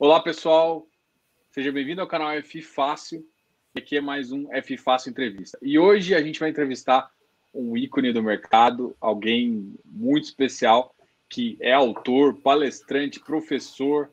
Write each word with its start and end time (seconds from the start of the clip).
Olá, 0.00 0.20
pessoal. 0.20 0.86
Seja 1.50 1.72
bem-vindo 1.72 2.00
ao 2.00 2.06
canal 2.06 2.30
F 2.30 2.62
Fácil. 2.62 3.26
Aqui 3.76 3.96
é 3.96 4.00
mais 4.00 4.30
um 4.30 4.46
F 4.54 4.76
Fácil 4.76 5.10
Entrevista. 5.10 5.58
E 5.60 5.76
hoje 5.76 6.14
a 6.14 6.22
gente 6.22 6.38
vai 6.38 6.50
entrevistar 6.50 7.10
um 7.52 7.76
ícone 7.76 8.12
do 8.12 8.22
mercado, 8.22 8.96
alguém 9.00 9.74
muito 9.84 10.22
especial, 10.22 10.94
que 11.28 11.58
é 11.60 11.72
autor, 11.72 12.40
palestrante, 12.40 13.18
professor. 13.18 14.08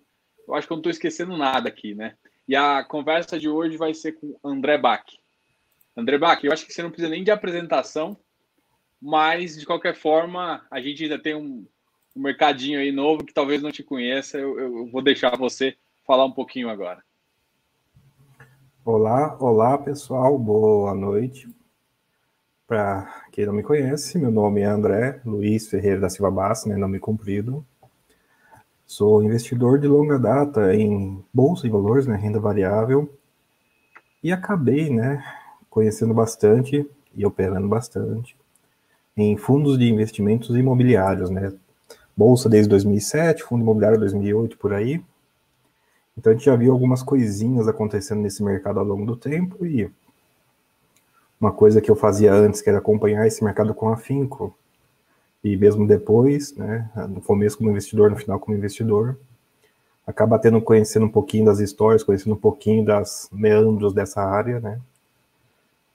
Eu 0.48 0.56
acho 0.56 0.66
que 0.66 0.74
eu 0.74 0.78
não 0.78 0.80
estou 0.80 0.90
esquecendo 0.90 1.38
nada 1.38 1.70
aqui, 1.70 1.94
né? 1.94 2.16
E 2.48 2.56
a 2.56 2.84
conversa 2.84 3.38
de 3.38 3.48
hoje 3.48 3.78
vai 3.78 3.94
ser 3.94 4.14
com 4.14 4.36
André 4.44 4.80
Bach. 4.80 5.06
André 5.96 6.18
Bach, 6.18 6.44
eu 6.44 6.52
acho 6.52 6.66
que 6.66 6.74
você 6.74 6.82
não 6.82 6.90
precisa 6.90 7.10
nem 7.10 7.24
de 7.24 7.30
apresentação, 7.30 8.18
mas 9.00 9.56
de 9.56 9.68
qualquer 9.68 9.94
forma, 9.94 10.66
a 10.72 10.82
gente 10.82 11.04
ainda 11.04 11.20
tem 11.20 11.36
um, 11.36 11.64
um 12.16 12.22
mercadinho 12.22 12.80
aí 12.80 12.92
novo 12.92 13.26
que 13.26 13.34
talvez 13.34 13.62
não 13.62 13.72
te 13.72 13.84
conheça, 13.84 14.38
eu, 14.38 14.58
eu 14.58 14.88
vou 14.88 15.02
deixar 15.02 15.38
você 15.38 15.76
falar 16.08 16.26
um 16.26 16.32
pouquinho 16.32 16.70
agora. 16.70 17.04
Olá, 18.86 19.36
olá 19.40 19.78
pessoal, 19.78 20.38
boa 20.40 20.94
noite. 20.96 21.50
Para 22.66 23.24
quem 23.32 23.46
não 23.46 23.54
me 23.54 23.64
conhece, 23.64 24.18
meu 24.18 24.32
nome 24.32 24.62
é 24.62 24.66
André 24.66 25.22
Luiz 25.26 25.68
Ferreira 25.68 26.02
da 26.02 26.10
Silva 26.10 26.32
Bassi, 26.32 26.70
né, 26.70 26.78
nome 26.78 27.00
comprido. 27.00 27.66
Sou 28.88 29.22
investidor 29.22 29.80
de 29.80 29.88
longa 29.88 30.18
data 30.18 30.74
em 30.74 31.24
bolsa 31.34 31.68
e 31.68 31.70
valores, 31.70 32.08
né, 32.08 32.16
renda 32.16 32.40
variável, 32.40 33.12
e 34.24 34.32
acabei, 34.32 34.90
né, 34.90 35.24
conhecendo 35.70 36.14
bastante 36.14 36.88
e 37.14 37.26
operando 37.26 37.68
bastante 37.68 38.36
em 39.18 39.38
fundos 39.38 39.78
de 39.78 39.90
investimentos 39.90 40.56
imobiliários, 40.56 41.30
né, 41.30 41.54
bolsa 42.16 42.48
desde 42.48 42.70
2007, 42.70 43.44
fundo 43.44 43.62
imobiliário 43.62 44.00
2008 44.00 44.58
por 44.58 44.74
aí. 44.74 45.04
Então 46.18 46.32
a 46.32 46.36
gente 46.36 46.46
já 46.46 46.56
viu 46.56 46.72
algumas 46.72 47.04
coisinhas 47.04 47.68
acontecendo 47.68 48.22
nesse 48.22 48.42
mercado 48.44 48.80
ao 48.80 48.86
longo 48.86 49.06
do 49.06 49.18
tempo 49.18 49.66
e 49.66 49.92
uma 51.40 51.52
coisa 51.52 51.82
que 51.82 51.92
eu 51.92 51.96
fazia 51.96 52.34
antes, 52.34 52.62
que 52.62 52.70
era 52.70 52.80
acompanhar 52.80 53.28
esse 53.28 53.44
mercado 53.44 53.74
com 53.74 53.90
afinco, 53.90 54.56
e 55.44 55.56
mesmo 55.58 55.86
depois, 55.86 56.56
né, 56.56 56.90
no 57.10 57.22
começo 57.22 57.58
como 57.58 57.70
investidor, 57.70 58.10
no 58.10 58.18
final 58.18 58.40
como 58.40 58.58
investidor, 58.58 59.18
acaba 60.08 60.40
tendo 60.40 60.62
conhecendo 60.62 61.06
um 61.06 61.12
pouquinho 61.12 61.46
das 61.46 61.60
histórias, 61.60 62.04
conhecendo 62.04 62.34
um 62.34 62.40
pouquinho 62.40 62.86
das 62.86 63.30
meandros 63.32 63.94
dessa 63.94 64.22
área, 64.22 64.60
né? 64.60 64.80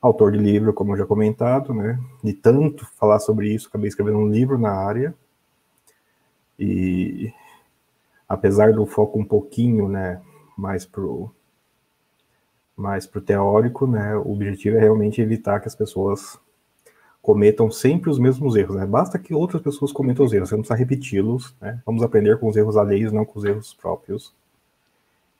Autor 0.01 0.33
de 0.33 0.39
livro, 0.39 0.73
como 0.73 0.97
já 0.97 1.07
comentado, 1.07 1.73
né? 1.75 1.99
De 2.23 2.33
tanto 2.33 2.87
falar 2.97 3.19
sobre 3.21 3.53
isso, 3.53 3.69
acabei 3.69 3.89
escrevendo 3.89 4.19
um 4.19 4.29
livro 4.29 4.59
na 4.59 4.71
área, 4.71 5.15
e 6.61 7.33
apesar 8.29 8.73
do 8.73 8.87
foco 8.87 9.19
um 9.19 9.25
pouquinho, 9.25 9.89
né, 9.89 10.21
mais 10.57 10.85
pro 10.85 11.31
mais 12.77 13.07
pro 13.07 13.21
teórico, 13.21 13.87
né, 13.87 14.17
o 14.17 14.33
objetivo 14.33 14.77
é 14.77 14.81
realmente 14.81 15.21
evitar 15.21 15.61
que 15.61 15.69
as 15.69 15.75
pessoas 15.75 16.39
cometam 17.21 17.71
sempre 17.71 18.09
os 18.11 18.19
mesmos 18.19 18.57
erros, 18.57 18.77
né? 18.77 18.87
Basta 18.87 19.19
que 19.19 19.35
outras 19.35 19.61
pessoas 19.63 19.93
cometam 19.93 20.25
os 20.25 20.33
erros, 20.33 20.49
você 20.49 20.55
não 20.55 20.63
precisa 20.63 20.79
repeti-los, 20.79 21.55
né? 21.61 21.81
Vamos 21.85 22.03
aprender 22.03 22.39
com 22.39 22.49
os 22.49 22.57
erros 22.57 22.77
alheios, 22.77 23.13
não 23.13 23.25
com 23.25 23.39
os 23.39 23.45
erros 23.45 23.75
próprios. 23.75 24.35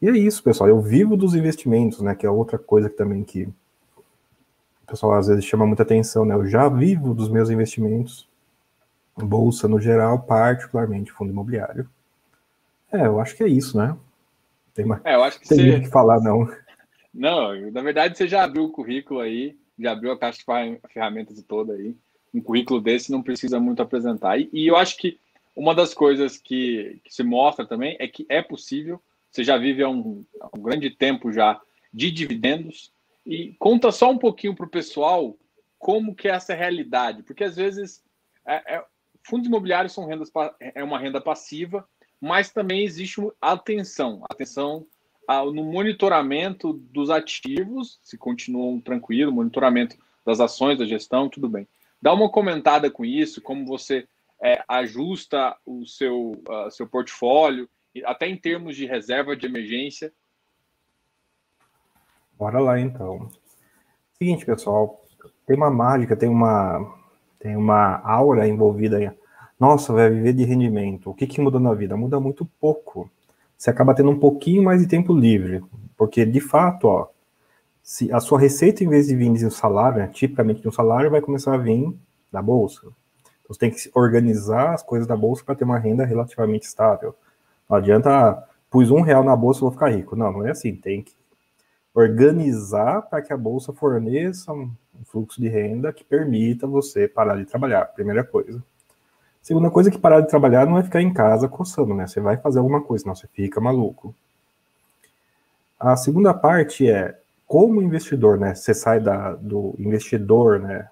E 0.03 0.09
é 0.09 0.13
isso, 0.13 0.43
pessoal. 0.43 0.69
Eu 0.69 0.81
vivo 0.81 1.17
dos 1.17 1.35
investimentos, 1.35 2.01
né? 2.01 2.15
Que 2.15 2.27
é 2.27 2.31
outra 2.31 2.59
coisa 2.59 2.91
que 2.91 2.97
também 2.97 3.25
que 3.25 3.45
o 3.45 4.87
pessoal 4.87 5.15
às 5.15 5.27
vezes 5.29 5.45
chama 5.45 5.67
muita 5.67 5.83
atenção, 5.83 6.25
né? 6.25 6.35
Eu 6.35 6.47
já 6.47 6.69
vivo 6.69 7.15
dos 7.15 7.31
meus 7.31 7.49
investimentos 7.49 8.30
bolsa 9.25 9.69
no 9.69 9.81
geral, 9.81 10.23
particularmente 10.23 11.13
fundo 11.13 11.31
imobiliário. 11.31 11.89
É, 12.93 13.07
eu 13.07 13.21
acho 13.21 13.37
que 13.37 13.45
é 13.45 13.49
isso, 13.49 13.79
né? 13.79 13.97
Tem, 14.75 14.85
mais, 14.85 15.01
é, 15.05 15.15
eu 15.15 15.23
acho 15.23 15.41
que 15.41 15.49
tem 15.49 15.59
você... 15.59 15.81
que 15.81 15.89
falar, 15.89 16.21
não. 16.21 16.49
Não, 17.13 17.71
na 17.71 17.83
verdade 17.83 18.17
você 18.17 18.29
já 18.29 18.45
abriu 18.45 18.65
o 18.65 18.71
currículo 18.71 19.21
aí, 19.21 19.57
já 19.79 19.93
abriu 19.93 20.13
a 20.13 20.19
caixa 20.19 20.39
de 20.39 20.81
ferramentas 20.89 21.43
toda 21.43 21.75
aí. 21.75 21.97
Um 22.33 22.41
currículo 22.41 22.81
desse 22.81 23.11
não 23.11 23.23
precisa 23.23 23.59
muito 23.59 23.83
apresentar. 23.83 24.39
E, 24.39 24.49
e 24.53 24.67
eu 24.67 24.77
acho 24.77 24.97
que 24.97 25.19
uma 25.55 25.75
das 25.75 25.93
coisas 25.93 26.39
que, 26.39 27.01
que, 27.05 27.13
se 27.13 27.23
mostra 27.23 27.67
também 27.67 27.97
é 27.99 28.07
que 28.07 28.25
é 28.29 28.41
possível. 28.41 29.01
Você 29.31 29.43
já 29.43 29.57
vive 29.59 29.83
há 29.83 29.89
um, 29.89 30.25
há 30.41 30.49
um 30.57 30.63
grande 30.63 30.91
tempo 30.91 31.33
já 31.33 31.61
de 31.93 32.11
dividendos 32.11 32.93
e 33.27 33.55
conta 33.59 33.91
só 33.91 34.11
um 34.11 34.19
pouquinho 34.19 34.55
para 34.55 34.67
o 34.67 34.71
pessoal 34.71 35.37
como 35.79 36.15
que 36.15 36.29
é 36.29 36.33
essa 36.33 36.55
realidade, 36.55 37.23
porque 37.23 37.43
às 37.43 37.57
vezes 37.57 38.03
é, 38.47 38.77
é, 38.77 38.85
fundos 39.23 39.47
imobiliários 39.47 39.93
são 39.93 40.07
rendas, 40.07 40.31
é 40.61 40.83
uma 40.83 40.99
renda 40.99 41.21
passiva, 41.21 41.87
mas 42.21 42.51
também 42.51 42.85
existe 42.85 43.21
atenção, 43.41 44.23
atenção 44.29 44.87
no 45.53 45.63
monitoramento 45.65 46.73
dos 46.73 47.09
ativos, 47.09 48.01
se 48.03 48.19
continuam 48.19 48.81
tranquilo, 48.81 49.33
monitoramento 49.33 49.97
das 50.27 50.41
ações, 50.41 50.79
da 50.79 50.85
gestão, 50.85 51.29
tudo 51.29 51.49
bem. 51.49 51.69
Dá 52.03 52.13
uma 52.13 52.31
comentada 52.31 52.91
com 52.91 53.05
isso, 53.05 53.41
como 53.41 53.65
você 53.65 54.09
é, 54.43 54.63
ajusta 54.67 55.57
o 55.65 55.87
seu, 55.87 56.33
uh, 56.49 56.71
seu 56.71 56.89
portfólio, 56.89 57.69
até 58.05 58.27
em 58.27 58.37
termos 58.37 58.75
de 58.75 58.87
reserva 58.87 59.37
de 59.37 59.47
emergência. 59.47 60.13
Bora 62.37 62.59
lá 62.59 62.81
então. 62.81 63.31
Seguinte, 64.15 64.47
pessoal, 64.47 65.05
tem 65.47 65.57
uma 65.57 65.71
mágica, 65.71 66.17
tem 66.17 66.29
uma 66.29 67.00
tem 67.41 67.57
uma 67.57 68.01
aura 68.05 68.47
envolvida 68.47 68.99
aí. 68.99 69.11
Nossa, 69.59 69.93
vai 69.93 70.11
viver 70.11 70.35
de 70.35 70.45
rendimento. 70.45 71.11
O 71.11 71.15
que, 71.15 71.27
que 71.27 71.41
muda 71.41 71.59
na 71.59 71.75
vida? 71.75 71.97
Muda 71.97 72.21
muito 72.21 72.47
pouco. 72.61 73.11
Você 73.57 73.71
acaba 73.71 73.95
tendo 73.95 74.11
um 74.11 74.19
pouquinho 74.19 74.63
mais 74.63 74.81
de 74.81 74.87
tempo 74.87 75.13
livre. 75.13 75.65
Porque, 75.97 76.25
de 76.25 76.41
fato, 76.41 76.87
ó, 76.87 77.09
se 77.83 78.13
a 78.13 78.21
sua 78.21 78.39
receita, 78.39 78.85
em 78.85 78.89
vez 78.89 79.09
de 79.09 79.17
vir 79.17 79.33
de 79.33 79.45
um 79.45 79.51
salário, 79.51 79.99
né, 79.99 80.09
tipicamente 80.09 80.61
de 80.61 80.69
um 80.69 80.73
salário, 80.73 81.11
vai 81.11 81.21
começar 81.21 81.55
a 81.55 81.59
vir 81.59 81.95
da 82.31 82.41
bolsa. 82.41 82.81
Então, 82.83 82.95
você 83.49 83.59
tem 83.59 83.71
que 83.71 83.91
organizar 83.95 84.75
as 84.75 84.83
coisas 84.83 85.09
da 85.09 85.17
bolsa 85.17 85.43
para 85.45 85.55
ter 85.55 85.65
uma 85.65 85.79
renda 85.79 86.05
relativamente 86.05 86.67
estável. 86.67 87.15
Não 87.69 87.77
adianta, 87.77 88.11
ah, 88.11 88.45
pus 88.71 88.91
um 88.91 89.01
real 89.01 89.25
na 89.25 89.35
bolsa, 89.35 89.61
vou 89.61 89.73
ficar 89.73 89.89
rico. 89.89 90.15
Não, 90.15 90.31
não 90.31 90.47
é 90.47 90.51
assim. 90.51 90.75
Tem 90.75 91.03
que 91.03 91.15
organizar 91.95 93.03
para 93.03 93.23
que 93.23 93.33
a 93.33 93.37
bolsa 93.37 93.73
forneça 93.73 94.53
um 95.01 95.05
fluxo 95.05 95.41
de 95.41 95.49
renda 95.49 95.93
que 95.93 96.05
permita 96.05 96.67
você 96.67 97.09
parar 97.09 97.37
de 97.37 97.47
trabalhar, 97.47 97.87
primeira 97.87 98.23
coisa. 98.23 98.63
Segunda 99.41 99.71
coisa 99.71 99.91
que 99.91 99.99
parar 99.99 100.21
de 100.21 100.29
trabalhar 100.29 100.67
não 100.67 100.79
é 100.79 100.83
ficar 100.83 101.01
em 101.01 101.13
casa 101.13 101.49
coçando, 101.49 101.95
né? 101.95 102.07
Você 102.07 102.21
vai 102.21 102.37
fazer 102.37 102.59
alguma 102.59 102.83
coisa, 102.83 103.03
senão 103.03 103.15
você 103.15 103.27
fica 103.29 103.61
maluco. 103.61 104.15
A 105.79 105.97
segunda 105.97 106.35
parte 106.35 106.89
é 106.91 107.19
como 107.47 107.81
investidor, 107.81 108.39
né? 108.39 108.55
Você 108.55 108.75
sai 108.75 109.01
da, 109.01 109.35
do 109.35 109.75
investidor, 109.79 110.61
né? 110.61 110.89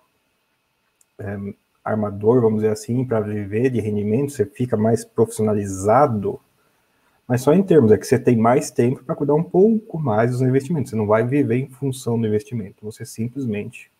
É, 1.18 1.36
armador, 1.84 2.40
vamos 2.40 2.62
dizer 2.62 2.72
assim, 2.72 3.04
para 3.04 3.20
viver 3.20 3.70
de 3.70 3.80
rendimento, 3.80 4.32
você 4.32 4.46
fica 4.46 4.76
mais 4.76 5.04
profissionalizado, 5.04 6.40
mas 7.26 7.42
só 7.42 7.52
em 7.52 7.62
termos, 7.62 7.92
é 7.92 7.98
que 7.98 8.06
você 8.06 8.18
tem 8.18 8.36
mais 8.36 8.70
tempo 8.70 9.04
para 9.04 9.14
cuidar 9.14 9.34
um 9.34 9.42
pouco 9.42 9.98
mais 9.98 10.30
dos 10.30 10.40
investimentos. 10.40 10.90
Você 10.90 10.96
não 10.96 11.06
vai 11.06 11.26
viver 11.26 11.56
em 11.56 11.68
função 11.68 12.18
do 12.18 12.26
investimento, 12.26 12.84
você 12.84 13.04
simplesmente 13.04 13.90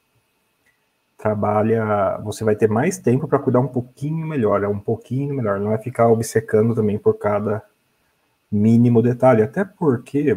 trabalha, 1.18 2.16
você 2.22 2.44
vai 2.44 2.54
ter 2.54 2.68
mais 2.68 2.96
tempo 2.96 3.26
para 3.26 3.40
cuidar 3.40 3.58
um 3.58 3.66
pouquinho 3.66 4.24
melhor, 4.24 4.62
é 4.62 4.68
um 4.68 4.78
pouquinho 4.78 5.34
melhor, 5.34 5.58
não 5.58 5.70
vai 5.70 5.78
ficar 5.78 6.08
obcecando 6.08 6.76
também 6.76 6.96
por 6.96 7.18
cada 7.18 7.60
mínimo 8.50 9.02
detalhe, 9.02 9.42
até 9.42 9.64
porque 9.64 10.36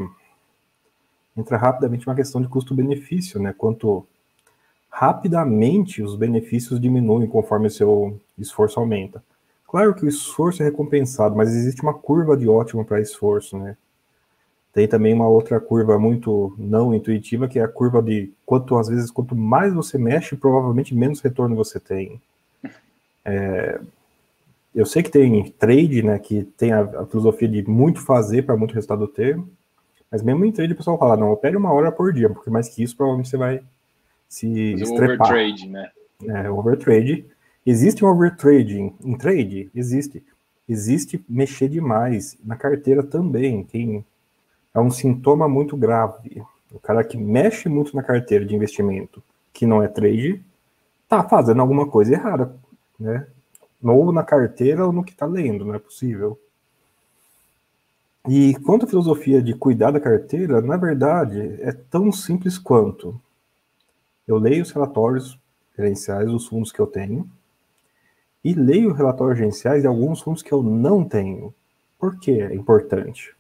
entra 1.37 1.55
rapidamente 1.55 2.07
uma 2.07 2.15
questão 2.15 2.41
de 2.41 2.47
custo-benefício, 2.47 3.39
né? 3.39 3.53
Quanto 3.55 4.05
rapidamente 4.89 6.01
os 6.01 6.15
benefícios 6.15 6.81
diminuem 6.81 7.29
conforme 7.29 7.67
o 7.67 7.71
seu 7.71 8.19
esforço 8.37 8.79
aumenta. 8.79 9.23
Claro 9.67 9.93
que 9.93 10.03
o 10.03 10.09
esforço 10.09 10.63
é 10.63 10.65
recompensado, 10.65 11.35
mas 11.35 11.55
existe 11.55 11.81
uma 11.83 11.93
curva 11.93 12.35
de 12.35 12.49
ótimo 12.49 12.83
para 12.83 12.99
esforço, 12.99 13.57
né? 13.57 13.77
Tem 14.73 14.87
também 14.87 15.13
uma 15.13 15.27
outra 15.27 15.59
curva 15.59 15.99
muito 15.99 16.55
não 16.57 16.93
intuitiva, 16.93 17.47
que 17.47 17.59
é 17.59 17.63
a 17.63 17.67
curva 17.67 18.01
de 18.01 18.31
quanto 18.45 18.77
às 18.77 18.87
vezes 18.87 19.11
quanto 19.11 19.35
mais 19.35 19.73
você 19.73 19.97
mexe, 19.97 20.35
provavelmente 20.35 20.95
menos 20.95 21.19
retorno 21.19 21.55
você 21.55 21.79
tem. 21.79 22.21
É, 23.25 23.79
eu 24.73 24.85
sei 24.85 25.03
que 25.03 25.11
tem 25.11 25.51
trade, 25.59 26.01
né, 26.01 26.17
que 26.17 26.43
tem 26.57 26.71
a, 26.71 26.81
a 26.81 27.05
filosofia 27.05 27.47
de 27.47 27.69
muito 27.69 27.99
fazer 27.99 28.43
para 28.43 28.55
muito 28.55 28.73
resultado 28.73 29.07
ter, 29.07 29.37
mas 30.09 30.23
mesmo 30.23 30.45
em 30.45 30.51
trade 30.51 30.73
o 30.73 30.77
pessoal 30.77 30.97
fala, 30.97 31.17
não, 31.17 31.31
opere 31.31 31.57
uma 31.57 31.73
hora 31.73 31.91
por 31.91 32.13
dia, 32.13 32.29
porque 32.29 32.49
mais 32.49 32.69
que 32.69 32.81
isso 32.81 32.95
provavelmente 32.95 33.29
você 33.29 33.37
vai 33.37 33.61
se 34.31 34.47
Mas 34.47 34.81
estrepar. 34.83 35.27
overtrade, 35.27 35.67
né? 35.67 35.89
É, 36.25 36.49
overtrade. 36.49 37.25
Existe 37.65 38.03
um 38.05 38.07
overtrading 38.07 38.93
em 39.03 39.17
trade? 39.17 39.69
Existe. 39.75 40.23
Existe 40.67 41.23
mexer 41.27 41.67
demais. 41.67 42.37
Na 42.43 42.55
carteira 42.55 43.03
também. 43.03 43.63
Tem 43.65 44.05
é 44.73 44.79
um 44.79 44.89
sintoma 44.89 45.47
muito 45.47 45.75
grave. 45.75 46.43
O 46.71 46.79
cara 46.79 47.03
que 47.03 47.17
mexe 47.17 47.67
muito 47.67 47.95
na 47.95 48.03
carteira 48.03 48.45
de 48.45 48.55
investimento, 48.55 49.21
que 49.51 49.65
não 49.65 49.83
é 49.83 49.87
trade, 49.87 50.43
tá 51.07 51.23
fazendo 51.23 51.61
alguma 51.61 51.87
coisa 51.87 52.13
errada, 52.13 52.55
né? 52.99 53.27
Ou 53.83 54.11
na 54.11 54.23
carteira 54.23 54.85
ou 54.85 54.93
no 54.93 55.03
que 55.03 55.15
tá 55.15 55.25
lendo, 55.25 55.65
não 55.65 55.75
é 55.75 55.79
possível. 55.79 56.39
E 58.29 58.53
quanto 58.59 58.85
à 58.85 58.87
filosofia 58.87 59.41
de 59.41 59.53
cuidar 59.55 59.91
da 59.91 59.99
carteira, 59.99 60.61
na 60.61 60.77
verdade, 60.77 61.57
é 61.59 61.71
tão 61.71 62.11
simples 62.11 62.57
quanto 62.57 63.19
eu 64.27 64.37
leio 64.37 64.61
os 64.61 64.71
relatórios 64.71 65.37
gerenciais 65.75 66.29
dos 66.29 66.47
fundos 66.47 66.71
que 66.71 66.79
eu 66.79 66.85
tenho 66.85 67.27
e 68.43 68.53
leio 68.53 68.93
relatórios 68.93 69.39
gerenciais 69.39 69.81
de 69.81 69.87
alguns 69.87 70.21
fundos 70.21 70.43
que 70.43 70.51
eu 70.51 70.61
não 70.61 71.03
tenho. 71.03 71.53
Por 71.97 72.19
que 72.19 72.31
é 72.41 72.53
importante? 72.53 73.35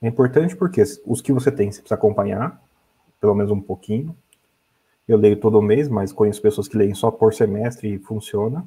É 0.00 0.08
importante 0.08 0.56
porque 0.56 0.82
os 1.04 1.20
que 1.20 1.32
você 1.32 1.50
tem 1.50 1.70
você 1.70 1.80
precisa 1.80 1.94
acompanhar, 1.94 2.62
pelo 3.20 3.34
menos 3.34 3.50
um 3.50 3.60
pouquinho. 3.60 4.16
Eu 5.06 5.16
leio 5.16 5.40
todo 5.40 5.60
mês, 5.62 5.88
mas 5.88 6.12
conheço 6.12 6.42
pessoas 6.42 6.68
que 6.68 6.76
leem 6.76 6.94
só 6.94 7.10
por 7.10 7.34
semestre 7.34 7.94
e 7.94 7.98
funciona. 7.98 8.64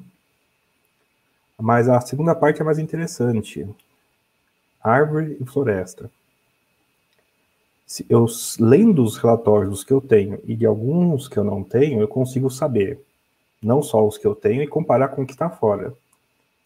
Mas 1.58 1.88
a 1.88 2.00
segunda 2.00 2.34
parte 2.34 2.60
é 2.60 2.64
mais 2.64 2.78
interessante. 2.78 3.68
Árvore 4.82 5.36
e 5.40 5.46
floresta. 5.46 6.10
Se 7.86 8.04
eu 8.08 8.26
lendo 8.58 9.02
os 9.04 9.16
relatórios 9.16 9.70
dos 9.70 9.84
que 9.84 9.92
eu 9.92 10.00
tenho 10.00 10.40
e 10.44 10.56
de 10.56 10.66
alguns 10.66 11.28
que 11.28 11.36
eu 11.36 11.44
não 11.44 11.62
tenho, 11.62 12.00
eu 12.00 12.08
consigo 12.08 12.50
saber 12.50 13.00
não 13.62 13.80
só 13.80 14.04
os 14.04 14.18
que 14.18 14.26
eu 14.26 14.34
tenho 14.34 14.62
e 14.62 14.66
comparar 14.66 15.08
com 15.08 15.22
o 15.22 15.26
que 15.26 15.32
está 15.32 15.48
fora. 15.48 15.94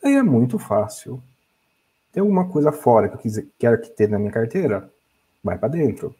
Aí 0.02 0.14
é 0.14 0.22
muito 0.22 0.58
fácil. 0.58 1.22
Tem 2.16 2.22
alguma 2.22 2.48
coisa 2.48 2.72
fora 2.72 3.10
que 3.10 3.16
eu 3.16 3.18
quiser, 3.18 3.46
quero 3.58 3.78
que 3.78 3.90
tenha 3.90 4.12
na 4.12 4.18
minha 4.18 4.32
carteira? 4.32 4.90
Vai 5.44 5.58
para 5.58 5.68
dentro. 5.68 6.14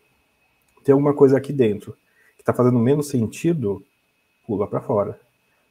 Tem 0.84 0.92
alguma 0.92 1.14
coisa 1.14 1.38
aqui 1.38 1.54
dentro 1.54 1.96
que 2.36 2.42
está 2.42 2.52
fazendo 2.52 2.78
menos 2.78 3.08
sentido? 3.08 3.82
Pula 4.46 4.66
para 4.66 4.82
fora. 4.82 5.18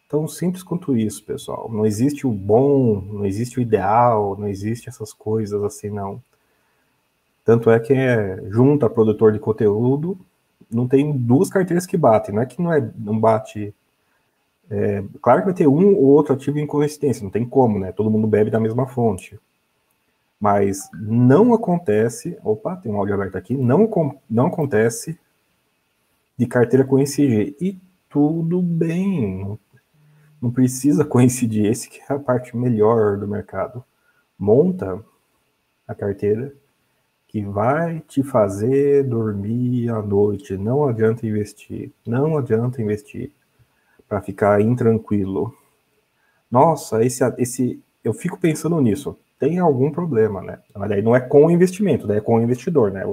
Tão 0.09 0.27
simples 0.27 0.63
quanto 0.63 0.97
isso, 0.97 1.23
pessoal. 1.23 1.69
Não 1.71 1.85
existe 1.85 2.25
o 2.25 2.31
bom, 2.31 3.01
não 3.01 3.23
existe 3.23 3.59
o 3.59 3.61
ideal, 3.61 4.35
não 4.35 4.47
existe 4.47 4.89
essas 4.89 5.13
coisas 5.13 5.61
assim, 5.61 5.91
não. 5.91 6.19
Tanto 7.43 7.69
é 7.69 7.79
que 7.79 7.93
é, 7.93 8.41
junto 8.49 8.83
a 8.83 8.89
produtor 8.89 9.31
de 9.31 9.37
conteúdo, 9.37 10.17
não 10.71 10.87
tem 10.87 11.15
duas 11.15 11.51
carteiras 11.51 11.85
que 11.85 11.97
batem. 11.97 12.33
Não 12.33 12.41
é 12.41 12.47
que 12.47 12.59
não, 12.59 12.73
é, 12.73 12.91
não 12.97 13.19
bate. 13.19 13.75
É, 14.71 15.03
claro 15.21 15.41
que 15.41 15.45
vai 15.45 15.53
ter 15.53 15.67
um 15.67 15.95
ou 15.95 16.05
outro 16.05 16.33
ativo 16.33 16.57
em 16.57 16.65
coincidência, 16.65 17.23
não 17.23 17.29
tem 17.29 17.45
como, 17.45 17.77
né? 17.77 17.91
Todo 17.91 18.09
mundo 18.09 18.25
bebe 18.25 18.49
da 18.49 18.59
mesma 18.59 18.87
fonte. 18.87 19.39
Mas 20.39 20.89
não 20.93 21.53
acontece. 21.53 22.37
Opa, 22.43 22.75
tem 22.75 22.91
um 22.91 22.97
áudio 22.97 23.15
aberto 23.15 23.37
aqui. 23.37 23.55
Não, 23.55 23.89
não 24.29 24.47
acontece 24.47 25.17
de 26.37 26.45
carteira 26.45 26.85
coincidir. 26.85 27.55
E 27.59 27.79
tudo 28.09 28.61
bem. 28.61 29.57
Não 30.41 30.51
precisa 30.51 31.03
coincidir. 31.05 31.65
Esse 31.65 31.89
que 31.89 31.99
é 31.99 32.13
a 32.13 32.19
parte 32.19 32.55
melhor 32.55 33.17
do 33.17 33.27
mercado. 33.27 33.83
Monta 34.37 35.03
a 35.87 35.95
carteira 35.95 36.53
que 37.27 37.41
vai 37.41 38.01
te 38.01 38.21
fazer 38.21 39.03
dormir 39.03 39.89
à 39.89 40.01
noite. 40.01 40.57
Não 40.57 40.85
adianta 40.85 41.25
investir. 41.25 41.91
Não 42.05 42.37
adianta 42.37 42.81
investir 42.81 43.31
para 44.07 44.21
ficar 44.21 44.61
intranquilo. 44.61 45.55
Nossa, 46.51 47.03
esse, 47.03 47.23
esse, 47.37 47.83
eu 48.03 48.13
fico 48.13 48.37
pensando 48.37 48.79
nisso 48.79 49.17
tem 49.45 49.59
algum 49.59 49.91
problema, 49.91 50.41
né? 50.41 50.59
Mas 50.75 50.89
daí 50.89 51.01
não 51.01 51.15
é 51.15 51.19
com 51.19 51.45
o 51.45 51.51
investimento, 51.51 52.07
daí 52.07 52.17
é 52.17 52.21
com 52.21 52.35
o 52.35 52.41
investidor, 52.41 52.91
né? 52.91 53.03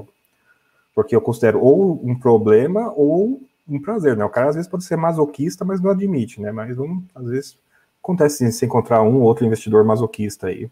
Porque 0.95 1.15
eu 1.15 1.21
considero 1.21 1.61
ou 1.61 2.01
um 2.03 2.19
problema 2.19 2.91
ou 2.97 3.41
um 3.69 3.81
prazer, 3.81 4.17
né? 4.17 4.25
O 4.25 4.31
cara 4.31 4.49
às 4.49 4.55
vezes 4.55 4.71
pode 4.71 4.85
ser 4.85 4.97
masoquista, 4.97 5.65
mas 5.65 5.81
não 5.81 5.91
admite, 5.91 6.41
né? 6.41 6.51
Mas 6.51 6.79
um, 6.79 7.03
às 7.15 7.27
vezes 7.27 7.59
acontece 8.03 8.51
se 8.51 8.65
encontrar 8.65 9.03
um 9.03 9.17
ou 9.17 9.23
outro 9.23 9.45
investidor 9.45 9.85
masoquista 9.85 10.47
aí. 10.47 10.71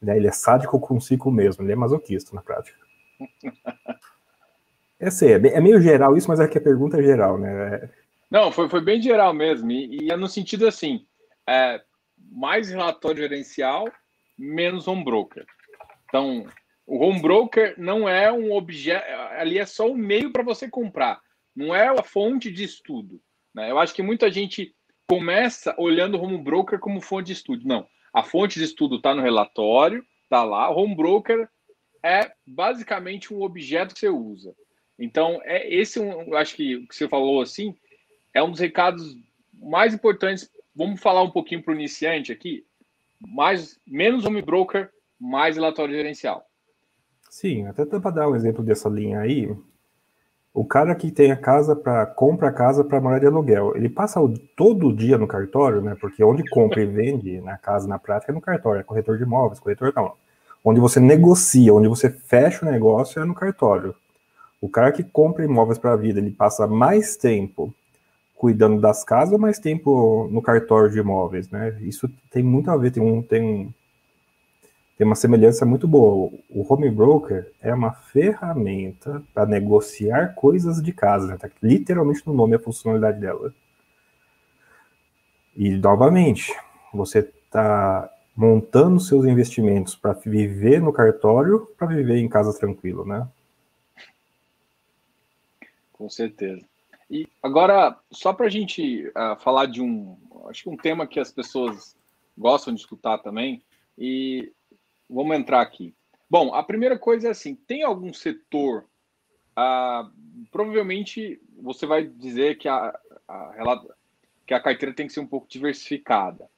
Né? 0.00 0.16
Ele 0.16 0.28
é 0.28 0.32
sádico 0.32 0.78
consigo 0.78 1.30
mesmo, 1.30 1.64
ele 1.64 1.72
é 1.72 1.76
masoquista 1.76 2.34
na 2.34 2.42
prática. 2.42 2.78
É, 4.98 5.10
sei, 5.10 5.34
é, 5.34 5.60
meio 5.60 5.78
geral 5.78 6.16
isso, 6.16 6.26
mas 6.26 6.40
é 6.40 6.48
que 6.48 6.56
a 6.56 6.60
pergunta 6.60 6.98
é 6.98 7.02
geral, 7.02 7.36
né? 7.36 7.90
Não, 8.30 8.50
foi, 8.50 8.66
foi 8.66 8.80
bem 8.80 8.98
geral 8.98 9.34
mesmo. 9.34 9.70
E, 9.70 10.04
e 10.04 10.10
é 10.10 10.16
no 10.16 10.26
sentido 10.26 10.66
assim: 10.66 11.04
é, 11.46 11.82
mais 12.32 12.70
relatório 12.70 13.22
gerencial 13.22 13.84
menos 14.38 14.86
home 14.86 15.04
broker. 15.04 15.44
Então, 16.08 16.46
o 16.86 17.04
home 17.04 17.20
broker 17.20 17.74
não 17.78 18.08
é 18.08 18.32
um 18.32 18.52
objeto, 18.52 19.04
ali 19.38 19.58
é 19.58 19.66
só 19.66 19.90
um 19.90 19.96
meio 19.96 20.32
para 20.32 20.42
você 20.42 20.68
comprar, 20.68 21.20
não 21.54 21.74
é 21.74 21.88
a 21.88 22.02
fonte 22.02 22.50
de 22.50 22.64
estudo. 22.64 23.20
Né? 23.54 23.70
Eu 23.70 23.78
acho 23.78 23.94
que 23.94 24.02
muita 24.02 24.30
gente 24.30 24.74
começa 25.08 25.74
olhando 25.78 26.16
o 26.16 26.22
home 26.22 26.38
broker 26.38 26.78
como 26.78 27.00
fonte 27.00 27.26
de 27.26 27.32
estudo. 27.32 27.66
Não, 27.66 27.86
a 28.12 28.22
fonte 28.22 28.58
de 28.58 28.64
estudo 28.64 28.96
está 28.96 29.14
no 29.14 29.22
relatório, 29.22 30.04
está 30.22 30.44
lá. 30.44 30.70
O 30.70 30.78
home 30.78 30.94
broker 30.94 31.48
é 32.02 32.30
basicamente 32.46 33.32
um 33.32 33.42
objeto 33.42 33.94
que 33.94 34.00
você 34.00 34.08
usa. 34.08 34.54
Então, 34.98 35.40
é 35.44 35.68
esse, 35.74 35.98
um, 36.00 36.22
eu 36.22 36.36
acho 36.36 36.54
que 36.54 36.76
o 36.76 36.86
que 36.86 36.94
você 36.94 37.08
falou 37.08 37.40
assim, 37.40 37.74
é 38.32 38.42
um 38.42 38.50
dos 38.50 38.60
recados 38.60 39.16
mais 39.52 39.94
importantes. 39.94 40.50
Vamos 40.74 41.00
falar 41.00 41.22
um 41.22 41.30
pouquinho 41.30 41.62
para 41.62 41.72
o 41.72 41.76
iniciante 41.76 42.32
aqui 42.32 42.64
mais 43.20 43.78
menos 43.86 44.24
home 44.24 44.42
broker, 44.42 44.90
mais 45.20 45.56
relatório 45.56 45.94
gerencial. 45.94 46.44
Sim, 47.30 47.66
até 47.66 47.84
para 47.84 48.10
dar 48.10 48.28
um 48.28 48.36
exemplo 48.36 48.64
dessa 48.64 48.88
linha 48.88 49.20
aí, 49.20 49.54
o 50.56 50.64
cara 50.64 50.94
que 50.94 51.10
tem 51.10 51.30
a 51.30 51.36
casa 51.36 51.76
para 51.76 52.06
compra 52.06 52.48
a 52.48 52.52
casa 52.52 52.82
para 52.82 52.98
morar 52.98 53.18
de 53.18 53.26
aluguel, 53.26 53.76
ele 53.76 53.90
passa 53.90 54.18
o, 54.20 54.32
todo 54.56 54.94
dia 54.94 55.18
no 55.18 55.26
cartório, 55.26 55.82
né? 55.82 55.94
Porque 56.00 56.24
onde 56.24 56.48
compra 56.48 56.82
e 56.82 56.86
vende 56.86 57.42
na 57.42 57.58
casa 57.58 57.86
na 57.86 57.98
prática 57.98 58.32
é 58.32 58.34
no 58.34 58.40
cartório, 58.40 58.80
é 58.80 58.82
corretor 58.82 59.18
de 59.18 59.24
imóveis, 59.24 59.60
corretor 59.60 59.92
não. 59.94 60.14
Onde 60.64 60.80
você 60.80 60.98
negocia, 60.98 61.74
onde 61.74 61.88
você 61.88 62.08
fecha 62.08 62.64
o 62.64 62.70
negócio 62.70 63.20
é 63.20 63.24
no 63.26 63.34
cartório. 63.34 63.94
O 64.58 64.68
cara 64.68 64.90
que 64.90 65.04
compra 65.04 65.44
imóveis 65.44 65.78
para 65.78 65.92
a 65.92 65.96
vida, 65.96 66.18
ele 66.18 66.30
passa 66.30 66.66
mais 66.66 67.16
tempo 67.16 67.74
cuidando 68.36 68.80
das 68.80 69.02
casas 69.02 69.38
mais 69.38 69.58
tempo 69.58 70.28
no 70.30 70.42
cartório 70.42 70.90
de 70.90 70.98
imóveis, 70.98 71.48
né? 71.50 71.76
Isso 71.80 72.08
tem 72.30 72.42
muito 72.42 72.70
a 72.70 72.76
ver, 72.76 72.90
tem, 72.90 73.02
um, 73.02 73.22
tem, 73.22 73.74
tem 74.96 75.06
uma 75.06 75.16
semelhança 75.16 75.64
muito 75.64 75.88
boa. 75.88 76.30
O 76.50 76.72
home 76.72 76.90
broker 76.90 77.50
é 77.60 77.72
uma 77.72 77.92
ferramenta 77.92 79.22
para 79.32 79.46
negociar 79.46 80.34
coisas 80.34 80.82
de 80.82 80.92
casa, 80.92 81.26
né? 81.26 81.36
Tá 81.38 81.48
literalmente 81.62 82.26
no 82.26 82.34
nome 82.34 82.56
a 82.56 82.60
funcionalidade 82.60 83.18
dela. 83.18 83.52
E, 85.56 85.70
novamente, 85.70 86.54
você 86.92 87.20
está 87.20 88.10
montando 88.36 89.00
seus 89.00 89.24
investimentos 89.24 89.94
para 89.94 90.12
viver 90.12 90.82
no 90.82 90.92
cartório, 90.92 91.66
para 91.78 91.86
viver 91.86 92.18
em 92.18 92.28
casa 92.28 92.52
tranquilo, 92.52 93.06
né? 93.06 93.26
Com 95.90 96.10
certeza. 96.10 96.62
E 97.10 97.26
agora, 97.42 97.98
só 98.10 98.32
para 98.32 98.46
a 98.46 98.50
gente 98.50 99.06
uh, 99.08 99.36
falar 99.38 99.66
de 99.66 99.80
um, 99.80 100.16
acho 100.48 100.64
que 100.64 100.68
um 100.68 100.76
tema 100.76 101.06
que 101.06 101.20
as 101.20 101.30
pessoas 101.30 101.96
gostam 102.36 102.74
de 102.74 102.80
escutar 102.80 103.18
também, 103.18 103.62
e 103.96 104.52
vamos 105.08 105.36
entrar 105.36 105.60
aqui. 105.60 105.94
Bom, 106.28 106.52
a 106.52 106.62
primeira 106.62 106.98
coisa 106.98 107.28
é 107.28 107.30
assim: 107.30 107.54
tem 107.54 107.82
algum 107.82 108.12
setor, 108.12 108.86
uh, 109.56 110.10
provavelmente 110.50 111.40
você 111.56 111.86
vai 111.86 112.04
dizer 112.04 112.58
que 112.58 112.68
a, 112.68 112.98
a, 113.28 113.84
que 114.44 114.52
a 114.52 114.60
carteira 114.60 114.94
tem 114.94 115.06
que 115.06 115.12
ser 115.12 115.20
um 115.20 115.26
pouco 115.26 115.48
diversificada. 115.48 116.48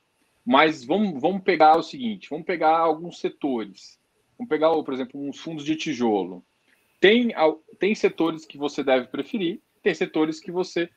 Mas 0.45 0.83
vamos, 0.83 1.21
vamos 1.21 1.43
pegar 1.43 1.77
o 1.77 1.83
seguinte: 1.83 2.31
vamos 2.31 2.47
pegar 2.47 2.79
alguns 2.79 3.21
setores. 3.21 3.99
Vamos 4.39 4.49
pegar, 4.49 4.71
por 4.71 4.95
exemplo, 4.95 5.21
uns 5.21 5.39
fundos 5.39 5.65
de 5.65 5.77
tijolo. 5.77 6.43
Tem, 7.01 7.33
tem 7.79 7.95
setores 7.95 8.47
que 8.47 8.57
você 8.57 8.83
deve 8.83 9.09
preferir 9.09 9.61
tem 9.89 9.95
setores 9.95 10.39
que 10.39 10.53
você 10.53 10.91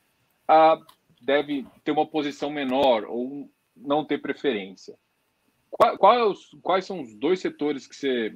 ah, 0.46 0.78
deve 1.22 1.66
ter 1.82 1.92
uma 1.92 2.06
posição 2.06 2.50
menor 2.50 3.04
ou 3.04 3.48
não 3.74 4.04
ter 4.04 4.20
preferência. 4.20 4.94
Qual, 5.70 5.96
qual 5.96 6.34
quais 6.60 6.84
são 6.84 7.00
os 7.00 7.14
dois 7.14 7.40
setores 7.40 7.86
que 7.86 7.96
você 7.96 8.34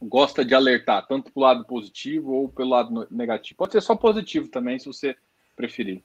gosta 0.00 0.42
de 0.42 0.54
alertar, 0.54 1.06
tanto 1.06 1.30
para 1.30 1.38
o 1.38 1.42
lado 1.42 1.66
positivo 1.66 2.32
ou 2.32 2.48
pelo 2.48 2.70
lado 2.70 3.06
negativo? 3.10 3.58
Pode 3.58 3.72
ser 3.72 3.82
só 3.82 3.94
positivo 3.94 4.48
também, 4.48 4.78
se 4.78 4.86
você 4.86 5.14
preferir. 5.54 6.02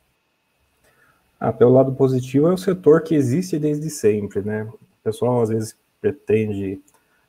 Ah, 1.40 1.54
pelo 1.54 1.72
lado 1.72 1.96
positivo 1.96 2.48
é 2.48 2.54
o 2.54 2.58
setor 2.58 3.02
que 3.02 3.16
existe 3.16 3.58
desde 3.58 3.90
sempre, 3.90 4.42
né? 4.42 4.64
O 4.64 4.80
pessoal 5.02 5.42
às 5.42 5.48
vezes 5.48 5.78
pretende 6.02 6.82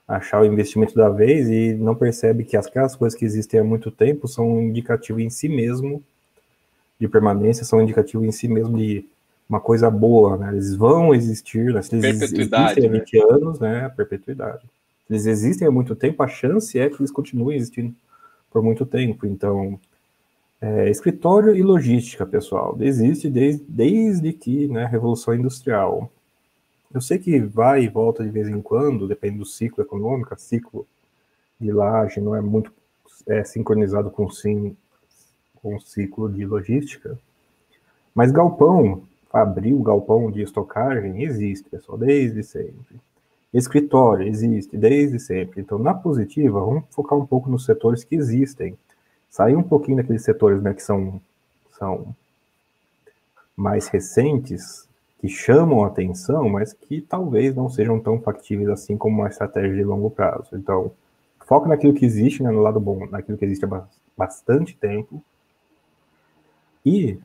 achar 0.09 0.41
o 0.41 0.47
investimento 0.47 0.95
da 0.95 1.11
vez 1.11 1.51
e 1.51 1.75
não 1.75 1.95
percebe 1.95 2.43
que 2.43 2.57
aquelas 2.57 2.97
coisas 2.97 3.17
que 3.17 3.27
existem 3.27 3.61
há 3.61 3.65
muito 3.65 3.91
tempo 3.91 4.27
são 4.27 4.51
um 4.51 4.63
indicativo 4.63 5.21
em 5.21 5.29
si 5.29 5.49
mesmo 5.49 6.03
de 6.99 7.07
permanência, 7.07 7.65
são 7.65 7.79
um 7.79 7.83
indicativo 7.83 8.25
em 8.25 8.33
si 8.33 8.49
mesmo 8.49 8.79
de 8.79 9.05
uma 9.49 9.61
coisa 9.61 9.91
boa, 9.91 10.37
né? 10.37 10.51
Eles 10.53 10.75
vão 10.75 11.15
existir, 11.15 11.73
né? 11.73 11.83
Se 11.83 11.95
eles 11.95 12.23
existem 12.23 12.59
há 12.59 12.73
20 12.73 12.89
né? 12.91 13.25
anos, 13.31 13.59
né? 13.61 13.89
Perpetuidade. 13.97 14.63
Eles 15.09 15.27
existem 15.27 15.69
há 15.69 15.71
muito 15.71 15.95
tempo, 15.95 16.23
a 16.23 16.29
chance 16.29 16.79
é 16.79 16.89
que 16.89 17.01
eles 17.01 17.11
continuem 17.11 17.57
existindo 17.57 17.95
por 18.51 18.63
muito 18.63 18.85
tempo. 18.85 19.27
Então, 19.27 19.79
é, 20.61 20.91
escritório 20.91 21.55
e 21.55 21.63
logística, 21.63 22.27
pessoal, 22.27 22.77
existe 22.81 23.31
desde, 23.31 23.65
desde 23.69 24.33
que, 24.33 24.69
né, 24.69 24.85
Revolução 24.87 25.35
Industrial. 25.35 26.11
Eu 26.93 27.01
sei 27.01 27.19
que 27.19 27.39
vai 27.39 27.85
e 27.85 27.89
volta 27.89 28.25
de 28.25 28.31
vez 28.31 28.49
em 28.49 28.63
quando, 28.63 29.07
depende 29.07 29.39
do 29.39 29.45
ciclo 29.45 29.83
econômico, 29.85 30.39
ciclo 30.39 30.87
de 31.61 31.71
laje 31.73 32.21
não 32.21 32.35
é 32.35 32.41
muito 32.41 32.73
é, 33.27 33.45
sincronizado 33.45 34.11
com, 34.11 34.31
sim, 34.31 34.77
com 35.57 35.77
o 35.77 35.81
ciclo 35.81 36.33
de 36.33 36.47
logística. 36.47 37.19
Mas 38.15 38.31
galpão, 38.31 39.03
abril, 39.33 39.83
galpão 39.83 40.31
de 40.31 40.43
estocagem, 40.43 41.23
existe, 41.23 41.69
pessoal, 41.69 41.99
desde 41.99 42.43
sempre. 42.43 42.97
Escritório, 43.53 44.27
existe, 44.27 44.77
desde 44.77 45.19
sempre. 45.19 45.61
Então, 45.61 45.79
na 45.79 45.95
positiva, 45.95 46.61
vamos 46.61 46.85
focar 46.91 47.19
um 47.19 47.27
pouco 47.27 47.51
nos 47.51 47.65
setores 47.65 48.05
que 48.05 48.15
existem. 48.15 48.79
Sair 49.29 49.57
um 49.57 49.63
pouquinho 49.63 49.99
daqueles 49.99 50.23
setores 50.23 50.63
né, 50.63 50.73
que 50.73 50.83
são, 50.83 51.21
são 51.79 52.15
mais 53.57 53.89
recentes, 53.89 54.88
que 55.19 55.29
chamam 55.29 55.85
atenção, 55.85 56.49
mas 56.49 56.73
que 56.73 57.01
talvez 57.01 57.55
não 57.55 57.69
sejam 57.69 57.99
tão 57.99 58.21
factíveis 58.21 58.69
assim 58.69 58.97
como 58.97 59.21
uma 59.21 59.29
estratégia 59.29 59.75
de 59.75 59.85
longo 59.85 60.11
prazo. 60.11 60.51
Então, 60.53 60.93
foca 61.41 61.69
naquilo 61.69 61.95
que 61.95 62.05
existe, 62.05 62.43
né, 62.43 62.51
no 62.51 62.61
lado 62.61 62.79
bom, 62.79 63.07
naquilo 63.11 63.37
que 63.37 63.45
existe 63.45 63.65
há 63.65 63.85
bastante 64.17 64.77
tempo. 64.77 65.23
E 66.87 67.19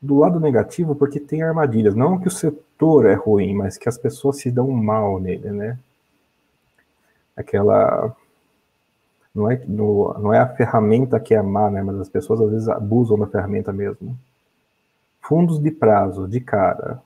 do 0.00 0.18
lado 0.18 0.38
negativo, 0.38 0.94
porque 0.94 1.18
tem 1.18 1.42
armadilhas. 1.42 1.94
Não 1.94 2.18
que 2.18 2.28
o 2.28 2.30
setor 2.30 3.06
é 3.06 3.14
ruim, 3.14 3.54
mas 3.54 3.78
que 3.78 3.88
as 3.88 3.98
pessoas 3.98 4.36
se 4.38 4.50
dão 4.50 4.70
mal 4.70 5.18
nele, 5.18 5.50
né? 5.50 5.78
Aquela. 7.36 8.14
Não 9.34 9.50
é, 9.50 9.60
no, 9.66 10.14
não 10.20 10.32
é 10.32 10.38
a 10.38 10.46
ferramenta 10.46 11.18
que 11.18 11.34
é 11.34 11.42
má, 11.42 11.68
né? 11.68 11.82
Mas 11.82 11.98
as 11.98 12.08
pessoas 12.08 12.40
às 12.40 12.50
vezes 12.50 12.68
abusam 12.68 13.18
da 13.18 13.26
ferramenta 13.26 13.72
mesmo. 13.72 14.16
Fundos 15.20 15.58
de 15.58 15.70
prazo, 15.70 16.28
de 16.28 16.40
cara. 16.40 17.02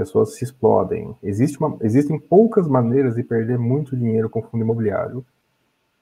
Pessoas 0.00 0.34
se 0.34 0.44
explodem. 0.44 1.14
Existe 1.22 1.58
uma, 1.58 1.76
existem 1.82 2.18
poucas 2.18 2.66
maneiras 2.66 3.16
de 3.16 3.22
perder 3.22 3.58
muito 3.58 3.94
dinheiro 3.94 4.30
com 4.30 4.42
fundo 4.42 4.64
imobiliário. 4.64 5.22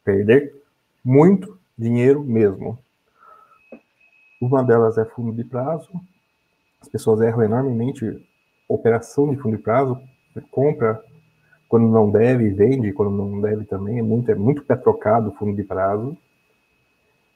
Perder 0.04 0.54
muito 1.04 1.58
dinheiro 1.76 2.22
mesmo. 2.22 2.78
Uma 4.40 4.62
delas 4.62 4.96
é 4.98 5.04
fundo 5.04 5.32
de 5.32 5.42
prazo, 5.42 5.90
as 6.80 6.88
pessoas 6.88 7.20
erram 7.22 7.42
enormemente 7.42 8.24
operação 8.68 9.28
de 9.28 9.36
fundo 9.36 9.56
de 9.56 9.64
prazo, 9.64 10.00
compra 10.52 11.02
quando 11.68 11.88
não 11.88 12.08
deve, 12.08 12.50
vende 12.50 12.92
quando 12.92 13.10
não 13.10 13.40
deve 13.40 13.64
também, 13.64 13.98
é 13.98 14.02
muito, 14.02 14.30
é 14.30 14.36
muito 14.36 14.62
pé 14.62 14.76
trocado 14.76 15.32
fundo 15.32 15.56
de 15.56 15.64
prazo. 15.64 16.16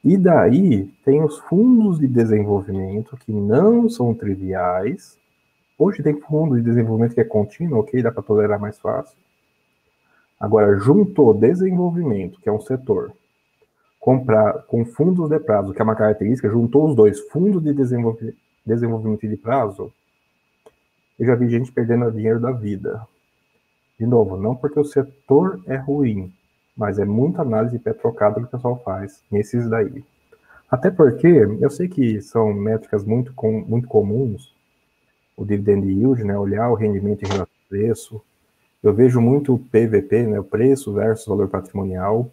E 0.05 0.17
daí 0.17 0.95
tem 1.05 1.25
os 1.25 1.41
fundos 1.41 1.99
de 1.99 2.07
desenvolvimento 2.07 3.17
que 3.17 3.33
não 3.33 3.89
são 3.89 4.15
triviais. 4.15 5.21
Hoje 5.83 6.01
tem 6.01 6.15
fundo 6.21 6.55
de 6.55 6.63
desenvolvimento 6.63 7.13
que 7.13 7.21
é 7.21 7.25
contínuo, 7.25 7.81
ok, 7.81 8.01
dá 8.01 8.13
para 8.13 8.23
tolerar 8.23 8.61
mais 8.61 8.79
fácil. 8.79 9.17
Agora, 10.39 10.77
juntou 10.77 11.35
desenvolvimento, 11.35 12.41
que 12.41 12.49
é 12.49 12.53
um 12.53 12.61
setor, 12.61 13.13
comprar 13.99 14.63
com 14.69 14.85
fundos 14.85 15.29
de 15.29 15.41
prazo, 15.41 15.75
que 15.75 15.81
é 15.81 15.85
uma 15.85 15.97
característica, 15.97 16.49
juntou 16.49 16.89
os 16.89 16.95
dois, 16.95 17.19
fundos 17.31 17.61
de 17.61 17.75
desenvolvimento 17.75 18.37
desenvolvimento 18.65 19.27
de 19.27 19.37
prazo, 19.37 19.93
eu 21.19 21.27
já 21.27 21.35
vi 21.35 21.49
gente 21.49 21.73
perdendo 21.73 22.13
dinheiro 22.13 22.39
da 22.39 22.53
vida. 22.53 23.05
De 23.99 24.07
novo, 24.07 24.37
não 24.37 24.55
porque 24.55 24.79
o 24.79 24.85
setor 24.85 25.61
é 25.67 25.75
ruim, 25.75 26.33
mas 26.77 27.01
é 27.01 27.05
muita 27.05 27.43
análise 27.43 27.77
pé 27.81 27.93
trocado 27.93 28.37
que 28.37 28.47
o 28.47 28.51
pessoal 28.51 28.81
faz 28.85 29.21
nesses 29.29 29.69
daí. 29.69 30.05
Até 30.71 30.93
porque 30.93 31.27
eu 31.27 31.71
sei 31.71 31.89
que 31.89 32.21
são 32.21 32.55
métricas 32.55 33.05
muito, 33.05 33.35
com, 33.35 33.63
muito 33.63 33.89
comuns, 33.89 34.55
o 35.43 35.47
dividend 35.47 35.87
yield, 35.87 36.25
né, 36.25 36.39
olhar 36.39 36.71
o 36.71 36.75
rendimento 36.75 37.23
em 37.25 37.27
relação 37.27 37.55
ao 37.63 37.69
preço. 37.69 38.23
Eu 38.83 38.95
vejo 38.95 39.21
muito 39.21 39.55
o 39.55 39.59
PVP, 39.59 40.27
né, 40.27 40.41
o 40.41 40.45
preço 40.45 40.93
versus 40.93 41.27
valor 41.27 41.49
patrimonial. 41.49 42.31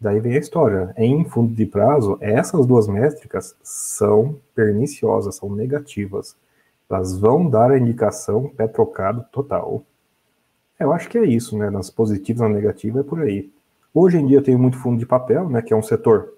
Daí 0.00 0.20
vem 0.20 0.34
a 0.34 0.38
história. 0.38 0.92
Em 0.96 1.24
fundo 1.24 1.54
de 1.54 1.64
prazo, 1.64 2.18
essas 2.20 2.66
duas 2.66 2.86
métricas 2.86 3.56
são 3.62 4.36
perniciosas, 4.54 5.36
são 5.36 5.50
negativas. 5.50 6.36
Elas 6.90 7.18
vão 7.18 7.48
dar 7.48 7.70
a 7.70 7.78
indicação 7.78 8.48
pé 8.48 8.68
trocado 8.68 9.24
total. 9.32 9.82
Eu 10.78 10.92
acho 10.92 11.08
que 11.08 11.16
é 11.16 11.24
isso, 11.24 11.56
né? 11.56 11.70
Nas 11.70 11.88
positivas, 11.88 12.42
na 12.42 12.54
negativa, 12.54 13.00
é 13.00 13.02
por 13.02 13.20
aí. 13.20 13.50
Hoje 13.92 14.18
em 14.18 14.26
dia 14.26 14.38
eu 14.38 14.42
tenho 14.42 14.58
muito 14.58 14.78
fundo 14.78 14.98
de 14.98 15.06
papel, 15.06 15.48
né? 15.48 15.62
Que 15.62 15.72
é 15.72 15.76
um 15.76 15.82
setor 15.82 16.34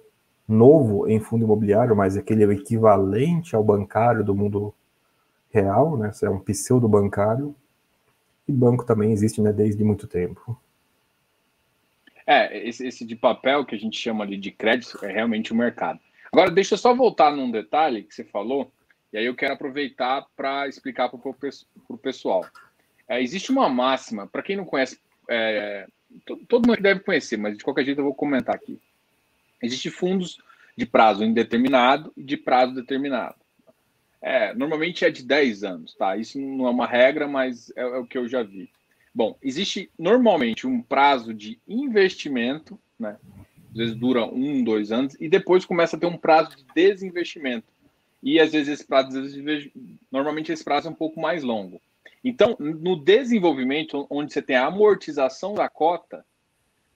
novo 0.47 1.09
em 1.09 1.19
fundo 1.19 1.45
imobiliário, 1.45 1.97
mas 1.97 2.17
aquele 2.17 2.45
é 2.45 2.47
o 2.47 2.53
equivalente 2.53 3.57
ao 3.57 3.65
bancário 3.65 4.23
do 4.23 4.35
mundo 4.35 4.73
real, 5.57 5.97
né? 5.97 6.11
É 6.23 6.29
um 6.29 6.39
pseudo 6.39 6.89
bancário. 6.89 7.55
E 8.47 8.53
banco 8.53 8.85
também 8.85 9.13
existe, 9.13 9.41
né? 9.41 9.53
Desde 9.53 9.83
muito 9.83 10.07
tempo. 10.07 10.59
É, 12.27 12.67
esse, 12.69 12.87
esse, 12.87 13.05
de 13.05 13.15
papel 13.15 13.65
que 13.65 13.75
a 13.75 13.79
gente 13.79 13.99
chama 13.99 14.25
ali 14.25 14.37
de 14.37 14.51
crédito 14.51 15.05
é 15.05 15.13
realmente 15.13 15.53
o 15.53 15.57
mercado. 15.57 16.01
Agora, 16.33 16.51
deixa 16.51 16.75
eu 16.75 16.79
só 16.79 16.95
voltar 16.95 17.31
num 17.31 17.51
detalhe 17.51 18.03
que 18.03 18.15
você 18.15 18.25
falou, 18.25 18.71
e 19.13 19.19
aí 19.19 19.27
eu 19.27 19.35
quero 19.35 19.55
aproveitar 19.55 20.27
para 20.37 20.67
explicar 20.67 21.09
para 21.09 21.21
o 21.89 21.99
pessoal. 21.99 22.45
É, 23.09 23.23
existe 23.23 23.53
uma 23.53 23.69
máxima, 23.69 24.27
para 24.27 24.43
quem 24.43 24.57
não 24.57 24.65
conhece, 24.65 24.99
é, 25.31 25.87
todo 26.49 26.67
mundo 26.67 26.83
deve 26.83 27.01
conhecer, 27.01 27.37
mas 27.37 27.57
de 27.57 27.63
qualquer 27.63 27.85
jeito 27.85 28.01
eu 28.01 28.05
vou 28.05 28.15
comentar 28.15 28.57
aqui. 28.57 28.81
Existem 29.63 29.93
fundos 29.93 30.39
de 30.77 30.85
prazo 30.85 31.25
indeterminado 31.25 32.13
e 32.17 32.25
de 32.25 32.37
prazo 32.37 32.75
determinado. 32.75 33.46
É, 34.26 34.52
normalmente 34.54 35.04
é 35.04 35.11
de 35.11 35.23
10 35.23 35.62
anos, 35.62 35.95
tá? 35.95 36.16
Isso 36.16 36.37
não 36.40 36.66
é 36.66 36.71
uma 36.71 36.85
regra, 36.85 37.28
mas 37.28 37.73
é, 37.76 37.83
é 37.83 37.99
o 37.99 38.04
que 38.04 38.18
eu 38.18 38.26
já 38.26 38.42
vi. 38.42 38.68
Bom, 39.14 39.38
existe 39.40 39.88
normalmente 39.97 40.66
um 40.66 40.83
prazo 40.83 41.33
de 41.33 41.61
investimento, 41.68 42.76
né? 42.99 43.18
Às 43.71 43.76
vezes 43.76 43.95
dura 43.95 44.26
um, 44.26 44.64
dois 44.64 44.90
anos, 44.90 45.16
e 45.21 45.28
depois 45.28 45.64
começa 45.64 45.97
a 45.97 46.00
ter 46.00 46.06
um 46.06 46.16
prazo 46.16 46.56
de 46.56 46.64
desinvestimento. 46.75 47.68
E 48.21 48.40
às 48.40 48.50
vezes 48.50 48.66
esse 48.66 48.85
prazo, 48.85 49.11
normalmente 50.11 50.50
esse 50.50 50.64
prazo 50.64 50.88
é 50.88 50.90
um 50.90 50.95
pouco 50.95 51.21
mais 51.21 51.45
longo. 51.45 51.80
Então, 52.25 52.56
no 52.59 52.97
desenvolvimento, 52.97 54.09
onde 54.11 54.33
você 54.33 54.42
tem 54.42 54.56
a 54.56 54.66
amortização 54.66 55.54
da 55.54 55.68
cota, 55.68 56.26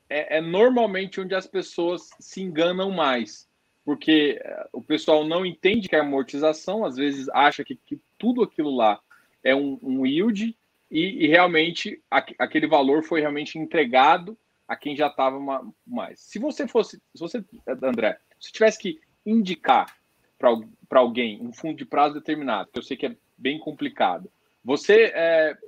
é, 0.08 0.38
é 0.38 0.40
normalmente 0.40 1.20
onde 1.20 1.36
as 1.36 1.46
pessoas 1.46 2.10
se 2.18 2.42
enganam 2.42 2.90
mais. 2.90 3.48
Porque 3.90 4.40
eh, 4.40 4.68
o 4.72 4.80
pessoal 4.80 5.26
não 5.26 5.44
entende 5.44 5.88
que 5.88 5.96
é 5.96 5.98
amortização, 5.98 6.84
às 6.84 6.94
vezes 6.94 7.28
acha 7.30 7.64
que, 7.64 7.74
que 7.74 8.00
tudo 8.16 8.44
aquilo 8.44 8.72
lá 8.72 9.00
é 9.42 9.52
um, 9.52 9.80
um 9.82 10.06
yield 10.06 10.56
e, 10.88 11.24
e 11.24 11.26
realmente 11.26 12.00
aquele 12.38 12.68
valor 12.68 13.02
foi 13.02 13.20
realmente 13.20 13.58
entregado 13.58 14.38
a 14.68 14.76
quem 14.76 14.94
já 14.94 15.08
estava 15.08 15.40
mais. 15.84 16.20
Se 16.20 16.38
você 16.38 16.68
fosse, 16.68 16.98
se 17.12 17.18
você, 17.18 17.44
André, 17.82 18.16
se 18.38 18.52
tivesse 18.52 18.78
que 18.78 19.00
indicar 19.26 19.92
para 20.38 21.00
alguém 21.00 21.44
um 21.44 21.52
fundo 21.52 21.76
de 21.76 21.84
prazo 21.84 22.14
determinado, 22.14 22.70
que 22.70 22.78
eu 22.78 22.84
sei 22.84 22.96
que 22.96 23.06
é 23.06 23.16
bem 23.36 23.58
complicado, 23.58 24.30
você 24.62 25.10
é, 25.12 25.58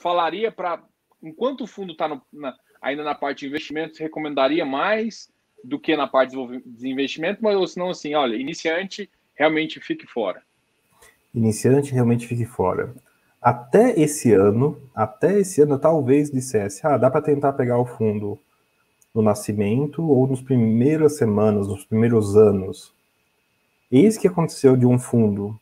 falaria 0.00 0.50
para, 0.50 0.82
enquanto 1.22 1.64
o 1.64 1.66
fundo 1.66 1.92
está 1.92 2.18
ainda 2.80 3.04
na 3.04 3.14
parte 3.14 3.40
de 3.40 3.48
investimentos, 3.48 3.98
recomendaria 3.98 4.64
mais 4.64 5.30
do 5.68 5.78
que 5.78 5.96
na 5.96 6.06
parte 6.06 6.34
de 6.64 6.88
investimento, 6.88 7.42
mas 7.42 7.56
ou 7.56 7.66
senão 7.66 7.90
assim, 7.90 8.14
olha, 8.14 8.36
iniciante 8.36 9.10
realmente 9.34 9.80
fique 9.80 10.06
fora. 10.06 10.42
Iniciante 11.34 11.92
realmente 11.92 12.26
fique 12.26 12.44
fora 12.44 12.94
até 13.40 13.98
esse 13.98 14.32
ano, 14.32 14.78
até 14.94 15.38
esse 15.38 15.62
ano, 15.62 15.78
talvez 15.78 16.30
dissesse, 16.30 16.86
ah, 16.86 16.96
dá 16.96 17.10
para 17.10 17.22
tentar 17.22 17.52
pegar 17.52 17.78
o 17.78 17.86
fundo 17.86 18.38
no 19.14 19.22
nascimento 19.22 20.02
ou 20.02 20.26
nos 20.26 20.42
primeiras 20.42 21.16
semanas, 21.16 21.68
nos 21.68 21.84
primeiros 21.84 22.36
anos. 22.36 22.92
Eis 23.90 24.18
que 24.18 24.28
aconteceu 24.28 24.76
de 24.76 24.86
um 24.86 24.98
fundo 24.98 25.58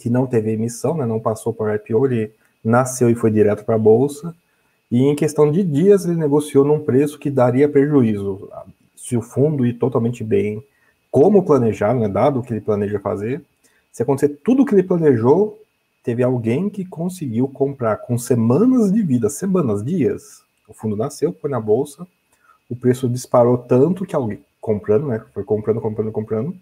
que 0.00 0.10
não 0.10 0.26
teve 0.26 0.52
emissão, 0.52 0.96
né, 0.96 1.06
não 1.06 1.20
passou 1.20 1.52
por 1.52 1.72
IPO, 1.72 2.06
ele 2.06 2.32
nasceu 2.64 3.08
e 3.10 3.14
foi 3.14 3.30
direto 3.30 3.64
para 3.64 3.76
a 3.76 3.78
bolsa, 3.78 4.34
e 4.90 5.02
em 5.02 5.14
questão 5.14 5.50
de 5.50 5.62
dias 5.62 6.04
ele 6.04 6.16
negociou 6.16 6.64
num 6.64 6.80
preço 6.80 7.18
que 7.18 7.30
daria 7.30 7.68
prejuízo. 7.68 8.50
Se 8.96 9.16
o 9.16 9.22
fundo 9.22 9.66
ir 9.66 9.74
totalmente 9.74 10.22
bem, 10.24 10.64
como 11.10 11.44
planejado, 11.44 12.00
né, 12.00 12.08
dado 12.08 12.40
o 12.40 12.42
que 12.42 12.52
ele 12.52 12.60
planeja 12.60 12.98
fazer, 12.98 13.44
se 13.92 14.02
acontecer 14.02 14.40
tudo 14.44 14.62
o 14.62 14.66
que 14.66 14.74
ele 14.74 14.82
planejou, 14.82 15.60
teve 16.02 16.22
alguém 16.22 16.68
que 16.68 16.84
conseguiu 16.84 17.48
comprar 17.48 17.98
com 17.98 18.18
semanas 18.18 18.92
de 18.92 19.02
vida, 19.02 19.30
semanas, 19.30 19.84
dias. 19.84 20.42
O 20.68 20.74
fundo 20.74 20.96
nasceu, 20.96 21.32
foi 21.32 21.48
na 21.48 21.60
bolsa, 21.60 22.06
o 22.68 22.74
preço 22.74 23.08
disparou 23.08 23.58
tanto 23.58 24.04
que 24.04 24.16
alguém 24.16 24.44
comprando, 24.60 25.06
né? 25.06 25.22
Foi 25.32 25.44
comprando, 25.44 25.80
comprando, 25.80 26.10
comprando, 26.10 26.56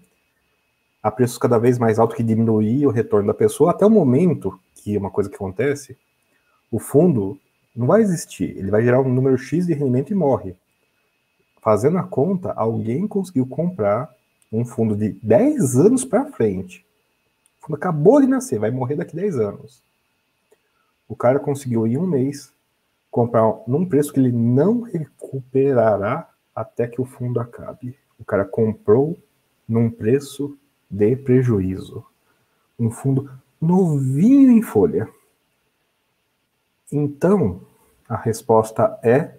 a 1.03 1.11
preços 1.11 1.39
cada 1.39 1.59
vez 1.59 1.79
mais 1.79 1.99
alto 1.99 2.15
que 2.15 2.23
diminuía 2.23 2.89
o 2.89 2.93
retorno 2.93 3.27
da 3.27 3.35
pessoa, 3.35 3.71
até 3.71 3.87
o 3.87 3.91
momento 3.91 4.59
que 4.75 4.97
uma 4.97 5.11
coisa 5.11 5.31
que 5.31 5.37
acontece, 5.37 5.97
o 6.71 6.79
fundo 6.79 7.39
não 7.75 7.87
vai 7.87 8.03
existir, 8.03 8.57
ele 8.57 8.71
vai 8.71 8.83
gerar 8.83 9.01
um 9.01 9.13
número 9.13 9.39
X 9.39 9.67
de 9.67 9.73
rendimento 9.73 10.13
e 10.13 10.15
morre. 10.15 10.55
Fazendo 11.63 11.97
a 11.97 12.03
conta, 12.03 12.53
alguém 12.53 13.09
conseguiu 13.09 13.47
comprar 13.47 14.15
um 14.53 14.65
fundo 14.65 14.95
de 14.95 15.11
10 15.23 15.77
anos 15.77 16.05
para 16.05 16.31
frente 16.33 16.85
fundo 17.63 17.77
acabou 17.77 18.21
de 18.21 18.27
nascer, 18.27 18.59
vai 18.59 18.71
morrer 18.71 18.97
daqui 18.97 19.15
10 19.15 19.39
anos. 19.39 19.83
O 21.09 21.15
cara 21.15 21.39
conseguiu 21.39 21.87
em 21.87 21.97
um 21.97 22.07
mês 22.07 22.53
comprar 23.11 23.43
num 23.67 23.87
preço 23.87 24.13
que 24.13 24.19
ele 24.19 24.33
não 24.33 24.81
recuperará 24.81 26.29
até 26.55 26.89
que 26.89 27.01
o 27.01 27.05
fundo 27.05 27.39
acabe. 27.39 27.97
O 28.19 28.25
cara 28.25 28.45
comprou 28.45 29.17
num 29.69 29.91
preço 29.91 30.57
de 30.91 31.15
prejuízo. 31.17 32.05
Um 32.79 32.91
fundo 32.91 33.31
novinho 33.61 34.51
em 34.51 34.63
folha. 34.63 35.09
Então, 36.91 37.61
a 38.09 38.17
resposta 38.17 38.99
é 39.03 39.37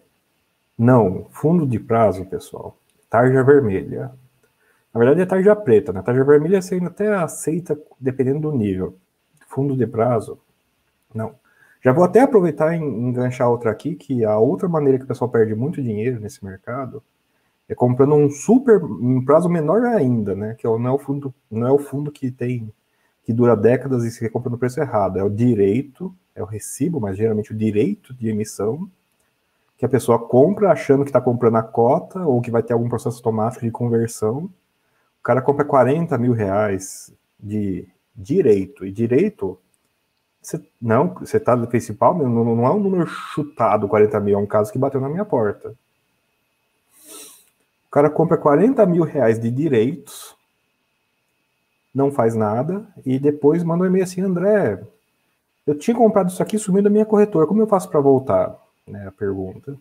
não. 0.77 1.27
Fundo 1.31 1.65
de 1.65 1.79
prazo, 1.79 2.25
pessoal. 2.25 2.77
Tarja 3.09 3.43
vermelha. 3.43 4.11
Na 4.93 4.99
verdade 4.99 5.21
é 5.21 5.25
tarja 5.25 5.55
preta, 5.55 5.91
né? 5.91 6.01
Tarja 6.01 6.23
vermelha 6.23 6.61
você 6.61 6.75
ainda 6.75 6.87
até 6.87 7.13
aceita 7.13 7.79
dependendo 7.99 8.41
do 8.41 8.51
nível. 8.51 8.97
Fundo 9.47 9.75
de 9.75 9.85
prazo, 9.87 10.39
não. 11.13 11.35
Já 11.83 11.91
vou 11.91 12.03
até 12.03 12.21
aproveitar 12.21 12.73
e 12.73 12.77
enganchar 12.77 13.49
outra 13.49 13.71
aqui, 13.71 13.95
que 13.95 14.23
a 14.23 14.37
outra 14.37 14.69
maneira 14.69 14.97
que 14.97 15.03
o 15.03 15.07
pessoal 15.07 15.29
perde 15.29 15.53
muito 15.53 15.81
dinheiro 15.81 16.19
nesse 16.19 16.43
mercado 16.43 17.03
é 17.67 17.75
comprando 17.75 18.15
um 18.15 18.29
super, 18.29 18.83
um 18.83 19.23
prazo 19.23 19.49
menor 19.49 19.83
ainda, 19.85 20.35
né? 20.35 20.55
Que 20.57 20.67
é 20.67 20.69
não 20.69 20.87
é 20.87 20.91
o 20.91 20.99
fundo, 20.99 21.33
não 21.49 21.67
é 21.67 21.71
o 21.71 21.79
fundo 21.79 22.11
que 22.11 22.31
tem 22.31 22.71
que 23.23 23.33
dura 23.33 23.55
décadas 23.55 24.03
e 24.03 24.11
se 24.11 24.29
compra 24.29 24.49
no 24.49 24.57
preço 24.57 24.79
errado. 24.79 25.17
É 25.17 25.23
o 25.23 25.29
direito, 25.29 26.13
é 26.35 26.43
o 26.43 26.45
recibo, 26.45 26.99
mas 26.99 27.17
geralmente 27.17 27.51
o 27.51 27.57
direito 27.57 28.13
de 28.13 28.29
emissão 28.29 28.89
que 29.83 29.87
a 29.87 29.89
pessoa 29.89 30.17
compra 30.17 30.71
achando 30.71 31.03
que 31.03 31.09
está 31.09 31.19
comprando 31.19 31.57
a 31.57 31.63
cota 31.63 32.25
ou 32.25 32.39
que 32.41 32.49
vai 32.49 32.63
ter 32.63 32.71
algum 32.71 32.87
processo 32.87 33.17
automático 33.17 33.65
de 33.65 33.71
conversão. 33.71 34.45
O 35.19 35.23
cara 35.23 35.41
compra 35.41 35.65
40 35.65 36.17
mil 36.17 36.31
reais 36.31 37.13
de 37.37 37.85
direito. 38.15 38.85
E 38.85 38.91
direito, 38.91 39.59
você, 40.41 40.65
não, 40.81 41.13
você 41.15 41.37
está 41.37 41.55
no 41.55 41.67
principal, 41.67 42.17
não, 42.17 42.55
não 42.55 42.65
é 42.65 42.71
um 42.71 42.79
número 42.79 43.05
chutado 43.07 43.87
40 43.87 44.19
mil, 44.21 44.39
é 44.39 44.41
um 44.41 44.45
caso 44.45 44.71
que 44.71 44.79
bateu 44.79 45.01
na 45.01 45.09
minha 45.09 45.25
porta 45.25 45.75
cara 47.93 48.09
compra 48.09 48.39
40 48.39 48.83
mil 48.87 49.03
reais 49.03 49.39
de 49.39 49.51
direitos, 49.51 50.35
não 51.93 52.11
faz 52.11 52.33
nada, 52.33 52.87
e 53.05 53.19
depois 53.19 53.63
manda 53.63 53.83
um 53.83 53.85
e-mail 53.85 54.03
assim, 54.03 54.19
André, 54.19 54.81
eu 55.67 55.77
tinha 55.77 55.95
comprado 55.95 56.29
isso 56.29 56.41
aqui 56.41 56.57
sumiu 56.57 56.81
da 56.81 56.89
minha 56.89 57.05
corretora, 57.05 57.45
como 57.45 57.61
eu 57.61 57.67
faço 57.67 57.87
para 57.87 57.99
voltar? 57.99 58.62
Né, 58.87 59.07
a 59.07 59.11
pergunta. 59.11 59.77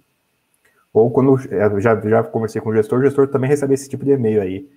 Ou 0.92 1.10
quando 1.10 1.38
eu 1.50 1.80
já, 1.80 2.00
já 2.00 2.22
conversei 2.22 2.60
com 2.60 2.70
o 2.70 2.74
gestor, 2.74 2.98
o 2.98 3.02
gestor 3.02 3.28
também 3.28 3.48
recebe 3.48 3.74
esse 3.74 3.88
tipo 3.88 4.04
de 4.04 4.12
e-mail 4.12 4.42
aí. 4.42 4.70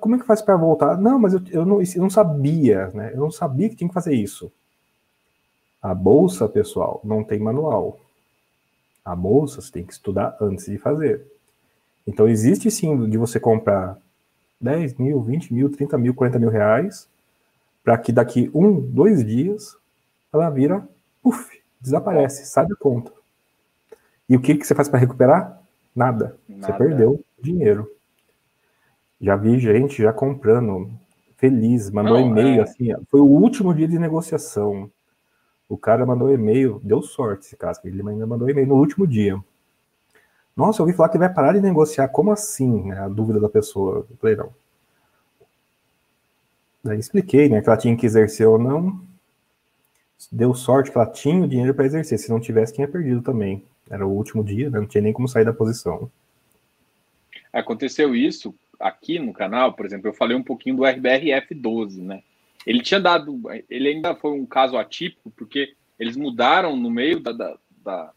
Como 0.00 0.14
é 0.16 0.18
que 0.18 0.26
faz 0.26 0.40
para 0.42 0.56
voltar? 0.56 0.98
Não, 0.98 1.18
mas 1.18 1.34
eu, 1.34 1.40
eu, 1.50 1.66
não, 1.66 1.80
eu 1.80 2.02
não 2.02 2.10
sabia, 2.10 2.88
né? 2.88 3.12
Eu 3.12 3.18
não 3.18 3.30
sabia 3.30 3.68
que 3.68 3.76
tinha 3.76 3.88
que 3.88 3.94
fazer 3.94 4.14
isso. 4.14 4.50
A 5.82 5.94
bolsa, 5.94 6.48
pessoal, 6.48 7.00
não 7.04 7.22
tem 7.22 7.38
manual. 7.38 7.98
A 9.04 9.14
bolsa 9.14 9.60
você 9.60 9.70
tem 9.70 9.84
que 9.84 9.92
estudar 9.92 10.36
antes 10.40 10.66
de 10.66 10.78
fazer. 10.78 11.24
Então 12.06 12.28
existe 12.28 12.70
sim 12.70 13.08
de 13.08 13.18
você 13.18 13.38
comprar 13.38 13.98
10 14.60 14.94
mil, 14.94 15.20
20 15.22 15.52
mil, 15.52 15.70
30 15.70 15.98
mil, 15.98 16.14
40 16.14 16.38
mil 16.38 16.50
reais, 16.50 17.08
para 17.84 17.98
que 17.98 18.12
daqui 18.12 18.50
um, 18.54 18.80
dois 18.80 19.24
dias 19.24 19.76
ela 20.32 20.50
vira, 20.50 20.88
puf, 21.22 21.60
desaparece, 21.80 22.46
sai 22.46 22.66
da 22.66 22.76
conta. 22.76 23.12
E 24.28 24.36
o 24.36 24.40
que, 24.40 24.54
que 24.54 24.66
você 24.66 24.74
faz 24.74 24.88
para 24.88 24.98
recuperar? 24.98 25.62
Nada. 25.94 26.36
Nada. 26.48 26.66
Você 26.66 26.72
perdeu 26.72 27.24
dinheiro. 27.40 27.90
Já 29.20 29.36
vi 29.36 29.58
gente 29.58 30.02
já 30.02 30.12
comprando, 30.12 30.90
feliz, 31.36 31.90
mandou 31.90 32.18
e-mail 32.18 32.60
é... 32.60 32.62
assim, 32.62 32.88
foi 33.08 33.20
o 33.20 33.24
último 33.24 33.74
dia 33.74 33.88
de 33.88 33.98
negociação. 33.98 34.90
O 35.68 35.76
cara 35.76 36.04
mandou 36.04 36.32
e-mail, 36.32 36.80
deu 36.84 37.02
sorte 37.02 37.46
esse 37.46 37.56
caso, 37.56 37.80
ele 37.84 38.06
ainda 38.08 38.26
mandou 38.26 38.48
e-mail 38.48 38.68
no 38.68 38.76
último 38.76 39.06
dia. 39.06 39.42
Nossa, 40.56 40.80
eu 40.80 40.86
ouvi 40.86 40.96
falar 40.96 41.10
que 41.10 41.18
vai 41.18 41.32
parar 41.32 41.52
de 41.52 41.60
negociar. 41.60 42.08
Como 42.08 42.32
assim? 42.32 42.84
Né? 42.84 42.98
A 42.98 43.08
dúvida 43.08 43.38
da 43.38 43.48
pessoa. 43.48 44.06
Eu 44.10 44.16
falei, 44.16 44.36
não. 44.36 44.54
Daí 46.82 46.98
expliquei, 46.98 47.48
né, 47.48 47.60
que 47.60 47.68
ela 47.68 47.76
tinha 47.76 47.94
que 47.96 48.06
exercer 48.06 48.46
ou 48.46 48.58
não. 48.58 49.00
Deu 50.32 50.54
sorte 50.54 50.90
que 50.90 50.96
ela 50.96 51.06
tinha 51.06 51.44
o 51.44 51.48
dinheiro 51.48 51.74
para 51.74 51.84
exercer. 51.84 52.18
Se 52.18 52.30
não 52.30 52.40
tivesse, 52.40 52.72
tinha 52.72 52.88
perdido 52.88 53.20
também. 53.20 53.66
Era 53.88 54.06
o 54.06 54.10
último 54.10 54.42
dia, 54.42 54.70
né? 54.70 54.80
não 54.80 54.86
tinha 54.86 55.02
nem 55.02 55.12
como 55.12 55.28
sair 55.28 55.44
da 55.44 55.52
posição. 55.52 56.10
Aconteceu 57.52 58.14
isso 58.14 58.54
aqui 58.78 59.18
no 59.18 59.32
canal, 59.32 59.72
por 59.72 59.86
exemplo, 59.86 60.08
eu 60.08 60.14
falei 60.14 60.36
um 60.36 60.42
pouquinho 60.42 60.76
do 60.76 60.84
RBRF 60.84 61.54
12, 61.54 62.02
né? 62.02 62.22
Ele 62.66 62.82
tinha 62.82 63.00
dado, 63.00 63.40
ele 63.70 63.88
ainda 63.88 64.14
foi 64.14 64.32
um 64.32 64.44
caso 64.44 64.76
atípico, 64.76 65.30
porque 65.30 65.74
eles 65.98 66.16
mudaram 66.16 66.76
no 66.76 66.90
meio 66.90 67.20
da, 67.20 67.32
da, 67.32 67.58
da 67.82 68.12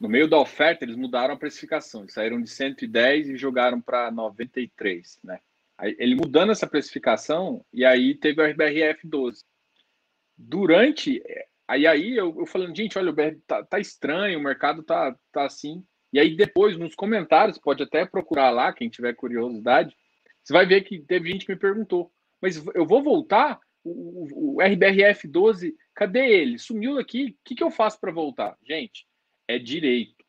no 0.00 0.08
meio 0.08 0.26
da 0.26 0.38
oferta, 0.38 0.84
eles 0.84 0.96
mudaram 0.96 1.34
a 1.34 1.36
precificação. 1.36 2.00
Eles 2.00 2.14
saíram 2.14 2.40
de 2.40 2.48
110 2.48 3.28
e 3.28 3.36
jogaram 3.36 3.80
para 3.80 4.10
93, 4.10 5.18
né? 5.22 5.38
Aí, 5.76 5.94
ele 5.98 6.14
mudando 6.14 6.52
essa 6.52 6.66
precificação, 6.66 7.62
e 7.72 7.84
aí 7.84 8.14
teve 8.14 8.40
o 8.40 8.46
RBRF 8.46 9.06
12. 9.06 9.44
Durante. 10.36 11.22
Aí, 11.70 11.86
aí 11.86 12.16
eu, 12.16 12.34
eu 12.36 12.46
falando, 12.46 12.76
gente, 12.76 12.98
olha, 12.98 13.10
o 13.10 13.14
BR 13.14 13.36
tá, 13.46 13.64
tá, 13.64 13.78
estranho, 13.78 14.40
o 14.40 14.42
mercado 14.42 14.82
tá, 14.82 15.16
tá 15.30 15.44
assim. 15.44 15.84
E 16.12 16.18
aí, 16.18 16.36
depois, 16.36 16.76
nos 16.76 16.96
comentários, 16.96 17.58
pode 17.58 17.80
até 17.80 18.04
procurar 18.04 18.50
lá, 18.50 18.72
quem 18.72 18.88
tiver 18.88 19.14
curiosidade, 19.14 19.96
você 20.42 20.52
vai 20.52 20.66
ver 20.66 20.80
que 20.80 20.98
teve 20.98 21.30
gente 21.30 21.46
que 21.46 21.52
me 21.52 21.58
perguntou, 21.58 22.12
mas 22.42 22.60
eu 22.74 22.84
vou 22.84 23.04
voltar? 23.04 23.60
O, 23.84 23.92
o, 23.92 24.56
o 24.56 24.60
RBRF 24.60 25.28
12, 25.28 25.76
cadê 25.94 26.26
ele? 26.26 26.58
Sumiu 26.58 26.98
aqui, 26.98 27.26
o 27.26 27.34
que, 27.44 27.54
que 27.54 27.62
eu 27.62 27.70
faço 27.70 28.00
para 28.00 28.10
voltar? 28.10 28.58
Gente, 28.66 29.06
é 29.46 29.56
direito. 29.56 30.24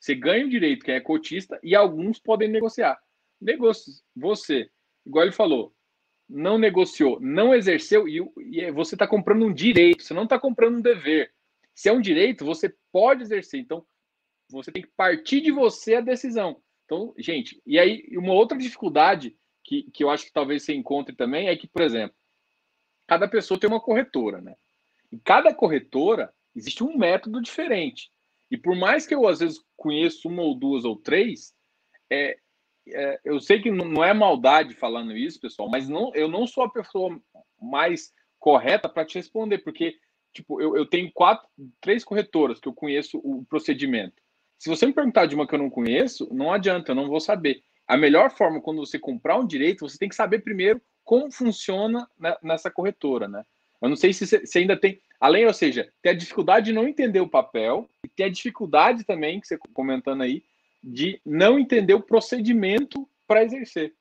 Você 0.00 0.14
ganha 0.14 0.46
o 0.46 0.50
direito, 0.50 0.82
quem 0.82 0.94
é 0.94 1.00
cotista, 1.00 1.60
e 1.62 1.74
alguns 1.74 2.18
podem 2.18 2.48
negociar. 2.48 2.98
Negócios, 3.38 4.02
você, 4.16 4.70
igual 5.04 5.26
ele 5.26 5.32
falou, 5.32 5.75
não 6.28 6.58
negociou, 6.58 7.20
não 7.20 7.54
exerceu, 7.54 8.08
e, 8.08 8.20
e 8.38 8.70
você 8.72 8.94
está 8.94 9.06
comprando 9.06 9.46
um 9.46 9.52
direito, 9.52 10.02
você 10.02 10.14
não 10.14 10.24
está 10.24 10.38
comprando 10.38 10.78
um 10.78 10.82
dever. 10.82 11.32
Se 11.74 11.88
é 11.88 11.92
um 11.92 12.00
direito, 12.00 12.44
você 12.44 12.74
pode 12.90 13.22
exercer. 13.22 13.60
Então, 13.60 13.86
você 14.50 14.72
tem 14.72 14.82
que 14.82 14.90
partir 14.96 15.40
de 15.40 15.50
você 15.50 15.96
a 15.96 16.00
decisão. 16.00 16.60
Então, 16.84 17.14
gente, 17.18 17.60
e 17.66 17.78
aí 17.78 18.06
uma 18.12 18.32
outra 18.32 18.56
dificuldade 18.56 19.36
que, 19.64 19.90
que 19.92 20.04
eu 20.04 20.10
acho 20.10 20.24
que 20.24 20.32
talvez 20.32 20.62
você 20.62 20.72
encontre 20.72 21.14
também 21.14 21.48
é 21.48 21.56
que, 21.56 21.66
por 21.66 21.82
exemplo, 21.82 22.16
cada 23.06 23.28
pessoa 23.28 23.58
tem 23.58 23.68
uma 23.68 23.80
corretora, 23.80 24.40
né? 24.40 24.54
E 25.10 25.18
cada 25.18 25.52
corretora 25.52 26.32
existe 26.54 26.84
um 26.84 26.96
método 26.96 27.42
diferente. 27.42 28.10
E 28.50 28.56
por 28.56 28.76
mais 28.76 29.06
que 29.06 29.14
eu 29.14 29.26
às 29.26 29.40
vezes 29.40 29.60
conheço 29.76 30.28
uma 30.28 30.42
ou 30.42 30.54
duas 30.54 30.84
ou 30.84 30.96
três, 30.96 31.52
é, 32.10 32.38
é, 32.88 33.20
eu 33.24 33.40
sei 33.40 33.60
que 33.60 33.70
não 33.70 34.04
é 34.04 34.12
maldade 34.14 34.74
falando 34.74 35.16
isso, 35.16 35.40
pessoal, 35.40 35.68
mas 35.68 35.88
não, 35.88 36.12
eu 36.14 36.28
não 36.28 36.46
sou 36.46 36.64
a 36.64 36.70
pessoa 36.70 37.20
mais 37.60 38.12
correta 38.38 38.88
para 38.88 39.04
te 39.04 39.16
responder, 39.16 39.58
porque 39.58 39.96
tipo, 40.32 40.60
eu, 40.60 40.76
eu 40.76 40.86
tenho 40.86 41.10
quatro, 41.12 41.48
três 41.80 42.04
corretoras 42.04 42.60
que 42.60 42.68
eu 42.68 42.74
conheço 42.74 43.18
o 43.18 43.44
procedimento. 43.46 44.22
Se 44.58 44.68
você 44.68 44.86
me 44.86 44.92
perguntar 44.92 45.26
de 45.26 45.34
uma 45.34 45.46
que 45.46 45.54
eu 45.54 45.58
não 45.58 45.70
conheço, 45.70 46.28
não 46.32 46.52
adianta, 46.52 46.92
eu 46.92 46.96
não 46.96 47.08
vou 47.08 47.20
saber. 47.20 47.62
A 47.86 47.96
melhor 47.96 48.30
forma, 48.30 48.60
quando 48.60 48.84
você 48.84 48.98
comprar 48.98 49.38
um 49.38 49.46
direito, 49.46 49.88
você 49.88 49.98
tem 49.98 50.08
que 50.08 50.14
saber 50.14 50.40
primeiro 50.40 50.80
como 51.04 51.30
funciona 51.30 52.08
nessa 52.42 52.70
corretora, 52.70 53.28
né? 53.28 53.44
Eu 53.80 53.88
não 53.88 53.96
sei 53.96 54.12
se 54.12 54.26
você 54.26 54.58
ainda 54.58 54.76
tem. 54.76 55.00
Além, 55.20 55.46
ou 55.46 55.54
seja, 55.54 55.90
tem 56.02 56.12
a 56.12 56.16
dificuldade 56.16 56.66
de 56.66 56.72
não 56.72 56.88
entender 56.88 57.20
o 57.20 57.28
papel, 57.28 57.88
e 58.04 58.08
tem 58.08 58.26
a 58.26 58.30
dificuldade 58.30 59.04
também, 59.04 59.40
que 59.40 59.46
você 59.46 59.58
comentando 59.72 60.22
aí, 60.22 60.42
de 60.86 61.20
não 61.26 61.58
entender 61.58 61.94
o 61.94 62.00
procedimento 62.00 63.08
para 63.26 63.42
exercer. 63.42 63.92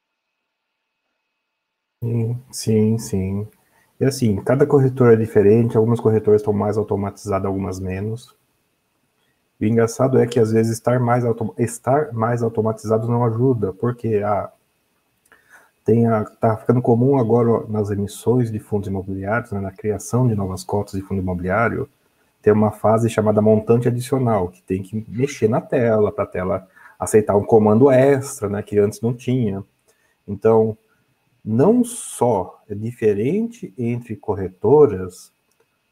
Sim, 2.51 2.97
sim. 2.99 3.47
E 3.99 4.05
assim, 4.05 4.35
cada 4.43 4.67
corretora 4.67 5.13
é 5.13 5.17
diferente, 5.17 5.75
algumas 5.75 5.99
corretoras 5.99 6.41
estão 6.41 6.53
mais 6.53 6.77
automatizadas, 6.77 7.47
algumas 7.47 7.79
menos. 7.79 8.35
E 9.59 9.65
o 9.65 9.69
engraçado 9.69 10.19
é 10.19 10.27
que 10.27 10.39
às 10.39 10.51
vezes 10.51 10.73
estar 10.73 10.99
mais, 10.99 11.23
estar 11.57 12.13
mais 12.13 12.43
automatizado 12.43 13.07
não 13.07 13.25
ajuda, 13.25 13.73
porque 13.73 14.21
ah, 14.23 14.51
tem 15.83 16.05
a, 16.05 16.23
tá 16.23 16.55
ficando 16.57 16.83
comum 16.83 17.17
agora 17.17 17.65
nas 17.67 17.89
emissões 17.89 18.51
de 18.51 18.59
fundos 18.59 18.87
imobiliários, 18.87 19.51
né, 19.51 19.59
na 19.59 19.71
criação 19.71 20.27
de 20.27 20.35
novas 20.35 20.63
cotas 20.63 20.93
de 20.93 21.01
fundo 21.01 21.21
imobiliário, 21.21 21.89
ter 22.43 22.51
uma 22.51 22.71
fase 22.71 23.09
chamada 23.09 23.41
montante 23.41 23.87
adicional, 23.87 24.49
que 24.49 24.61
tem 24.61 24.83
que 24.83 25.03
mexer 25.07 25.47
na 25.47 25.61
tela, 25.61 26.11
para 26.11 26.25
a 26.25 26.27
tela 26.27 26.67
aceitar 26.99 27.35
um 27.35 27.43
comando 27.43 27.89
extra, 27.91 28.49
né, 28.49 28.61
que 28.61 28.77
antes 28.79 29.01
não 29.01 29.13
tinha. 29.13 29.63
Então, 30.27 30.77
não 31.43 31.83
só 31.83 32.63
é 32.67 32.73
diferente 32.73 33.73
entre 33.77 34.15
corretoras, 34.15 35.31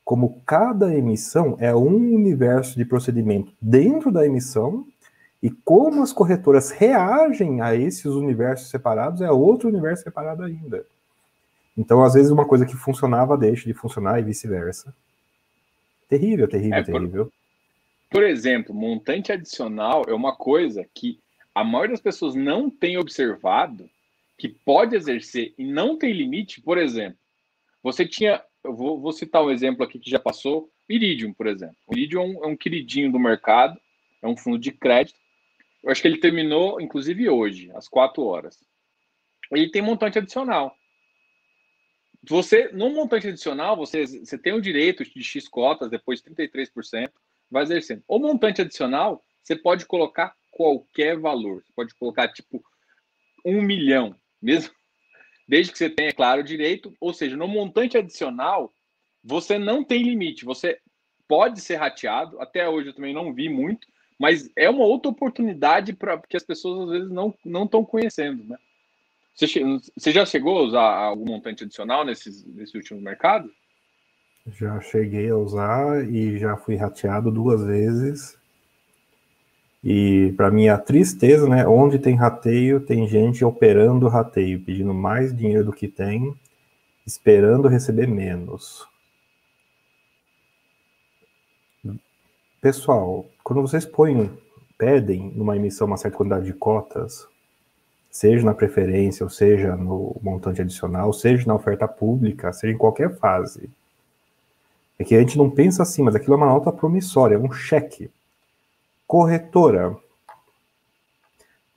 como 0.03 0.41
cada 0.45 0.93
emissão 0.93 1.55
é 1.59 1.73
um 1.75 2.13
universo 2.13 2.75
de 2.75 2.83
procedimento 2.83 3.53
dentro 3.61 4.11
da 4.11 4.25
emissão 4.25 4.85
e 5.41 5.49
como 5.49 6.01
as 6.01 6.11
corretoras 6.11 6.71
reagem 6.71 7.61
a 7.61 7.75
esses 7.75 8.05
universos 8.05 8.69
separados 8.69 9.21
é 9.21 9.29
outro 9.29 9.69
universo 9.69 10.03
separado 10.03 10.43
ainda. 10.43 10.85
Então, 11.77 12.03
às 12.03 12.13
vezes, 12.13 12.31
uma 12.31 12.45
coisa 12.45 12.65
que 12.65 12.75
funcionava 12.75 13.37
deixa 13.37 13.65
de 13.65 13.73
funcionar 13.73 14.19
e 14.19 14.23
vice-versa. 14.23 14.93
Terrível, 16.07 16.47
terrível, 16.47 16.77
é, 16.77 16.83
terrível. 16.83 17.25
por 17.25 17.31
exemplo, 18.21 18.75
montante 18.75 19.31
adicional 19.31 20.03
é 20.07 20.13
uma 20.13 20.35
coisa 20.35 20.87
que 20.93 21.19
a 21.55 21.63
maioria 21.63 21.93
das 21.93 22.01
pessoas 22.01 22.35
não 22.35 22.69
tem 22.69 22.97
observado 22.97 23.89
que 24.37 24.47
pode 24.47 24.95
exercer 24.95 25.53
e 25.57 25.63
não 25.63 25.97
tem 25.97 26.13
limite. 26.13 26.61
Por 26.61 26.77
exemplo, 26.77 27.17
você 27.81 28.07
tinha, 28.07 28.43
eu 28.63 28.75
vou, 28.75 28.99
vou 28.99 29.11
citar 29.11 29.43
um 29.43 29.49
exemplo 29.49 29.83
aqui 29.83 29.97
que 29.97 30.09
já 30.09 30.19
passou, 30.19 30.71
Iridium, 30.87 31.33
por 31.33 31.47
exemplo. 31.47 31.75
O 31.87 31.93
Iridium 31.93 32.21
é 32.21 32.25
um, 32.25 32.43
é 32.43 32.47
um 32.47 32.57
queridinho 32.57 33.11
do 33.11 33.19
mercado, 33.19 33.79
é 34.21 34.27
um 34.27 34.37
fundo 34.37 34.59
de 34.59 34.71
crédito. 34.71 35.17
Eu 35.83 35.91
acho 35.91 36.01
que 36.01 36.07
ele 36.07 36.19
terminou, 36.19 36.79
inclusive 36.79 37.29
hoje, 37.29 37.71
às 37.73 37.87
quatro 37.87 38.23
horas. 38.23 38.57
Ele 39.51 39.69
tem 39.69 39.81
montante 39.81 40.17
adicional. 40.17 40.75
Você, 42.23 42.69
no 42.69 42.89
montante 42.89 43.27
adicional, 43.27 43.75
você, 43.75 44.05
você 44.05 44.37
tem 44.37 44.53
o 44.53 44.61
direito 44.61 45.03
de 45.03 45.23
X 45.23 45.47
cotas, 45.47 45.89
depois 45.89 46.21
33%, 46.21 47.11
vai 47.49 47.63
exercendo. 47.63 48.03
O 48.07 48.19
montante 48.19 48.61
adicional, 48.61 49.23
você 49.41 49.55
pode 49.55 49.85
colocar 49.85 50.35
qualquer 50.51 51.17
valor. 51.17 51.63
Você 51.63 51.73
pode 51.75 51.95
colocar, 51.95 52.27
tipo, 52.29 52.63
um 53.45 53.61
milhão, 53.61 54.15
mesmo, 54.41 54.73
desde 55.47 55.71
que 55.71 55.77
você 55.77 55.89
tenha, 55.89 56.13
claro, 56.13 56.43
direito. 56.43 56.95
Ou 56.99 57.13
seja, 57.13 57.35
no 57.35 57.47
montante 57.47 57.97
adicional, 57.97 58.73
você 59.23 59.57
não 59.57 59.83
tem 59.83 60.03
limite. 60.03 60.45
Você 60.45 60.79
pode 61.27 61.61
ser 61.61 61.75
rateado. 61.75 62.39
Até 62.39 62.67
hoje 62.67 62.89
eu 62.89 62.93
também 62.93 63.13
não 63.13 63.33
vi 63.33 63.49
muito, 63.49 63.87
mas 64.19 64.49
é 64.55 64.69
uma 64.69 64.85
outra 64.85 65.09
oportunidade 65.11 65.93
para 65.93 66.19
que 66.21 66.37
as 66.37 66.43
pessoas 66.43 66.83
às 66.83 66.89
vezes 66.89 67.11
não 67.11 67.33
não 67.43 67.65
estão 67.65 67.83
conhecendo, 67.83 68.43
né? 68.43 68.57
Você, 69.35 69.63
você 69.97 70.11
já 70.11 70.25
chegou 70.25 70.59
a 70.59 70.61
usar 70.61 70.83
algum 70.83 71.25
montante 71.25 71.63
adicional 71.63 72.05
nesses, 72.05 72.45
nesse 72.45 72.77
último 72.77 73.01
mercado? 73.01 73.49
Já 74.47 74.79
cheguei 74.81 75.29
a 75.29 75.37
usar 75.37 76.03
e 76.09 76.37
já 76.37 76.57
fui 76.57 76.75
rateado 76.75 77.31
duas 77.31 77.63
vezes. 77.63 78.37
E 79.83 80.33
para 80.37 80.51
minha 80.51 80.77
tristeza, 80.77 81.47
né, 81.47 81.65
onde 81.67 81.97
tem 81.99 82.15
rateio, 82.15 82.79
tem 82.79 83.07
gente 83.07 83.43
operando 83.43 84.07
rateio, 84.07 84.63
pedindo 84.63 84.93
mais 84.93 85.35
dinheiro 85.35 85.65
do 85.65 85.73
que 85.73 85.87
tem, 85.87 86.33
esperando 87.05 87.67
receber 87.67 88.07
menos. 88.07 88.87
Pessoal, 92.61 93.25
quando 93.43 93.61
vocês 93.61 93.85
põem, 93.85 94.31
pedem 94.77 95.31
numa 95.35 95.55
emissão 95.57 95.87
uma 95.87 95.97
certa 95.97 96.17
quantidade 96.17 96.45
de 96.45 96.53
cotas, 96.53 97.27
seja 98.09 98.45
na 98.45 98.53
preferência, 98.53 99.25
ou 99.25 99.29
seja 99.29 99.75
no 99.75 100.15
montante 100.21 100.61
adicional, 100.61 101.11
seja 101.11 101.45
na 101.45 101.55
oferta 101.55 101.87
pública, 101.87 102.53
seja 102.53 102.73
em 102.73 102.77
qualquer 102.77 103.17
fase. 103.17 103.69
É 105.03 105.05
que 105.05 105.15
a 105.15 105.19
gente 105.19 105.37
não 105.37 105.49
pensa 105.49 105.83
assim, 105.83 106.01
mas 106.01 106.15
aquilo 106.15 106.35
é 106.35 106.37
uma 106.37 106.45
nota 106.45 106.71
promissória, 106.71 107.37
um 107.37 107.51
cheque. 107.51 108.09
Corretora, 109.05 109.97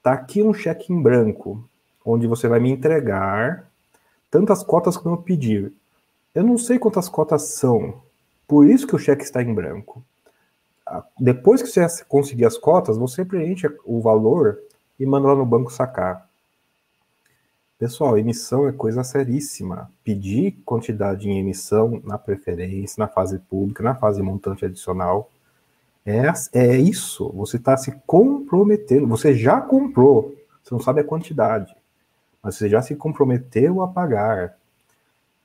tá 0.00 0.12
aqui 0.12 0.44
um 0.44 0.54
cheque 0.54 0.92
em 0.92 1.02
branco, 1.02 1.68
onde 2.04 2.28
você 2.28 2.46
vai 2.46 2.60
me 2.60 2.70
entregar 2.70 3.68
tantas 4.30 4.62
cotas 4.62 4.96
como 4.96 5.16
eu 5.16 5.22
pedir. 5.22 5.72
Eu 6.32 6.44
não 6.44 6.56
sei 6.56 6.78
quantas 6.78 7.08
cotas 7.08 7.42
são, 7.42 8.00
por 8.46 8.64
isso 8.64 8.86
que 8.86 8.94
o 8.94 8.98
cheque 8.98 9.24
está 9.24 9.42
em 9.42 9.52
branco. 9.52 10.04
Depois 11.18 11.60
que 11.60 11.68
você 11.68 12.04
conseguir 12.04 12.44
as 12.44 12.56
cotas, 12.56 12.96
você 12.96 13.24
preenche 13.24 13.68
o 13.84 14.00
valor 14.00 14.60
e 15.00 15.04
manda 15.04 15.26
lá 15.26 15.34
no 15.34 15.44
banco 15.44 15.72
sacar. 15.72 16.30
Pessoal, 17.78 18.16
emissão 18.18 18.66
é 18.66 18.72
coisa 18.72 19.04
seríssima. 19.04 19.90
Pedir 20.02 20.52
quantidade 20.64 21.28
em 21.28 21.38
emissão 21.38 22.00
na 22.04 22.16
preferência, 22.16 22.98
na 22.98 23.06
fase 23.06 23.38
pública, 23.38 23.82
na 23.82 23.94
fase 23.94 24.22
montante 24.22 24.64
adicional, 24.64 25.30
é, 26.04 26.32
é 26.54 26.78
isso. 26.78 27.30
Você 27.34 27.58
está 27.58 27.76
se 27.76 27.92
comprometendo. 28.06 29.06
Você 29.08 29.34
já 29.34 29.60
comprou, 29.60 30.34
você 30.62 30.72
não 30.72 30.80
sabe 30.80 31.00
a 31.02 31.04
quantidade, 31.04 31.76
mas 32.42 32.54
você 32.56 32.66
já 32.68 32.80
se 32.80 32.96
comprometeu 32.96 33.82
a 33.82 33.88
pagar. 33.88 34.56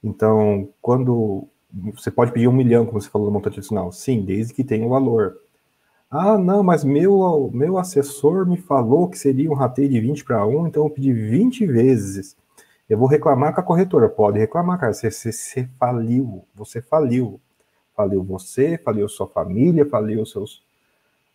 Então, 0.01 0.69
quando 0.81 1.47
você 1.93 2.09
pode 2.09 2.31
pedir 2.31 2.47
um 2.47 2.53
milhão, 2.53 2.85
como 2.85 3.01
você 3.01 3.09
falou 3.09 3.27
no 3.27 3.33
montante 3.33 3.59
adicional, 3.59 3.91
sim, 3.91 4.23
desde 4.23 4.53
que 4.53 4.63
tenha 4.63 4.85
o 4.85 4.89
valor. 4.89 5.37
Ah, 6.11 6.37
não, 6.37 6.61
mas 6.61 6.83
meu, 6.83 7.49
meu 7.53 7.77
assessor 7.77 8.45
me 8.45 8.57
falou 8.57 9.07
que 9.09 9.17
seria 9.17 9.49
um 9.49 9.53
rateio 9.53 9.87
de 9.87 10.01
20 10.01 10.25
para 10.25 10.45
1, 10.45 10.67
então 10.67 10.83
eu 10.83 10.89
pedi 10.89 11.13
20 11.13 11.65
vezes. 11.65 12.35
Eu 12.89 12.97
vou 12.97 13.07
reclamar 13.07 13.55
com 13.55 13.61
a 13.61 13.63
corretora. 13.63 14.09
Pode 14.09 14.37
reclamar, 14.37 14.77
cara. 14.77 14.93
Você, 14.93 15.09
você, 15.09 15.31
você 15.31 15.69
faliu. 15.79 16.43
Você 16.53 16.81
faliu. 16.81 17.39
Faliu 17.95 18.21
você, 18.21 18.77
faliu 18.77 19.07
sua 19.07 19.27
família, 19.27 19.85
faliu 19.85 20.25
seus. 20.25 20.61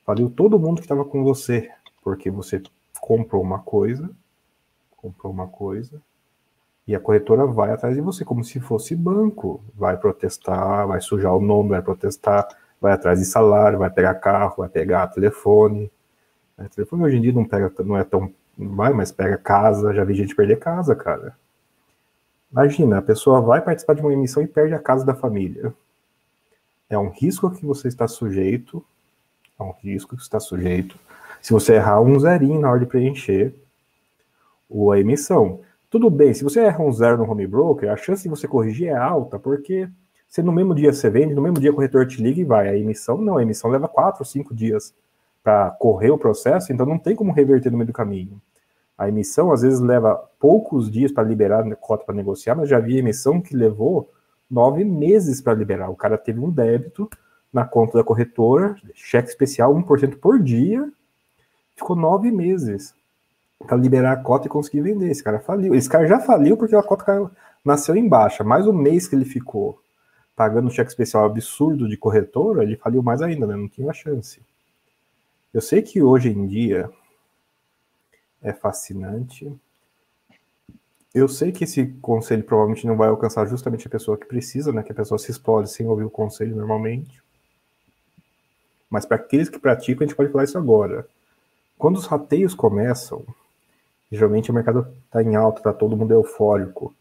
Faliu 0.05 0.29
todo 0.29 0.59
mundo 0.59 0.77
que 0.77 0.83
estava 0.83 1.07
com 1.07 1.25
você. 1.25 1.71
Porque 2.05 2.31
você 2.31 2.62
comprou 3.01 3.43
uma 3.43 3.61
coisa, 3.61 4.11
comprou 4.95 5.33
uma 5.33 5.49
coisa, 5.49 6.03
e 6.87 6.95
a 6.95 7.01
corretora 7.01 7.47
vai 7.47 7.73
atrás 7.73 7.95
de 7.95 8.03
você, 8.03 8.25
como 8.25 8.45
se 8.45 8.61
fosse 8.61 8.95
banco. 8.95 9.65
Vai 9.75 9.97
protestar, 9.97 10.87
vai 10.87 11.01
sujar 11.01 11.35
o 11.35 11.41
nome, 11.41 11.71
vai 11.71 11.83
protestar 11.83 12.47
vai 12.81 12.93
atrás 12.93 13.19
de 13.19 13.25
salário, 13.25 13.79
vai 13.79 13.91
pegar 13.91 14.15
carro, 14.15 14.57
vai 14.59 14.69
pegar 14.69 15.07
telefone. 15.09 15.91
É, 16.59 16.65
telefone 16.69 17.05
hoje 17.05 17.17
em 17.17 17.21
dia 17.21 17.33
não 17.33 17.45
pega, 17.45 17.73
não 17.85 17.97
é 17.97 18.05
tão, 18.05 18.33
vai, 18.57 18.93
mas 18.93 19.12
pega 19.12 19.37
casa, 19.37 19.95
já 19.95 20.05
vi 20.05 20.15
gente 20.15 20.35
perder 20.35 20.59
casa, 20.59 20.95
cara. 20.95 21.37
Imagina, 22.51 22.99
a 22.99 23.03
pessoa 23.03 23.41
vai 23.41 23.61
participar 23.61 23.95
de 23.95 24.01
uma 24.01 24.12
emissão 24.12 24.43
e 24.43 24.47
perde 24.47 24.75
a 24.75 24.79
casa 24.79 25.05
da 25.05 25.15
família. 25.15 25.75
É 26.89 26.97
um 26.97 27.11
risco 27.11 27.51
que 27.51 27.67
você 27.67 27.89
está 27.89 28.07
sujeito, 28.07 28.85
é 29.59 29.62
um 29.62 29.73
risco 29.73 30.17
que 30.17 30.23
você 30.23 30.27
está 30.27 30.41
sujeito. 30.41 30.99
Se 31.43 31.53
você 31.53 31.75
errar 31.75 32.01
um 32.01 32.19
zerinho 32.19 32.61
na 32.61 32.71
hora 32.71 32.81
de 32.81 32.87
preencher 32.87 33.55
a 34.93 34.99
emissão. 34.99 35.61
Tudo 35.89 36.11
bem, 36.11 36.35
se 36.35 36.45
você 36.45 36.61
erra 36.61 36.83
um 36.83 36.93
zero 36.93 37.19
no 37.19 37.31
home 37.31 37.47
broker, 37.47 37.91
a 37.91 37.97
chance 37.97 38.23
de 38.23 38.29
você 38.29 38.49
corrigir 38.49 38.89
é 38.89 38.97
alta, 38.97 39.39
porque 39.39 39.89
se 40.37 40.42
no 40.42 40.53
mesmo 40.53 40.75
dia 40.75 40.92
você 40.92 41.09
vende, 41.09 41.35
no 41.35 41.40
mesmo 41.40 41.59
dia 41.59 41.70
o 41.70 41.75
corretor 41.75 42.07
te 42.07 42.22
liga 42.22 42.38
e 42.38 42.44
vai. 42.44 42.68
A 42.68 42.77
emissão, 42.77 43.16
não, 43.16 43.38
a 43.38 43.42
emissão 43.42 43.70
leva 43.70 43.88
quatro, 43.88 44.22
cinco 44.22 44.55
dias 44.55 44.94
para 45.42 45.70
correr 45.70 46.11
o 46.11 46.18
processo, 46.18 46.70
então 46.75 46.85
não 46.85 46.99
tem 46.99 47.16
como 47.16 47.33
reverter 47.33 47.72
no 47.72 47.79
meio 47.79 47.87
do 47.87 47.92
caminho. 47.94 48.38
A 48.99 49.09
emissão, 49.09 49.51
às 49.51 49.62
vezes, 49.62 49.81
leva 49.81 50.14
poucos 50.38 50.90
dias 50.90 51.11
para 51.11 51.25
liberar 51.27 51.66
a 51.66 51.75
cota 51.75 52.05
para 52.05 52.14
negociar, 52.14 52.55
mas 52.55 52.68
já 52.68 52.79
vi 52.79 52.99
emissão 52.99 53.40
que 53.40 53.57
levou 53.57 54.11
nove 54.51 54.85
meses 54.85 55.40
para 55.40 55.55
liberar. 55.55 55.88
O 55.88 55.96
cara 55.96 56.18
teve 56.18 56.38
um 56.38 56.51
débito 56.51 57.09
na 57.51 57.64
conta 57.64 57.96
da 57.96 58.05
corretora, 58.05 58.77
cheque 58.92 59.31
especial 59.31 59.75
1% 59.75 60.18
por 60.18 60.38
dia, 60.38 60.87
ficou 61.75 61.96
nove 61.96 62.31
meses 62.31 62.94
para 63.66 63.79
liberar 63.79 64.12
a 64.12 64.16
cota 64.18 64.49
e 64.49 64.51
conseguir 64.51 64.83
vender. 64.83 65.11
Esse 65.11 65.25
cara 65.25 65.40
faliu. 65.40 65.75
Esse 65.75 65.88
cara 65.88 66.07
já 66.07 66.20
faliu 66.20 66.59
porque 66.59 66.77
a 66.77 66.83
cota 66.83 67.31
nasceu 67.64 67.96
em 67.96 68.07
baixa. 68.07 68.44
Mais 68.44 68.66
um 68.66 68.72
mês 68.75 69.09
que 69.09 69.16
ele 69.16 69.25
ficou 69.25 69.81
pagando 70.37 70.68
um 70.68 70.70
cheque 70.70 70.90
especial 70.90 71.25
absurdo 71.25 71.88
de 71.88 71.96
corretora, 71.96 72.62
ele 72.62 72.77
faliu 72.77 73.03
mais 73.03 73.22
ainda, 73.22 73.46
né? 73.46 73.57
Não 73.57 73.68
tinha 73.68 73.90
chance. 73.94 74.40
Eu 75.53 75.62
sei 75.62 75.81
que 75.81 76.03
hoje 76.03 76.29
em 76.29 76.46
dia 76.46 76.90
é 78.42 78.53
fascinante. 78.53 79.51
Eu 81.14 81.27
sei 81.27 81.51
que 81.51 81.64
esse 81.64 81.87
conselho 82.03 82.44
provavelmente 82.44 82.87
não 82.87 82.94
vai 82.94 83.09
alcançar 83.09 83.46
justamente 83.46 83.87
a 83.87 83.90
pessoa 83.90 84.18
que 84.18 84.27
precisa, 84.27 84.70
né? 84.70 84.83
Que 84.83 84.92
a 84.92 84.94
pessoa 84.94 85.18
se 85.18 85.31
explode 85.31 85.70
sem 85.70 85.87
ouvir 85.87 86.05
o 86.05 86.11
conselho 86.11 86.55
normalmente. 86.55 87.22
Mas 88.90 89.07
para 89.07 89.16
aqueles 89.16 89.49
que 89.49 89.59
praticam, 89.59 90.05
a 90.05 90.07
gente 90.07 90.16
pode 90.16 90.31
falar 90.31 90.44
isso 90.44 90.59
agora. 90.59 91.09
Quando 91.79 91.96
os 91.96 92.07
rateios 92.07 92.55
começam, 92.55 93.25
geralmente 94.12 94.51
o 94.51 94.55
mercado 94.55 94.87
está 95.07 95.22
em 95.22 95.35
alta, 95.35 95.61
está 95.61 95.72
todo 95.72 95.96
mundo 95.96 96.12
eufórico. 96.12 96.94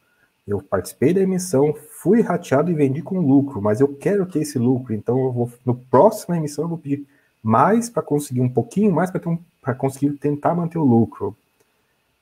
Eu 0.48 0.62
participei 0.62 1.14
da 1.14 1.22
emissão, 1.22 1.74
fui 1.74 2.22
rateado 2.22 2.70
e 2.70 2.76
vendi 2.76 3.02
com 3.02 3.20
lucro, 3.20 3.62
mas 3.62 3.82
eu 3.82 3.96
quero 3.96 4.26
ter 4.28 4.42
esse 4.42 4.60
lucro, 4.60 4.94
então 4.94 5.18
eu 5.26 5.32
vou 5.32 5.52
no 5.66 5.76
próxima 5.76 6.38
emissão 6.38 6.66
eu 6.66 6.70
vou 6.70 6.78
pedir 6.78 7.08
mais 7.42 7.90
para 7.90 8.04
conseguir 8.04 8.42
um 8.42 8.50
pouquinho 8.50 8.92
mais 8.92 9.10
para 9.10 9.28
um, 9.30 9.40
conseguir 9.78 10.12
tentar 10.18 10.54
manter 10.54 10.78
o 10.78 10.84
lucro. 10.84 11.36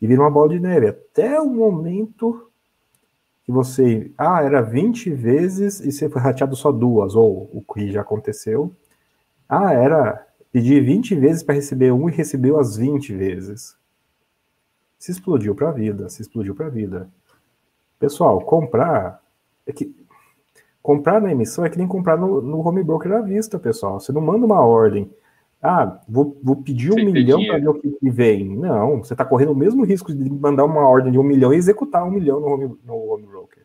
E 0.02 0.08
vira 0.08 0.22
uma 0.22 0.32
bola 0.32 0.50
de 0.50 0.60
neve 0.60 0.88
até 0.88 1.40
o 1.40 1.50
momento 1.50 2.50
que 3.46 3.52
você, 3.52 4.12
ah, 4.18 4.42
era 4.42 4.62
20 4.62 5.10
vezes 5.12 5.80
e 5.82 5.92
você 5.92 6.10
foi 6.10 6.22
rateado 6.22 6.56
só 6.56 6.72
duas, 6.72 7.16
ou 7.16 7.50
o 7.54 7.62
que 7.62 7.92
já 7.92 8.02
aconteceu. 8.02 8.74
Ah, 9.48 9.74
era 9.74 10.26
pedir 10.52 10.82
20 10.82 11.16
vezes 11.16 11.44
para 11.44 11.56
receber 11.56 11.92
um 11.92 12.10
e 12.10 12.12
recebeu 12.12 12.60
as 12.60 12.78
20 12.78 13.14
vezes. 13.14 13.76
Se 14.98 15.12
explodiu 15.12 15.54
para 15.54 15.70
a 15.70 15.74
vida, 15.74 16.08
se 16.08 16.22
explodiu 16.22 16.56
para 16.56 16.68
a 16.68 16.70
vida. 16.70 17.10
Pessoal, 18.04 18.42
comprar 18.42 19.24
é 19.66 19.72
que 19.72 19.96
comprar 20.82 21.22
na 21.22 21.32
emissão 21.32 21.63
é 21.63 21.70
que 21.70 21.78
nem 21.78 21.88
comprar 21.88 22.18
no, 22.18 22.42
no 22.42 22.60
home 22.60 22.84
broker 22.84 23.13
à 23.13 23.22
vista, 23.22 23.58
pessoal. 23.58 23.98
Você 23.98 24.12
não 24.12 24.20
manda 24.20 24.46
uma 24.46 24.60
ordem. 24.60 25.10
Ah, 25.62 26.02
vou, 26.06 26.38
vou 26.44 26.58
pedir 26.58 26.92
um 26.92 26.96
milhão 27.10 27.42
para 27.46 27.60
ver 27.60 27.70
o 27.70 27.76
que, 27.76 28.10
vem. 28.10 28.58
Não, 28.58 28.98
você 28.98 29.13
está 29.13 29.24
correndo 29.24 29.54
o 29.54 29.56
mesmo 29.56 29.86
risco 29.86 30.13
de 30.13 30.30
mandar 30.30 30.66
uma 30.66 30.86
ordem 30.86 31.13
de 31.13 31.18
um 31.18 31.24
milhão 31.24 31.54
e 31.54 31.56
executar 31.56 32.04
um 32.04 32.12
milhão 32.12 32.42
no 32.42 32.48
home, 32.48 32.78
no 32.84 32.94
home 32.94 33.26
broker. 33.26 33.63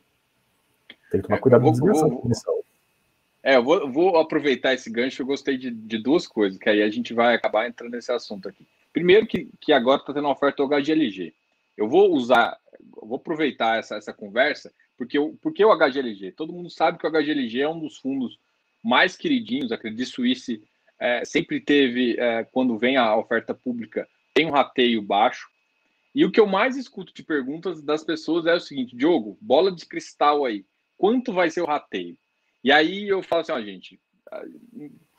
Tem 1.11 1.21
que 1.21 1.27
tomar 1.27 1.39
é, 1.39 1.41
cuidado 1.41 1.65
com 1.65 1.73
vou, 1.75 2.65
É, 3.43 3.57
eu 3.57 3.65
vou, 3.65 3.91
vou, 3.91 4.17
aproveitar 4.19 4.73
esse 4.73 4.89
gancho. 4.89 5.21
Eu 5.21 5.27
gostei 5.27 5.59
de, 5.59 5.69
de, 5.69 5.99
duas 6.01 6.29
coisas, 6.29 6.61
que 6.61 6.71
aí 6.71 6.81
a 6.81 6.89
gente 6.89 7.13
vai 7.13 7.35
acabar 7.35 7.67
entrando 7.67 7.91
nesse 7.91 8.13
assunto 8.13 8.49
aqui. 8.49 8.65
Primeiro, 8.93 9.27
que, 9.27 9.49
que 9.61 9.73
agora 9.73 9.99
está 9.99 10.13
tendo 10.13 10.27
uma 10.27 10.33
oferta 10.33 10.65
do 10.65 10.69
HGLG. 10.69 11.35
Eu 11.77 11.89
vou 11.89 12.13
usar, 12.13 12.57
vou 13.03 13.17
aproveitar 13.17 13.79
essa, 13.79 13.97
essa 13.97 14.13
conversa, 14.13 14.73
porque, 14.97 15.19
eu, 15.19 15.39
porque 15.41 15.65
o 15.65 15.77
HGLG? 15.77 16.33
Todo 16.33 16.53
mundo 16.53 16.71
sabe 16.71 16.99
que 16.99 17.07
o 17.07 17.11
HGLG 17.11 17.63
é 17.63 17.69
um 17.69 17.79
dos 17.79 17.99
fundos 17.99 18.39
mais 18.83 19.17
queridinhos, 19.17 19.73
acredito, 19.73 20.11
Suíça 20.11 20.53
é, 20.99 21.25
sempre 21.25 21.61
teve, 21.61 22.19
é, 22.19 22.45
quando 22.45 22.79
vem 22.79 22.97
a 22.97 23.17
oferta 23.17 23.55
pública, 23.55 24.09
tem 24.35 24.47
um 24.47 24.51
rateio 24.51 25.01
baixo. 25.01 25.49
E 26.15 26.25
o 26.25 26.31
que 26.31 26.41
eu 26.41 26.47
mais 26.47 26.77
escuto 26.77 27.13
de 27.15 27.23
perguntas 27.23 27.83
das 27.83 28.03
pessoas 28.03 28.47
é 28.47 28.55
o 28.55 28.61
seguinte: 28.61 28.97
Diogo, 28.97 29.39
bola 29.41 29.71
de 29.71 29.87
cristal 29.87 30.45
aí, 30.45 30.65
quanto 30.97 31.33
vai 31.33 31.51
ser 31.51 31.61
o 31.61 31.67
rateio? 31.67 32.19
E 32.65 32.73
aí 32.73 33.09
eu 33.09 33.23
falo 33.23 33.43
assim, 33.43 33.53
ó, 33.53 33.61
gente, 33.61 34.01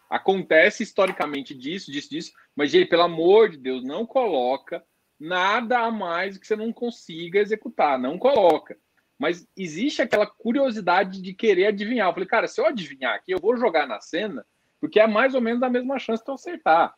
acontece 0.09 0.83
historicamente 0.83 1.53
disso, 1.53 1.91
disso, 1.91 2.09
disso, 2.09 2.31
mas, 2.55 2.71
gente, 2.71 2.89
pelo 2.89 3.03
amor 3.03 3.49
de 3.49 3.57
Deus, 3.57 3.83
não 3.83 4.05
coloca 4.05 4.83
nada 5.19 5.79
a 5.79 5.91
mais 5.91 6.37
que 6.37 6.47
você 6.47 6.55
não 6.55 6.71
consiga 6.71 7.39
executar, 7.39 7.99
não 7.99 8.17
coloca. 8.17 8.77
Mas 9.17 9.45
existe 9.57 10.01
aquela 10.01 10.25
curiosidade 10.25 11.21
de 11.21 11.33
querer 11.33 11.67
adivinhar. 11.67 12.07
Eu 12.07 12.13
falei, 12.13 12.27
cara, 12.27 12.47
se 12.47 12.61
eu 12.61 12.65
adivinhar 12.65 13.15
aqui, 13.15 13.31
eu 13.31 13.39
vou 13.39 13.57
jogar 13.57 13.85
na 13.85 13.99
cena, 13.99 14.45
porque 14.79 14.99
é 14.99 15.07
mais 15.07 15.35
ou 15.35 15.41
menos 15.41 15.61
a 15.61 15.69
mesma 15.69 15.99
chance 15.99 16.23
de 16.23 16.29
eu 16.29 16.35
acertar. 16.35 16.95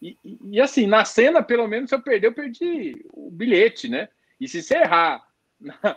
E, 0.00 0.16
e, 0.24 0.38
e, 0.52 0.60
assim, 0.60 0.86
na 0.86 1.04
cena, 1.04 1.42
pelo 1.42 1.66
menos, 1.66 1.88
se 1.88 1.96
eu 1.96 2.02
perder, 2.02 2.28
eu 2.28 2.34
perdi 2.34 3.04
o 3.12 3.30
bilhete, 3.30 3.88
né? 3.88 4.08
E 4.40 4.46
se 4.46 4.62
você 4.62 4.76
errar 4.76 5.26
na, 5.58 5.96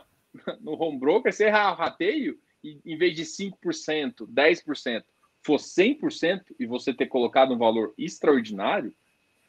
no 0.61 0.81
home 0.81 0.99
broker, 0.99 1.31
se 1.31 1.45
errar 1.45 1.73
o 1.73 1.75
rateio, 1.75 2.39
e, 2.63 2.79
em 2.83 2.97
vez 2.97 3.15
de 3.15 3.23
5%, 3.23 4.27
10%, 4.27 5.03
for 5.45 5.57
100% 5.57 6.41
e 6.59 6.65
você 6.65 6.93
ter 6.93 7.05
colocado 7.05 7.53
um 7.53 7.57
valor 7.57 7.93
extraordinário, 7.97 8.93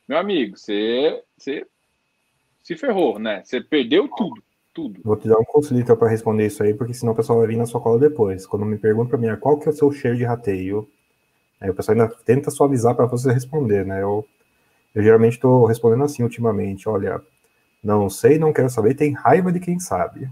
meu 0.06 0.18
amigo, 0.18 0.56
você, 0.56 1.22
você 1.36 1.66
se 2.68 2.76
ferrou, 2.76 3.18
né? 3.18 3.42
Você 3.44 3.62
perdeu 3.62 4.06
tudo. 4.14 4.42
Tudo. 4.74 5.00
Vou 5.02 5.16
te 5.16 5.26
dar 5.26 5.38
um 5.38 5.44
conselho 5.44 5.80
então, 5.80 5.96
para 5.96 6.08
responder 6.08 6.46
isso 6.46 6.62
aí, 6.62 6.74
porque 6.74 6.92
senão 6.92 7.14
o 7.14 7.16
pessoal 7.16 7.38
vai 7.38 7.48
vir 7.48 7.56
na 7.56 7.64
sua 7.64 7.80
cola 7.80 7.98
depois. 7.98 8.46
Quando 8.46 8.66
me 8.66 8.76
pergunta 8.76 9.08
para 9.08 9.18
mim 9.18 9.28
ah, 9.28 9.36
qual 9.36 9.58
que 9.58 9.66
é 9.66 9.72
o 9.72 9.74
seu 9.74 9.90
share 9.90 10.16
de 10.16 10.24
rateio, 10.24 10.88
aí 11.60 11.70
o 11.70 11.74
pessoal 11.74 11.98
ainda 11.98 12.14
tenta 12.24 12.50
suavizar 12.50 12.94
para 12.94 13.06
você 13.06 13.32
responder, 13.32 13.86
né? 13.86 14.02
Eu, 14.02 14.24
eu 14.94 15.02
geralmente 15.02 15.32
estou 15.32 15.64
respondendo 15.64 16.04
assim 16.04 16.22
ultimamente: 16.22 16.88
olha, 16.88 17.20
não 17.82 18.10
sei, 18.10 18.38
não 18.38 18.52
quero 18.52 18.68
saber, 18.68 18.94
tem 18.94 19.14
raiva 19.14 19.50
de 19.50 19.58
quem 19.58 19.80
sabe. 19.80 20.30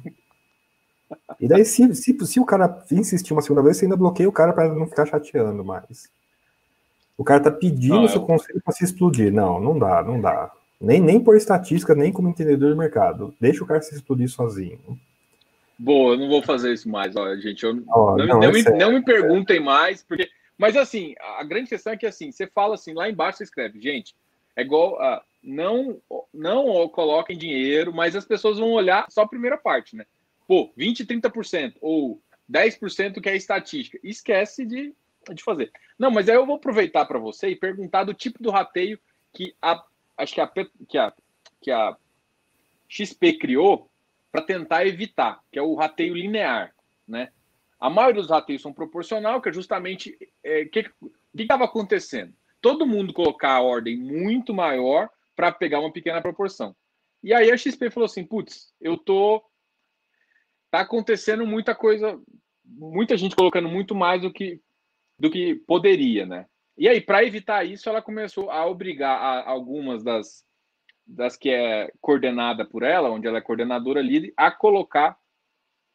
E 1.40 1.48
daí, 1.48 1.64
se, 1.64 1.94
se, 1.94 2.26
se 2.26 2.38
o 2.38 2.44
cara 2.44 2.84
insistir 2.92 3.32
uma 3.32 3.42
segunda 3.42 3.62
vez, 3.62 3.78
você 3.78 3.86
ainda 3.86 3.96
bloqueia 3.96 4.28
o 4.28 4.32
cara 4.32 4.52
para 4.52 4.72
não 4.74 4.86
ficar 4.86 5.06
chateando 5.06 5.64
mais. 5.64 6.08
O 7.16 7.24
cara 7.24 7.42
tá 7.42 7.50
pedindo 7.50 8.02
o 8.02 8.08
seu 8.08 8.20
eu... 8.20 8.26
conselho 8.26 8.60
para 8.62 8.74
se 8.74 8.84
explodir. 8.84 9.32
Não, 9.32 9.58
não 9.58 9.78
dá, 9.78 10.02
não 10.02 10.20
dá. 10.20 10.52
Nem, 10.80 11.00
nem 11.00 11.22
por 11.22 11.36
estatística, 11.36 11.94
nem 11.94 12.12
como 12.12 12.28
entendedor 12.28 12.72
de 12.72 12.78
mercado. 12.78 13.34
Deixa 13.40 13.64
o 13.64 13.66
cara 13.66 13.80
se 13.80 13.94
explodir 13.94 14.28
sozinho. 14.28 14.78
Boa, 15.78 16.14
eu 16.14 16.18
não 16.18 16.28
vou 16.28 16.42
fazer 16.42 16.72
isso 16.72 16.88
mais, 16.88 17.16
olha, 17.16 17.38
gente. 17.40 17.64
Eu, 17.64 17.82
oh, 17.88 18.16
não, 18.16 18.26
não, 18.26 18.40
não, 18.40 18.42
é 18.42 18.52
me, 18.52 18.62
não, 18.62 18.92
me, 18.92 19.04
perguntem 19.04 19.60
mais, 19.60 20.02
porque. 20.02 20.28
Mas 20.58 20.76
assim, 20.76 21.14
a 21.38 21.44
grande 21.44 21.68
questão 21.68 21.92
é 21.92 21.96
que 21.96 22.06
assim, 22.06 22.32
você 22.32 22.46
fala 22.46 22.74
assim, 22.74 22.94
lá 22.94 23.10
embaixo 23.10 23.38
você 23.38 23.44
escreve, 23.44 23.80
gente, 23.80 24.14
é 24.54 24.62
igual 24.62 25.00
a. 25.00 25.22
Não, 25.42 26.00
não 26.34 26.88
coloquem 26.88 27.38
dinheiro, 27.38 27.94
mas 27.94 28.16
as 28.16 28.24
pessoas 28.24 28.58
vão 28.58 28.72
olhar 28.72 29.06
só 29.10 29.22
a 29.22 29.28
primeira 29.28 29.56
parte, 29.56 29.94
né? 29.94 30.04
pô, 30.46 30.72
20, 30.76 31.04
30% 31.04 31.74
ou 31.80 32.20
10% 32.50 33.20
que 33.20 33.28
é 33.28 33.36
estatística. 33.36 33.98
Esquece 34.02 34.64
de, 34.64 34.94
de 35.32 35.42
fazer. 35.42 35.70
Não, 35.98 36.10
mas 36.10 36.28
aí 36.28 36.36
eu 36.36 36.46
vou 36.46 36.56
aproveitar 36.56 37.04
para 37.04 37.18
você 37.18 37.48
e 37.48 37.56
perguntar 37.56 38.04
do 38.04 38.14
tipo 38.14 38.42
do 38.42 38.50
rateio 38.50 38.98
que 39.32 39.54
a 39.60 39.82
acho 40.16 40.34
que 40.34 40.40
a 40.40 40.46
que 40.88 40.98
a, 40.98 41.12
que 41.60 41.70
a 41.70 41.96
XP 42.88 43.38
criou 43.38 43.90
para 44.30 44.42
tentar 44.42 44.86
evitar, 44.86 45.40
que 45.50 45.58
é 45.58 45.62
o 45.62 45.74
rateio 45.74 46.14
linear, 46.14 46.74
né? 47.06 47.32
A 47.78 47.90
maioria 47.90 48.22
dos 48.22 48.30
rateios 48.30 48.62
são 48.62 48.72
proporcional, 48.72 49.40
que 49.40 49.48
é 49.48 49.52
justamente 49.52 50.16
é, 50.42 50.64
que 50.64 50.84
que 50.84 51.42
estava 51.42 51.64
acontecendo. 51.64 52.32
Todo 52.60 52.86
mundo 52.86 53.12
colocar 53.12 53.52
a 53.52 53.60
ordem 53.60 53.96
muito 53.96 54.54
maior 54.54 55.10
para 55.34 55.52
pegar 55.52 55.80
uma 55.80 55.92
pequena 55.92 56.22
proporção. 56.22 56.74
E 57.22 57.34
aí 57.34 57.50
a 57.50 57.56
XP 57.56 57.90
falou 57.90 58.06
assim, 58.06 58.24
putz, 58.24 58.72
eu 58.80 58.96
tô 58.96 59.44
tá 60.70 60.80
acontecendo 60.80 61.46
muita 61.46 61.74
coisa, 61.74 62.20
muita 62.64 63.16
gente 63.16 63.36
colocando 63.36 63.68
muito 63.68 63.94
mais 63.94 64.22
do 64.22 64.32
que 64.32 64.60
do 65.18 65.30
que 65.30 65.54
poderia, 65.66 66.26
né? 66.26 66.46
E 66.76 66.88
aí, 66.88 67.00
para 67.00 67.24
evitar 67.24 67.64
isso, 67.64 67.88
ela 67.88 68.02
começou 68.02 68.50
a 68.50 68.66
obrigar 68.66 69.16
a, 69.16 69.48
algumas 69.48 70.02
das, 70.02 70.44
das 71.06 71.36
que 71.36 71.48
é 71.48 71.90
coordenada 72.00 72.66
por 72.66 72.82
ela, 72.82 73.10
onde 73.10 73.26
ela 73.26 73.38
é 73.38 73.42
coordenadora 73.42 74.02
líder, 74.02 74.32
a 74.36 74.50
colocar 74.50 75.16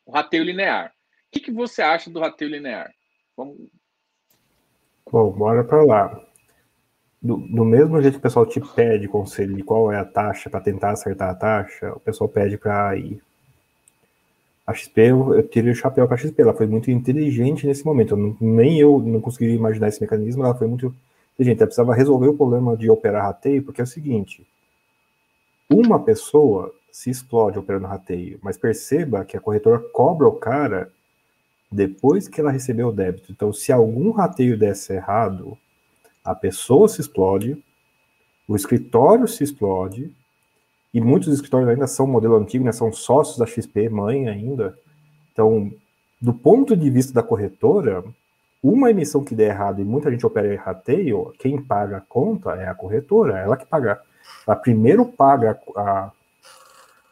o 0.05 0.11
rateio 0.11 0.43
linear. 0.43 0.87
O 1.27 1.31
que, 1.31 1.39
que 1.39 1.51
você 1.51 1.81
acha 1.81 2.09
do 2.09 2.19
rateio 2.19 2.49
linear? 2.49 2.91
Vamos... 3.37 3.57
Bom, 5.11 5.31
bora 5.31 5.63
para 5.63 5.83
lá. 5.83 6.25
Do, 7.21 7.37
do, 7.37 7.63
mesmo 7.63 8.01
jeito 8.01 8.15
que 8.15 8.19
o 8.19 8.23
pessoal 8.23 8.47
te 8.47 8.59
pede 8.73 9.07
conselho 9.07 9.55
de 9.55 9.63
qual 9.63 9.91
é 9.91 9.97
a 9.99 10.05
taxa 10.05 10.49
para 10.49 10.61
tentar 10.61 10.91
acertar 10.91 11.29
a 11.29 11.35
taxa, 11.35 11.93
o 11.93 11.99
pessoal 11.99 12.27
pede 12.27 12.57
para 12.57 12.97
ir 12.97 13.21
a 14.71 14.73
XP, 14.73 15.01
eu, 15.01 15.35
eu 15.35 15.47
tirei 15.47 15.71
o 15.71 15.75
chapéu 15.75 16.07
para 16.07 16.15
a 16.15 16.17
XP, 16.17 16.41
ela 16.41 16.53
foi 16.53 16.67
muito 16.67 16.89
inteligente 16.89 17.67
nesse 17.67 17.85
momento. 17.85 18.15
Eu 18.15 18.37
nem 18.39 18.79
eu 18.79 18.99
não 18.99 19.21
consegui 19.21 19.53
imaginar 19.53 19.89
esse 19.89 20.01
mecanismo, 20.01 20.43
ela 20.43 20.55
foi 20.55 20.67
muito 20.67 20.93
inteligente. 21.33 21.59
Ela 21.59 21.67
precisava 21.67 21.93
resolver 21.93 22.27
o 22.27 22.37
problema 22.37 22.75
de 22.75 22.89
operar 22.89 23.25
rateio, 23.25 23.63
porque 23.63 23.81
é 23.81 23.83
o 23.83 23.87
seguinte: 23.87 24.45
uma 25.69 25.99
pessoa 25.99 26.73
se 26.91 27.09
explode 27.09 27.57
operando 27.57 27.87
rateio, 27.87 28.39
mas 28.41 28.57
perceba 28.57 29.23
que 29.23 29.37
a 29.37 29.41
corretora 29.41 29.79
cobra 29.93 30.27
o 30.27 30.33
cara 30.33 30.91
depois 31.71 32.27
que 32.27 32.41
ela 32.41 32.51
recebeu 32.51 32.89
o 32.89 32.91
débito. 32.91 33.31
Então, 33.31 33.53
se 33.53 33.71
algum 33.71 34.11
rateio 34.11 34.57
desse 34.57 34.93
errado, 34.93 35.57
a 36.23 36.35
pessoa 36.35 36.89
se 36.89 36.99
explode, 36.99 37.63
o 38.47 38.55
escritório 38.55 39.27
se 39.27 39.43
explode, 39.43 40.13
e 40.93 40.99
muitos 40.99 41.33
escritórios 41.33 41.69
ainda 41.69 41.87
são 41.87 42.05
modelo 42.05 42.35
antigo, 42.35 42.65
né, 42.65 42.71
são 42.71 42.91
sócios 42.91 43.37
da 43.37 43.45
XP, 43.45 43.89
mãe 43.89 44.27
ainda. 44.27 44.77
Então, 45.31 45.71
do 46.21 46.33
ponto 46.33 46.75
de 46.75 46.89
vista 46.89 47.13
da 47.13 47.23
corretora, 47.23 48.03
uma 48.61 48.91
emissão 48.91 49.23
que 49.23 49.33
der 49.33 49.49
errado 49.49 49.81
e 49.81 49.85
muita 49.85 50.11
gente 50.11 50.25
opera 50.25 50.53
em 50.53 50.57
rateio, 50.57 51.33
quem 51.39 51.61
paga 51.61 51.97
a 51.97 52.01
conta 52.01 52.51
é 52.51 52.67
a 52.67 52.75
corretora, 52.75 53.39
ela 53.39 53.57
que 53.57 53.65
paga. 53.65 54.01
Ela 54.45 54.55
primeiro 54.55 55.05
paga 55.05 55.59
a, 55.75 56.11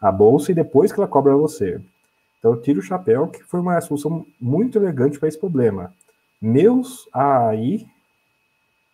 a 0.02 0.12
bolsa 0.12 0.52
e 0.52 0.56
depois 0.56 0.92
que 0.92 1.00
ela 1.00 1.08
cobra 1.08 1.36
você. 1.36 1.82
Então, 2.38 2.52
eu 2.52 2.62
tiro 2.62 2.80
o 2.80 2.84
chapéu, 2.84 3.28
que 3.28 3.44
foi 3.44 3.60
uma 3.60 3.80
solução 3.82 4.26
muito 4.40 4.78
elegante 4.78 5.20
para 5.20 5.28
esse 5.28 5.40
problema. 5.40 5.94
Meus 6.42 7.08
AI, 7.14 7.86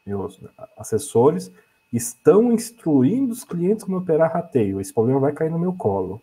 meus 0.06 0.40
assessores, 0.78 1.52
estão 1.96 2.52
instruindo 2.52 3.32
os 3.32 3.44
clientes 3.44 3.84
como 3.84 3.98
operar 3.98 4.34
rateio. 4.34 4.82
Esse 4.82 4.94
problema 4.94 5.20
vai 5.20 5.32
cair 5.32 5.52
no 5.52 5.60
meu 5.60 5.74
colo. 5.74 6.22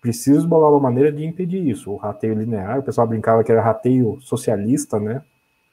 Preciso 0.00 0.46
bolar 0.46 0.70
uma 0.70 0.80
maneira 0.80 1.10
de 1.10 1.24
impedir 1.24 1.66
isso. 1.66 1.90
O 1.90 1.96
rateio 1.96 2.34
linear, 2.34 2.78
o 2.78 2.82
pessoal 2.82 3.06
brincava 3.06 3.42
que 3.42 3.50
era 3.50 3.62
rateio 3.62 4.18
socialista, 4.20 5.00
né? 5.00 5.22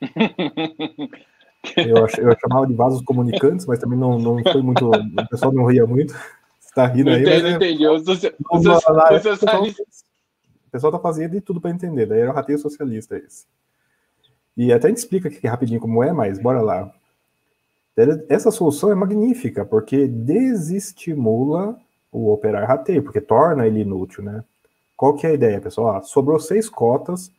Eu, 1.77 1.95
eu 1.95 2.39
chamava 2.39 2.65
de 2.65 2.73
vasos 2.73 3.03
comunicantes, 3.03 3.67
mas 3.67 3.77
também 3.77 3.97
não, 3.97 4.17
não 4.17 4.41
foi 4.43 4.63
muito. 4.63 4.89
O 4.89 5.29
pessoal 5.29 5.53
não 5.53 5.65
ria 5.65 5.85
muito. 5.85 6.11
Você 6.59 6.73
tá 6.73 6.87
rindo 6.87 7.11
aí. 7.11 7.21
Entendi, 7.21 7.43
mas, 7.43 7.53
entendi. 7.53 7.87
O, 7.87 8.03
pessoal 10.71 10.91
tá 10.91 10.99
fazendo 10.99 11.33
de 11.33 11.41
tudo 11.41 11.61
para 11.61 11.69
entender. 11.69 12.07
Daí 12.07 12.21
era 12.21 12.31
o 12.31 12.33
rateio 12.33 12.57
socialista 12.57 13.15
esse. 13.15 13.45
E 14.57 14.73
até 14.73 14.87
a 14.87 14.89
gente 14.89 14.97
explica 14.97 15.29
aqui 15.29 15.47
rapidinho 15.47 15.79
como 15.79 16.03
é, 16.03 16.11
mas 16.11 16.41
bora 16.41 16.61
lá. 16.61 16.91
Essa 18.29 18.51
solução 18.51 18.91
é 18.91 18.95
magnífica, 18.95 19.65
porque 19.65 20.07
desestimula 20.07 21.77
o 22.11 22.31
operar 22.31 22.67
rateio, 22.67 23.03
porque 23.03 23.21
torna 23.21 23.67
ele 23.67 23.81
inútil, 23.81 24.23
né? 24.23 24.43
Qual 24.95 25.15
que 25.15 25.25
é 25.25 25.31
a 25.31 25.33
ideia, 25.33 25.59
pessoal? 25.59 25.97
Ah, 25.97 26.01
sobrou 26.01 26.39
seis 26.39 26.69
cotas 26.69 27.31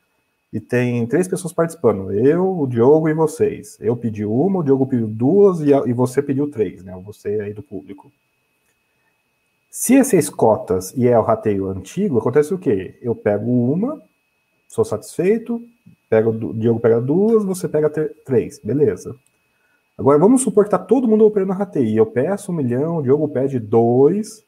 e 0.53 0.61
tem 0.61 1.07
três 1.07 1.27
pessoas 1.27 1.53
participando. 1.53 2.13
Eu, 2.13 2.61
o 2.61 2.67
Diogo 2.67 3.09
e 3.09 3.15
vocês. 3.15 3.79
Eu 3.81 3.97
pedi 3.97 4.25
uma, 4.25 4.61
o 4.61 4.63
Diogo 4.63 4.87
pediu 4.87 5.07
duas 5.07 5.61
e, 5.61 5.73
a, 5.73 5.83
e 5.87 5.93
você 5.93 6.23
pediu 6.23 6.51
três, 6.51 6.85
né? 6.85 7.01
Você 7.07 7.41
aí 7.41 7.55
do 7.55 7.63
público. 7.63 8.11
Se 9.71 9.97
é 9.97 10.05
seis 10.05 10.29
cotas 10.29 10.93
e 10.95 11.09
é 11.09 11.19
o 11.19 11.23
rateio 11.23 11.69
antigo, 11.69 12.19
acontece 12.19 12.53
o 12.53 12.59
quê? 12.59 12.99
Eu 13.01 13.15
pego 13.15 13.51
uma, 13.73 14.03
sou 14.69 14.85
satisfeito, 14.85 15.63
pego, 16.11 16.31
o 16.31 16.53
Diogo 16.53 16.79
pega 16.79 17.01
duas, 17.01 17.43
você 17.43 17.67
pega 17.67 17.89
três, 17.89 18.59
beleza. 18.59 19.17
Agora, 19.97 20.19
vamos 20.19 20.43
supor 20.43 20.65
que 20.65 20.69
está 20.69 20.79
todo 20.79 21.07
mundo 21.07 21.27
operando 21.27 21.53
rateio. 21.53 21.99
Eu 21.99 22.07
peço 22.07 22.51
um 22.51 22.55
milhão, 22.55 22.97
o 22.97 23.03
Diogo 23.03 23.29
pede 23.29 23.59
dois 23.59 24.45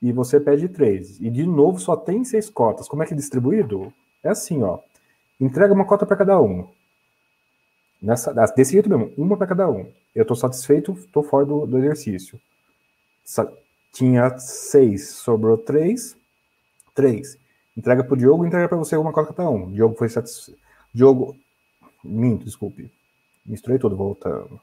e 0.00 0.12
você 0.12 0.40
pede 0.40 0.68
três. 0.68 1.20
E 1.20 1.30
de 1.30 1.46
novo 1.46 1.78
só 1.78 1.96
tem 1.96 2.24
seis 2.24 2.48
cotas. 2.48 2.88
Como 2.88 3.02
é 3.02 3.06
que 3.06 3.12
é 3.12 3.16
distribuído? 3.16 3.92
É 4.22 4.30
assim, 4.30 4.62
ó. 4.62 4.78
Entrega 5.40 5.74
uma 5.74 5.84
cota 5.84 6.06
para 6.06 6.16
cada 6.16 6.40
um. 6.40 6.68
Nessa, 8.00 8.32
desse 8.54 8.72
jeito 8.72 8.88
mesmo, 8.88 9.12
uma 9.16 9.36
para 9.36 9.46
cada 9.46 9.70
um. 9.70 9.90
Eu 10.14 10.22
estou 10.22 10.36
satisfeito, 10.36 10.92
estou 10.92 11.22
fora 11.22 11.46
do, 11.46 11.66
do 11.66 11.78
exercício. 11.78 12.40
Sa 13.24 13.50
tinha 13.92 14.38
seis, 14.38 15.10
sobrou 15.10 15.58
três, 15.58 16.16
três. 16.94 17.36
Entrega 17.76 18.02
para 18.02 18.14
o 18.14 18.16
Diogo, 18.16 18.46
entrega 18.46 18.68
para 18.68 18.78
você 18.78 18.96
uma 18.96 19.12
cota 19.12 19.34
cada 19.34 19.50
um. 19.50 19.70
Diogo 19.70 19.94
foi 19.96 20.08
satisfeito. 20.08 20.60
Diogo, 20.94 21.36
minto, 22.02 22.44
desculpe. 22.44 22.90
Misturei 23.44 23.78
tudo, 23.78 23.96
voltando. 23.96 24.60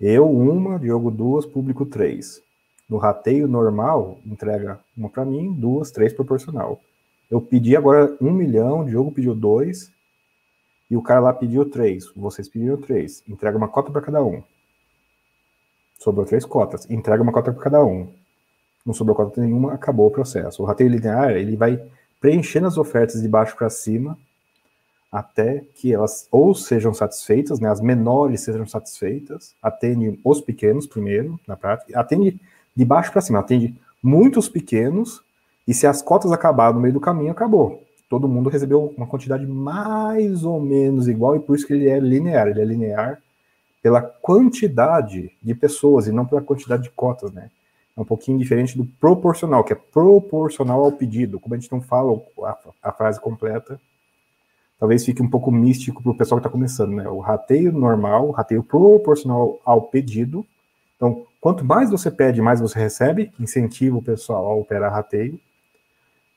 Eu, 0.00 0.30
uma, 0.30 0.78
Diogo, 0.78 1.10
duas, 1.10 1.44
público, 1.44 1.84
três. 1.84 2.42
No 2.88 2.98
rateio 2.98 3.48
normal, 3.48 4.18
entrega 4.24 4.78
uma 4.96 5.08
para 5.08 5.24
mim, 5.24 5.52
duas, 5.52 5.90
três 5.90 6.12
proporcional. 6.12 6.80
Eu 7.30 7.40
pedi 7.40 7.76
agora 7.76 8.16
um 8.20 8.32
milhão, 8.32 8.84
Diogo 8.84 9.12
pediu 9.12 9.34
dois, 9.34 9.92
e 10.90 10.96
o 10.96 11.02
cara 11.02 11.20
lá 11.20 11.32
pediu 11.32 11.68
três. 11.68 12.10
Vocês 12.16 12.48
pediram 12.48 12.76
três. 12.78 13.22
Entrega 13.28 13.58
uma 13.58 13.68
cota 13.68 13.90
para 13.90 14.00
cada 14.00 14.24
um. 14.24 14.42
Sobrou 15.98 16.24
três 16.24 16.44
cotas. 16.44 16.88
Entrega 16.88 17.22
uma 17.22 17.32
cota 17.32 17.52
para 17.52 17.62
cada 17.62 17.84
um. 17.84 18.08
Não 18.86 18.94
sobrou 18.94 19.14
cota 19.14 19.40
nenhuma, 19.40 19.74
acabou 19.74 20.06
o 20.06 20.10
processo. 20.10 20.62
O 20.62 20.66
rateio 20.66 20.88
linear, 20.88 21.32
ele 21.32 21.56
vai 21.56 21.82
preenchendo 22.20 22.66
as 22.66 22.78
ofertas 22.78 23.20
de 23.20 23.28
baixo 23.28 23.54
para 23.56 23.68
cima 23.68 24.18
até 25.10 25.64
que 25.74 25.92
elas 25.92 26.28
ou 26.30 26.54
sejam 26.54 26.92
satisfeitas, 26.92 27.60
né, 27.60 27.70
as 27.70 27.80
menores 27.80 28.42
sejam 28.42 28.66
satisfeitas, 28.66 29.54
atende 29.62 30.18
os 30.22 30.40
pequenos 30.40 30.86
primeiro, 30.86 31.40
na 31.46 31.56
prática, 31.56 31.98
atende 31.98 32.38
de 32.76 32.84
baixo 32.84 33.10
para 33.10 33.22
cima, 33.22 33.38
atende 33.38 33.74
muitos 34.02 34.48
pequenos, 34.48 35.22
e 35.66 35.74
se 35.74 35.86
as 35.86 36.00
cotas 36.00 36.32
acabar 36.32 36.72
no 36.72 36.80
meio 36.80 36.94
do 36.94 37.00
caminho, 37.00 37.30
acabou. 37.30 37.82
Todo 38.08 38.28
mundo 38.28 38.48
recebeu 38.48 38.94
uma 38.96 39.06
quantidade 39.06 39.46
mais 39.46 40.44
ou 40.44 40.60
menos 40.60 41.08
igual, 41.08 41.36
e 41.36 41.40
por 41.40 41.54
isso 41.54 41.66
que 41.66 41.74
ele 41.74 41.88
é 41.88 42.00
linear. 42.00 42.48
Ele 42.48 42.62
é 42.62 42.64
linear 42.64 43.22
pela 43.82 44.00
quantidade 44.00 45.30
de 45.42 45.54
pessoas 45.54 46.06
e 46.06 46.12
não 46.12 46.24
pela 46.24 46.40
quantidade 46.40 46.84
de 46.84 46.90
cotas, 46.90 47.32
né? 47.32 47.50
É 47.94 48.00
um 48.00 48.04
pouquinho 48.04 48.38
diferente 48.38 48.78
do 48.78 48.86
proporcional, 48.86 49.62
que 49.62 49.72
é 49.72 49.76
proporcional 49.76 50.84
ao 50.84 50.92
pedido. 50.92 51.38
Como 51.38 51.54
a 51.54 51.58
gente 51.58 51.70
não 51.70 51.82
fala 51.82 52.18
a, 52.44 52.58
a 52.84 52.92
frase 52.92 53.20
completa, 53.20 53.78
talvez 54.78 55.04
fique 55.04 55.22
um 55.22 55.30
pouco 55.30 55.50
místico 55.50 56.02
para 56.02 56.12
o 56.12 56.16
pessoal 56.16 56.40
que 56.40 56.46
está 56.46 56.52
começando, 56.52 56.92
né? 56.92 57.08
O 57.08 57.18
rateio 57.18 57.72
normal, 57.72 58.28
o 58.28 58.32
rateio 58.32 58.62
proporcional 58.62 59.60
ao 59.64 59.82
pedido, 59.82 60.46
então, 60.98 61.24
quanto 61.40 61.64
mais 61.64 61.90
você 61.90 62.10
pede, 62.10 62.42
mais 62.42 62.60
você 62.60 62.76
recebe, 62.76 63.32
incentiva 63.38 63.96
o 63.96 64.02
pessoal 64.02 64.46
a 64.48 64.54
operar 64.54 64.92
rateio. 64.92 65.40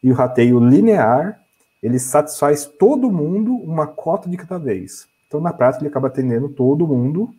E 0.03 0.11
o 0.11 0.15
rateio 0.15 0.59
linear, 0.59 1.43
ele 1.81 1.97
satisfaz 1.97 2.65
todo 2.65 3.11
mundo 3.11 3.55
uma 3.55 3.87
cota 3.87 4.29
de 4.29 4.37
cada 4.37 4.59
vez. 4.59 5.09
Então, 5.27 5.41
na 5.41 5.51
prática, 5.51 5.81
ele 5.83 5.89
acaba 5.89 6.07
atendendo 6.07 6.47
todo 6.47 6.87
mundo 6.87 7.33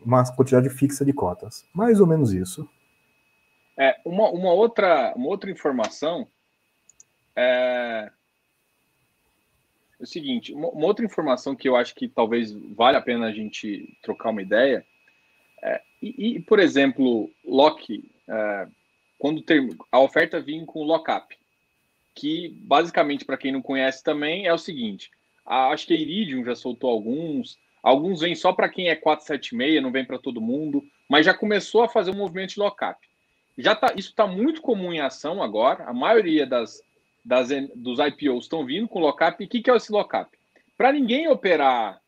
uma 0.00 0.24
quantidade 0.34 0.70
fixa 0.70 1.04
de 1.04 1.12
cotas. 1.12 1.66
Mais 1.74 2.00
ou 2.00 2.06
menos 2.06 2.32
isso. 2.32 2.66
É, 3.76 3.96
uma, 4.02 4.30
uma, 4.30 4.52
outra, 4.52 5.12
uma 5.16 5.28
outra 5.28 5.50
informação 5.50 6.26
é, 7.34 8.10
o 10.06 10.12
seguinte, 10.12 10.52
uma, 10.52 10.68
outra 10.86 11.04
informação 11.04 11.54
que 11.54 11.68
eu 11.68 11.76
acho 11.76 11.94
que 11.94 12.08
talvez 12.08 12.52
vale 12.52 12.96
a 12.96 13.02
pena 13.02 13.26
a 13.26 13.32
gente 13.32 13.96
trocar 14.02 14.30
uma 14.30 14.42
ideia 14.42 14.86
é, 15.62 15.82
e, 16.02 16.36
e, 16.36 16.40
por 16.40 16.58
exemplo, 16.58 17.30
lock, 17.44 18.04
é, 18.28 18.68
quando 19.18 19.42
ter, 19.42 19.66
a 19.90 19.98
oferta 20.00 20.40
vinha 20.40 20.64
com 20.64 20.84
lockup, 20.84 21.36
que 22.14 22.48
basicamente, 22.62 23.24
para 23.24 23.36
quem 23.36 23.52
não 23.52 23.62
conhece 23.62 24.02
também, 24.02 24.46
é 24.46 24.52
o 24.52 24.58
seguinte: 24.58 25.10
a, 25.44 25.68
acho 25.68 25.86
que 25.86 25.94
a 25.94 25.96
Iridium 25.96 26.44
já 26.44 26.54
soltou 26.54 26.90
alguns, 26.90 27.58
alguns 27.82 28.20
vêm 28.20 28.34
só 28.34 28.52
para 28.52 28.68
quem 28.68 28.88
é 28.88 28.94
476, 28.94 29.82
não 29.82 29.90
vem 29.90 30.04
para 30.04 30.18
todo 30.18 30.40
mundo, 30.40 30.84
mas 31.08 31.26
já 31.26 31.34
começou 31.34 31.82
a 31.82 31.88
fazer 31.88 32.10
um 32.10 32.18
movimento 32.18 32.50
de 32.50 32.60
lockup. 32.60 32.98
Já 33.58 33.74
tá, 33.74 33.94
isso 33.96 34.10
está 34.10 34.26
muito 34.26 34.60
comum 34.60 34.92
em 34.92 35.00
ação 35.00 35.42
agora, 35.42 35.84
a 35.84 35.92
maioria 35.92 36.46
das, 36.46 36.82
das, 37.26 37.48
dos 37.74 37.98
IPOs 37.98 38.44
estão 38.44 38.64
vindo 38.64 38.86
com 38.86 39.00
lockup. 39.00 39.42
E 39.42 39.46
o 39.46 39.48
que, 39.48 39.60
que 39.60 39.70
é 39.70 39.76
esse 39.76 39.90
lockup? 39.90 40.30
Para 40.76 40.92
ninguém 40.92 41.28
operar 41.28 42.00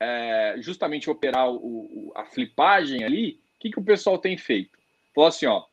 é, 0.00 0.56
justamente 0.58 1.08
operar 1.08 1.48
o, 1.48 1.56
o, 1.56 2.12
a 2.16 2.24
flipagem 2.24 3.04
ali, 3.04 3.40
o 3.56 3.60
que, 3.60 3.70
que 3.70 3.78
o 3.78 3.84
pessoal 3.84 4.18
tem 4.18 4.36
feito? 4.36 4.76
Falou 5.14 5.28
assim, 5.28 5.46
ó, 5.46 5.64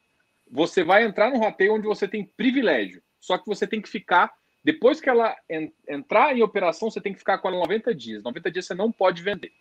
você 0.50 0.84
vai 0.84 1.04
entrar 1.04 1.32
no 1.32 1.40
rateio 1.40 1.74
onde 1.74 1.88
você 1.88 2.08
tem 2.08 2.24
privilégio, 2.24 3.02
só 3.20 3.38
que 3.38 3.48
você 3.48 3.66
tem 3.66 3.82
que 3.82 3.90
ficar, 3.90 4.32
depois 4.64 5.02
que 5.02 5.10
ela 5.10 5.36
en, 5.50 5.74
entrar 5.90 6.38
em 6.38 6.44
operação, 6.44 6.90
você 6.90 7.02
tem 7.02 7.14
que 7.14 7.20
ficar 7.20 7.40
com 7.40 7.48
ela 7.48 7.58
90 7.58 7.96
dias. 7.96 8.24
90 8.24 8.52
dias 8.52 8.66
você 8.68 8.76
não 8.76 8.92
pode 8.92 9.24
vender. 9.24 9.52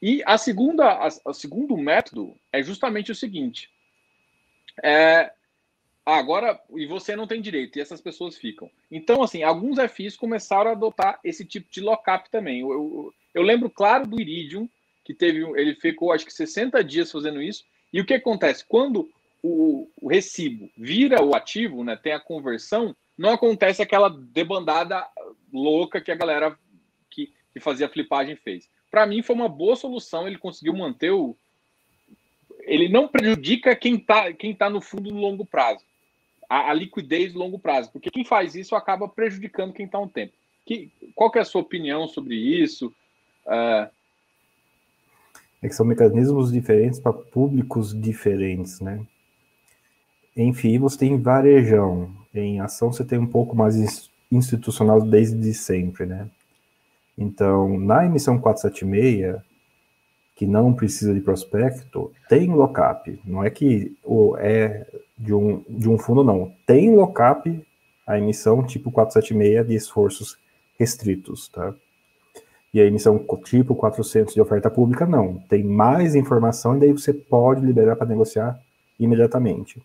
E 0.00 0.22
a 0.24 0.38
segunda, 0.38 0.88
a, 0.88 1.08
a 1.26 1.34
segundo 1.34 1.76
método 1.76 2.34
é 2.52 2.62
justamente 2.62 3.12
o 3.12 3.14
seguinte: 3.14 3.70
é, 4.82 5.32
agora 6.06 6.60
e 6.76 6.86
você 6.86 7.16
não 7.16 7.26
tem 7.26 7.40
direito 7.40 7.76
e 7.76 7.82
essas 7.82 8.00
pessoas 8.00 8.36
ficam. 8.36 8.70
Então, 8.90 9.22
assim, 9.22 9.42
alguns 9.42 9.78
FIs 9.90 10.16
começaram 10.16 10.70
a 10.70 10.72
adotar 10.72 11.18
esse 11.24 11.44
tipo 11.44 11.68
de 11.70 11.80
lockup 11.80 12.30
também. 12.30 12.60
Eu, 12.60 12.70
eu, 12.72 13.14
eu 13.34 13.42
lembro 13.42 13.68
claro 13.68 14.06
do 14.06 14.20
Iridium, 14.20 14.68
que 15.04 15.12
teve, 15.12 15.40
ele 15.58 15.74
ficou 15.74 16.12
acho 16.12 16.24
que 16.24 16.32
60 16.32 16.82
dias 16.84 17.10
fazendo 17.10 17.42
isso. 17.42 17.64
E 17.92 18.00
o 18.00 18.06
que 18.06 18.14
acontece? 18.14 18.64
Quando 18.66 19.08
o, 19.42 19.88
o 20.00 20.08
recibo 20.08 20.70
vira 20.76 21.22
o 21.22 21.34
ativo, 21.34 21.84
né, 21.84 21.96
tem 21.96 22.12
a 22.12 22.20
conversão, 22.20 22.94
não 23.16 23.30
acontece 23.30 23.82
aquela 23.82 24.08
debandada 24.08 25.06
louca 25.52 26.00
que 26.00 26.10
a 26.10 26.16
galera 26.16 26.56
que, 27.10 27.32
que 27.52 27.60
fazia 27.60 27.88
flipagem 27.88 28.36
fez. 28.36 28.68
Para 28.90 29.06
mim 29.06 29.22
foi 29.22 29.34
uma 29.34 29.48
boa 29.48 29.76
solução, 29.76 30.26
ele 30.26 30.38
conseguiu 30.38 30.74
manter 30.74 31.10
o. 31.10 31.36
Ele 32.60 32.88
não 32.88 33.06
prejudica 33.06 33.76
quem 33.76 33.94
está 33.96 34.32
quem 34.32 34.54
tá 34.54 34.68
no 34.68 34.80
fundo 34.80 35.12
no 35.12 35.20
longo 35.20 35.44
prazo, 35.46 35.84
a, 36.48 36.70
a 36.70 36.74
liquidez 36.74 37.32
no 37.34 37.40
longo 37.40 37.58
prazo, 37.58 37.90
porque 37.92 38.10
quem 38.10 38.24
faz 38.24 38.54
isso 38.54 38.74
acaba 38.74 39.08
prejudicando 39.08 39.72
quem 39.72 39.86
está 39.86 39.98
um 39.98 40.08
tempo. 40.08 40.32
Que, 40.64 40.90
qual 41.14 41.30
que 41.30 41.38
é 41.38 41.42
a 41.42 41.44
sua 41.44 41.60
opinião 41.60 42.08
sobre 42.08 42.34
isso? 42.34 42.92
É... 43.46 43.90
é 45.62 45.68
que 45.68 45.74
são 45.74 45.86
mecanismos 45.86 46.52
diferentes 46.52 46.98
para 46.98 47.12
públicos 47.12 47.98
diferentes, 47.98 48.80
né? 48.80 49.04
Em 50.36 50.52
FII 50.52 50.78
você 50.78 50.98
tem 50.98 51.20
varejão, 51.20 52.14
em 52.34 52.60
ação 52.60 52.92
você 52.92 53.04
tem 53.04 53.18
um 53.18 53.26
pouco 53.26 53.56
mais 53.56 54.10
institucional 54.30 55.00
desde 55.00 55.54
sempre, 55.54 56.04
né? 56.04 56.28
Então, 57.16 57.78
na 57.78 58.04
emissão 58.04 58.38
476, 58.38 59.40
que 60.34 60.46
não 60.46 60.74
precisa 60.74 61.14
de 61.14 61.20
prospecto, 61.20 62.12
tem 62.28 62.52
lockup. 62.52 63.18
Não 63.24 63.42
é 63.42 63.48
que 63.48 63.96
o 64.04 64.36
é 64.36 64.86
de 65.16 65.32
um, 65.32 65.62
de 65.68 65.88
um 65.88 65.98
fundo, 65.98 66.22
não. 66.22 66.52
Tem 66.66 66.94
lockup 66.94 67.66
a 68.06 68.18
emissão 68.18 68.62
tipo 68.62 68.90
476 68.90 69.66
de 69.66 69.74
esforços 69.74 70.38
restritos, 70.78 71.48
tá? 71.48 71.74
E 72.72 72.80
a 72.80 72.84
emissão 72.84 73.24
tipo 73.44 73.74
400 73.74 74.34
de 74.34 74.40
oferta 74.40 74.70
pública, 74.70 75.06
não. 75.06 75.38
Tem 75.48 75.64
mais 75.64 76.14
informação 76.14 76.76
e 76.76 76.80
daí 76.80 76.92
você 76.92 77.12
pode 77.12 77.64
liberar 77.64 77.96
para 77.96 78.06
negociar 78.06 78.60
imediatamente. 78.98 79.82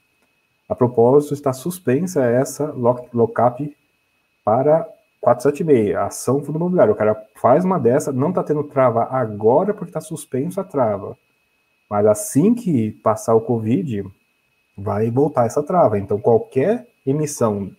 A 0.67 0.75
propósito, 0.75 1.33
está 1.33 1.53
suspensa 1.53 2.23
essa 2.23 2.71
lockup 2.71 3.75
para 4.43 4.87
476, 5.21 5.95
ação 5.95 6.43
fundo 6.43 6.57
imobiliário. 6.57 6.93
O 6.93 6.97
cara 6.97 7.15
faz 7.35 7.63
uma 7.63 7.79
dessa, 7.79 8.11
não 8.11 8.29
está 8.29 8.43
tendo 8.43 8.63
trava 8.63 9.03
agora 9.03 9.73
porque 9.73 9.89
está 9.89 10.01
suspenso 10.01 10.59
a 10.59 10.63
trava. 10.63 11.17
Mas 11.89 12.05
assim 12.05 12.53
que 12.53 12.91
passar 13.03 13.35
o 13.35 13.41
Covid, 13.41 14.03
vai 14.81 15.09
voltar 15.09 15.45
essa 15.45 15.63
trava. 15.63 15.99
Então, 15.99 16.19
qualquer 16.19 16.87
emissão 17.05 17.71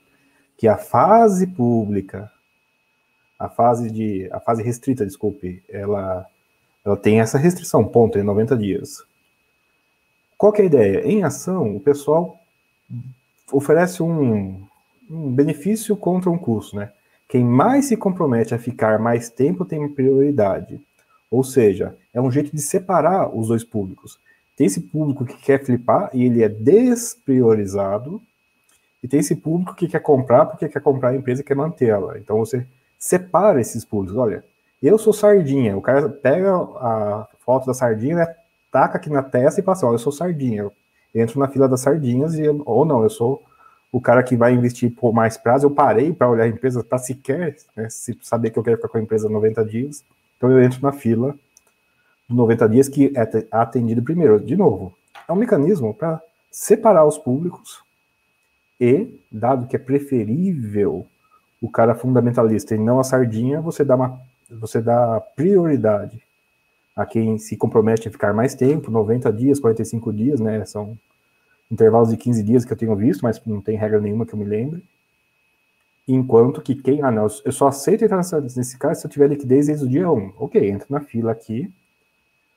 que 0.57 0.69
a 0.69 0.77
fase 0.77 1.47
pública 1.47 2.31
a 3.43 3.49
fase 3.49 3.91
de 3.91 4.29
a 4.31 4.39
fase 4.39 4.63
restrita, 4.63 5.05
desculpe, 5.05 5.65
ela 5.69 6.25
ela 6.85 6.97
tem 6.97 7.21
essa 7.21 7.39
restrição, 7.39 7.85
ponto, 7.85 8.19
em 8.19 8.23
90 8.23 8.57
dias. 8.57 9.05
Qual 10.39 10.55
é 10.57 10.63
a 10.63 10.65
ideia? 10.65 11.07
Em 11.07 11.25
ação, 11.25 11.77
o 11.77 11.81
pessoal 11.81 12.39
oferece 13.53 14.03
um, 14.03 14.65
um 15.11 15.33
benefício 15.33 15.97
contra 15.97 16.31
um 16.31 16.39
custo, 16.39 16.77
né? 16.77 16.93
Quem 17.29 17.45
mais 17.45 17.87
se 17.87 17.97
compromete 17.97 18.55
a 18.55 18.59
ficar 18.59 18.99
mais 18.99 19.29
tempo 19.29 19.65
tem 19.65 19.89
prioridade. 19.89 20.81
Ou 21.31 21.43
seja, 21.43 21.97
é 22.13 22.21
um 22.21 22.31
jeito 22.31 22.55
de 22.55 22.61
separar 22.61 23.35
os 23.35 23.49
dois 23.49 23.65
públicos. 23.65 24.21
Tem 24.57 24.67
esse 24.67 24.81
público 24.81 25.25
que 25.25 25.37
quer 25.37 25.65
flipar 25.65 26.11
e 26.13 26.25
ele 26.25 26.43
é 26.43 26.49
despriorizado, 26.49 28.21
e 29.03 29.09
tem 29.09 29.21
esse 29.21 29.35
público 29.35 29.75
que 29.75 29.89
quer 29.89 30.01
comprar 30.01 30.47
porque 30.47 30.69
quer 30.69 30.81
comprar 30.81 31.11
a 31.11 31.17
empresa 31.17 31.41
e 31.41 31.45
quer 31.45 31.57
mantê-la. 31.57 32.19
Então 32.19 32.39
você 32.39 32.65
separa 32.99 33.61
esses 33.61 33.85
públicos. 33.85 34.17
Olha, 34.17 34.45
eu 34.81 34.97
sou 34.97 35.13
sardinha. 35.13 35.77
O 35.77 35.83
cara 35.83 36.09
pega 36.09 36.55
a 36.55 37.27
foto 37.45 37.67
da 37.67 37.75
sardinha, 37.75 38.17
né, 38.17 38.35
taca 38.71 38.99
aqui 38.99 39.11
na 39.11 39.23
testa 39.23 39.61
e 39.61 39.65
assim: 39.67 39.87
Olha, 39.87 39.95
eu 39.95 39.99
sou 39.99 40.13
sardinha. 40.13 40.63
Eu 40.63 40.73
entro 41.15 41.41
na 41.41 41.49
fila 41.49 41.69
das 41.69 41.81
sardinhas 41.81 42.35
e 42.35 42.49
ou 42.49 42.85
não, 42.85 43.03
eu 43.03 43.11
sou 43.11 43.43
o 43.91 44.01
cara 44.01 44.23
que 44.23 44.37
vai 44.37 44.55
investir 44.55 44.91
por 44.95 45.13
mais 45.13 45.37
prazo. 45.37 45.67
Eu 45.67 45.71
parei 45.71 46.13
para 46.13 46.31
olhar 46.31 46.45
a 46.45 46.49
empresa 46.49 46.83
para 46.83 46.99
sequer 46.99 47.57
né, 47.77 47.91
se 47.91 48.17
saber 48.23 48.51
que 48.51 48.59
eu 48.59 48.63
quero 48.63 48.77
ficar 48.77 48.89
com 48.89 48.99
a 48.99 49.03
empresa 49.03 49.29
90 49.29 49.65
dias. 49.65 50.05
Então 50.37 50.51
eu 50.51 50.63
entro 50.63 50.81
na 50.81 50.93
fila 50.93 51.35
90 52.35 52.69
dias 52.69 52.89
que 52.89 53.13
é 53.17 53.47
atendido 53.51 54.03
primeiro. 54.03 54.41
De 54.41 54.57
novo, 54.57 54.95
é 55.29 55.33
um 55.33 55.37
mecanismo 55.37 55.95
para 55.95 56.21
separar 56.51 57.07
os 57.07 57.19
públicos 57.19 57.83
e, 58.81 59.21
dado 59.31 59.67
que 59.67 59.77
é 59.77 59.79
preferível 59.79 61.07
o 61.61 61.71
cara 61.71 61.95
fundamentalista 61.95 62.75
e 62.75 62.79
não 62.79 62.99
a 62.99 63.05
sardinha, 63.05 63.61
você 63.61 63.85
dá, 63.85 63.95
uma, 63.95 64.21
você 64.51 64.83
dá 64.83 65.21
prioridade 65.37 66.21
a 66.95 67.07
quem 67.07 67.39
se 67.39 67.57
compromete 67.57 68.09
a 68.09 68.11
ficar 68.11 68.35
mais 68.35 68.55
tempo, 68.55 68.91
90 68.91 69.33
dias, 69.33 69.61
45 69.61 70.13
dias, 70.13 70.41
né? 70.41 70.65
São 70.65 70.99
intervalos 71.71 72.11
de 72.11 72.17
15 72.17 72.43
dias 72.43 72.65
que 72.65 72.73
eu 72.73 72.77
tenho 72.77 72.95
visto, 72.97 73.23
mas 73.23 73.41
não 73.47 73.61
tem 73.61 73.79
regra 73.79 74.01
nenhuma 74.01 74.27
que 74.27 74.35
eu 74.35 74.39
me 74.39 74.45
lembre. 74.45 74.85
Enquanto 76.07 76.61
que 76.61 76.75
quem, 76.75 77.01
ah 77.03 77.11
não, 77.11 77.29
eu 77.45 77.53
só 77.53 77.69
aceito 77.69 78.05
entrar 78.05 78.21
nesse 78.57 78.77
caso 78.77 79.01
se 79.01 79.07
eu 79.07 79.11
tiver 79.11 79.29
liquidez 79.29 79.69
desde 79.69 79.85
o 79.85 79.89
dia 79.89 80.11
1. 80.11 80.35
Ok, 80.37 80.69
entra 80.69 80.87
na 80.91 81.01
fila 81.01 81.31
aqui 81.31 81.73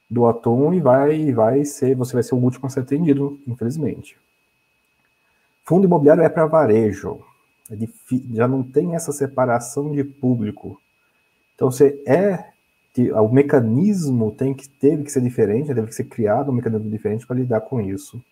do 0.10 0.26
atum 0.26 0.74
e 0.74 0.80
vai, 0.80 1.32
vai 1.32 1.66
ser, 1.66 1.96
você 1.96 2.14
vai 2.14 2.24
ser 2.24 2.36
o 2.36 2.40
último 2.40 2.68
a 2.68 2.70
ser 2.70 2.82
atendido, 2.82 3.40
infelizmente. 3.48 4.18
Fundo 5.64 5.86
imobiliário 5.86 6.24
é 6.24 6.30
para 6.30 6.46
varejo. 6.46 7.20
É 7.72 7.76
já 8.34 8.48
não 8.48 8.62
tem 8.62 8.96
essa 8.96 9.12
separação 9.12 9.92
de 9.92 10.04
público. 10.04 10.80
Então 11.56 11.72
você 11.72 12.02
é 12.06 12.54
o 13.20 13.28
mecanismo 13.28 14.32
tem 14.32 14.54
que 14.54 14.70
teve 14.70 15.04
que 15.04 15.12
ser 15.12 15.22
diferente, 15.22 15.74
teve 15.74 15.88
que 15.88 15.96
ser 15.96 16.06
criado 16.06 16.50
um 16.50 16.56
mecanismo 16.56 16.90
diferente 16.90 17.28
para 17.28 17.36
lidar 17.36 17.62
com 17.62 17.82
isso. 17.82 18.24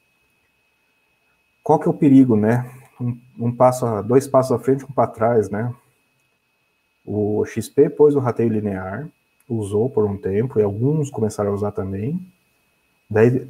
Qual 1.62 1.80
que 1.80 1.88
é 1.88 1.92
o 1.92 1.94
perigo, 1.94 2.38
né? 2.38 2.72
Um, 3.00 3.20
um 3.38 3.52
passo, 3.54 3.86
dois 4.04 4.28
passos 4.28 4.54
à 4.54 4.60
frente, 4.60 4.86
um 4.86 4.94
para 4.94 5.08
trás, 5.08 5.50
né? 5.50 5.74
O 7.06 7.44
XP 7.46 7.90
pôs 7.90 8.16
o 8.16 8.20
rateio 8.20 8.50
linear, 8.50 9.10
usou 9.48 9.89
por 9.89 10.06
um 10.06 10.18
tempo 10.18 10.60
e 10.60 10.64
alguns 10.64 11.10
começaram 11.10 11.52
a 11.52 11.54
usar 11.54 11.72
também. 11.72 12.20
Daí 13.10 13.48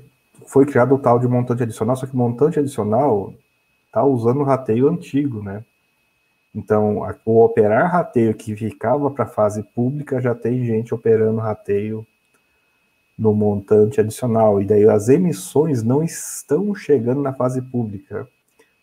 foi 0.47 0.65
criado 0.65 0.95
o 0.95 0.99
tal 0.99 1.19
de 1.19 1.27
montante 1.27 1.63
adicional, 1.63 1.95
só 1.95 2.05
que 2.05 2.15
montante 2.15 2.59
adicional 2.59 3.33
está 3.85 4.03
usando 4.03 4.41
o 4.41 4.43
rateio 4.43 4.89
antigo, 4.89 5.41
né? 5.41 5.63
Então, 6.55 7.03
a, 7.03 7.15
o 7.25 7.43
operar 7.43 7.91
rateio 7.91 8.33
que 8.33 8.55
ficava 8.55 9.09
para 9.09 9.25
a 9.25 9.27
fase 9.27 9.63
pública 9.63 10.21
já 10.21 10.35
tem 10.35 10.65
gente 10.65 10.93
operando 10.93 11.39
rateio 11.39 12.05
no 13.17 13.33
montante 13.33 13.99
adicional. 13.99 14.61
E 14.61 14.65
daí 14.65 14.87
as 14.87 15.09
emissões 15.09 15.83
não 15.83 16.03
estão 16.03 16.73
chegando 16.75 17.21
na 17.21 17.33
fase 17.33 17.61
pública, 17.61 18.27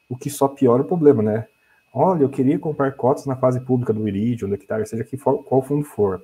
o 0.09 0.17
que 0.17 0.31
só 0.31 0.49
piora 0.49 0.83
o 0.83 0.87
problema, 0.87 1.23
né? 1.23 1.47
Olha, 1.93 2.23
eu 2.23 2.29
queria 2.29 2.59
comprar 2.59 2.93
cotas 2.93 3.27
na 3.27 3.37
fase 3.37 3.61
pública 3.61 3.93
do 3.93 4.07
Iridium, 4.07 4.49
do 4.49 4.55
Hectare, 4.55 4.87
seja 4.87 5.05
que 5.05 5.17
for, 5.17 5.43
qual 5.43 5.63
fundo 5.63 5.85
for. 5.85 6.23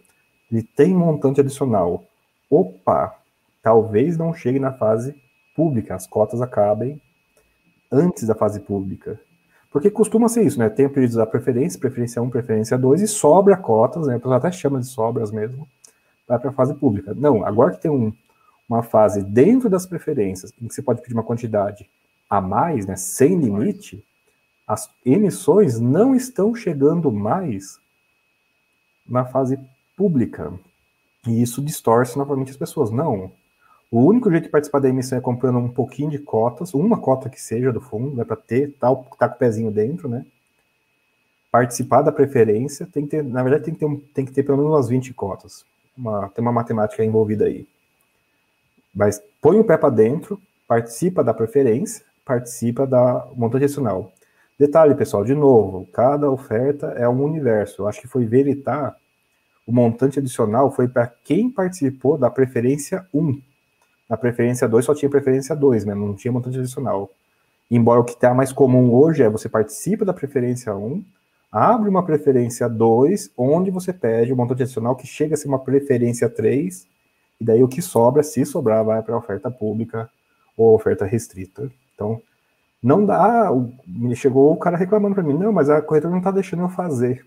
Ele 0.50 0.62
tem 0.62 0.94
montante 0.94 1.40
adicional. 1.40 2.04
Opa, 2.50 3.16
talvez 3.62 4.16
não 4.16 4.32
chegue 4.32 4.58
na 4.58 4.72
fase 4.72 5.14
pública, 5.54 5.94
as 5.94 6.06
cotas 6.06 6.40
acabem 6.40 7.00
antes 7.90 8.26
da 8.26 8.34
fase 8.34 8.60
pública. 8.60 9.20
Porque 9.70 9.90
costuma 9.90 10.28
ser 10.28 10.42
isso, 10.42 10.58
né? 10.58 10.68
Tem 10.68 10.86
o 10.86 10.90
período 10.90 11.16
da 11.16 11.26
preferência, 11.26 11.78
preferência 11.78 12.22
1, 12.22 12.30
preferência 12.30 12.78
2, 12.78 13.02
e 13.02 13.08
sobra 13.08 13.56
cotas, 13.56 14.06
né? 14.06 14.20
O 14.22 14.32
até 14.32 14.50
chama 14.50 14.80
de 14.80 14.86
sobras 14.86 15.30
mesmo, 15.30 15.66
vai 16.26 16.38
para 16.38 16.50
a 16.50 16.52
fase 16.52 16.74
pública. 16.74 17.12
Não, 17.14 17.44
agora 17.44 17.72
que 17.72 17.82
tem 17.82 17.90
um, 17.90 18.12
uma 18.68 18.82
fase 18.82 19.22
dentro 19.22 19.68
das 19.68 19.84
preferências, 19.84 20.52
em 20.60 20.68
que 20.68 20.74
você 20.74 20.82
pode 20.82 21.02
pedir 21.02 21.14
uma 21.14 21.22
quantidade 21.22 21.88
a 22.28 22.40
mais, 22.40 22.86
né? 22.86 22.96
Sem 22.96 23.38
limite, 23.38 24.04
as 24.66 24.90
emissões 25.04 25.78
não 25.78 26.14
estão 26.14 26.54
chegando 26.54 27.12
mais 27.12 27.78
na 29.08 29.24
fase 29.24 29.58
pública. 29.96 30.52
E 31.26 31.42
isso 31.42 31.62
distorce 31.62 32.16
novamente 32.16 32.50
as 32.50 32.56
pessoas. 32.56 32.90
Não, 32.90 33.32
o 33.90 34.00
único 34.04 34.30
jeito 34.30 34.44
de 34.44 34.50
participar 34.50 34.80
da 34.80 34.88
emissão 34.88 35.18
é 35.18 35.20
comprando 35.20 35.58
um 35.58 35.68
pouquinho 35.68 36.10
de 36.10 36.18
cotas, 36.18 36.74
uma 36.74 36.98
cota 36.98 37.28
que 37.30 37.40
seja 37.40 37.72
do 37.72 37.80
fundo, 37.80 38.20
é 38.20 38.24
para 38.24 38.36
ter, 38.36 38.72
tá, 38.78 38.94
tá 39.18 39.28
com 39.28 39.34
o 39.36 39.38
pezinho 39.38 39.70
dentro, 39.70 40.08
né? 40.08 40.26
Participar 41.50 42.02
da 42.02 42.12
preferência, 42.12 42.86
tem 42.86 43.04
que 43.04 43.10
ter, 43.10 43.24
na 43.24 43.42
verdade, 43.42 43.64
tem 43.64 43.74
que 43.74 43.80
ter, 43.80 43.86
um, 43.86 43.96
tem 43.96 44.24
que 44.24 44.32
ter 44.32 44.42
pelo 44.42 44.58
menos 44.58 44.72
umas 44.72 44.88
20 44.88 45.14
cotas. 45.14 45.64
Uma, 45.96 46.28
tem 46.28 46.42
uma 46.42 46.52
matemática 46.52 47.04
envolvida 47.04 47.46
aí. 47.46 47.66
Mas 48.94 49.22
põe 49.40 49.58
o 49.58 49.64
pé 49.64 49.76
para 49.78 49.88
dentro, 49.88 50.40
participa 50.66 51.22
da 51.22 51.32
preferência, 51.32 52.04
participa 52.24 52.86
da 52.86 53.26
montante 53.34 53.64
adicional. 53.64 54.12
Detalhe, 54.58 54.94
pessoal, 54.94 55.24
de 55.24 55.34
novo, 55.34 55.86
cada 55.92 56.30
oferta 56.30 56.88
é 56.88 57.08
um 57.08 57.22
universo. 57.22 57.82
Eu 57.82 57.88
acho 57.88 58.00
que 58.00 58.08
foi 58.08 58.26
veritar 58.26 58.96
o 59.66 59.72
montante 59.72 60.18
adicional 60.18 60.70
foi 60.70 60.88
para 60.88 61.06
quem 61.06 61.50
participou 61.50 62.16
da 62.16 62.30
preferência 62.30 63.06
1 63.12 63.40
na 64.08 64.16
preferência 64.16 64.68
2 64.68 64.84
só 64.84 64.94
tinha 64.94 65.10
preferência 65.10 65.54
2, 65.54 65.84
né? 65.84 65.94
Não 65.94 66.14
tinha 66.14 66.32
montante 66.32 66.58
adicional. 66.58 67.10
Embora 67.68 68.00
o 68.00 68.04
que 68.04 68.12
está 68.12 68.32
mais 68.32 68.52
comum 68.52 68.92
hoje 68.94 69.22
é 69.22 69.28
você 69.28 69.48
participa 69.48 70.04
da 70.04 70.12
preferência 70.12 70.74
1, 70.74 71.04
abre 71.50 71.88
uma 71.88 72.04
preferência 72.04 72.68
2, 72.68 73.32
onde 73.36 73.70
você 73.70 73.92
pede 73.92 74.32
o 74.32 74.36
montante 74.36 74.62
adicional 74.62 74.94
que 74.94 75.06
chega 75.06 75.34
a 75.34 75.36
ser 75.36 75.48
uma 75.48 75.58
preferência 75.58 76.28
3, 76.28 76.86
e 77.40 77.44
daí 77.44 77.62
o 77.62 77.68
que 77.68 77.82
sobra, 77.82 78.22
se 78.22 78.46
sobrar, 78.46 78.84
vai 78.84 79.02
para 79.02 79.14
a 79.14 79.18
oferta 79.18 79.50
pública 79.50 80.08
ou 80.56 80.74
oferta 80.74 81.04
restrita. 81.04 81.68
Então, 81.94 82.22
não 82.80 83.04
dá. 83.04 83.50
Chegou 84.14 84.52
o 84.52 84.56
cara 84.56 84.76
reclamando 84.76 85.16
para 85.16 85.24
mim, 85.24 85.34
não, 85.34 85.52
mas 85.52 85.68
a 85.68 85.82
corretora 85.82 86.12
não 86.12 86.18
está 86.18 86.30
deixando 86.30 86.62
eu 86.62 86.68
fazer. 86.68 87.26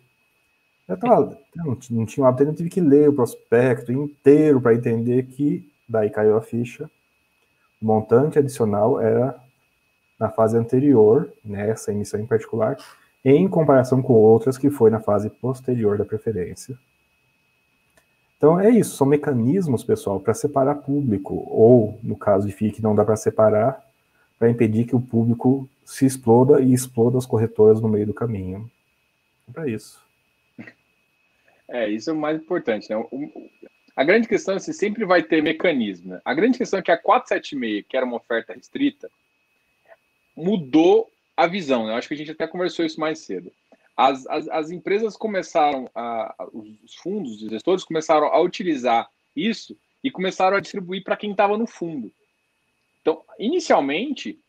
Eu 0.89 0.97
tava, 0.97 1.37
não, 1.55 1.77
não 1.91 2.05
tinha 2.05 2.23
o 2.23 2.27
hábito, 2.27 2.49
eu 2.49 2.55
tive 2.55 2.69
que 2.69 2.81
ler 2.81 3.09
o 3.09 3.13
prospecto 3.13 3.91
inteiro 3.91 4.59
para 4.59 4.73
entender 4.73 5.27
que 5.27 5.71
daí 5.87 6.09
caiu 6.09 6.35
a 6.35 6.41
ficha. 6.41 6.89
O 7.79 7.85
montante 7.85 8.39
adicional 8.39 8.99
era 8.99 9.39
na 10.19 10.29
fase 10.29 10.57
anterior, 10.57 11.31
nessa 11.45 11.91
emissão 11.91 12.19
em 12.19 12.25
particular, 12.25 12.75
em 13.23 13.47
comparação 13.47 14.01
com 14.01 14.13
outras 14.13 14.57
que 14.57 14.71
foi 14.71 14.89
na 14.89 14.99
fase 14.99 15.29
posterior 15.29 15.95
da 15.95 16.03
preferência. 16.03 16.75
Então 18.35 18.59
é 18.59 18.71
isso, 18.71 18.95
são 18.95 19.05
mecanismos, 19.05 19.83
pessoal, 19.83 20.19
para 20.19 20.33
separar 20.33 20.73
público, 20.75 21.45
ou 21.51 21.99
no 22.01 22.15
caso 22.15 22.47
de 22.47 22.53
FIC 22.53 22.81
não 22.81 22.95
dá 22.95 23.05
para 23.05 23.15
separar, 23.15 23.79
para 24.39 24.49
impedir 24.49 24.85
que 24.85 24.95
o 24.95 25.01
público 25.01 25.69
se 25.85 26.07
exploda 26.07 26.59
e 26.61 26.73
exploda 26.73 27.19
as 27.19 27.27
corretoras 27.27 27.79
no 27.79 27.87
meio 27.87 28.07
do 28.07 28.13
caminho. 28.13 28.71
É 29.47 29.51
para 29.51 29.67
isso. 29.67 30.08
É, 31.69 31.87
isso 31.89 32.09
é 32.09 32.13
o 32.13 32.17
mais 32.17 32.41
importante, 32.41 32.89
né? 32.89 32.95
A 33.95 34.03
grande 34.03 34.27
questão 34.27 34.55
é 34.55 34.59
se 34.59 34.73
sempre 34.73 35.05
vai 35.05 35.21
ter 35.21 35.43
mecanismo. 35.43 36.11
Né? 36.11 36.21
A 36.23 36.33
grande 36.33 36.57
questão 36.57 36.79
é 36.79 36.81
que 36.81 36.91
a 36.91 36.97
476, 36.97 37.85
que 37.87 37.97
era 37.97 38.05
uma 38.05 38.15
oferta 38.15 38.53
restrita, 38.53 39.09
mudou 40.35 41.11
a 41.35 41.45
visão. 41.45 41.85
Né? 41.85 41.91
Eu 41.91 41.95
acho 41.97 42.07
que 42.07 42.13
a 42.13 42.17
gente 42.17 42.31
até 42.31 42.47
conversou 42.47 42.85
isso 42.85 42.99
mais 42.99 43.19
cedo. 43.19 43.51
As, 43.95 44.25
as, 44.27 44.47
as 44.47 44.71
empresas 44.71 45.17
começaram, 45.17 45.89
a, 45.93 46.33
os 46.53 46.95
fundos, 46.95 47.41
os 47.43 47.49
gestores 47.49 47.83
começaram 47.83 48.27
a 48.27 48.39
utilizar 48.39 49.09
isso 49.35 49.77
e 50.01 50.09
começaram 50.09 50.55
a 50.55 50.61
distribuir 50.61 51.03
para 51.03 51.17
quem 51.17 51.31
estava 51.31 51.57
no 51.57 51.67
fundo. 51.67 52.09
Então, 53.01 53.21
inicialmente, 53.37 54.39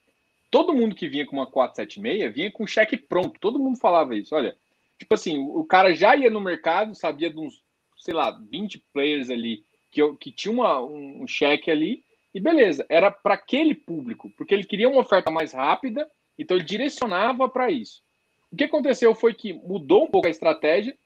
todo 0.51 0.75
mundo 0.75 0.95
que 0.95 1.09
vinha 1.09 1.27
com 1.27 1.37
uma 1.37 1.47
476 1.47 2.33
vinha 2.33 2.53
com 2.53 2.67
cheque 2.67 2.97
pronto. 2.97 3.41
Todo 3.41 3.59
mundo 3.59 3.79
falava 3.79 4.15
isso. 4.15 4.35
Olha, 4.35 4.57
tipo 5.01 5.15
assim, 5.15 5.39
o 5.39 5.65
cara 5.65 5.93
já 5.95 6.15
ia 6.15 6.31
no 6.31 6.41
mercado, 6.41 6.95
sabia 6.95 7.29
de 7.29 7.39
uns 7.39 7.61
sei 8.01 8.15
lá, 8.15 8.31
20 8.31 8.83
players 8.93 9.31
ali 9.31 9.65
que, 9.91 10.01
eu, 10.01 10.17
que 10.17 10.33
tinha 10.33 10.53
uma, 10.53 10.81
um, 10.81 11.23
um 11.23 11.27
cheque 11.27 11.71
ali, 11.71 12.05
e 12.33 12.41
beleza, 12.41 12.87
era 12.89 13.11
para 13.11 13.35
aquele 13.35 13.75
público, 13.75 14.31
porque 14.37 14.55
ele 14.55 14.65
queria 14.65 14.89
uma 14.89 15.01
oferta 15.01 15.31
mais 15.31 15.53
rápida, 15.53 16.09
então 16.39 16.57
ele 16.57 16.65
direcionava 16.65 17.49
para 17.49 17.71
isso. 17.71 18.03
O 18.51 18.57
que 18.57 18.65
aconteceu 18.65 19.15
foi 19.15 19.35
que 19.35 19.53
mudou 19.53 20.05
um 20.05 20.11
pouco 20.11 20.29
a 20.29 20.31
estratégia, 20.31 20.97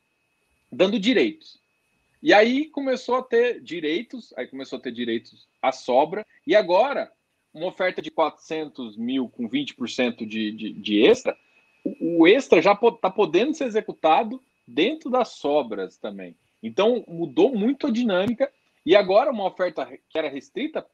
dando 0.70 0.98
direitos. 0.98 1.58
E 2.22 2.32
aí 2.32 2.66
começou 2.66 3.16
a 3.16 3.22
ter 3.22 3.60
direitos, 3.60 4.32
aí 4.36 4.46
começou 4.46 4.78
a 4.78 4.82
ter 4.82 4.92
direitos 4.92 5.48
à 5.60 5.72
sobra, 5.72 6.24
e 6.46 6.54
agora, 6.54 7.10
uma 7.52 7.66
oferta 7.66 8.00
de 8.00 8.10
400 8.10 8.96
mil 8.96 9.28
com 9.28 9.48
20% 9.48 10.26
de, 10.26 10.52
de, 10.52 10.72
de 10.72 11.02
extra, 11.02 11.36
o, 11.84 12.26
extra 12.26 12.62
já 12.62 12.72
está 12.72 13.10
podendo 13.10 13.54
ser 13.54 13.64
executado 13.64 14.40
dentro 14.66 15.10
das 15.10 15.28
sobras 15.30 15.98
também. 15.98 16.34
Então, 16.62 17.04
mudou 17.06 17.54
muito 17.54 17.86
a 17.86 17.90
dinâmica. 17.90 18.50
E 18.86 18.96
agora, 18.96 19.30
uma 19.30 19.46
oferta 19.46 19.86
que 20.08 20.18
era 20.18 20.28
restrita, 20.28 20.84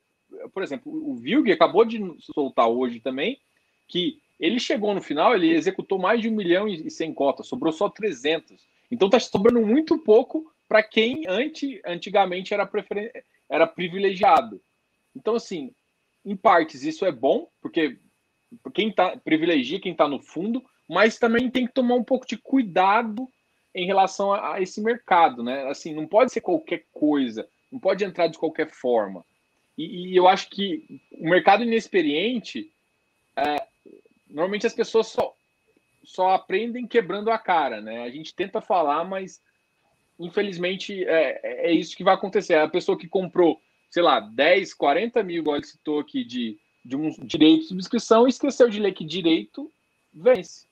por 0.52 0.62
exemplo, 0.62 0.92
o 0.92 1.14
Vilg 1.14 1.50
acabou 1.50 1.84
de 1.84 2.00
soltar 2.34 2.68
hoje 2.68 3.00
também, 3.00 3.38
que 3.86 4.20
ele 4.38 4.58
chegou 4.58 4.94
no 4.94 5.02
final, 5.02 5.34
ele 5.34 5.50
executou 5.50 5.98
mais 5.98 6.20
de 6.20 6.28
um 6.28 6.34
milhão 6.34 6.66
e 6.66 6.90
cem 6.90 7.12
cotas, 7.12 7.46
sobrou 7.46 7.72
só 7.72 7.88
300. 7.88 8.60
Então, 8.90 9.06
está 9.06 9.20
sobrando 9.20 9.64
muito 9.64 9.98
pouco 9.98 10.52
para 10.68 10.82
quem 10.82 11.24
antes, 11.28 11.80
antigamente 11.84 12.52
era, 12.52 12.66
preferen... 12.66 13.10
era 13.48 13.66
privilegiado. 13.66 14.60
Então, 15.14 15.34
assim, 15.34 15.72
em 16.24 16.36
partes 16.36 16.82
isso 16.82 17.04
é 17.04 17.12
bom, 17.12 17.48
porque 17.60 17.98
quem 18.74 18.92
tá, 18.92 19.16
privilegia 19.16 19.80
quem 19.80 19.92
está 19.92 20.08
no 20.08 20.20
fundo, 20.20 20.62
mas 20.90 21.20
também 21.20 21.48
tem 21.48 21.68
que 21.68 21.72
tomar 21.72 21.94
um 21.94 22.02
pouco 22.02 22.26
de 22.26 22.36
cuidado 22.36 23.28
em 23.72 23.86
relação 23.86 24.32
a, 24.32 24.54
a, 24.54 24.60
esse 24.60 24.80
mercado, 24.80 25.40
né? 25.40 25.70
Assim, 25.70 25.94
não 25.94 26.04
pode 26.04 26.32
ser 26.32 26.40
qualquer 26.40 26.84
coisa, 26.92 27.48
não 27.70 27.78
pode 27.78 28.02
entrar 28.02 28.26
de 28.26 28.36
qualquer 28.36 28.68
forma. 28.72 29.24
E, 29.78 30.08
e 30.08 30.16
eu 30.16 30.26
acho 30.26 30.50
que 30.50 31.00
o 31.12 31.30
mercado 31.30 31.62
inexperiente, 31.62 32.72
é, 33.36 33.64
normalmente 34.28 34.66
as 34.66 34.74
pessoas 34.74 35.06
só, 35.06 35.32
só 36.02 36.30
aprendem 36.30 36.88
quebrando 36.88 37.30
a 37.30 37.38
cara, 37.38 37.80
né? 37.80 38.02
A 38.02 38.10
gente 38.10 38.34
tenta 38.34 38.60
falar, 38.60 39.04
mas 39.04 39.40
infelizmente 40.18 41.04
é, 41.04 41.68
é 41.68 41.72
isso 41.72 41.96
que 41.96 42.02
vai 42.02 42.14
acontecer. 42.14 42.56
A 42.56 42.68
pessoa 42.68 42.98
que 42.98 43.06
comprou, 43.06 43.60
sei 43.92 44.02
lá, 44.02 44.18
10, 44.18 44.74
40 44.74 45.22
mil, 45.22 45.38
igual 45.38 45.54
ele 45.54 45.66
citou 45.66 46.00
aqui, 46.00 46.24
de, 46.24 46.58
de 46.84 46.96
um 46.96 47.10
direito 47.10 47.60
de 47.60 47.68
subscrição, 47.68 48.26
esqueceu 48.26 48.68
de 48.68 48.80
ler 48.80 48.92
que 48.92 49.04
direito 49.04 49.70
vence. 50.12 50.68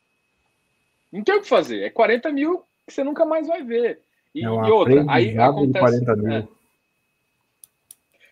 Não 1.12 1.22
tem 1.22 1.36
o 1.36 1.42
que 1.42 1.48
fazer. 1.48 1.82
É 1.82 1.90
40 1.90 2.30
mil 2.32 2.64
que 2.86 2.92
você 2.92 3.02
nunca 3.02 3.24
mais 3.24 3.46
vai 3.46 3.62
ver. 3.62 4.00
E, 4.34 4.44
é 4.44 4.50
um 4.50 4.64
e 4.66 4.70
outra, 4.70 5.04
aí 5.09 5.36
acontece. 5.38 5.98
De 5.98 6.04
40 6.04 6.16
mil. 6.16 6.32
É. 6.32 6.48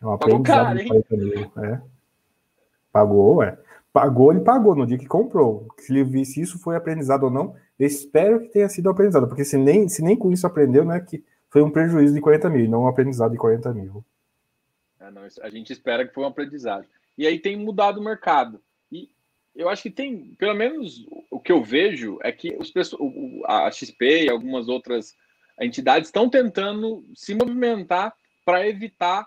É 0.01 0.07
um 0.07 0.13
aprendizado 0.13 0.77
de 0.77 0.87
40 0.87 1.17
mil. 1.17 1.53
É. 1.65 1.81
Pagou, 2.93 3.43
é. 3.43 3.59
Pagou, 3.93 4.31
ele 4.31 4.43
pagou 4.43 4.75
no 4.75 4.87
dia 4.87 4.99
que 4.99 5.07
comprou. 5.07 5.67
Se 5.79 5.93
ele 5.93 6.05
visse 6.05 6.41
isso 6.41 6.59
foi 6.59 6.77
aprendizado 6.77 7.25
ou 7.25 7.31
não, 7.31 7.57
eu 7.79 7.87
espero 7.87 8.41
que 8.41 8.49
tenha 8.49 8.69
sido 8.69 8.91
aprendizado, 8.91 9.27
porque 9.27 9.45
se 9.45 9.57
nem, 9.57 9.89
se 9.89 10.03
nem 10.03 10.17
com 10.17 10.31
isso 10.31 10.47
aprendeu, 10.47 10.85
né, 10.85 11.01
que 11.01 11.25
foi 11.49 11.63
um 11.63 11.71
prejuízo 11.71 12.15
de 12.15 12.21
40 12.21 12.51
mil, 12.51 12.69
não 12.69 12.83
um 12.83 12.89
aprendizado 12.89 13.33
de 13.33 13.39
40 13.39 13.73
mil. 13.73 14.05
É, 15.01 15.11
não, 15.11 15.23
a 15.43 15.49
gente 15.49 15.73
espera 15.73 16.07
que 16.07 16.13
foi 16.13 16.25
um 16.25 16.29
aprendizado. 16.29 16.85
E 17.17 17.27
aí 17.27 17.39
tem 17.39 17.57
mudado 17.57 17.99
o 17.99 18.05
mercado. 18.05 18.61
Eu 19.57 19.69
acho 19.69 19.83
que 19.83 19.91
tem, 19.91 20.35
pelo 20.35 20.55
menos 20.55 21.07
o 21.31 21.41
que 21.41 21.51
eu 21.51 21.63
vejo 21.63 22.19
é 22.23 22.31
que 22.31 22.57
os 22.59 22.73
a 23.47 23.71
XP 23.71 24.25
e 24.25 24.31
algumas 24.31 24.69
outras 24.69 25.15
entidades 25.61 26.09
estão 26.09 26.29
tentando 26.29 27.05
se 27.15 27.35
movimentar 27.35 28.15
para 28.45 28.69
evitar 28.69 29.27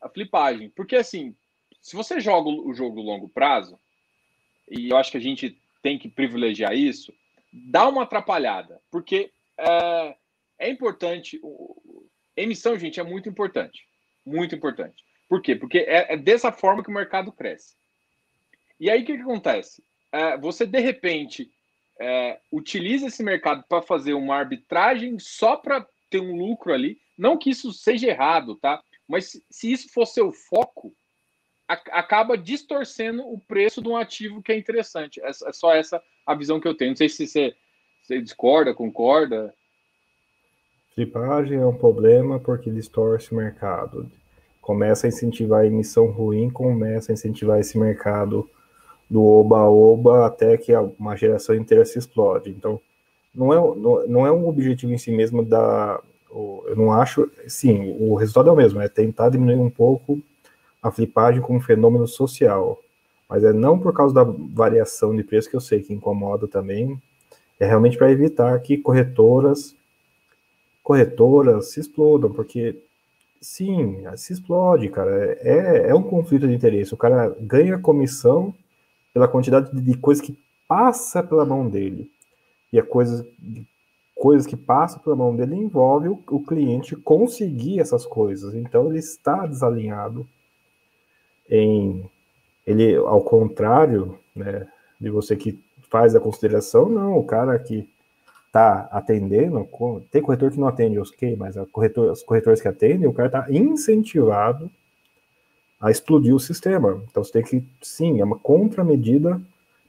a 0.00 0.08
flipagem. 0.08 0.70
Porque 0.70 0.96
assim, 0.96 1.34
se 1.80 1.94
você 1.94 2.20
joga 2.20 2.50
o 2.50 2.74
jogo 2.74 3.00
longo 3.00 3.28
prazo, 3.28 3.78
e 4.70 4.90
eu 4.90 4.96
acho 4.96 5.10
que 5.10 5.16
a 5.16 5.20
gente 5.20 5.58
tem 5.82 5.98
que 5.98 6.08
privilegiar 6.08 6.74
isso, 6.74 7.12
dá 7.52 7.88
uma 7.88 8.02
atrapalhada. 8.02 8.80
Porque 8.90 9.30
é, 9.56 10.16
é 10.58 10.70
importante. 10.70 11.40
Emissão, 12.36 12.78
gente, 12.78 13.00
é 13.00 13.04
muito 13.04 13.28
importante. 13.28 13.86
Muito 14.24 14.54
importante. 14.54 15.04
Por 15.28 15.40
quê? 15.40 15.54
Porque 15.54 15.78
é, 15.78 16.14
é 16.14 16.16
dessa 16.16 16.52
forma 16.52 16.82
que 16.82 16.90
o 16.90 16.94
mercado 16.94 17.32
cresce. 17.32 17.76
E 18.78 18.90
aí 18.90 19.02
o 19.02 19.06
que, 19.06 19.16
que 19.16 19.22
acontece? 19.22 19.82
É, 20.12 20.36
você 20.38 20.66
de 20.66 20.78
repente 20.78 21.50
é, 22.00 22.38
utiliza 22.52 23.06
esse 23.06 23.22
mercado 23.22 23.64
para 23.68 23.82
fazer 23.82 24.14
uma 24.14 24.36
arbitragem 24.36 25.18
só 25.18 25.56
para 25.56 25.86
ter 26.10 26.20
um 26.20 26.36
lucro 26.36 26.72
ali. 26.72 26.98
Não 27.16 27.36
que 27.36 27.50
isso 27.50 27.72
seja 27.72 28.08
errado, 28.08 28.56
tá? 28.56 28.80
Mas 29.06 29.40
se, 29.50 29.72
isso 29.72 29.92
for 29.92 30.06
seu 30.06 30.32
foco, 30.32 30.94
a, 31.68 31.74
acaba 31.98 32.38
distorcendo 32.38 33.22
o 33.22 33.38
preço 33.40 33.82
de 33.82 33.88
um 33.88 33.96
ativo 33.96 34.42
que 34.42 34.52
é 34.52 34.56
interessante. 34.56 35.20
É, 35.20 35.28
é, 35.28 35.52
só 35.52 35.74
essa 35.74 36.00
a 36.26 36.34
visão 36.34 36.60
que 36.60 36.68
eu 36.68 36.76
tenho. 36.76 36.90
Não 36.90 36.96
sei 36.96 37.08
se 37.08 37.26
você, 37.26 37.54
você 38.02 38.20
discorda, 38.20 38.74
concorda. 38.74 39.52
Flipagem 40.94 41.58
é 41.58 41.66
um 41.66 41.76
problema 41.76 42.38
porque 42.38 42.70
distorce 42.70 43.32
o 43.32 43.36
mercado. 43.36 44.10
Começa 44.60 45.06
a 45.06 45.08
incentivar 45.08 45.62
a 45.62 45.66
emissão 45.66 46.10
ruim, 46.10 46.50
começa 46.50 47.10
a 47.10 47.14
incentivar 47.14 47.58
esse 47.58 47.78
mercado 47.78 48.48
do 49.08 49.24
oba-oba 49.24 50.26
até 50.26 50.56
que 50.56 50.74
uma 50.98 51.16
geração 51.16 51.54
inteira 51.54 51.84
se 51.84 51.98
explode. 51.98 52.50
Então, 52.50 52.80
não 53.34 53.52
é, 53.52 54.06
não, 54.06 54.26
é 54.26 54.32
um 54.32 54.48
objetivo 54.48 54.92
em 54.92 54.98
si 54.98 55.10
mesmo 55.10 55.44
da. 55.44 56.00
Eu 56.30 56.74
não 56.76 56.92
acho. 56.92 57.30
Sim, 57.46 57.96
o 57.98 58.14
resultado 58.14 58.50
é 58.50 58.52
o 58.52 58.56
mesmo, 58.56 58.80
é 58.80 58.88
tentar 58.88 59.30
diminuir 59.30 59.60
um 59.60 59.70
pouco 59.70 60.20
a 60.82 60.90
flipagem 60.90 61.40
como 61.40 61.60
fenômeno 61.60 62.06
social. 62.06 62.78
Mas 63.28 63.44
é 63.44 63.52
não 63.52 63.78
por 63.78 63.92
causa 63.92 64.14
da 64.14 64.24
variação 64.24 65.14
de 65.14 65.22
preço 65.22 65.50
que 65.50 65.56
eu 65.56 65.60
sei 65.60 65.82
que 65.82 65.92
incomoda 65.92 66.48
também, 66.48 67.00
é 67.60 67.66
realmente 67.66 67.98
para 67.98 68.10
evitar 68.10 68.58
que 68.60 68.78
corretoras 68.78 69.76
corretoras 70.82 71.72
se 71.72 71.80
explodam, 71.80 72.32
porque 72.32 72.82
sim, 73.42 74.04
se 74.16 74.32
explode, 74.32 74.88
cara. 74.88 75.36
É, 75.42 75.90
é 75.90 75.94
um 75.94 76.02
conflito 76.02 76.48
de 76.48 76.54
interesse. 76.54 76.94
O 76.94 76.96
cara 76.96 77.36
ganha 77.38 77.78
comissão 77.78 78.54
pela 79.12 79.28
quantidade 79.28 79.70
de 79.80 79.96
coisas 79.96 80.24
que 80.24 80.38
passa 80.66 81.22
pela 81.22 81.44
mão 81.44 81.68
dele. 81.68 82.10
E 82.72 82.78
a 82.78 82.82
coisa, 82.82 83.26
coisas 84.14 84.46
que 84.46 84.56
passam 84.56 85.00
pela 85.00 85.16
mão 85.16 85.34
dele 85.34 85.56
envolve 85.56 86.08
o, 86.08 86.22
o 86.30 86.44
cliente 86.44 86.94
conseguir 86.96 87.80
essas 87.80 88.04
coisas. 88.04 88.54
Então 88.54 88.88
ele 88.88 88.98
está 88.98 89.46
desalinhado 89.46 90.28
em 91.48 92.04
ele 92.66 92.96
ao 92.96 93.22
contrário, 93.22 94.18
né, 94.36 94.68
de 95.00 95.08
você 95.08 95.34
que 95.34 95.58
faz 95.88 96.14
a 96.14 96.20
consideração, 96.20 96.86
não, 96.86 97.16
o 97.16 97.24
cara 97.24 97.58
que 97.58 97.88
está 98.46 98.88
atendendo, 98.92 99.66
tem 100.10 100.20
corretor 100.20 100.50
que 100.50 100.60
não 100.60 100.68
atende, 100.68 100.98
ok, 100.98 101.34
mas 101.36 101.56
a 101.56 101.64
corretor, 101.64 102.10
os 102.12 102.22
corretores 102.22 102.60
que 102.60 102.68
atendem, 102.68 103.08
o 103.08 103.12
cara 103.12 103.28
está 103.28 103.46
incentivado 103.50 104.70
a 105.80 105.90
explodir 105.90 106.34
o 106.34 106.40
sistema. 106.40 107.02
Então 107.10 107.22
você 107.22 107.32
tem 107.32 107.42
que, 107.42 107.64
sim, 107.82 108.20
é 108.20 108.24
uma 108.24 108.38
contramedida 108.38 109.40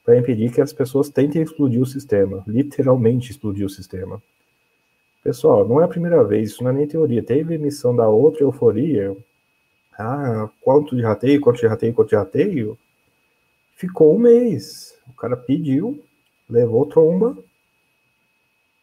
para 0.04 0.18
impedir 0.18 0.52
que 0.52 0.62
as 0.62 0.74
pessoas 0.74 1.10
tentem 1.10 1.42
explodir 1.42 1.82
o 1.82 1.86
sistema, 1.86 2.44
literalmente 2.48 3.32
explodir 3.32 3.66
o 3.66 3.70
sistema. 3.70 4.22
Pessoal, 5.24 5.68
não 5.68 5.82
é 5.82 5.84
a 5.84 5.88
primeira 5.88 6.24
vez, 6.24 6.52
isso 6.52 6.64
não 6.64 6.72
é 6.72 6.74
nem 6.74 6.88
teoria. 6.88 7.22
Teve 7.22 7.56
emissão 7.56 7.96
da 7.96 8.08
outra 8.08 8.44
euforia. 8.44 9.16
Ah, 9.98 10.50
quanto 10.62 10.96
de 10.96 11.02
rateio, 11.02 11.42
quanto 11.42 11.60
de 11.60 11.68
rateio, 11.68 11.94
quanto 11.94 12.10
de 12.10 12.16
rateio? 12.16 12.78
Ficou 13.76 14.16
um 14.16 14.20
mês. 14.20 14.98
O 15.08 15.14
cara 15.14 15.36
pediu, 15.36 16.02
levou 16.50 16.86
tromba, 16.86 17.38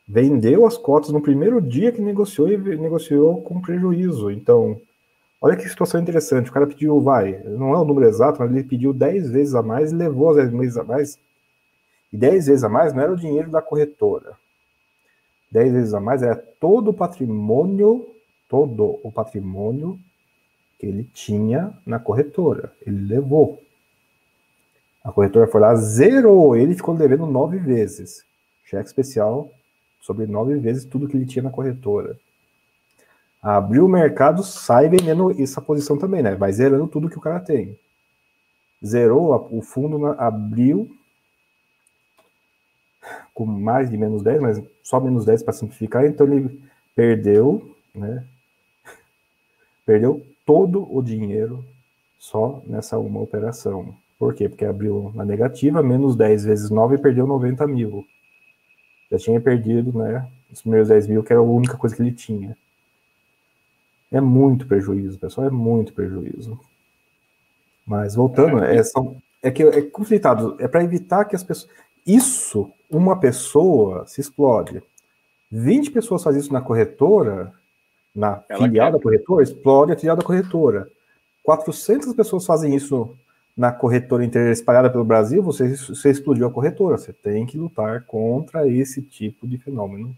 vendeu 0.06 0.66
as 0.66 0.76
cotas 0.76 1.10
no 1.10 1.22
primeiro 1.22 1.60
dia 1.60 1.90
que 1.90 2.00
negociou 2.00 2.52
e 2.52 2.56
negociou 2.56 3.40
com 3.42 3.60
prejuízo. 3.60 4.30
Então, 4.30 4.80
Olha 5.40 5.56
que 5.56 5.68
situação 5.68 6.00
interessante. 6.00 6.50
O 6.50 6.52
cara 6.52 6.66
pediu, 6.66 7.00
vai, 7.00 7.42
não 7.44 7.74
é 7.74 7.78
o 7.78 7.84
número 7.84 8.08
exato, 8.08 8.40
mas 8.40 8.50
ele 8.50 8.64
pediu 8.64 8.92
10 8.92 9.30
vezes 9.30 9.54
a 9.54 9.62
mais 9.62 9.92
e 9.92 9.94
levou 9.94 10.30
as 10.30 10.36
10 10.36 10.50
vezes 10.52 10.76
a 10.76 10.84
mais. 10.84 11.18
E 12.12 12.16
10 12.16 12.46
vezes 12.46 12.64
a 12.64 12.68
mais 12.68 12.92
não 12.92 13.02
era 13.02 13.12
o 13.12 13.16
dinheiro 13.16 13.50
da 13.50 13.60
corretora. 13.60 14.36
10 15.50 15.72
vezes 15.72 15.94
a 15.94 16.00
mais 16.00 16.22
era 16.22 16.36
todo 16.36 16.88
o 16.88 16.94
patrimônio, 16.94 18.06
todo 18.48 18.98
o 19.02 19.12
patrimônio 19.12 19.98
que 20.78 20.86
ele 20.86 21.04
tinha 21.04 21.72
na 21.84 21.98
corretora. 21.98 22.72
Ele 22.86 23.06
levou. 23.06 23.60
A 25.04 25.12
corretora 25.12 25.46
foi 25.46 25.60
lá, 25.60 25.74
zerou 25.76 26.56
ele 26.56 26.74
ficou 26.74 26.94
devendo 26.96 27.26
nove 27.26 27.58
vezes. 27.58 28.24
Cheque 28.64 28.88
especial 28.88 29.50
sobre 30.00 30.26
nove 30.26 30.56
vezes 30.56 30.84
tudo 30.84 31.06
que 31.06 31.16
ele 31.16 31.26
tinha 31.26 31.42
na 31.42 31.50
corretora 31.50 32.18
abriu 33.42 33.86
o 33.86 33.88
mercado, 33.88 34.42
sai 34.42 34.88
vendendo 34.88 35.30
essa 35.40 35.60
posição 35.60 35.98
também, 35.98 36.22
né? 36.22 36.34
Vai 36.34 36.52
zerando 36.52 36.86
tudo 36.88 37.08
que 37.08 37.18
o 37.18 37.20
cara 37.20 37.40
tem. 37.40 37.78
Zerou 38.84 39.48
o 39.50 39.62
fundo, 39.62 40.06
abriu 40.18 40.90
com 43.32 43.46
mais 43.46 43.90
de 43.90 43.96
menos 43.96 44.22
10, 44.22 44.40
mas 44.40 44.62
só 44.82 45.00
menos 45.00 45.24
10 45.24 45.42
para 45.42 45.52
simplificar, 45.52 46.06
então 46.06 46.26
ele 46.26 46.60
perdeu, 46.94 47.74
né? 47.94 48.24
Perdeu 49.84 50.26
todo 50.44 50.86
o 50.94 51.02
dinheiro 51.02 51.64
só 52.18 52.62
nessa 52.66 52.98
uma 52.98 53.20
operação. 53.20 53.94
Por 54.18 54.34
quê? 54.34 54.48
Porque 54.48 54.64
abriu 54.64 55.12
na 55.14 55.24
negativa, 55.24 55.82
menos 55.82 56.16
10 56.16 56.44
vezes 56.44 56.70
9 56.70 56.96
e 56.96 56.98
perdeu 56.98 57.26
90 57.26 57.66
mil. 57.66 58.04
Já 59.10 59.18
tinha 59.18 59.40
perdido, 59.40 59.96
né? 59.96 60.26
Os 60.50 60.62
primeiros 60.62 60.88
10 60.88 61.06
mil, 61.06 61.22
que 61.22 61.32
era 61.32 61.40
a 61.40 61.44
única 61.44 61.76
coisa 61.76 61.94
que 61.94 62.02
ele 62.02 62.12
tinha. 62.12 62.56
É 64.10 64.20
muito 64.20 64.66
prejuízo, 64.66 65.18
pessoal, 65.18 65.46
é 65.46 65.50
muito 65.50 65.92
prejuízo. 65.92 66.58
Mas 67.86 68.14
voltando, 68.14 68.62
é, 68.64 68.82
são, 68.82 69.16
é 69.42 69.50
que 69.50 69.62
é 69.62 69.82
conflitado, 69.82 70.56
é 70.58 70.66
para 70.66 70.82
evitar 70.82 71.24
que 71.24 71.36
as 71.36 71.44
pessoas. 71.44 71.70
Isso, 72.06 72.70
uma 72.90 73.18
pessoa 73.18 74.06
se 74.06 74.20
explode. 74.20 74.82
20 75.50 75.90
pessoas 75.90 76.22
fazem 76.22 76.40
isso 76.40 76.52
na 76.52 76.60
corretora, 76.60 77.52
na 78.14 78.42
Ela 78.48 78.64
filial 78.64 78.86
quer. 78.86 78.92
da 78.96 79.02
corretora, 79.02 79.42
explode 79.42 79.92
a 79.92 79.96
filial 79.96 80.16
da 80.16 80.24
corretora. 80.24 80.88
400 81.42 82.12
pessoas 82.14 82.44
fazem 82.44 82.74
isso 82.74 83.16
na 83.56 83.72
corretora 83.72 84.24
inteira 84.24 84.50
espalhada 84.50 84.90
pelo 84.90 85.04
Brasil, 85.04 85.42
você, 85.42 85.74
você 85.76 86.10
explodiu 86.10 86.46
a 86.46 86.50
corretora. 86.50 86.98
Você 86.98 87.12
tem 87.12 87.46
que 87.46 87.56
lutar 87.56 88.04
contra 88.04 88.68
esse 88.68 89.00
tipo 89.00 89.48
de 89.48 89.56
fenômeno. 89.56 90.14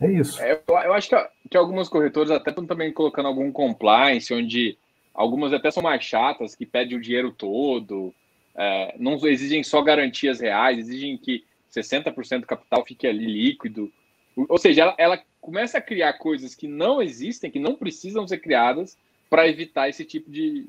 É 0.00 0.10
isso. 0.10 0.40
É, 0.42 0.60
eu, 0.66 0.92
acho 0.92 1.08
que, 1.08 1.28
que 1.50 1.56
algumas 1.56 1.88
corretoras 1.88 2.30
até 2.30 2.50
estão 2.50 2.66
também 2.66 2.92
colocando 2.92 3.26
algum 3.26 3.50
compliance, 3.50 4.32
onde 4.32 4.76
algumas 5.14 5.52
até 5.52 5.70
são 5.70 5.82
mais 5.82 6.02
chatas, 6.02 6.54
que 6.54 6.66
pedem 6.66 6.98
o 6.98 7.00
dinheiro 7.00 7.32
todo, 7.32 8.14
é, 8.54 8.94
não 8.98 9.14
exigem 9.26 9.62
só 9.62 9.82
garantias 9.82 10.40
reais, 10.40 10.78
exigem 10.78 11.16
que 11.16 11.44
60% 11.74 12.40
do 12.40 12.46
capital 12.46 12.84
fique 12.84 13.06
ali 13.06 13.26
líquido. 13.26 13.90
Ou 14.36 14.58
seja, 14.58 14.82
ela, 14.82 14.94
ela 14.98 15.22
começa 15.40 15.78
a 15.78 15.82
criar 15.82 16.14
coisas 16.14 16.54
que 16.54 16.66
não 16.66 17.00
existem, 17.00 17.50
que 17.50 17.58
não 17.58 17.74
precisam 17.74 18.26
ser 18.26 18.38
criadas 18.38 18.98
para 19.30 19.48
evitar 19.48 19.88
esse 19.88 20.04
tipo 20.04 20.30
de, 20.30 20.66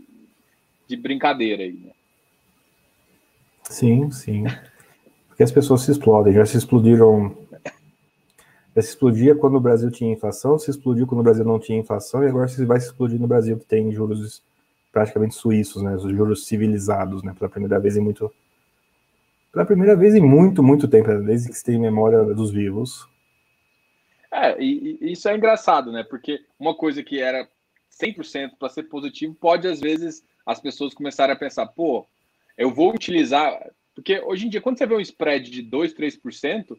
de 0.88 0.96
brincadeira 0.96 1.64
aí, 1.64 1.74
né? 1.74 1.92
Sim, 3.64 4.10
sim. 4.12 4.46
Porque 5.28 5.44
as 5.44 5.52
pessoas 5.52 5.82
se 5.82 5.92
explodem, 5.92 6.34
já 6.34 6.46
se 6.46 6.58
explodiram. 6.58 7.36
Se 8.82 8.90
explodia 8.90 9.36
quando 9.36 9.56
o 9.56 9.60
Brasil 9.60 9.90
tinha 9.90 10.14
inflação, 10.14 10.58
se 10.60 10.70
explodiu 10.70 11.08
quando 11.08 11.22
o 11.22 11.24
Brasil 11.24 11.44
não 11.44 11.60
tinha 11.60 11.80
inflação, 11.80 12.24
e 12.24 12.28
agora 12.28 12.48
se 12.48 12.64
vai 12.66 12.80
se 12.80 12.88
explodir 12.88 13.20
no 13.20 13.28
Brasil, 13.28 13.58
que 13.58 13.66
tem 13.66 13.92
juros 13.92 14.44
praticamente 14.92 15.36
suíços, 15.36 15.82
né? 15.82 15.96
Os 15.96 16.04
juros 16.04 16.46
civilizados, 16.46 17.24
né? 17.24 17.34
Pela 17.38 17.50
primeira 17.50 17.80
vez 17.80 17.98
em 17.98 18.02
muito. 18.02 18.34
Pela 19.52 19.66
primeira 19.66 19.96
vez 19.96 20.14
em 20.16 20.22
muito, 20.22 20.62
muito 20.62 20.88
tempo, 20.88 21.08
desde 21.24 21.50
que 21.50 21.56
se 21.56 21.64
tem 21.64 21.80
memória 21.80 22.24
dos 22.24 22.52
vivos. 22.52 23.08
É, 24.32 24.62
e, 24.62 24.98
e 25.02 25.12
isso 25.14 25.28
é 25.28 25.36
engraçado, 25.36 25.92
né? 25.92 26.04
Porque 26.04 26.40
uma 26.60 26.76
coisa 26.76 27.02
que 27.04 27.20
era 27.20 27.48
100% 28.02 28.52
para 28.60 28.70
ser 28.70 28.84
positivo, 28.84 29.34
pode 29.34 29.68
às 29.68 29.80
vezes 29.80 30.24
as 30.46 30.60
pessoas 30.60 30.94
começarem 30.94 31.34
a 31.34 31.40
pensar, 31.40 31.66
pô, 31.68 32.06
eu 32.58 32.72
vou 32.72 32.94
utilizar. 32.94 33.72
Porque 33.96 34.20
hoje 34.20 34.46
em 34.46 34.50
dia, 34.50 34.62
quando 34.62 34.78
você 34.78 34.86
vê 34.86 34.96
um 34.96 35.00
spread 35.00 35.50
de 35.50 35.62
2, 35.62 35.94
3%, 35.94 36.78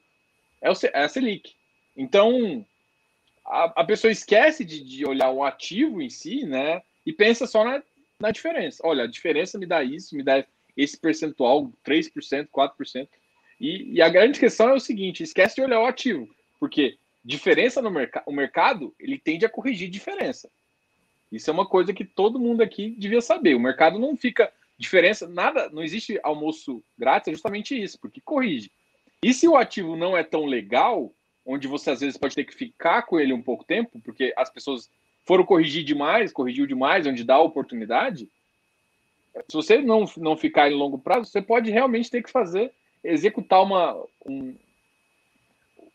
é, 0.62 0.70
o, 0.70 0.74
é 0.92 1.04
a 1.04 1.08
Selic. 1.08 1.57
Então, 1.98 2.64
a, 3.44 3.80
a 3.80 3.84
pessoa 3.84 4.12
esquece 4.12 4.64
de, 4.64 4.84
de, 4.84 5.04
olhar 5.04 5.32
o 5.32 5.42
ativo 5.42 6.00
em 6.00 6.08
si, 6.08 6.46
né? 6.46 6.80
E 7.04 7.12
pensa 7.12 7.44
só 7.44 7.64
na, 7.64 7.82
na 8.20 8.30
diferença. 8.30 8.80
Olha, 8.86 9.02
a 9.02 9.08
diferença 9.08 9.58
me 9.58 9.66
dá 9.66 9.82
isso, 9.82 10.16
me 10.16 10.22
dá 10.22 10.46
esse 10.76 10.96
percentual, 10.96 11.72
3%, 11.84 12.48
4%. 12.48 13.08
E, 13.60 13.94
e 13.94 14.00
a 14.00 14.08
grande 14.08 14.38
questão 14.38 14.68
é 14.68 14.74
o 14.74 14.80
seguinte: 14.80 15.24
esquece 15.24 15.56
de 15.56 15.62
olhar 15.62 15.80
o 15.80 15.86
ativo. 15.86 16.28
Porque 16.60 16.96
diferença 17.24 17.82
no 17.82 17.90
mercado, 17.90 18.24
o 18.26 18.32
mercado, 18.32 18.94
ele 19.00 19.18
tende 19.18 19.44
a 19.44 19.50
corrigir 19.50 19.90
diferença. 19.90 20.48
Isso 21.32 21.50
é 21.50 21.52
uma 21.52 21.66
coisa 21.66 21.92
que 21.92 22.04
todo 22.04 22.38
mundo 22.38 22.62
aqui 22.62 22.94
devia 22.96 23.20
saber. 23.20 23.56
O 23.56 23.60
mercado 23.60 23.98
não 23.98 24.16
fica 24.16 24.52
diferença, 24.78 25.26
nada, 25.26 25.68
não 25.70 25.82
existe 25.82 26.18
almoço 26.22 26.82
grátis, 26.96 27.28
é 27.28 27.32
justamente 27.32 27.80
isso, 27.80 27.98
porque 27.98 28.20
corrige. 28.20 28.70
E 29.22 29.34
se 29.34 29.48
o 29.48 29.56
ativo 29.56 29.96
não 29.96 30.16
é 30.16 30.22
tão 30.22 30.46
legal, 30.46 31.12
onde 31.48 31.66
você 31.66 31.90
às 31.90 32.00
vezes 32.00 32.16
pode 32.16 32.34
ter 32.34 32.44
que 32.44 32.54
ficar 32.54 33.02
com 33.02 33.18
ele 33.18 33.32
um 33.32 33.42
pouco 33.42 33.64
tempo, 33.64 34.00
porque 34.04 34.32
as 34.36 34.50
pessoas 34.50 34.90
foram 35.26 35.44
corrigir 35.44 35.82
demais, 35.82 36.32
corrigiu 36.32 36.66
demais, 36.66 37.06
onde 37.06 37.24
dá 37.24 37.34
a 37.34 37.42
oportunidade, 37.42 38.28
se 39.48 39.54
você 39.54 39.78
não, 39.78 40.04
não 40.16 40.36
ficar 40.36 40.70
em 40.70 40.74
longo 40.74 40.98
prazo, 40.98 41.30
você 41.30 41.40
pode 41.40 41.70
realmente 41.70 42.10
ter 42.10 42.22
que 42.22 42.30
fazer, 42.30 42.72
executar 43.02 43.62
uma, 43.62 43.94
um, 44.26 44.54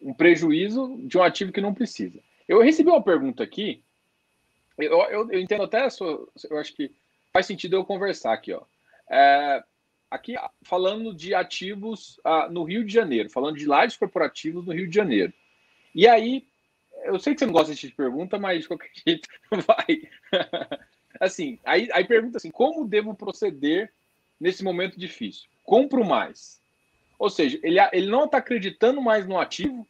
um 0.01 0.13
prejuízo 0.13 0.97
de 1.03 1.17
um 1.17 1.23
ativo 1.23 1.51
que 1.51 1.61
não 1.61 1.73
precisa. 1.73 2.19
Eu 2.47 2.61
recebi 2.61 2.89
uma 2.89 3.03
pergunta 3.03 3.43
aqui 3.43 3.83
eu, 4.77 4.91
eu, 4.91 5.31
eu, 5.31 5.39
entendo 5.39 5.63
até 5.63 5.89
sua. 5.89 6.27
Eu 6.49 6.57
acho 6.57 6.73
que 6.73 6.91
faz 7.31 7.45
sentido 7.45 7.75
eu 7.75 7.85
conversar 7.85 8.33
aqui, 8.33 8.53
ó. 8.53 8.63
É, 9.09 9.63
aqui 10.09 10.35
falando 10.63 11.13
de 11.13 11.33
ativos 11.35 12.19
ah, 12.23 12.47
no 12.49 12.63
Rio 12.63 12.83
de 12.83 12.93
Janeiro, 12.93 13.29
falando 13.29 13.57
de 13.57 13.65
lajes 13.65 13.97
corporativos 13.97 14.65
no 14.65 14.73
Rio 14.73 14.87
de 14.87 14.95
Janeiro. 14.95 15.33
E 15.93 16.07
aí, 16.07 16.45
eu 17.03 17.19
sei 17.19 17.33
que 17.33 17.39
você 17.39 17.45
não 17.45 17.53
gosta 17.53 17.73
de 17.73 17.89
pergunta, 17.89 18.39
mas 18.39 18.61
de 18.61 18.67
qualquer 18.67 18.89
jeito 19.05 19.27
vai. 19.51 20.09
assim, 21.19 21.59
aí, 21.63 21.89
aí 21.93 22.05
pergunta 22.05 22.37
assim: 22.37 22.51
como 22.51 22.87
devo 22.87 23.13
proceder 23.13 23.91
nesse 24.39 24.63
momento 24.63 24.99
difícil? 24.99 25.49
Compro 25.63 26.03
mais. 26.03 26.61
Ou 27.19 27.29
seja, 27.29 27.59
ele, 27.63 27.79
ele 27.91 28.07
não 28.07 28.25
está 28.25 28.39
acreditando 28.39 29.01
mais 29.01 29.25
no 29.25 29.39
ativo, 29.39 29.87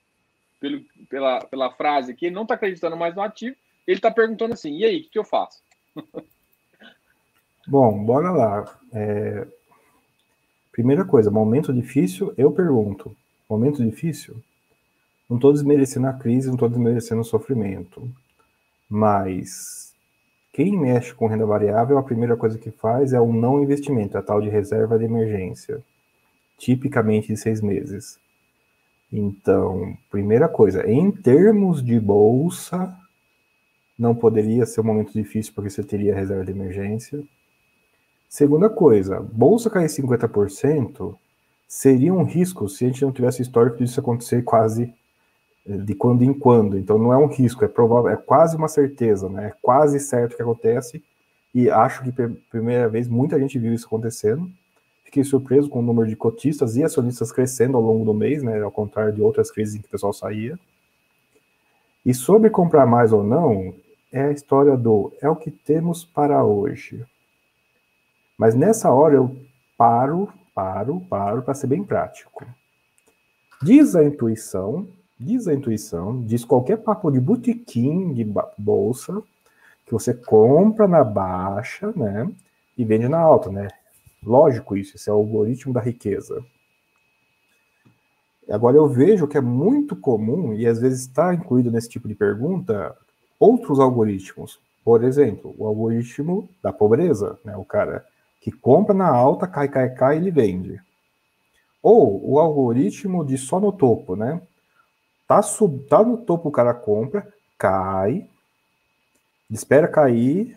pelo, 0.59 0.81
pela, 1.09 1.39
pela 1.45 1.71
frase 1.71 2.11
aqui, 2.11 2.27
ele 2.27 2.35
não 2.35 2.43
está 2.43 2.55
acreditando 2.55 2.95
mais 2.95 3.15
no 3.15 3.21
ativo, 3.21 3.55
ele 3.87 3.97
está 3.97 4.11
perguntando 4.11 4.53
assim: 4.53 4.77
e 4.77 4.85
aí, 4.85 4.99
o 4.99 5.03
que, 5.03 5.09
que, 5.09 5.19
eu 5.19 5.23
faço? 5.23 5.61
Bom, 7.67 8.03
bora 8.03 8.31
lá. 8.31 8.79
É... 8.93 9.47
Primeira 10.71 11.05
coisa, 11.05 11.29
momento 11.29 11.71
difícil, 11.71 12.33
eu 12.37 12.51
pergunto. 12.51 13.15
Momento 13.49 13.83
difícil? 13.83 14.43
Não 15.29 15.37
estou 15.37 15.53
desmerecendo 15.53 16.07
a 16.07 16.13
crise, 16.13 16.47
não 16.47 16.55
estou 16.55 16.69
desmerecendo 16.69 17.21
o 17.21 17.25
sofrimento. 17.25 18.07
Mas 18.89 19.93
quem 20.51 20.77
mexe 20.77 21.13
com 21.13 21.27
renda 21.27 21.45
variável, 21.45 21.97
a 21.97 22.03
primeira 22.03 22.37
coisa 22.37 22.59
que 22.59 22.69
faz 22.69 23.11
é 23.11 23.19
o 23.19 23.33
não 23.33 23.63
investimento, 23.63 24.17
a 24.17 24.21
tal 24.21 24.39
de 24.39 24.49
reserva 24.49 24.99
de 24.99 25.05
emergência, 25.05 25.83
tipicamente 26.57 27.29
de 27.29 27.37
seis 27.37 27.59
meses. 27.59 28.19
Então, 29.11 29.97
primeira 30.11 30.47
coisa, 30.47 30.87
em 30.87 31.11
termos 31.11 31.83
de 31.83 31.99
bolsa, 31.99 32.95
não 33.97 34.13
poderia 34.13 34.65
ser 34.65 34.81
um 34.81 34.85
momento 34.85 35.13
difícil 35.13 35.53
porque 35.55 35.69
você 35.69 35.83
teria 35.83 36.15
reserva 36.15 36.45
de 36.45 36.51
emergência. 36.51 37.23
Segunda 38.27 38.69
coisa, 38.69 39.19
bolsa 39.19 39.69
cair 39.69 39.87
50% 39.87 41.15
seria 41.67 42.13
um 42.13 42.23
risco 42.23 42.67
se 42.67 42.85
a 42.85 42.87
gente 42.87 43.03
não 43.03 43.11
tivesse 43.11 43.41
histórico 43.41 43.77
disso 43.77 43.99
acontecer 43.99 44.43
quase 44.43 44.93
de 45.65 45.95
quando 45.95 46.23
em 46.23 46.33
quando. 46.33 46.77
Então 46.77 46.97
não 46.97 47.13
é 47.13 47.17
um 47.17 47.27
risco, 47.27 47.63
é 47.63 47.67
provável, 47.67 48.11
é 48.11 48.17
quase 48.17 48.55
uma 48.57 48.67
certeza, 48.67 49.29
né? 49.29 49.47
É 49.47 49.53
quase 49.61 49.99
certo 49.99 50.35
que 50.35 50.41
acontece. 50.41 51.03
E 51.53 51.69
acho 51.69 52.03
que 52.03 52.11
pela 52.11 52.35
primeira 52.49 52.89
vez 52.89 53.07
muita 53.07 53.39
gente 53.39 53.57
viu 53.57 53.73
isso 53.73 53.85
acontecendo. 53.85 54.49
Fiquei 55.03 55.23
surpreso 55.23 55.69
com 55.69 55.79
o 55.79 55.83
número 55.83 56.07
de 56.07 56.15
cotistas 56.15 56.75
e 56.75 56.83
acionistas 56.83 57.31
crescendo 57.31 57.77
ao 57.77 57.83
longo 57.83 58.03
do 58.03 58.13
mês, 58.13 58.41
né? 58.41 58.61
Ao 58.61 58.71
contrário 58.71 59.13
de 59.13 59.21
outras 59.21 59.51
crises 59.51 59.75
em 59.75 59.79
que 59.79 59.87
o 59.87 59.91
pessoal 59.91 60.11
saía. 60.11 60.57
E 62.05 62.13
sobre 62.13 62.49
comprar 62.49 62.85
mais 62.85 63.13
ou 63.13 63.23
não, 63.23 63.73
é 64.11 64.25
a 64.25 64.31
história 64.31 64.75
do 64.75 65.13
é 65.21 65.29
o 65.29 65.35
que 65.35 65.49
temos 65.49 66.03
para 66.03 66.43
hoje. 66.43 67.05
Mas 68.37 68.55
nessa 68.55 68.91
hora 68.91 69.15
eu 69.15 69.35
paro, 69.77 70.27
paro, 70.53 70.99
paro 71.09 71.41
para 71.41 71.53
ser 71.53 71.67
bem 71.67 71.83
prático. 71.83 72.45
Diz 73.61 73.95
a 73.95 74.03
intuição, 74.03 74.87
diz 75.19 75.47
a 75.47 75.53
intuição, 75.53 76.21
diz 76.21 76.43
qualquer 76.43 76.77
papo 76.77 77.11
de 77.11 77.19
botequim 77.19 78.13
de 78.13 78.25
bolsa 78.57 79.21
que 79.85 79.91
você 79.91 80.13
compra 80.13 80.87
na 80.87 81.03
baixa, 81.03 81.91
né, 81.95 82.29
e 82.77 82.83
vende 82.83 83.07
na 83.07 83.19
alta, 83.19 83.51
né? 83.51 83.67
Lógico 84.25 84.77
isso, 84.77 84.95
esse 84.95 85.09
é 85.09 85.13
o 85.13 85.17
algoritmo 85.17 85.73
da 85.73 85.81
riqueza. 85.81 86.43
Agora 88.49 88.77
eu 88.77 88.87
vejo 88.87 89.27
que 89.27 89.37
é 89.37 89.41
muito 89.41 89.95
comum 89.95 90.53
e 90.53 90.65
às 90.65 90.79
vezes 90.79 91.01
está 91.01 91.33
incluído 91.33 91.71
nesse 91.71 91.89
tipo 91.89 92.07
de 92.07 92.15
pergunta 92.15 92.95
outros 93.39 93.79
algoritmos. 93.79 94.59
Por 94.83 95.03
exemplo, 95.03 95.55
o 95.57 95.65
algoritmo 95.65 96.49
da 96.61 96.73
pobreza, 96.73 97.39
né? 97.43 97.55
o 97.55 97.63
cara 97.63 98.05
que 98.41 98.51
compra 98.51 98.93
na 98.93 99.07
alta, 99.07 99.47
cai, 99.47 99.69
cai, 99.69 99.89
cai, 99.93 100.17
ele 100.17 100.29
vende. 100.29 100.81
Ou 101.81 102.31
o 102.31 102.39
algoritmo 102.39 103.25
de 103.25 103.37
só 103.37 103.59
no 103.59 103.71
topo, 103.71 104.15
né? 104.15 104.41
Tá, 105.33 105.41
sub, 105.41 105.79
tá 105.89 106.03
no 106.03 106.17
topo, 106.17 106.49
o 106.49 106.51
cara 106.51 106.75
compra, 106.75 107.27
cai, 107.57 108.29
espera 109.49 109.87
cair, 109.87 110.55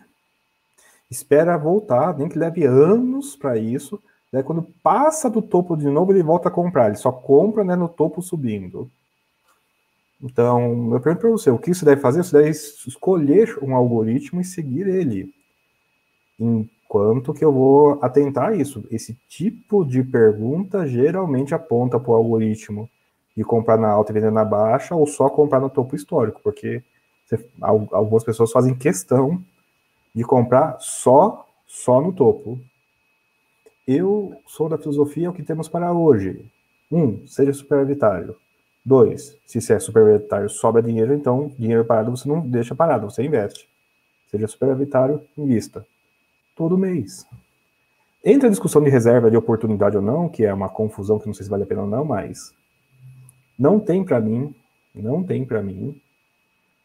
espera 1.09 1.57
voltar, 1.57 2.15
nem 2.15 2.29
que 2.29 2.37
leve 2.37 2.63
anos 2.63 3.35
para 3.35 3.57
isso. 3.57 3.99
Daí 4.31 4.43
quando 4.43 4.61
passa 4.83 5.31
do 5.31 5.41
topo 5.41 5.75
de 5.75 5.87
novo, 5.87 6.11
ele 6.11 6.21
volta 6.21 6.49
a 6.49 6.51
comprar. 6.51 6.89
Ele 6.89 6.95
só 6.95 7.11
compra 7.11 7.63
né, 7.63 7.75
no 7.75 7.89
topo 7.89 8.21
subindo. 8.21 8.87
Então, 10.21 10.93
eu 10.93 10.99
pergunto 10.99 11.21
para 11.21 11.31
você, 11.31 11.49
o 11.49 11.57
que 11.57 11.73
você 11.73 11.83
deve 11.83 11.99
fazer? 11.99 12.23
Você 12.23 12.37
deve 12.37 12.51
escolher 12.51 13.57
um 13.63 13.75
algoritmo 13.75 14.41
e 14.41 14.45
seguir 14.45 14.85
ele. 14.85 15.33
Enquanto 16.39 17.33
que 17.33 17.43
eu 17.43 17.51
vou 17.51 17.97
atentar 17.99 18.49
a 18.49 18.55
isso. 18.55 18.85
Esse 18.91 19.15
tipo 19.27 19.83
de 19.83 20.03
pergunta 20.03 20.85
geralmente 20.85 21.55
aponta 21.55 21.99
para 21.99 22.11
o 22.11 22.15
algoritmo 22.15 22.87
de 23.37 23.43
comprar 23.43 23.77
na 23.77 23.87
alta 23.87 24.11
e 24.11 24.15
vender 24.15 24.31
na 24.31 24.43
baixa, 24.43 24.95
ou 24.95 25.05
só 25.05 25.29
comprar 25.29 25.59
no 25.59 25.69
topo 25.69 25.95
histórico, 25.95 26.41
porque 26.43 26.81
você, 27.23 27.47
algumas 27.91 28.23
pessoas 28.23 28.51
fazem 28.51 28.73
questão 28.73 29.39
de 30.13 30.23
comprar 30.23 30.77
só, 30.79 31.45
só 31.67 32.01
no 32.01 32.11
topo. 32.11 32.59
Eu 33.87 34.35
sou 34.47 34.67
da 34.67 34.77
filosofia 34.77 35.29
o 35.29 35.33
que 35.33 35.43
temos 35.43 35.69
para 35.69 35.93
hoje. 35.93 36.43
Um, 36.91 37.27
seja 37.27 37.53
superavitário. 37.53 38.35
Dois, 38.83 39.37
se 39.45 39.61
você 39.61 39.73
é 39.73 39.79
superavitário, 39.79 40.49
sobra 40.49 40.81
dinheiro, 40.81 41.13
então 41.13 41.51
dinheiro 41.59 41.85
parado 41.85 42.09
você 42.09 42.27
não 42.27 42.39
deixa 42.39 42.73
parado, 42.73 43.11
você 43.11 43.23
investe. 43.23 43.69
Seja 44.31 44.47
superavitário, 44.47 45.21
invista. 45.37 45.85
Todo 46.55 46.77
mês. 46.77 47.27
Entra 48.25 48.47
a 48.47 48.49
discussão 48.49 48.81
de 48.81 48.89
reserva 48.89 49.29
de 49.29 49.37
oportunidade 49.37 49.95
ou 49.95 50.01
não, 50.01 50.27
que 50.27 50.43
é 50.43 50.51
uma 50.51 50.69
confusão 50.69 51.19
que 51.19 51.27
não 51.27 51.33
sei 51.35 51.43
se 51.43 51.51
vale 51.51 51.63
a 51.63 51.67
pena 51.67 51.81
ou 51.81 51.87
não, 51.87 52.03
mas 52.03 52.56
não 53.57 53.79
tem 53.79 54.03
para 54.03 54.19
mim, 54.19 54.55
não 54.93 55.23
tem 55.23 55.45
para 55.45 55.61
mim 55.61 56.01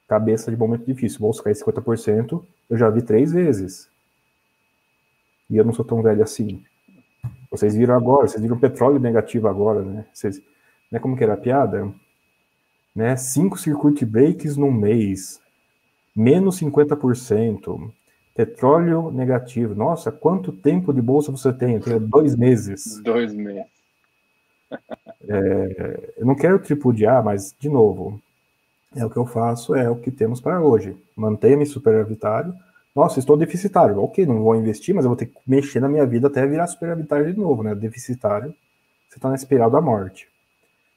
cabeça 0.09 0.51
de 0.51 0.57
momento 0.57 0.85
difícil. 0.85 1.21
Bolsa 1.21 1.43
cair 1.43 1.55
50%, 1.55 2.45
eu 2.69 2.77
já 2.77 2.91
vi 2.91 3.03
três 3.03 3.33
vezes. 3.33 3.89
E 5.49 5.57
eu 5.57 5.65
não 5.65 5.73
sou 5.73 5.85
tão 5.85 6.03
velho 6.03 6.23
assim. 6.23 6.63
Vocês 7.51 7.75
viram 7.75 7.95
agora, 7.95 8.27
vocês 8.27 8.43
viram 8.43 8.59
petróleo 8.59 8.99
negativo 8.99 9.49
agora, 9.49 9.83
né? 9.83 10.07
Vocês, 10.13 10.43
né, 10.91 10.99
como 10.99 11.17
que 11.17 11.25
era 11.25 11.35
a 11.35 11.37
piada? 11.37 11.93
né? 12.95 13.17
Cinco 13.17 13.59
circuit 13.59 14.05
breaks 14.05 14.57
num 14.57 14.71
mês, 14.71 15.41
menos 16.15 16.61
50%, 16.61 17.91
petróleo 18.35 19.11
negativo. 19.11 19.75
Nossa, 19.75 20.13
quanto 20.13 20.53
tempo 20.53 20.93
de 20.93 21.01
bolsa 21.01 21.33
você 21.33 21.53
tem? 21.53 21.75
Eu 21.75 21.81
tenho 21.81 22.01
dois 22.01 22.37
meses. 22.37 23.01
Dois 23.03 23.35
meses. 23.35 23.65
É, 25.29 26.13
eu 26.19 26.27
não 26.27 26.35
quero 26.35 26.59
tripudiar, 26.59 27.23
mas, 27.23 27.55
de 27.59 27.69
novo, 27.69 28.21
é 28.95 29.05
o 29.05 29.11
que 29.11 29.17
eu 29.17 29.27
faço, 29.27 29.75
é 29.75 29.89
o 29.89 29.97
que 29.97 30.11
temos 30.11 30.41
para 30.41 30.61
hoje. 30.61 30.97
Mantenha-me 31.17 31.65
superavitário. 31.65 32.55
Nossa, 32.95 33.19
estou 33.19 33.37
deficitário. 33.37 33.99
Ok, 34.03 34.27
não 34.27 34.43
vou 34.43 34.55
investir, 34.55 34.95
mas 34.95 35.05
eu 35.05 35.11
vou 35.11 35.17
ter 35.17 35.27
que 35.27 35.39
mexer 35.47 35.81
na 35.81 35.89
minha 35.89 36.05
vida 36.05 36.27
até 36.27 36.47
virar 36.47 36.67
superavitário 36.67 37.33
de 37.33 37.39
novo, 37.39 37.63
né? 37.63 37.75
Deficitário, 37.75 38.55
você 39.09 39.17
está 39.17 39.29
na 39.29 39.35
espiral 39.35 39.71
da 39.71 39.81
morte. 39.81 40.29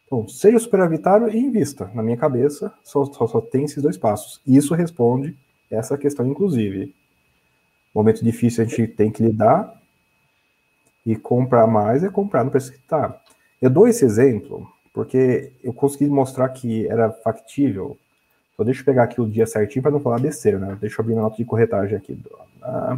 Então, 0.05 0.27
seja 0.27 0.59
superavitário 0.59 1.29
e 1.29 1.37
invista. 1.37 1.89
Na 1.93 2.03
minha 2.03 2.17
cabeça, 2.17 2.73
só, 2.83 3.05
só, 3.05 3.27
só 3.27 3.41
tem 3.41 3.63
esses 3.63 3.81
dois 3.81 3.97
passos. 3.97 4.41
Isso 4.45 4.73
responde 4.75 5.37
essa 5.71 5.97
questão, 5.97 6.25
inclusive. 6.27 6.93
Momento 7.93 8.23
difícil 8.23 8.63
a 8.63 8.67
gente 8.67 8.87
tem 8.87 9.09
que 9.09 9.23
lidar. 9.23 9.73
E 11.05 11.15
comprar 11.15 11.67
mais 11.67 12.03
é 12.03 12.09
comprar 12.09 12.43
no 12.43 12.51
preço 12.51 12.71
que 12.71 12.77
está. 12.77 13.21
Eu 13.61 13.69
dou 13.69 13.87
esse 13.87 14.05
exemplo 14.05 14.69
porque 14.93 15.51
eu 15.61 15.73
consegui 15.73 16.07
mostrar 16.07 16.47
que 16.49 16.87
era 16.87 17.11
factível. 17.11 17.97
Só 18.55 18.63
deixa 18.63 18.79
eu 18.79 18.85
pegar 18.85 19.03
aqui 19.03 19.19
o 19.19 19.27
dia 19.27 19.45
certinho 19.45 19.83
para 19.83 19.91
não 19.91 19.99
falar 19.99 20.21
besteira, 20.21 20.57
né? 20.57 20.77
Deixa 20.79 20.95
eu 20.95 21.03
abrir 21.03 21.13
minha 21.13 21.23
nota 21.23 21.35
de 21.35 21.43
corretagem 21.43 21.97
aqui. 21.97 22.17
Ah, 22.61 22.97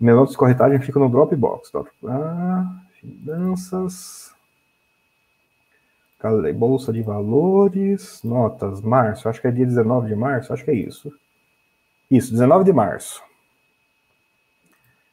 minha 0.00 0.16
nota 0.16 0.32
de 0.32 0.36
corretagem 0.36 0.80
fica 0.80 0.98
no 0.98 1.08
Dropbox. 1.08 1.70
Ah, 2.08 2.82
finanças. 3.00 4.34
Bolsa 6.54 6.92
de 6.92 7.00
valores, 7.00 8.22
notas, 8.22 8.82
março, 8.82 9.28
acho 9.28 9.40
que 9.40 9.46
é 9.46 9.50
dia 9.50 9.64
19 9.64 10.08
de 10.08 10.14
março, 10.14 10.52
acho 10.52 10.64
que 10.64 10.70
é 10.70 10.74
isso. 10.74 11.10
Isso, 12.10 12.32
19 12.32 12.64
de 12.64 12.72
março. 12.72 13.22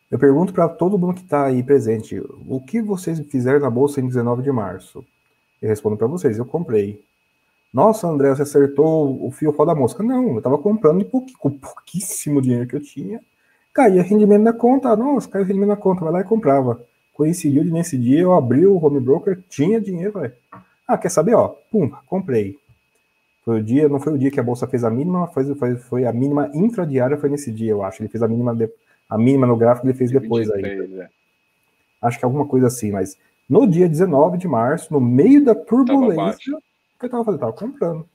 Eu 0.09 0.17
pergunto 0.17 0.53
para 0.53 0.69
todo 0.69 0.97
mundo 0.97 1.15
que 1.15 1.21
está 1.21 1.45
aí 1.45 1.61
presente, 1.61 2.21
o 2.47 2.61
que 2.61 2.81
vocês 2.81 3.19
fizeram 3.29 3.59
na 3.59 3.69
bolsa 3.69 3.99
em 3.99 4.07
19 4.07 4.41
de 4.41 4.51
março? 4.51 5.03
Eu 5.61 5.67
respondo 5.67 5.97
para 5.97 6.07
vocês, 6.07 6.37
eu 6.37 6.45
comprei. 6.45 7.03
Nossa, 7.73 8.07
André, 8.07 8.29
você 8.29 8.43
acertou 8.43 9.25
o 9.25 9.29
fio 9.31 9.51
da 9.65 9.75
mosca. 9.75 10.01
Não, 10.01 10.29
eu 10.29 10.37
estava 10.37 10.57
comprando 10.57 11.03
com 11.37 11.51
pouquíssimo 11.51 12.41
dinheiro 12.41 12.67
que 12.67 12.75
eu 12.75 12.81
tinha. 12.81 13.21
Caía 13.73 14.01
rendimento 14.01 14.43
na 14.43 14.53
conta. 14.53 14.95
Nossa, 14.95 15.27
caiu 15.27 15.45
rendimento 15.45 15.69
na 15.69 15.75
conta. 15.75 16.03
Vai 16.03 16.13
lá 16.13 16.21
e 16.21 16.23
comprava. 16.23 16.81
Coincidiu 17.13 17.63
de 17.63 17.71
nesse 17.71 17.97
dia, 17.97 18.21
eu 18.21 18.33
abri 18.33 18.65
o 18.65 18.83
home 18.83 18.99
broker, 18.99 19.43
tinha 19.49 19.81
dinheiro, 19.81 20.19
velho. 20.19 20.33
Ah, 20.87 20.97
quer 20.97 21.09
saber, 21.09 21.33
ó? 21.33 21.49
Pum, 21.71 21.91
comprei. 22.05 22.57
Foi 23.43 23.59
o 23.59 23.63
dia, 23.63 23.89
não 23.89 23.99
foi 23.99 24.13
o 24.13 24.17
dia 24.17 24.29
que 24.29 24.39
a 24.39 24.43
bolsa 24.43 24.67
fez 24.67 24.83
a 24.83 24.89
mínima, 24.89 25.27
foi, 25.27 25.55
foi, 25.55 25.75
foi 25.75 26.05
a 26.05 26.13
mínima 26.13 26.49
intradiária, 26.53 27.17
foi 27.17 27.29
nesse 27.29 27.51
dia, 27.51 27.71
eu 27.71 27.83
acho. 27.83 28.01
Ele 28.01 28.09
fez 28.09 28.21
a 28.21 28.27
mínima, 28.27 28.55
de, 28.55 28.69
a 29.09 29.17
mínima 29.17 29.47
no 29.47 29.57
gráfico, 29.57 29.87
ele 29.87 29.97
fez 29.97 30.11
depois 30.11 30.49
aí. 30.49 30.63
É. 30.65 31.09
Acho 32.01 32.19
que 32.19 32.25
é 32.25 32.27
alguma 32.27 32.45
coisa 32.45 32.67
assim, 32.67 32.91
mas 32.91 33.17
no 33.49 33.65
dia 33.65 33.87
19 33.87 34.37
de 34.37 34.47
março, 34.47 34.91
no 34.91 34.99
meio 34.99 35.43
da 35.43 35.55
turbulência, 35.55 36.55
o 36.55 36.99
que 36.99 37.05
eu 37.05 37.07
estava 37.07 37.23
fazendo? 37.23 37.35
Estava 37.35 37.53
comprando. 37.53 38.05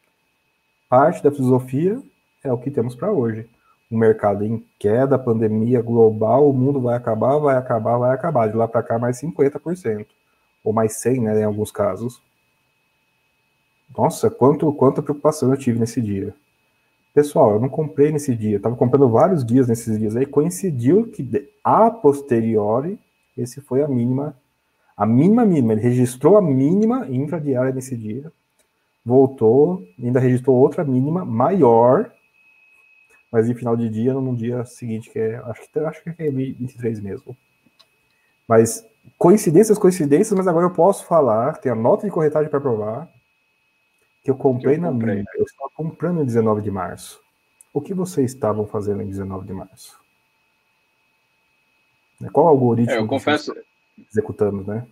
Parte 0.89 1.23
da 1.23 1.33
filosofia 1.33 2.01
é 2.45 2.53
o 2.53 2.59
que 2.59 2.71
temos 2.71 2.95
para 2.95 3.11
hoje. 3.11 3.49
O 3.91 3.97
mercado 3.97 4.45
em 4.45 4.67
queda, 4.79 5.19
pandemia 5.19 5.81
global, 5.81 6.49
o 6.49 6.53
mundo 6.53 6.81
vai 6.81 6.97
acabar, 6.97 7.39
vai 7.39 7.57
acabar, 7.57 7.99
vai 7.99 8.15
acabar. 8.15 8.49
De 8.49 8.57
lá 8.57 8.69
para 8.69 8.83
cá, 8.83 8.99
mais 8.99 9.21
50%. 9.21 10.07
Ou 10.65 10.73
mais 10.73 10.95
100, 10.95 11.21
né, 11.21 11.41
em 11.41 11.45
alguns 11.45 11.71
casos. 11.71 12.23
Nossa, 13.97 14.31
quanto, 14.31 14.73
quanta 14.73 15.03
preocupação 15.03 15.51
eu 15.51 15.57
tive 15.57 15.79
nesse 15.79 16.01
dia. 16.01 16.35
Pessoal, 17.15 17.53
eu 17.53 17.61
não 17.61 17.69
comprei 17.69 18.11
nesse 18.11 18.35
dia, 18.35 18.57
estava 18.57 18.75
comprando 18.75 19.09
vários 19.09 19.45
dias 19.45 19.69
nesses 19.69 19.99
dias 19.99 20.17
aí, 20.17 20.25
coincidiu 20.25 21.09
que 21.11 21.49
a 21.63 21.91
posteriori, 21.91 22.99
esse 23.37 23.61
foi 23.61 23.83
a 23.83 23.89
mínima 23.89 24.35
a 24.97 25.07
mínima 25.07 25.45
mínima. 25.45 25.73
Ele 25.73 25.83
registrou 25.83 26.37
a 26.37 26.43
mínima 26.43 27.07
intradiária 27.09 27.73
nesse 27.73 27.97
dia, 27.97 28.33
voltou, 29.05 29.83
ainda 30.01 30.21
registrou 30.21 30.57
outra 30.57 30.85
mínima 30.85 31.25
maior, 31.25 32.13
mas 33.31 33.49
em 33.49 33.55
final 33.55 33.77
de 33.77 33.89
dia, 33.89 34.15
no 34.15 34.37
dia 34.37 34.65
seguinte, 34.65 35.11
que 35.11 35.19
é, 35.19 35.37
acho 35.37 35.63
que, 35.71 35.79
acho 35.79 36.03
que 36.05 36.11
é 36.11 36.31
23 36.31 37.01
mesmo. 37.01 37.37
Mas 38.47 38.87
coincidências, 39.19 39.79
coincidências, 39.79 40.37
mas 40.37 40.47
agora 40.47 40.67
eu 40.67 40.73
posso 40.73 41.05
falar, 41.07 41.59
tem 41.59 41.73
a 41.73 41.75
nota 41.75 42.07
de 42.07 42.13
corretagem 42.13 42.51
para 42.51 42.61
provar, 42.61 43.11
que 44.23 44.31
eu 44.31 44.37
comprei, 44.37 44.77
eu 44.77 44.83
comprei. 44.83 45.09
na 45.09 45.15
mínima. 45.15 45.31
Eu 45.35 45.45
estava 45.45 45.71
comprando 45.75 46.23
em 46.23 46.25
19 46.25 46.63
de 46.63 46.71
março. 46.71 47.21
O 47.73 47.81
que 47.81 47.95
vocês 47.95 48.33
estavam 48.33 48.67
fazendo 48.67 49.03
em 49.03 49.07
19 49.07 49.47
de 49.47 49.53
março? 49.53 50.01
Qual 52.33 52.47
algoritmo? 52.47 52.93
É, 52.93 52.99
eu 52.99 53.07
confesso, 53.07 53.55
executando, 54.11 54.65
né? 54.65 54.87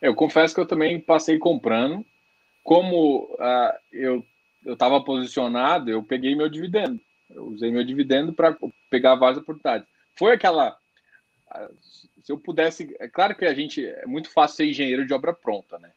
Eu 0.00 0.14
confesso 0.14 0.54
que 0.54 0.60
eu 0.60 0.66
também 0.66 1.00
passei 1.00 1.38
comprando. 1.38 2.04
Como 2.62 3.24
uh, 3.24 3.78
eu 3.92 4.24
estava 4.64 5.02
posicionado, 5.02 5.90
eu 5.90 6.02
peguei 6.02 6.36
meu 6.36 6.48
dividendo. 6.48 7.00
Eu 7.30 7.46
usei 7.46 7.70
meu 7.70 7.84
dividendo 7.84 8.32
para 8.32 8.56
pegar 8.88 9.16
várias 9.16 9.38
oportunidades. 9.38 9.88
Foi 10.16 10.32
aquela. 10.32 10.76
Uh, 11.50 11.74
se 12.22 12.30
eu 12.30 12.38
pudesse. 12.38 12.94
É 13.00 13.08
claro 13.08 13.34
que 13.34 13.44
a 13.44 13.54
gente. 13.54 13.84
É 13.84 14.06
muito 14.06 14.30
fácil 14.30 14.58
ser 14.58 14.66
engenheiro 14.66 15.06
de 15.06 15.12
obra 15.12 15.32
pronta, 15.32 15.78
né? 15.78 15.90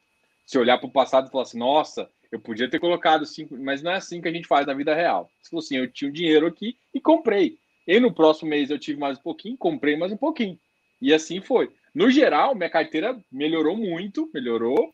Se 0.47 0.57
olhar 0.57 0.79
para 0.79 0.87
o 0.87 0.91
passado 0.91 1.27
e 1.27 1.31
falar 1.31 1.43
assim, 1.43 1.59
nossa, 1.59 2.09
eu 2.31 2.39
podia 2.39 2.67
ter 2.67 2.79
colocado 2.79 3.23
cinco, 3.23 3.55
mas 3.55 3.83
não 3.83 3.91
é 3.91 3.97
assim 3.97 4.19
que 4.19 4.27
a 4.27 4.31
gente 4.31 4.47
faz 4.47 4.65
na 4.65 4.73
vida 4.73 4.95
real. 4.95 5.29
Se 5.43 5.51
fosse 5.51 5.75
assim, 5.75 5.83
eu 5.83 5.91
tinha 5.91 6.09
um 6.09 6.13
dinheiro 6.13 6.47
aqui 6.47 6.75
e 6.91 6.99
comprei. 6.99 7.59
E 7.85 7.99
no 7.99 8.11
próximo 8.11 8.49
mês 8.49 8.71
eu 8.71 8.79
tive 8.79 8.99
mais 8.99 9.19
um 9.19 9.21
pouquinho, 9.21 9.55
comprei 9.57 9.95
mais 9.95 10.11
um 10.11 10.17
pouquinho. 10.17 10.59
E 10.99 11.13
assim 11.13 11.39
foi. 11.41 11.69
No 11.93 12.09
geral, 12.09 12.55
minha 12.55 12.69
carteira 12.69 13.19
melhorou 13.31 13.77
muito, 13.77 14.29
melhorou, 14.33 14.93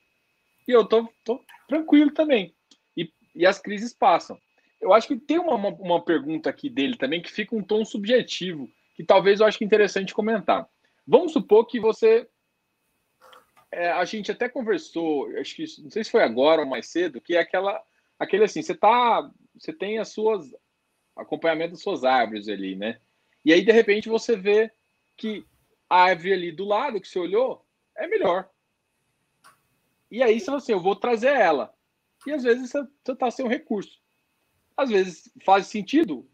e 0.68 0.72
eu 0.72 0.86
tô, 0.86 1.08
tô 1.24 1.39
tranquilo 1.68 2.12
também. 2.12 2.54
E, 2.95 3.12
e 3.36 3.45
as 3.45 3.60
crises 3.60 3.93
passam. 3.93 4.38
Eu 4.82 4.93
acho 4.93 5.08
que 5.08 5.16
tem 5.16 5.39
uma, 5.39 5.56
uma, 5.56 5.70
uma, 5.70 6.04
pergunta 6.04 6.49
aqui 6.49 6.70
dele 6.70 6.97
também 6.97 7.22
que 7.22 7.32
fica 7.32 7.56
um 7.56 7.64
tom 7.64 7.86
subjetivo, 7.86 8.70
que 8.95 9.04
talvez 9.04 9.39
eu 9.39 9.45
acho 9.45 9.58
que 9.58 9.64
é 9.64 9.68
interessante 9.68 10.14
comentar. 10.14 10.68
Vamos 11.08 11.32
supor 11.32 11.66
que 11.66 11.80
você. 11.80 12.28
É, 13.74 13.91
a 13.91 14.05
gente 14.05 14.32
até 14.32 14.47
conversou, 14.47 15.28
acho 15.38 15.55
que 15.55 15.65
não 15.82 15.89
sei 15.89 16.03
se 16.03 16.11
foi 16.11 16.21
agora 16.21 16.61
ou 16.61 16.67
mais 16.67 16.88
cedo, 16.88 17.19
que 17.19 17.36
é 17.36 17.39
aquela. 17.39 17.84
Aquele 18.19 18.43
assim, 18.43 18.61
você 18.61 18.76
tá. 18.76 19.30
Você 19.55 19.74
tem 19.74 19.97
as 19.97 20.09
suas. 20.09 20.53
acompanhamento 21.15 21.71
das 21.71 21.82
suas 21.82 22.03
árvores 22.03 22.47
ali, 22.47 22.76
né? 22.76 22.99
E 23.43 23.51
aí, 23.51 23.65
de 23.65 23.71
repente, 23.71 24.07
você 24.09 24.36
vê 24.36 24.71
que 25.17 25.43
a 25.89 26.03
árvore 26.03 26.34
ali 26.34 26.51
do 26.51 26.65
lado 26.65 27.01
que 27.01 27.07
você 27.07 27.17
olhou 27.17 27.65
é 27.97 28.07
melhor. 28.07 28.47
E 30.11 30.21
aí, 30.21 30.39
você 30.39 30.45
fala 30.45 30.57
assim, 30.59 30.71
eu 30.71 30.80
vou 30.80 30.95
trazer 30.95 31.34
ela. 31.34 31.74
E 32.28 32.32
às 32.32 32.43
vezes 32.43 32.69
você 32.69 33.11
está 33.11 33.32
sem 33.32 33.43
um 33.43 33.49
recurso. 33.49 33.99
Às 34.78 34.89
vezes 34.91 35.32
faz 35.43 35.67
sentido, 35.67 36.30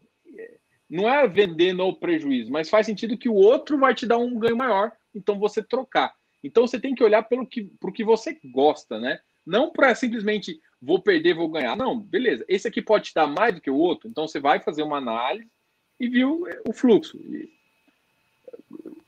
não 0.88 1.08
é 1.08 1.26
vender 1.26 1.72
no 1.72 1.94
prejuízo, 1.94 2.50
mas 2.50 2.68
faz 2.68 2.86
sentido 2.86 3.16
que 3.16 3.28
o 3.28 3.34
outro 3.34 3.78
vai 3.78 3.94
te 3.94 4.06
dar 4.06 4.18
um 4.18 4.38
ganho 4.38 4.56
maior, 4.56 4.92
então 5.14 5.38
você 5.38 5.62
trocar. 5.62 6.14
Então 6.42 6.66
você 6.66 6.80
tem 6.80 6.94
que 6.94 7.04
olhar 7.04 7.22
pelo 7.22 7.46
que, 7.46 7.64
pro 7.78 7.92
que 7.92 8.04
você 8.04 8.38
gosta, 8.44 8.98
né? 8.98 9.20
Não 9.46 9.70
para 9.70 9.94
simplesmente 9.94 10.60
vou 10.80 11.00
perder, 11.00 11.34
vou 11.34 11.48
ganhar. 11.48 11.76
Não, 11.76 11.98
beleza. 11.98 12.44
Esse 12.48 12.68
aqui 12.68 12.80
pode 12.80 13.06
te 13.06 13.14
dar 13.14 13.26
mais 13.26 13.54
do 13.54 13.60
que 13.60 13.70
o 13.70 13.76
outro, 13.76 14.08
então 14.08 14.26
você 14.26 14.40
vai 14.40 14.60
fazer 14.60 14.82
uma 14.82 14.98
análise 14.98 15.50
e 15.98 16.08
viu 16.08 16.44
o 16.66 16.72
fluxo. 16.72 17.18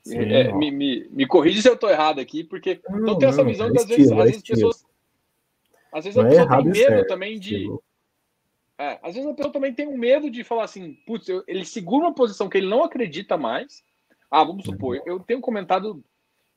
Sim, 0.03 0.19
é, 0.19 0.53
me, 0.53 0.71
me, 0.71 1.09
me 1.11 1.27
corrige 1.27 1.63
se 1.63 1.69
eu 1.69 1.75
estou 1.75 1.89
errado 1.89 2.19
aqui, 2.19 2.43
porque 2.43 2.81
não, 2.89 3.09
eu 3.09 3.19
tenho 3.19 3.31
essa 3.31 3.45
visão 3.45 3.69
é 3.69 3.73
que 3.73 3.79
às 3.79 3.87
vezes, 3.87 4.13
às 4.13 4.25
vezes 4.25 4.43
pessoas. 4.43 4.85
Às 5.93 6.05
vezes 6.05 6.19
a 6.19 6.23
é 6.23 6.29
pessoa 6.29 6.49
tem 6.49 6.65
medo 6.65 6.77
certo, 6.77 7.07
também 7.07 7.39
de. 7.39 7.69
É, 8.79 8.99
às 9.03 9.15
vezes 9.15 9.31
a 9.31 9.35
pessoa 9.35 9.53
também 9.53 9.73
tem 9.73 9.87
um 9.87 9.97
medo 9.97 10.29
de 10.29 10.43
falar 10.43 10.65
assim, 10.65 10.95
putz, 11.07 11.29
eu, 11.29 11.45
ele 11.47 11.65
segura 11.65 12.07
uma 12.07 12.15
posição 12.15 12.49
que 12.49 12.59
ele 12.59 12.69
não 12.69 12.83
acredita 12.83 13.37
mais. 13.37 13.85
Ah, 14.29 14.43
vamos 14.43 14.65
supor, 14.65 14.97
uhum. 14.97 15.03
eu 15.07 15.21
tenho 15.21 15.41
comentado 15.41 16.03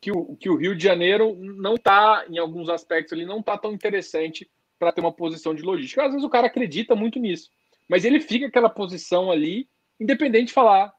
que 0.05 0.11
o, 0.11 0.35
que 0.35 0.47
o 0.51 0.55
Rio 0.55 0.75
de 0.75 0.83
Janeiro 0.83 1.35
não 1.35 1.73
está, 1.73 2.25
em 2.29 2.37
alguns 2.37 2.69
aspectos, 2.69 3.11
ele 3.11 3.25
não 3.25 3.39
está 3.39 3.57
tão 3.57 3.73
interessante 3.73 4.47
para 4.77 4.91
ter 4.91 5.01
uma 5.01 5.11
posição 5.11 5.55
de 5.55 5.63
logística. 5.63 6.03
Às 6.03 6.11
vezes 6.11 6.23
o 6.23 6.29
cara 6.29 6.45
acredita 6.45 6.95
muito 6.95 7.17
nisso, 7.17 7.49
mas 7.89 8.05
ele 8.05 8.19
fica 8.19 8.45
aquela 8.45 8.69
posição 8.69 9.31
ali, 9.31 9.67
independente 9.99 10.49
de 10.49 10.53
falar, 10.53 10.93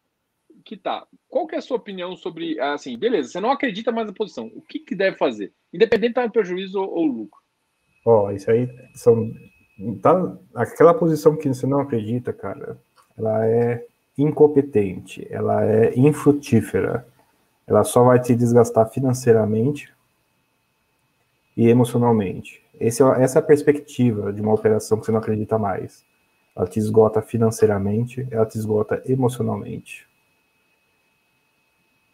que 0.64 0.76
tá. 0.76 1.06
Qual 1.28 1.46
que 1.46 1.54
é 1.54 1.58
a 1.58 1.62
sua 1.62 1.76
opinião 1.76 2.16
sobre, 2.16 2.58
assim, 2.58 2.98
beleza, 2.98 3.28
você 3.28 3.38
não 3.38 3.52
acredita 3.52 3.92
mais 3.92 4.08
na 4.08 4.12
posição, 4.12 4.50
o 4.52 4.60
que, 4.60 4.80
que 4.80 4.96
deve 4.96 5.16
fazer? 5.16 5.52
Independente 5.72 6.14
de 6.14 6.26
em 6.26 6.30
prejuízo 6.30 6.80
ou, 6.80 6.92
ou 6.92 7.06
lucro. 7.06 7.40
Ó, 8.04 8.26
oh, 8.26 8.30
isso 8.32 8.50
aí 8.50 8.68
são. 8.96 9.32
Tá, 10.02 10.36
aquela 10.52 10.94
posição 10.94 11.36
que 11.36 11.46
você 11.46 11.64
não 11.64 11.78
acredita, 11.78 12.32
cara, 12.32 12.76
ela 13.16 13.46
é 13.46 13.86
incompetente, 14.18 15.24
ela 15.30 15.64
é 15.64 15.96
infrutífera, 15.96 17.06
ela 17.66 17.82
só 17.84 18.04
vai 18.04 18.20
te 18.20 18.34
desgastar 18.34 18.88
financeiramente 18.90 19.92
e 21.56 21.68
emocionalmente. 21.68 22.62
Esse, 22.78 23.02
é 23.02 23.22
essa 23.22 23.38
é 23.38 23.42
a 23.42 23.44
perspectiva 23.44 24.32
de 24.32 24.40
uma 24.40 24.54
operação 24.54 24.98
que 24.98 25.06
você 25.06 25.12
não 25.12 25.18
acredita 25.18 25.58
mais. 25.58 26.04
Ela 26.54 26.66
te 26.66 26.78
esgota 26.78 27.20
financeiramente, 27.20 28.26
ela 28.30 28.46
te 28.46 28.56
esgota 28.56 29.02
emocionalmente. 29.06 30.06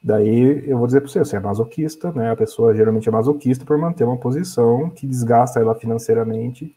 Daí 0.03 0.69
eu 0.69 0.79
vou 0.79 0.87
dizer 0.87 1.01
para 1.01 1.09
você, 1.09 1.21
você 1.21 1.37
é 1.37 1.41
masoquista, 1.41 2.11
né? 2.13 2.33
A 2.33 2.37
pessoa 2.37 2.75
geralmente 2.75 3.09
é 3.09 3.13
masoquista 3.13 3.65
por 3.65 3.79
manter 3.79 4.03
uma 4.05 4.17
posição 4.17 4.91
que 4.91 5.07
desgasta 5.07 5.61
ela 5.61 5.77
financeiramente 5.77 6.75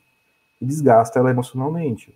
e 0.62 0.66
desgasta 0.66 1.18
ela 1.18 1.32
emocionalmente. 1.32 2.14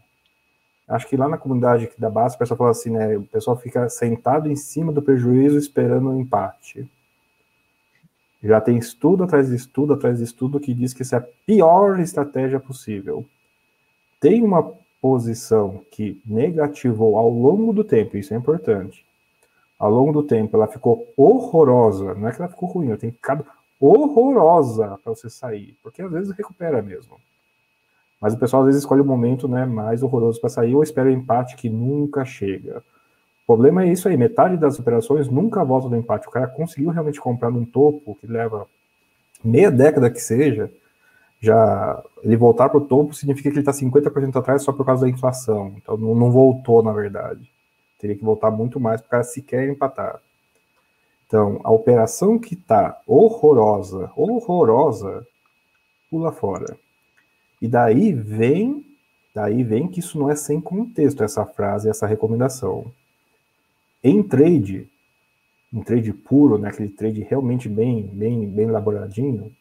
Acho 0.89 1.07
que 1.07 1.15
lá 1.15 1.29
na 1.29 1.37
comunidade 1.37 1.89
da 1.97 2.09
base, 2.09 2.35
o 2.35 2.39
pessoal 2.39 2.57
fala 2.57 2.71
assim, 2.71 2.89
né? 2.89 3.15
O 3.17 3.23
pessoal 3.23 3.55
fica 3.55 3.87
sentado 3.87 4.51
em 4.51 4.55
cima 4.55 4.91
do 4.91 5.01
prejuízo 5.01 5.57
esperando 5.57 6.09
um 6.09 6.19
empate. 6.19 6.89
Já 8.43 8.59
tem 8.59 8.77
estudo 8.77 9.23
atrás 9.23 9.49
de 9.49 9.55
estudo 9.55 9.93
atrás 9.93 10.17
de 10.17 10.23
estudo 10.23 10.59
que 10.59 10.73
diz 10.73 10.93
que 10.93 11.03
isso 11.03 11.13
é 11.13 11.19
a 11.19 11.27
pior 11.45 11.99
estratégia 11.99 12.59
possível. 12.59 13.25
Tem 14.19 14.41
uma 14.41 14.73
posição 15.01 15.83
que 15.91 16.21
negativou 16.25 17.17
ao 17.17 17.29
longo 17.29 17.71
do 17.71 17.83
tempo, 17.83 18.17
isso 18.17 18.33
é 18.33 18.37
importante 18.37 19.05
ao 19.79 19.89
longo 19.89 20.11
do 20.11 20.23
tempo 20.23 20.57
ela 20.57 20.67
ficou 20.67 21.11
horrorosa, 21.15 22.13
não 22.13 22.27
é 22.27 22.33
que 22.33 22.41
ela 22.41 22.51
ficou 22.51 22.67
ruim, 22.67 22.89
ela 22.89 22.97
tem 22.97 23.11
ficado 23.11 23.45
horrorosa 23.79 24.99
para 25.01 25.15
você 25.15 25.29
sair, 25.29 25.77
porque 25.81 26.01
às 26.01 26.11
vezes 26.11 26.35
recupera 26.35 26.81
mesmo. 26.81 27.17
Mas 28.19 28.33
o 28.33 28.37
pessoal 28.37 28.63
às 28.63 28.67
vezes 28.67 28.81
escolhe 28.81 29.01
o 29.01 29.05
momento 29.05 29.47
né, 29.47 29.65
mais 29.65 30.03
horroroso 30.03 30.39
para 30.41 30.49
sair 30.49 30.75
ou 30.75 30.83
espera 30.83 31.07
o 31.07 31.11
empate 31.11 31.55
que 31.55 31.69
nunca 31.69 32.25
chega. 32.25 32.83
O 33.43 33.47
problema 33.47 33.83
é 33.83 33.91
isso 33.91 34.07
aí, 34.07 34.17
metade 34.17 34.57
das 34.57 34.79
operações 34.79 35.29
nunca 35.29 35.63
volta 35.63 35.89
do 35.89 35.95
empate. 35.95 36.27
O 36.27 36.31
cara 36.31 36.47
conseguiu 36.47 36.89
realmente 36.91 37.19
comprar 37.19 37.49
num 37.49 37.65
topo 37.65 38.15
que 38.15 38.27
leva 38.27 38.67
meia 39.43 39.71
década 39.71 40.09
que 40.09 40.19
seja, 40.19 40.69
já 41.41 42.03
ele 42.21 42.35
voltar 42.35 42.67
para 42.67 42.77
o 42.77 42.85
topo 42.85 43.13
significa 43.13 43.49
que 43.49 43.55
ele 43.55 43.61
está 43.61 43.71
50% 43.71 44.35
atrás 44.35 44.61
só 44.61 44.73
por 44.73 44.85
causa 44.85 45.05
da 45.05 45.09
inflação. 45.09 45.73
Então 45.77 45.95
não, 45.95 46.13
não 46.13 46.31
voltou, 46.31 46.83
na 46.83 46.91
verdade. 46.91 47.49
Teria 47.97 48.15
que 48.15 48.23
voltar 48.23 48.51
muito 48.51 48.79
mais 48.79 49.01
para 49.01 49.23
sequer 49.23 49.69
empatar. 49.69 50.19
Então, 51.25 51.61
a 51.63 51.71
operação 51.71 52.39
que 52.39 52.55
está 52.55 52.99
horrorosa, 53.05 54.11
horrorosa, 54.15 55.25
pula 56.09 56.31
fora. 56.31 56.75
E 57.61 57.67
daí 57.67 58.13
vem, 58.13 58.85
daí 59.33 59.63
vem 59.63 59.87
que 59.87 59.99
isso 59.99 60.17
não 60.17 60.29
é 60.29 60.35
sem 60.35 60.61
contexto, 60.61 61.23
essa 61.23 61.45
frase, 61.45 61.89
essa 61.89 62.07
recomendação. 62.07 62.91
Em 64.03 64.23
trade, 64.23 64.89
em 65.73 65.81
trade 65.81 66.13
puro, 66.13 66.57
né, 66.57 66.69
aquele 66.69 66.89
trade 66.89 67.21
realmente 67.21 67.67
bem, 67.67 68.03
bem, 68.03 68.47
bem 68.47 68.67
elaboradinho, 68.67 69.53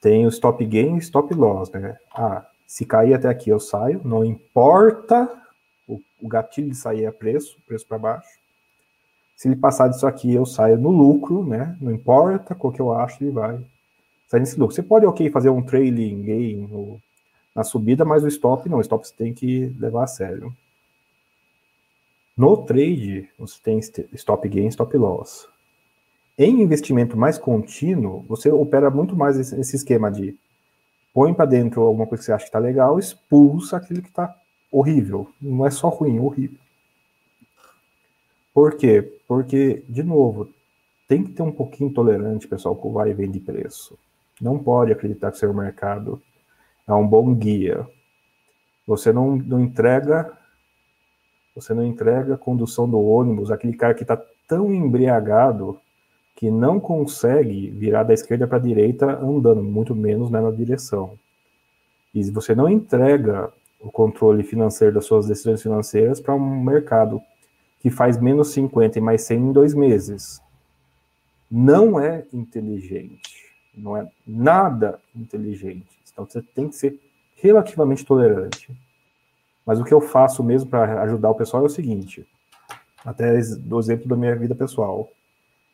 tem 0.00 0.24
o 0.26 0.28
stop 0.28 0.64
gain 0.64 0.96
e 0.96 0.98
stop 0.98 1.34
loss, 1.34 1.70
né? 1.72 1.96
Ah, 2.14 2.46
se 2.66 2.84
cair 2.84 3.14
até 3.14 3.28
aqui 3.28 3.50
eu 3.50 3.58
saio, 3.58 4.00
não 4.04 4.24
importa 4.24 5.28
o, 5.88 6.00
o 6.20 6.28
gatilho 6.28 6.70
de 6.70 6.76
sair 6.76 7.04
é 7.04 7.10
preço, 7.10 7.58
preço 7.66 7.86
para 7.86 7.98
baixo. 7.98 8.28
Se 9.36 9.48
ele 9.48 9.56
passar 9.56 9.88
disso 9.88 10.06
aqui, 10.06 10.32
eu 10.32 10.46
saio 10.46 10.78
no 10.78 10.90
lucro, 10.90 11.44
né? 11.44 11.76
Não 11.80 11.92
importa 11.92 12.54
qual 12.54 12.72
que 12.72 12.80
eu 12.80 12.92
acho, 12.92 13.22
ele 13.22 13.32
vai 13.32 13.60
nesse 14.32 14.58
lucro. 14.58 14.74
Você 14.74 14.82
pode, 14.82 15.06
ok, 15.06 15.30
fazer 15.30 15.50
um 15.50 15.62
trailing 15.62 16.22
gain 16.22 16.66
no, 16.66 17.00
na 17.54 17.62
subida, 17.64 18.04
mas 18.04 18.24
o 18.24 18.28
stop 18.28 18.68
não. 18.68 18.78
O 18.78 18.80
stop 18.82 19.06
você 19.06 19.14
tem 19.14 19.32
que 19.32 19.74
levar 19.78 20.04
a 20.04 20.08
sério. 20.08 20.54
No 22.36 22.56
trade, 22.64 23.30
você 23.38 23.58
tem 23.62 23.78
stop 24.12 24.48
gain, 24.48 24.68
stop 24.68 24.94
loss. 24.96 25.48
Em 26.38 26.60
investimento 26.60 27.16
mais 27.16 27.38
contínuo, 27.38 28.22
você 28.28 28.50
opera 28.50 28.90
muito 28.90 29.16
mais 29.16 29.38
esse, 29.38 29.76
esquema 29.76 30.10
de 30.10 30.38
põe 31.14 31.32
para 31.32 31.46
dentro 31.46 31.80
alguma 31.80 32.06
coisa 32.06 32.20
que 32.20 32.26
você 32.26 32.32
acha 32.32 32.44
que 32.44 32.48
está 32.50 32.58
legal, 32.58 32.98
expulsa 32.98 33.78
aquilo 33.78 34.02
que 34.02 34.08
está 34.08 34.36
horrível. 34.70 35.30
Não 35.40 35.64
é 35.64 35.70
só 35.70 35.88
ruim, 35.88 36.18
é 36.18 36.20
horrível. 36.20 36.58
Por 38.52 38.76
quê? 38.76 39.18
Porque, 39.26 39.82
de 39.88 40.02
novo, 40.02 40.50
tem 41.08 41.24
que 41.24 41.32
ter 41.32 41.42
um 41.42 41.52
pouquinho 41.52 41.90
tolerante, 41.90 42.46
pessoal, 42.46 42.76
com 42.76 42.90
o 42.90 42.92
vai 42.92 43.10
e 43.10 43.14
vem 43.14 43.30
de 43.30 43.40
preço. 43.40 43.98
Não 44.40 44.58
pode 44.58 44.92
acreditar 44.92 45.30
que 45.30 45.38
seu 45.38 45.52
mercado 45.52 46.20
é 46.86 46.92
um 46.92 47.06
bom 47.06 47.34
guia. 47.34 47.86
Você 48.86 49.12
não, 49.12 49.36
não 49.36 49.60
entrega 49.60 50.36
você 51.56 51.72
não 51.72 51.82
entrega 51.82 52.34
a 52.34 52.38
condução 52.38 52.86
do 52.86 53.00
ônibus, 53.00 53.50
aquele 53.50 53.74
cara 53.74 53.94
que 53.94 54.02
está 54.02 54.22
tão 54.46 54.74
embriagado 54.74 55.80
que 56.36 56.50
não 56.50 56.78
consegue 56.78 57.70
virar 57.70 58.02
da 58.02 58.12
esquerda 58.12 58.46
para 58.46 58.58
a 58.58 58.60
direita 58.60 59.06
andando, 59.18 59.62
muito 59.62 59.94
menos 59.94 60.30
né, 60.30 60.38
na 60.38 60.50
direção. 60.50 61.18
E 62.14 62.30
você 62.30 62.54
não 62.54 62.68
entrega 62.68 63.50
o 63.80 63.90
controle 63.90 64.42
financeiro 64.42 64.94
das 64.94 65.06
suas 65.06 65.26
decisões 65.26 65.62
financeiras 65.62 66.20
para 66.20 66.34
um 66.34 66.62
mercado 66.62 67.22
que 67.80 67.90
faz 67.90 68.20
menos 68.20 68.48
50 68.48 68.98
e 68.98 69.00
mais 69.00 69.22
100 69.22 69.38
em 69.38 69.52
dois 69.52 69.72
meses. 69.72 70.42
Não 71.50 71.98
é 71.98 72.26
inteligente. 72.34 73.45
Não 73.76 73.96
é 73.96 74.08
nada 74.26 74.98
inteligente. 75.14 75.86
Então 76.12 76.24
você 76.24 76.40
tem 76.40 76.68
que 76.68 76.76
ser 76.76 76.98
relativamente 77.36 78.04
tolerante. 78.04 78.70
Mas 79.66 79.80
o 79.80 79.84
que 79.84 79.92
eu 79.92 80.00
faço 80.00 80.42
mesmo 80.42 80.70
para 80.70 81.02
ajudar 81.02 81.30
o 81.30 81.34
pessoal 81.34 81.62
é 81.64 81.66
o 81.66 81.70
seguinte: 81.70 82.26
até 83.04 83.38
do 83.40 83.78
exemplo 83.78 84.08
da 84.08 84.16
minha 84.16 84.34
vida 84.34 84.54
pessoal. 84.54 85.08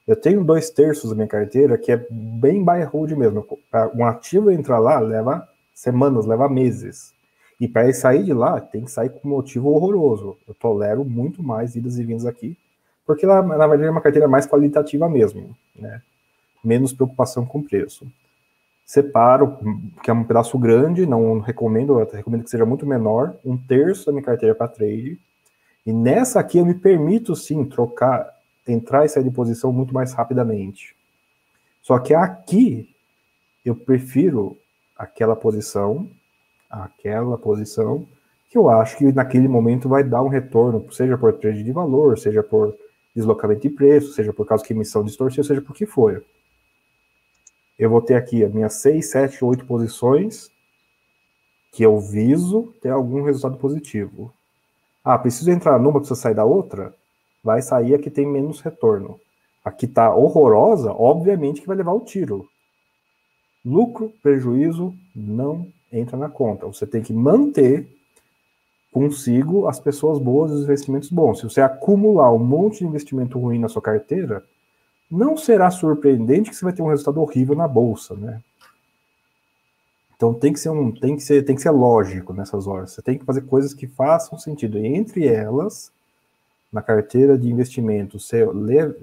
Eu 0.07 0.17
tenho 0.17 0.43
dois 0.43 0.69
terços 0.69 1.11
da 1.11 1.15
minha 1.15 1.29
carteira 1.29 1.79
que 1.79 1.93
é 1.93 2.07
bem 2.11 2.65
buy 2.65 2.83
hold 2.83 3.13
mesmo. 3.13 3.47
Um 3.95 4.05
ativo 4.05 4.51
entrar 4.51 4.81
lá 4.81 4.99
leva 4.99 5.49
semanas, 5.73 6.27
leva 6.27 6.49
meses. 6.49 7.15
E 7.61 7.69
para 7.69 7.93
sair 7.95 8.25
de 8.25 8.33
lá, 8.33 8.61
tem 8.61 8.85
que 8.85 8.91
sair 8.91 9.11
com 9.11 9.29
um 9.29 9.31
motivo 9.31 9.69
horroroso. 9.69 10.37
Eu 10.49 10.55
tolero 10.55 11.05
muito 11.05 11.43
mais 11.43 11.77
idas 11.77 11.97
e 11.99 12.03
vindas 12.03 12.27
aqui, 12.27 12.59
porque 13.07 13.25
lá, 13.25 13.41
na 13.41 13.67
verdade, 13.69 13.85
é 13.85 13.91
uma 13.91 14.01
carteira 14.01 14.27
mais 14.27 14.47
qualitativa 14.47 15.09
mesmo, 15.09 15.57
né? 15.77 16.03
Menos 16.63 16.93
preocupação 16.93 17.45
com 17.45 17.63
preço. 17.63 18.07
Separo, 18.85 19.59
que 20.03 20.11
é 20.11 20.13
um 20.13 20.25
pedaço 20.25 20.59
grande, 20.59 21.07
não 21.07 21.39
recomendo, 21.41 21.99
eu 21.99 22.11
recomendo 22.11 22.45
que 22.45 22.51
seja 22.51 22.67
muito 22.67 22.87
menor, 22.87 23.35
um 23.45 23.57
terço 23.57 24.07
da 24.07 24.13
minha 24.13 24.25
carteira 24.25 24.55
para 24.55 24.69
trade. 24.69 25.19
E 25.87 25.93
nessa 25.93 26.41
aqui 26.41 26.59
eu 26.59 26.67
me 26.67 26.75
permito 26.75 27.35
sim 27.35 27.65
trocar, 27.65 28.29
entrar 28.67 29.05
e 29.05 29.09
sair 29.09 29.25
de 29.25 29.31
posição 29.31 29.73
muito 29.73 29.95
mais 29.95 30.13
rapidamente. 30.13 30.95
Só 31.81 31.99
que 31.99 32.15
aqui 32.15 32.95
eu 33.65 33.75
prefiro 33.75 34.57
aquela 34.97 35.35
posição 35.35 36.09
aquela 36.73 37.37
posição 37.37 38.07
que 38.51 38.57
eu 38.57 38.71
acho 38.71 38.97
que 38.97 39.13
naquele 39.13 39.47
momento 39.47 39.89
vai 39.89 40.03
dar 40.03 40.23
um 40.23 40.29
retorno, 40.29 40.91
seja 40.91 41.19
por 41.19 41.33
trade 41.35 41.63
de 41.63 41.73
valor, 41.73 42.19
seja 42.19 42.43
por 42.43 42.75
deslocamento 43.15 43.63
de 43.63 43.71
preço, 43.71 44.13
seja 44.13 44.33
por 44.33 44.47
causa 44.47 44.65
que 44.65 44.73
emissão 44.73 45.05
distorceu, 45.05 45.45
seja 45.45 45.61
por 45.61 45.75
que 45.75 45.85
for. 45.85 46.25
Eu 47.79 47.91
vou 47.91 48.01
ter 48.01 48.15
aqui 48.15 48.45
as 48.45 48.53
minhas 48.53 48.75
6, 48.75 49.11
7, 49.11 49.45
8 49.45 49.67
posições 49.67 50.51
que 51.73 51.83
eu 51.83 51.99
viso 51.99 52.75
ter 52.83 52.91
algum 52.91 53.23
resultado 53.23 53.57
positivo. 53.57 54.33
Ah, 55.03 55.19
preciso 55.19 55.51
entrar 55.51 55.79
numa, 55.79 55.99
preciso 55.99 56.21
sair 56.21 56.35
da 56.35 56.45
outra? 56.45 56.95
Vai 57.43 57.63
sair 57.63 57.95
a 57.95 57.99
que 57.99 58.11
tem 58.11 58.27
menos 58.27 58.61
retorno. 58.61 59.19
A 59.65 59.73
que 59.73 59.87
está 59.87 60.15
horrorosa, 60.15 60.93
obviamente 60.93 61.61
que 61.61 61.67
vai 61.67 61.77
levar 61.77 61.93
o 61.93 62.05
tiro. 62.05 62.47
Lucro, 63.65 64.13
prejuízo, 64.23 64.93
não 65.15 65.67
entra 65.91 66.17
na 66.17 66.29
conta. 66.29 66.67
Você 66.67 66.87
tem 66.87 67.03
que 67.03 67.13
manter 67.13 67.89
consigo 68.93 69.67
as 69.67 69.81
pessoas 69.81 70.19
boas 70.19 70.51
e 70.51 70.55
os 70.55 70.63
investimentos 70.65 71.09
bons. 71.09 71.39
Se 71.39 71.45
você 71.45 71.63
acumular 71.63 72.33
um 72.33 72.39
monte 72.39 72.81
de 72.81 72.87
investimento 72.87 73.39
ruim 73.39 73.59
na 73.59 73.69
sua 73.69 73.81
carteira, 73.81 74.45
não 75.13 75.37
será 75.37 75.71
surpreendente 75.71 76.51
que 76.51 76.57
você 76.57 76.65
vai 76.65 76.73
ter 76.73 76.83
um 76.83 76.89
resultado 76.89 77.21
horrível 77.21 77.55
na 77.55 77.69
bolsa, 77.69 78.15
né? 78.15 78.43
Então 80.17 80.33
tem 80.33 80.53
que 80.53 80.61
ser 80.61 80.71
um, 80.71 80.91
tem 80.91 81.17
que 81.17 81.23
ser, 81.23 81.45
tem 81.45 81.55
que 81.55 81.63
ser 81.63 81.71
lógico 81.71 82.33
nessas 82.33 82.67
horas. 82.67 82.93
Você 82.93 83.03
tem 83.03 83.19
que 83.19 83.25
fazer 83.25 83.43
coisas 83.43 83.75
que 83.75 83.87
façam 83.87 84.39
sentido. 84.39 84.79
E 84.79 84.87
entre 84.87 85.27
elas, 85.27 85.93
na 86.73 86.81
carteira 86.81 87.37
de 87.37 87.51
investimento, 87.51 88.19
ser, 88.19 88.49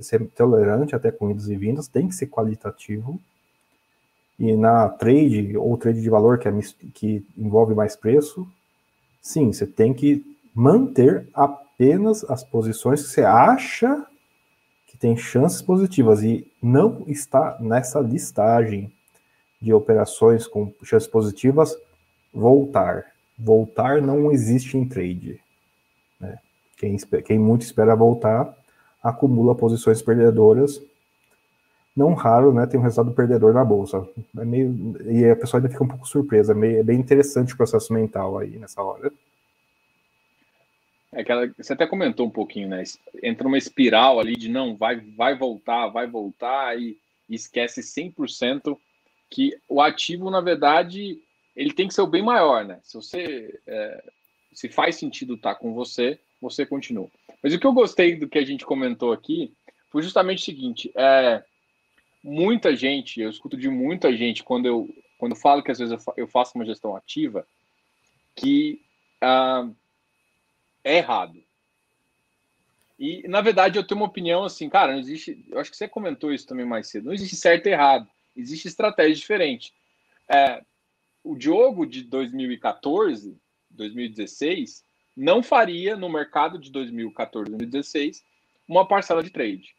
ser 0.02 0.26
tolerante 0.30 0.96
até 0.96 1.12
com 1.12 1.30
idas 1.30 1.48
e 1.50 1.56
vindas, 1.56 1.88
tem 1.88 2.08
que 2.08 2.16
ser 2.16 2.28
qualitativo 2.28 3.20
e 4.40 4.56
na 4.56 4.88
trade, 4.88 5.58
ou 5.58 5.78
trade 5.78 6.02
de 6.02 6.10
valor, 6.10 6.40
que, 6.40 6.48
é, 6.48 6.52
que 6.94 7.26
envolve 7.38 7.76
mais 7.76 7.96
preço, 7.96 8.48
sim, 9.22 9.52
você 9.52 9.68
tem 9.68 9.94
que 9.94 10.26
manter 10.56 11.28
apenas 11.34 12.24
as 12.24 12.44
posições 12.44 13.04
que 13.04 13.10
você 13.10 13.22
acha 13.22 14.08
tem 15.00 15.16
chances 15.16 15.62
positivas 15.62 16.22
e 16.24 16.52
não 16.62 17.04
está 17.08 17.58
nessa 17.60 18.00
listagem 18.00 18.92
de 19.62 19.74
operações 19.74 20.48
com 20.48 20.74
chances 20.84 21.08
positivas 21.08 21.76
voltar. 22.34 23.06
Voltar 23.38 24.02
não 24.02 24.32
existe 24.32 24.78
em 24.78 24.88
trade. 24.88 25.40
Né? 26.20 26.38
Quem, 26.78 26.98
quem 27.26 27.40
muito 27.40 27.62
espera 27.62 27.96
voltar 27.96 28.54
acumula 29.02 29.56
posições 29.56 30.02
perdedoras 30.02 30.82
não 32.00 32.14
raro, 32.14 32.54
né, 32.54 32.66
tem 32.66 32.80
um 32.80 32.84
resultado 32.84 33.14
perdedor 33.14 33.54
na 33.54 33.66
bolsa. 33.66 34.08
É 34.38 34.46
meio, 34.46 34.96
e 35.06 35.30
a 35.30 35.36
pessoa 35.36 35.60
ainda 35.60 35.70
fica 35.70 35.84
um 35.84 35.88
pouco 35.88 36.08
surpresa, 36.08 36.54
é, 36.54 36.56
meio, 36.56 36.80
é 36.80 36.84
bem 36.84 36.98
interessante 36.98 37.54
o 37.54 37.58
processo 37.58 37.92
mental 37.92 38.38
aí 38.38 38.58
nessa 38.58 38.82
hora. 38.82 39.12
É 41.12 41.22
aquela, 41.22 41.48
você 41.58 41.74
até 41.74 41.88
comentou 41.88 42.28
um 42.28 42.32
pouquinho, 42.32 42.70
né? 42.70 42.84
Entra 43.24 43.48
uma 43.48 43.58
espiral 43.58 44.20
ali 44.20 44.36
de 44.36 44.50
não, 44.50 44.76
vai, 44.76 44.98
vai 44.98 45.36
voltar, 45.36 45.88
vai 45.88 46.08
voltar 46.08 46.80
e, 46.80 46.98
esquece 47.30 47.82
100% 47.82 48.76
que 49.30 49.56
o 49.70 49.80
ativo, 49.80 50.32
na 50.32 50.42
verdade, 50.42 51.22
ele 51.56 51.72
tem 51.72 51.88
que 51.88 51.94
ser 51.94 52.02
o 52.02 52.08
bem 52.08 52.24
maior, 52.24 52.66
né? 52.66 52.80
Se 52.82 52.96
você 52.96 53.60
é, 53.68 54.04
se 54.52 54.68
faz 54.68 54.96
sentido 54.96 55.36
estar 55.36 55.56
com 55.56 55.74
você, 55.74 56.20
você 56.42 56.66
continua. 56.66 57.08
Mas 57.42 57.54
o 57.54 57.60
que 57.60 57.68
eu 57.68 57.74
gostei 57.74 58.16
do 58.16 58.28
que 58.28 58.40
a 58.40 58.46
gente 58.46 58.66
comentou 58.66 59.14
aqui 59.14 59.54
foi 59.92 60.02
justamente 60.02 60.40
o 60.40 60.46
seguinte: 60.46 60.92
é, 60.96 61.44
muita 62.24 62.76
gente, 62.76 63.22
eu 63.22 63.30
escuto 63.30 63.56
de 63.56 63.70
muita 63.70 64.16
gente 64.16 64.44
quando 64.44 64.66
eu, 64.66 64.90
quando 65.18 65.34
eu 65.34 65.38
falo 65.40 65.64
que 65.64 65.72
às 65.72 65.80
vezes 65.80 66.04
eu 66.18 66.28
faço 66.28 66.54
uma 66.56 66.66
gestão 66.66 66.96
ativa, 66.96 67.46
que 68.36 68.82
ah, 69.22 69.70
é 70.84 70.98
errado. 70.98 71.42
E, 73.00 73.26
na 73.28 73.40
verdade, 73.40 73.78
eu 73.78 73.88
tenho 73.88 74.02
uma 74.02 74.08
opinião 74.08 74.44
assim, 74.44 74.70
cara, 74.70 74.92
não 74.92 75.00
existe. 75.00 75.46
Eu 75.50 75.60
acho 75.60 75.72
que 75.72 75.78
você 75.78 75.88
comentou 75.88 76.34
isso 76.34 76.46
também 76.46 76.66
mais 76.66 76.88
cedo. 76.88 77.06
Não 77.06 77.14
existe 77.14 77.38
certo 77.38 77.68
e 77.68 77.72
errado. 77.72 78.08
Existe 78.36 78.68
estratégia 78.68 79.16
diferente. 79.16 79.74
É, 80.28 80.62
o 81.24 81.36
Diogo 81.36 81.86
de 81.86 82.04
2014, 82.04 83.38
2016, 83.72 84.84
não 85.16 85.42
faria 85.42 85.96
no 85.96 86.10
mercado 86.10 86.60
de 86.60 86.72
2014, 86.72 87.50
2016 87.50 88.24
uma 88.68 88.88
parcela 88.88 89.24
de 89.24 89.30
trade. 89.30 89.76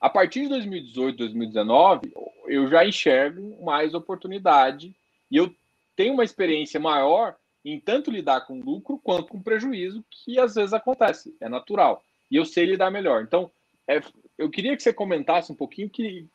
A 0.00 0.10
partir 0.10 0.42
de 0.42 0.48
2018, 0.48 1.16
2019, 1.16 2.12
eu 2.46 2.68
já 2.68 2.84
enxergo 2.86 3.64
mais 3.64 3.94
oportunidade 3.94 4.94
e 5.30 5.36
eu 5.36 5.54
tenho 5.96 6.14
uma 6.14 6.24
experiência 6.24 6.78
maior 6.78 7.36
em 7.72 7.80
tanto 7.80 8.12
lidar 8.12 8.42
com 8.42 8.60
lucro 8.60 8.98
quanto 9.02 9.32
com 9.32 9.42
prejuízo, 9.42 10.04
que 10.08 10.38
às 10.38 10.54
vezes 10.54 10.72
acontece, 10.72 11.36
é 11.40 11.48
natural. 11.48 12.02
E 12.30 12.36
eu 12.36 12.44
sei 12.44 12.64
lidar 12.64 12.92
melhor. 12.92 13.24
Então, 13.24 13.50
é, 13.88 14.00
eu 14.38 14.48
queria 14.48 14.76
que 14.76 14.82
você 14.82 14.92
comentasse 14.92 15.50
um 15.50 15.56
pouquinho 15.56 15.90
que, 15.90 16.28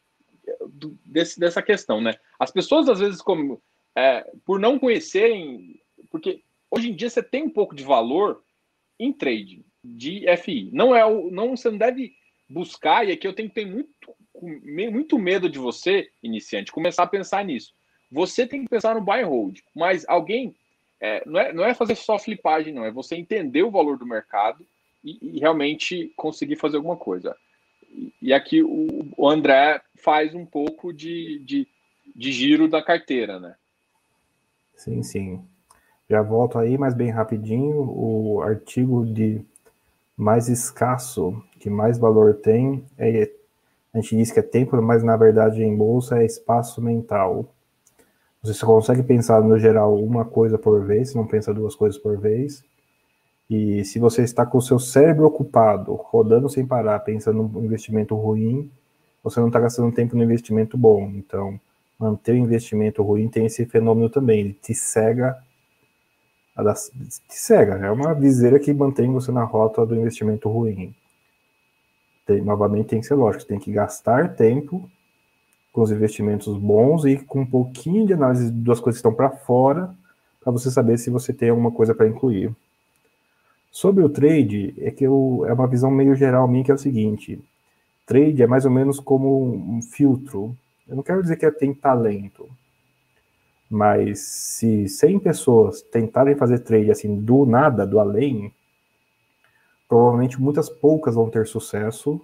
desse, 1.06 1.40
dessa 1.40 1.62
questão, 1.62 2.02
né? 2.02 2.16
As 2.38 2.52
pessoas, 2.52 2.90
às 2.90 3.00
vezes, 3.00 3.22
como, 3.22 3.62
é, 3.96 4.30
por 4.46 4.60
não 4.60 4.78
conhecerem, 4.78 5.82
porque 6.10 6.44
hoje 6.70 6.92
em 6.92 6.96
dia 6.96 7.10
você 7.10 7.24
tem 7.24 7.44
um 7.44 7.50
pouco 7.50 7.74
de 7.74 7.84
valor 7.84 8.44
em 9.00 9.14
trade 9.14 9.66
de 9.82 10.26
FI. 10.38 10.70
Não 10.74 10.94
é 10.94 11.06
o, 11.06 11.32
não 11.32 11.56
você 11.56 11.72
não 11.72 11.78
deve 11.78 12.14
buscar 12.50 13.08
e 13.08 13.14
aqui 13.14 13.26
eu 13.26 13.34
tenho 13.34 13.48
que 13.48 13.56
ter 13.56 13.66
muito 13.66 13.90
muito 14.92 15.20
medo 15.20 15.48
de 15.48 15.60
você 15.60 16.10
iniciante 16.22 16.72
começar 16.72 17.04
a 17.04 17.08
pensar 17.08 17.46
nisso. 17.46 17.74
Você 18.12 18.48
tem 18.48 18.64
que 18.64 18.70
pensar 18.70 18.96
no 18.96 19.02
buy 19.02 19.22
and 19.22 19.28
hold, 19.28 19.60
mas 19.76 20.04
alguém 20.08 20.56
é, 21.02 21.24
não, 21.26 21.40
é, 21.40 21.52
não 21.52 21.66
é 21.66 21.74
fazer 21.74 21.96
só 21.96 22.20
flipagem, 22.20 22.74
não, 22.74 22.86
é 22.86 22.92
você 22.92 23.16
entender 23.16 23.64
o 23.64 23.72
valor 23.72 23.98
do 23.98 24.06
mercado 24.06 24.64
e, 25.04 25.18
e 25.36 25.40
realmente 25.40 26.14
conseguir 26.16 26.56
fazer 26.58 26.78
alguma 26.78 26.96
coisa. 26.96 27.36
E, 27.90 28.14
e 28.22 28.34
aqui 28.34 28.62
o, 28.62 29.10
o, 29.18 29.28
André 29.28 29.82
faz 29.96 30.36
um 30.36 30.46
pouco 30.46 30.94
de, 30.94 31.40
de, 31.40 31.68
de 32.16 32.32
giro 32.32 32.68
da 32.68 32.84
carteira, 32.84 33.40
né? 33.40 33.56
Sim, 34.76 35.02
sim. 35.02 35.44
Já 36.08 36.22
volto 36.22 36.60
aí, 36.60 36.78
mas 36.78 36.94
bem 36.94 37.10
rapidinho. 37.10 37.82
O 37.82 38.42
artigo 38.42 39.06
de 39.06 39.42
mais 40.16 40.50
escasso, 40.50 41.42
que 41.60 41.70
mais 41.70 41.98
valor 41.98 42.36
tem, 42.36 42.86
é, 42.98 43.32
a 43.94 44.00
gente 44.00 44.18
diz 44.18 44.32
que 44.32 44.40
é 44.40 44.44
tempo, 44.44 44.80
mas 44.82 45.04
na 45.04 45.18
verdade 45.18 45.64
em 45.64 45.76
bolsa 45.76 46.22
é 46.22 46.26
espaço 46.26 46.82
mental. 46.82 47.52
Você 48.42 48.54
só 48.54 48.66
consegue 48.66 49.04
pensar 49.04 49.42
no 49.44 49.58
geral 49.60 49.96
uma 49.96 50.26
coisa 50.26 50.58
por 50.58 50.84
vez, 50.86 51.12
você 51.12 51.18
não 51.18 51.28
pensa 51.28 51.54
duas 51.54 51.76
coisas 51.76 52.00
por 52.02 52.18
vez. 52.18 52.64
E 53.50 53.84
se 53.86 54.00
você 54.00 54.24
está 54.24 54.46
com 54.46 54.58
o 54.58 54.62
seu 54.62 54.80
cérebro 54.80 55.26
ocupado, 55.26 55.94
rodando 55.94 56.50
sem 56.50 56.66
parar, 56.66 57.00
pensando 57.02 57.44
num 57.44 57.64
investimento 57.64 58.16
ruim, 58.16 58.72
você 59.24 59.40
não 59.40 59.48
está 59.48 59.60
gastando 59.60 59.94
tempo 59.94 60.16
no 60.16 60.24
investimento 60.24 60.78
bom. 60.78 61.12
Então, 61.16 61.60
manter 62.00 62.34
o 62.34 62.38
investimento 62.38 63.04
ruim 63.04 63.28
tem 63.28 63.46
esse 63.46 63.66
fenômeno 63.66 64.10
também, 64.10 64.40
ele 64.40 64.54
te 64.54 64.74
cega 64.74 65.38
te 67.28 67.36
cega, 67.36 67.76
é 67.78 67.92
uma 67.92 68.14
viseira 68.14 68.60
que 68.60 68.74
mantém 68.74 69.12
você 69.12 69.32
na 69.32 69.44
rota 69.44 69.86
do 69.86 69.96
investimento 69.96 70.50
ruim. 70.50 70.94
Tem, 72.26 72.42
novamente 72.42 72.88
tem 72.88 73.00
que 73.00 73.08
ser 73.08 73.16
lógico, 73.16 73.46
tem 73.46 73.60
que 73.60 73.72
gastar 73.72 74.36
tempo 74.36 74.90
com 75.72 75.82
os 75.82 75.92
investimentos 75.92 76.58
bons 76.58 77.06
e 77.06 77.18
com 77.18 77.42
um 77.42 77.46
pouquinho 77.46 78.06
de 78.06 78.14
análise 78.14 78.52
das 78.52 78.80
coisas 78.80 79.02
que 79.02 79.08
estão 79.08 79.14
para 79.14 79.30
fora, 79.30 79.96
para 80.42 80.52
você 80.52 80.70
saber 80.70 80.98
se 80.98 81.10
você 81.10 81.32
tem 81.32 81.50
alguma 81.50 81.72
coisa 81.72 81.96
para 81.96 82.08
incluir. 82.08 82.54
Sobre 83.72 84.04
o 84.04 84.10
trade, 84.10 84.74
é 84.80 84.92
que 84.92 85.06
eu, 85.06 85.46
é 85.48 85.54
uma 85.54 85.68
visão 85.68 85.90
meio 85.90 86.14
geral 86.14 86.48
minha 86.48 86.64
que 86.64 86.72
é 86.72 86.74
o 86.74 86.78
seguinte: 86.78 87.40
trade 88.06 88.44
é 88.44 88.48
mais 88.48 88.66
ou 88.66 88.72
menos 88.72 89.00
como 89.00 89.46
um 89.46 89.82
filtro. 89.82 90.56
Eu 90.88 90.98
não 90.98 91.04
quero 91.04 91.22
dizer 91.22 91.38
que 91.38 91.46
é, 91.46 91.52
tem 91.52 91.74
talento, 91.74 92.50
mas 93.70 94.20
se 94.20 94.90
100 94.90 95.20
pessoas 95.20 95.82
tentarem 95.82 96.36
fazer 96.36 96.60
trade 96.60 96.92
assim 96.92 97.16
do 97.16 97.46
nada, 97.46 97.88
do 97.88 97.98
além, 97.98 98.54
provavelmente 99.88 100.42
muitas 100.42 100.70
poucas 100.70 101.16
vão 101.16 101.30
ter 101.30 101.48
sucesso 101.48 102.20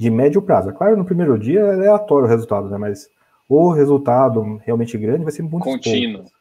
de 0.00 0.08
médio 0.08 0.40
prazo. 0.40 0.70
É 0.70 0.72
claro, 0.72 0.96
no 0.96 1.04
primeiro 1.04 1.38
dia 1.38 1.60
é 1.60 1.74
aleatório 1.74 2.24
o 2.24 2.28
resultado, 2.28 2.70
né? 2.70 2.78
Mas 2.78 3.10
o 3.46 3.70
resultado 3.70 4.58
realmente 4.64 4.96
grande 4.96 5.24
vai 5.24 5.32
ser 5.32 5.42
muito 5.42 5.62
contínuo. 5.62 6.22
Poucos. 6.22 6.32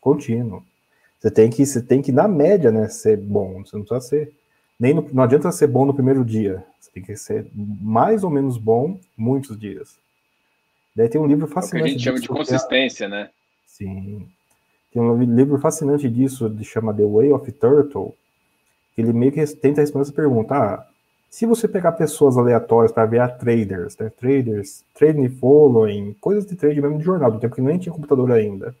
Contínuo. 0.00 0.64
Você 1.20 1.30
tem 1.30 1.48
que, 1.48 1.64
você 1.64 1.80
tem 1.80 2.02
que 2.02 2.10
na 2.10 2.26
média, 2.26 2.72
né, 2.72 2.88
ser 2.88 3.16
bom. 3.16 3.64
Você 3.64 3.76
não 3.76 3.84
precisa 3.84 4.00
ser 4.00 4.32
nem 4.80 4.92
no, 4.92 5.08
não 5.12 5.22
adianta 5.22 5.52
ser 5.52 5.68
bom 5.68 5.86
no 5.86 5.94
primeiro 5.94 6.24
dia. 6.24 6.64
Você 6.80 6.90
tem 6.90 7.04
que 7.04 7.16
ser 7.16 7.46
mais 7.54 8.24
ou 8.24 8.30
menos 8.30 8.58
bom 8.58 8.98
muitos 9.16 9.56
dias. 9.56 9.96
Daí 10.96 11.08
tem 11.08 11.20
um 11.20 11.26
livro 11.26 11.46
fascinante. 11.46 11.76
É 11.76 11.78
o 11.78 11.84
que 11.84 11.88
a 11.90 11.92
gente 11.92 12.04
chama 12.04 12.20
de 12.20 12.28
consistência, 12.28 13.08
né? 13.08 13.30
Sim. 13.64 14.26
Tem 14.92 15.00
um 15.00 15.22
livro 15.22 15.56
fascinante 15.60 16.10
disso, 16.10 16.50
que 16.50 16.64
chama 16.64 16.92
The 16.92 17.06
Way 17.06 17.30
of 17.30 17.52
Turtle, 17.52 18.12
que 18.92 19.02
ele 19.02 19.12
meio 19.12 19.30
que 19.30 19.46
tenta 19.54 19.80
responder 19.80 20.02
essa 20.02 20.12
pergunta. 20.12 20.52
Ah, 20.52 20.86
se 21.34 21.46
você 21.46 21.66
pegar 21.66 21.90
pessoas 21.90 22.38
aleatórias 22.38 22.92
para 22.92 23.06
ver 23.06 23.18
a 23.18 23.26
traders, 23.26 23.98
né, 23.98 24.08
traders, 24.08 24.84
trading 24.94 25.28
following, 25.30 26.14
coisas 26.20 26.46
de 26.46 26.54
trade 26.54 26.80
mesmo 26.80 26.96
de 26.96 27.04
jornal, 27.04 27.32
do 27.32 27.40
tempo 27.40 27.56
que 27.56 27.60
nem 27.60 27.76
tinha 27.76 27.92
computador 27.92 28.30
ainda, 28.30 28.72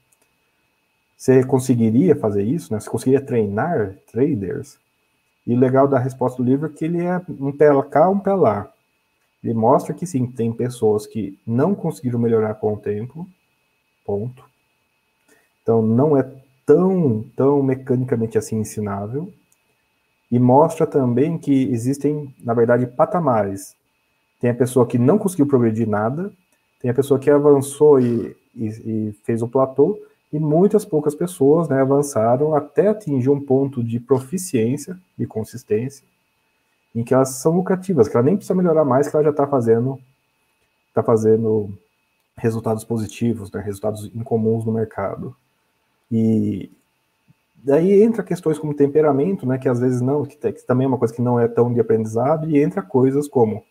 você 1.16 1.42
conseguiria 1.42 2.14
fazer 2.14 2.44
isso? 2.44 2.72
Né? 2.72 2.78
Você 2.78 2.88
conseguiria 2.88 3.20
treinar 3.20 3.96
traders? 4.12 4.78
E 5.44 5.52
o 5.52 5.58
legal 5.58 5.88
da 5.88 5.98
resposta 5.98 6.40
do 6.40 6.48
livro 6.48 6.66
é 6.66 6.68
que 6.68 6.84
ele 6.84 7.02
é 7.02 7.20
um 7.28 7.50
pé 7.50 7.70
cá, 7.90 8.08
um 8.08 8.20
pé 8.20 8.34
lá. 8.34 8.72
Ele 9.42 9.52
mostra 9.52 9.92
que 9.92 10.06
sim, 10.06 10.24
tem 10.24 10.52
pessoas 10.52 11.08
que 11.08 11.36
não 11.44 11.74
conseguiram 11.74 12.20
melhorar 12.20 12.54
com 12.54 12.74
o 12.74 12.78
tempo, 12.78 13.28
ponto. 14.06 14.44
Então 15.60 15.82
não 15.82 16.16
é 16.16 16.22
tão, 16.64 17.24
tão 17.34 17.64
mecanicamente 17.64 18.38
assim 18.38 18.60
ensinável. 18.60 19.34
E 20.34 20.38
mostra 20.40 20.84
também 20.84 21.38
que 21.38 21.70
existem, 21.70 22.34
na 22.42 22.52
verdade, 22.52 22.88
patamares. 22.88 23.76
Tem 24.40 24.50
a 24.50 24.54
pessoa 24.54 24.84
que 24.84 24.98
não 24.98 25.16
conseguiu 25.16 25.46
progredir 25.46 25.88
nada, 25.88 26.32
tem 26.80 26.90
a 26.90 26.94
pessoa 26.94 27.20
que 27.20 27.30
avançou 27.30 28.00
e, 28.00 28.36
e, 28.52 28.66
e 28.66 29.12
fez 29.22 29.42
o 29.42 29.48
platô, 29.48 29.96
e 30.32 30.40
muitas 30.40 30.84
poucas 30.84 31.14
pessoas 31.14 31.68
né, 31.68 31.80
avançaram 31.80 32.52
até 32.52 32.88
atingir 32.88 33.30
um 33.30 33.40
ponto 33.40 33.80
de 33.80 34.00
proficiência 34.00 34.98
e 35.16 35.24
consistência 35.24 36.04
em 36.92 37.04
que 37.04 37.14
elas 37.14 37.28
são 37.36 37.52
lucrativas, 37.54 38.08
que 38.08 38.16
ela 38.16 38.26
nem 38.26 38.34
precisa 38.34 38.56
melhorar 38.56 38.84
mais, 38.84 39.06
que 39.06 39.14
ela 39.14 39.22
já 39.22 39.30
está 39.30 39.46
fazendo, 39.46 40.00
tá 40.92 41.04
fazendo 41.04 41.72
resultados 42.36 42.82
positivos, 42.82 43.52
né, 43.52 43.60
resultados 43.60 44.10
incomuns 44.12 44.64
no 44.64 44.72
mercado. 44.72 45.36
E 46.10 46.72
daí 47.64 48.02
entra 48.02 48.22
questões 48.22 48.58
como 48.58 48.74
temperamento, 48.74 49.46
né, 49.46 49.58
que 49.58 49.68
às 49.68 49.80
vezes 49.80 50.00
não, 50.00 50.24
que, 50.24 50.36
que 50.36 50.66
também 50.66 50.84
é 50.84 50.88
uma 50.88 50.98
coisa 50.98 51.14
que 51.14 51.22
não 51.22 51.40
é 51.40 51.48
tão 51.48 51.72
de 51.72 51.80
aprendizado, 51.80 52.48
e 52.48 52.62
entra 52.62 52.82
coisas 52.82 53.26
como 53.26 53.64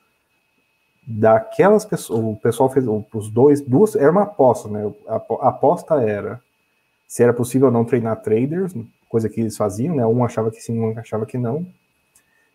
daquelas 1.06 1.86
pessoas, 1.86 2.20
o 2.20 2.36
pessoal 2.38 2.70
fez 2.70 2.86
os 2.88 3.30
dois, 3.30 3.62
duas, 3.62 3.96
era 3.96 4.12
uma 4.12 4.24
aposta, 4.24 4.70
né? 4.70 4.92
A, 5.08 5.16
a 5.16 5.50
aposta 5.50 6.02
era 6.02 6.42
se 7.08 7.22
era 7.22 7.34
possível 7.34 7.68
ou 7.68 7.74
não 7.74 7.86
treinar 7.86 8.22
traders, 8.22 8.74
coisa 9.08 9.30
que 9.30 9.42
eles 9.42 9.56
faziam, 9.56 9.96
né? 9.96 10.06
Um 10.06 10.26
achava 10.26 10.50
que 10.50 10.60
sim, 10.60 10.80
um 10.80 10.98
achava 10.98 11.26
que 11.26 11.38
não. 11.38 11.64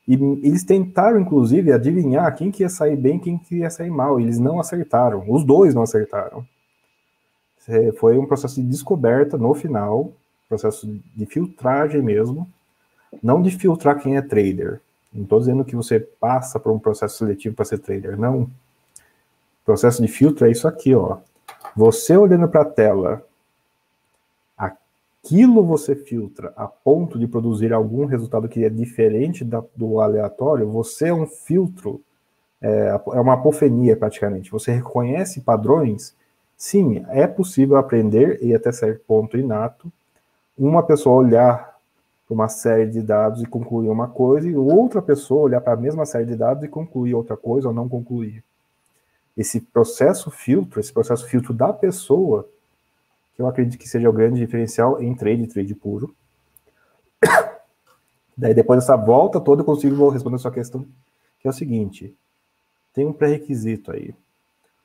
E 0.08 0.14
eles 0.42 0.64
tentaram, 0.64 1.20
inclusive, 1.20 1.70
adivinhar 1.70 2.34
quem 2.34 2.50
que 2.50 2.62
ia 2.62 2.68
sair 2.68 2.96
bem 2.96 3.18
quem 3.18 3.38
que 3.38 3.58
ia 3.58 3.70
sair 3.70 3.90
mal. 3.90 4.18
Eles 4.18 4.38
não 4.38 4.58
acertaram. 4.58 5.24
Os 5.28 5.44
dois 5.44 5.74
não 5.74 5.82
acertaram. 5.82 6.44
Foi 7.98 8.16
um 8.16 8.26
processo 8.26 8.60
de 8.60 8.66
descoberta 8.66 9.36
no 9.36 9.52
final, 9.54 10.10
processo 10.48 10.86
de 11.14 11.26
filtragem 11.26 12.02
mesmo. 12.02 12.48
Não 13.22 13.42
de 13.42 13.50
filtrar 13.50 14.00
quem 14.00 14.16
é 14.16 14.22
trader. 14.22 14.80
Não 15.12 15.22
estou 15.22 15.38
dizendo 15.38 15.64
que 15.64 15.76
você 15.76 15.98
passa 15.98 16.60
por 16.60 16.72
um 16.72 16.78
processo 16.78 17.18
seletivo 17.18 17.54
para 17.54 17.64
ser 17.64 17.78
trader, 17.78 18.18
não. 18.18 18.48
processo 19.64 20.02
de 20.02 20.08
filtro 20.08 20.46
é 20.46 20.50
isso 20.50 20.68
aqui, 20.68 20.94
ó. 20.94 21.18
Você 21.74 22.16
olhando 22.16 22.48
para 22.48 22.62
a 22.62 22.64
tela, 22.64 23.24
aquilo 24.56 25.64
você 25.64 25.94
filtra 25.94 26.52
a 26.56 26.66
ponto 26.66 27.18
de 27.18 27.26
produzir 27.26 27.72
algum 27.72 28.04
resultado 28.04 28.48
que 28.48 28.64
é 28.64 28.68
diferente 28.68 29.44
da, 29.44 29.62
do 29.74 30.00
aleatório, 30.00 30.68
você 30.68 31.08
é 31.08 31.14
um 31.14 31.26
filtro, 31.26 32.02
é, 32.60 33.00
é 33.12 33.20
uma 33.20 33.34
apofenia 33.34 33.96
praticamente. 33.96 34.50
Você 34.50 34.72
reconhece 34.72 35.40
padrões. 35.40 36.14
Sim, 36.56 37.04
é 37.08 37.26
possível 37.26 37.76
aprender, 37.76 38.42
e 38.42 38.54
até 38.54 38.72
certo 38.72 39.00
ponto 39.06 39.38
inato, 39.38 39.90
uma 40.58 40.82
pessoa 40.82 41.16
olhar 41.16 41.78
para 42.26 42.34
uma 42.34 42.48
série 42.48 42.90
de 42.90 43.00
dados 43.00 43.42
e 43.42 43.46
concluir 43.46 43.88
uma 43.88 44.08
coisa, 44.08 44.48
e 44.48 44.56
outra 44.56 45.00
pessoa 45.00 45.42
olhar 45.42 45.60
para 45.60 45.72
a 45.72 45.76
mesma 45.76 46.04
série 46.04 46.26
de 46.26 46.36
dados 46.36 46.64
e 46.64 46.68
concluir 46.68 47.14
outra 47.14 47.36
coisa 47.36 47.68
ou 47.68 47.74
não 47.74 47.88
concluir. 47.88 48.44
Esse 49.36 49.60
processo 49.60 50.30
filtro, 50.30 50.80
esse 50.80 50.92
processo 50.92 51.26
filtro 51.26 51.54
da 51.54 51.72
pessoa, 51.72 52.48
que 53.34 53.40
eu 53.40 53.46
acredito 53.46 53.78
que 53.78 53.88
seja 53.88 54.10
o 54.10 54.12
grande 54.12 54.40
diferencial 54.40 55.00
em 55.00 55.14
trade, 55.14 55.46
trade 55.46 55.74
puro. 55.74 56.14
Daí 58.36 58.52
depois 58.52 58.80
dessa 58.80 58.96
volta 58.96 59.40
toda 59.40 59.62
eu 59.62 59.66
consigo 59.66 60.10
responder 60.10 60.36
a 60.36 60.40
sua 60.40 60.50
questão, 60.50 60.84
que 61.40 61.46
é 61.46 61.50
o 61.50 61.54
seguinte, 61.54 62.14
tem 62.92 63.06
um 63.06 63.12
pré-requisito 63.12 63.92
aí. 63.92 64.12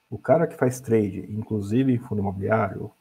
O 0.10 0.18
cara 0.20 0.46
que 0.46 0.56
faz 0.56 0.80
trade, 0.80 1.28
inclusive 1.30 1.92
em 1.92 1.98
fundo 1.98 2.22
imobiliário, 2.22 2.92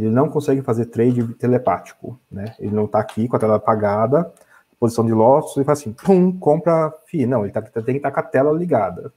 ele 0.00 0.10
não 0.10 0.28
consegue 0.28 0.62
fazer 0.62 0.86
trade 0.86 1.34
telepático, 1.34 2.18
né? 2.30 2.54
Ele 2.58 2.74
não 2.74 2.86
está 2.86 3.00
aqui 3.00 3.28
com 3.28 3.36
a 3.36 3.38
tela 3.38 3.56
apagada, 3.56 4.32
posição 4.78 5.04
de 5.04 5.12
lotes, 5.12 5.56
e 5.56 5.64
faz 5.64 5.80
assim, 5.80 5.92
pum, 5.92 6.32
compra 6.38 6.92
FI. 7.06 7.26
Não, 7.26 7.44
ele 7.44 7.52
tá, 7.52 7.60
tem 7.60 7.82
que 7.82 7.90
estar 7.92 8.10
tá 8.10 8.14
com 8.14 8.20
a 8.20 8.30
tela 8.30 8.52
ligada. 8.52 9.12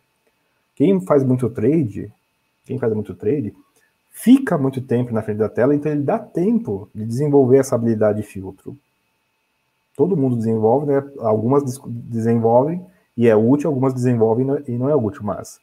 Quem 0.75 0.99
faz 1.01 1.23
muito 1.23 1.49
trade, 1.49 2.11
quem 2.65 2.77
faz 2.77 2.93
muito 2.93 3.13
trade, 3.13 3.53
fica 4.11 4.57
muito 4.57 4.81
tempo 4.81 5.13
na 5.13 5.21
frente 5.21 5.37
da 5.37 5.49
tela, 5.49 5.73
então 5.73 5.91
ele 5.91 6.03
dá 6.03 6.19
tempo 6.19 6.89
de 6.93 7.05
desenvolver 7.05 7.57
essa 7.57 7.75
habilidade 7.75 8.21
de 8.21 8.27
filtro. 8.27 8.77
Todo 9.95 10.17
mundo 10.17 10.35
desenvolve, 10.35 10.87
né? 10.87 11.03
Algumas 11.19 11.63
desenvolvem 11.87 12.85
e 13.15 13.27
é 13.27 13.35
útil, 13.35 13.69
algumas 13.69 13.93
desenvolvem 13.93 14.47
e 14.67 14.77
não 14.77 14.89
é 14.89 14.95
útil, 14.95 15.23
mas 15.23 15.59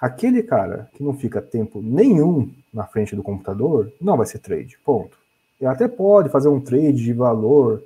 aquele 0.00 0.42
cara 0.42 0.90
que 0.94 1.02
não 1.02 1.14
fica 1.14 1.40
tempo 1.40 1.80
nenhum 1.82 2.50
na 2.72 2.84
frente 2.84 3.16
do 3.16 3.22
computador, 3.22 3.92
não 4.00 4.16
vai 4.16 4.26
ser 4.26 4.38
trade, 4.38 4.78
ponto. 4.84 5.16
Ele 5.60 5.70
até 5.70 5.88
pode 5.88 6.28
fazer 6.28 6.48
um 6.48 6.60
trade 6.60 7.02
de 7.02 7.12
valor, 7.12 7.82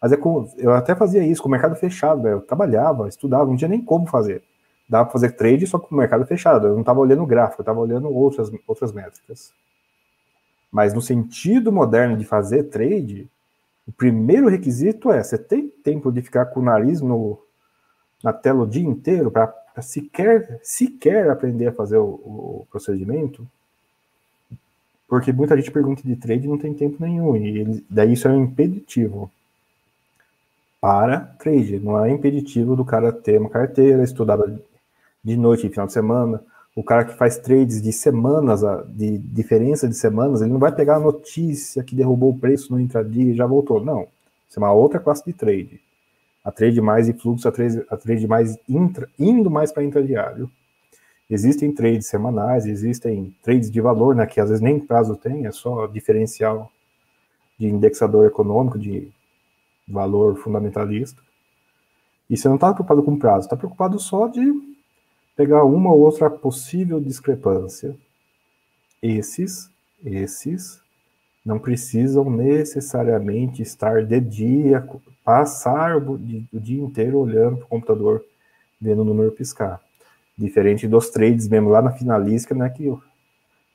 mas 0.00 0.12
é 0.12 0.16
com, 0.16 0.48
eu 0.58 0.72
até 0.72 0.94
fazia 0.94 1.24
isso 1.24 1.42
com 1.42 1.48
o 1.48 1.52
mercado 1.52 1.74
fechado, 1.74 2.28
eu 2.28 2.40
trabalhava, 2.40 3.08
estudava, 3.08 3.46
não 3.46 3.56
tinha 3.56 3.68
nem 3.68 3.82
como 3.82 4.06
fazer 4.06 4.42
dá 4.88 5.04
para 5.04 5.12
fazer 5.12 5.32
trade 5.32 5.66
só 5.66 5.78
com 5.78 5.94
o 5.94 5.98
mercado 5.98 6.24
fechado. 6.26 6.66
Eu 6.66 6.74
não 6.74 6.80
estava 6.80 7.00
olhando 7.00 7.22
o 7.22 7.26
gráfico, 7.26 7.60
eu 7.60 7.64
estava 7.64 7.80
olhando 7.80 8.08
outras, 8.08 8.50
outras 8.66 8.92
métricas. 8.92 9.52
Mas 10.70 10.94
no 10.94 11.02
sentido 11.02 11.72
moderno 11.72 12.16
de 12.16 12.24
fazer 12.24 12.64
trade, 12.64 13.28
o 13.86 13.92
primeiro 13.92 14.48
requisito 14.48 15.10
é: 15.10 15.22
você 15.22 15.38
tem 15.38 15.68
tempo 15.68 16.12
de 16.12 16.22
ficar 16.22 16.46
com 16.46 16.60
o 16.60 16.64
nariz 16.64 17.00
no, 17.00 17.38
na 18.22 18.32
tela 18.32 18.62
o 18.62 18.66
dia 18.66 18.86
inteiro 18.86 19.30
para 19.30 19.52
sequer, 19.82 20.60
sequer 20.62 21.30
aprender 21.30 21.68
a 21.68 21.72
fazer 21.72 21.98
o, 21.98 22.04
o, 22.04 22.66
procedimento? 22.70 23.46
Porque 25.08 25.32
muita 25.32 25.56
gente 25.56 25.70
pergunta 25.70 26.02
de 26.02 26.16
trade 26.16 26.46
e 26.46 26.48
não 26.48 26.58
tem 26.58 26.74
tempo 26.74 26.96
nenhum, 27.00 27.36
e 27.36 27.58
ele, 27.60 27.86
daí 27.88 28.12
isso 28.12 28.26
é 28.26 28.30
um 28.32 28.44
impeditivo 28.44 29.30
para 30.80 31.20
trade, 31.38 31.78
não 31.78 32.04
é 32.04 32.10
impeditivo 32.10 32.76
do 32.76 32.84
cara 32.84 33.12
ter 33.12 33.40
uma 33.40 33.50
carteira 33.50 34.02
estudada 34.02 34.60
de 35.22 35.36
noite 35.36 35.66
e 35.66 35.70
final 35.70 35.86
de 35.86 35.92
semana. 35.92 36.42
O 36.74 36.82
cara 36.84 37.04
que 37.04 37.14
faz 37.16 37.38
trades 37.38 37.80
de 37.80 37.92
semanas, 37.92 38.60
de 38.88 39.18
diferença 39.18 39.88
de 39.88 39.94
semanas, 39.94 40.42
ele 40.42 40.52
não 40.52 40.58
vai 40.58 40.70
pegar 40.70 40.96
a 40.96 41.00
notícia 41.00 41.82
que 41.82 41.96
derrubou 41.96 42.30
o 42.30 42.38
preço 42.38 42.72
no 42.72 42.78
intradia 42.78 43.32
e 43.32 43.36
já 43.36 43.46
voltou. 43.46 43.82
Não. 43.82 44.06
Isso 44.48 44.58
é 44.58 44.62
uma 44.62 44.72
outra 44.72 45.00
classe 45.00 45.24
de 45.24 45.32
trade. 45.32 45.80
A 46.46 46.52
trade 46.52 46.80
mais 46.80 47.06
de 47.06 47.12
fluxo, 47.12 47.48
a 47.48 47.50
trade, 47.50 47.84
a 47.90 47.96
trade 47.96 48.24
mais 48.28 48.56
intra, 48.68 49.10
indo 49.18 49.50
mais 49.50 49.72
para 49.72 49.82
intradiário. 49.82 50.48
Existem 51.28 51.74
trades 51.74 52.06
semanais, 52.06 52.66
existem 52.66 53.34
trades 53.42 53.68
de 53.68 53.80
valor, 53.80 54.14
né, 54.14 54.24
que 54.26 54.40
às 54.40 54.48
vezes 54.48 54.62
nem 54.62 54.78
prazo 54.78 55.16
tem, 55.16 55.44
é 55.44 55.50
só 55.50 55.88
diferencial 55.88 56.70
de 57.58 57.66
indexador 57.66 58.28
econômico, 58.28 58.78
de 58.78 59.10
valor 59.88 60.36
fundamentalista. 60.36 61.20
E 62.30 62.36
você 62.36 62.46
não 62.46 62.54
está 62.54 62.72
preocupado 62.72 63.02
com 63.02 63.18
prazo, 63.18 63.46
está 63.46 63.56
preocupado 63.56 63.98
só 63.98 64.28
de 64.28 64.40
pegar 65.34 65.64
uma 65.64 65.90
ou 65.90 65.98
outra 65.98 66.30
possível 66.30 67.00
discrepância. 67.00 67.96
Esses, 69.02 69.68
esses 70.04 70.80
não 71.44 71.58
precisam 71.58 72.30
necessariamente 72.30 73.62
estar 73.62 74.04
de 74.04 74.20
dia, 74.20 74.88
passar 75.26 75.96
o 75.96 76.16
dia 76.16 76.80
inteiro 76.80 77.18
olhando 77.18 77.56
para 77.56 77.66
o 77.66 77.68
computador, 77.68 78.24
vendo 78.80 79.02
o 79.02 79.04
número 79.04 79.32
piscar. 79.32 79.80
Diferente 80.38 80.86
dos 80.86 81.10
trades 81.10 81.48
mesmo 81.48 81.68
lá 81.68 81.82
na 81.82 81.90
finalística, 81.90 82.54
né, 82.54 82.70
que, 82.70 82.84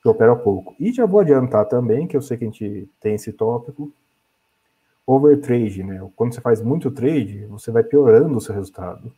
que 0.00 0.08
opera 0.08 0.34
pouco. 0.34 0.74
E 0.80 0.90
já 0.90 1.04
vou 1.04 1.20
adiantar 1.20 1.66
também, 1.66 2.06
que 2.06 2.16
eu 2.16 2.22
sei 2.22 2.38
que 2.38 2.44
a 2.44 2.46
gente 2.46 2.88
tem 2.98 3.16
esse 3.16 3.34
tópico, 3.34 3.92
overtrade, 5.06 5.82
né? 5.82 6.00
Quando 6.16 6.32
você 6.32 6.40
faz 6.40 6.62
muito 6.62 6.90
trade, 6.90 7.44
você 7.50 7.70
vai 7.70 7.82
piorando 7.82 8.38
o 8.38 8.40
seu 8.40 8.54
resultado. 8.54 9.12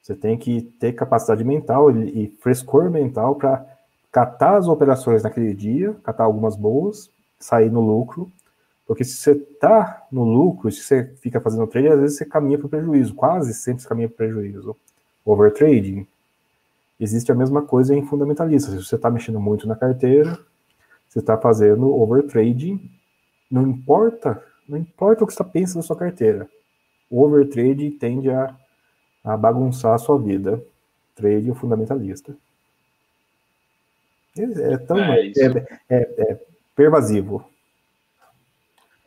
Você 0.00 0.14
tem 0.14 0.38
que 0.38 0.62
ter 0.62 0.92
capacidade 0.92 1.42
mental 1.42 1.90
e 1.90 2.28
frescor 2.40 2.90
mental 2.90 3.34
para 3.34 3.66
catar 4.12 4.56
as 4.56 4.68
operações 4.68 5.24
naquele 5.24 5.52
dia, 5.52 5.96
catar 6.04 6.24
algumas 6.24 6.54
boas, 6.54 7.10
sair 7.40 7.70
no 7.70 7.80
lucro. 7.80 8.30
Porque 8.92 9.04
se 9.04 9.16
você 9.16 9.32
está 9.32 10.06
no 10.12 10.22
lucro, 10.22 10.70
se 10.70 10.82
você 10.82 11.14
fica 11.22 11.40
fazendo 11.40 11.66
trade, 11.66 11.88
às 11.88 11.98
vezes 11.98 12.18
você 12.18 12.26
caminha 12.26 12.58
para 12.58 12.66
o 12.66 12.68
prejuízo, 12.68 13.14
quase 13.14 13.54
sempre 13.54 13.80
você 13.82 13.88
caminha 13.88 14.06
para 14.06 14.14
o 14.14 14.16
prejuízo. 14.18 14.76
Overtrading. 15.24 16.06
Existe 17.00 17.32
a 17.32 17.34
mesma 17.34 17.62
coisa 17.62 17.94
em 17.94 18.04
fundamentalista. 18.04 18.70
Se 18.70 18.84
você 18.84 18.96
está 18.96 19.10
mexendo 19.10 19.40
muito 19.40 19.66
na 19.66 19.74
carteira, 19.74 20.38
você 21.08 21.20
está 21.20 21.38
fazendo 21.38 21.90
overtrading, 21.90 22.90
não 23.50 23.66
importa, 23.66 24.44
não 24.68 24.76
importa 24.76 25.24
o 25.24 25.26
que 25.26 25.32
você 25.32 25.42
pensa 25.42 25.76
da 25.76 25.82
sua 25.82 25.96
carteira. 25.96 26.46
O 27.08 27.22
overtrading 27.22 27.92
tende 27.92 28.30
a 28.30 28.54
a 29.24 29.36
bagunçar 29.36 29.94
a 29.94 29.98
sua 29.98 30.18
vida. 30.18 30.62
Trade 31.14 31.50
o 31.50 31.54
fundamentalista. 31.54 32.36
É, 34.36 34.72
é 34.72 34.76
tão 34.76 34.98
é, 34.98 35.26
é, 35.26 35.66
é, 35.88 35.96
é, 36.18 36.46
pervasivo. 36.74 37.51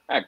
É, 0.10 0.26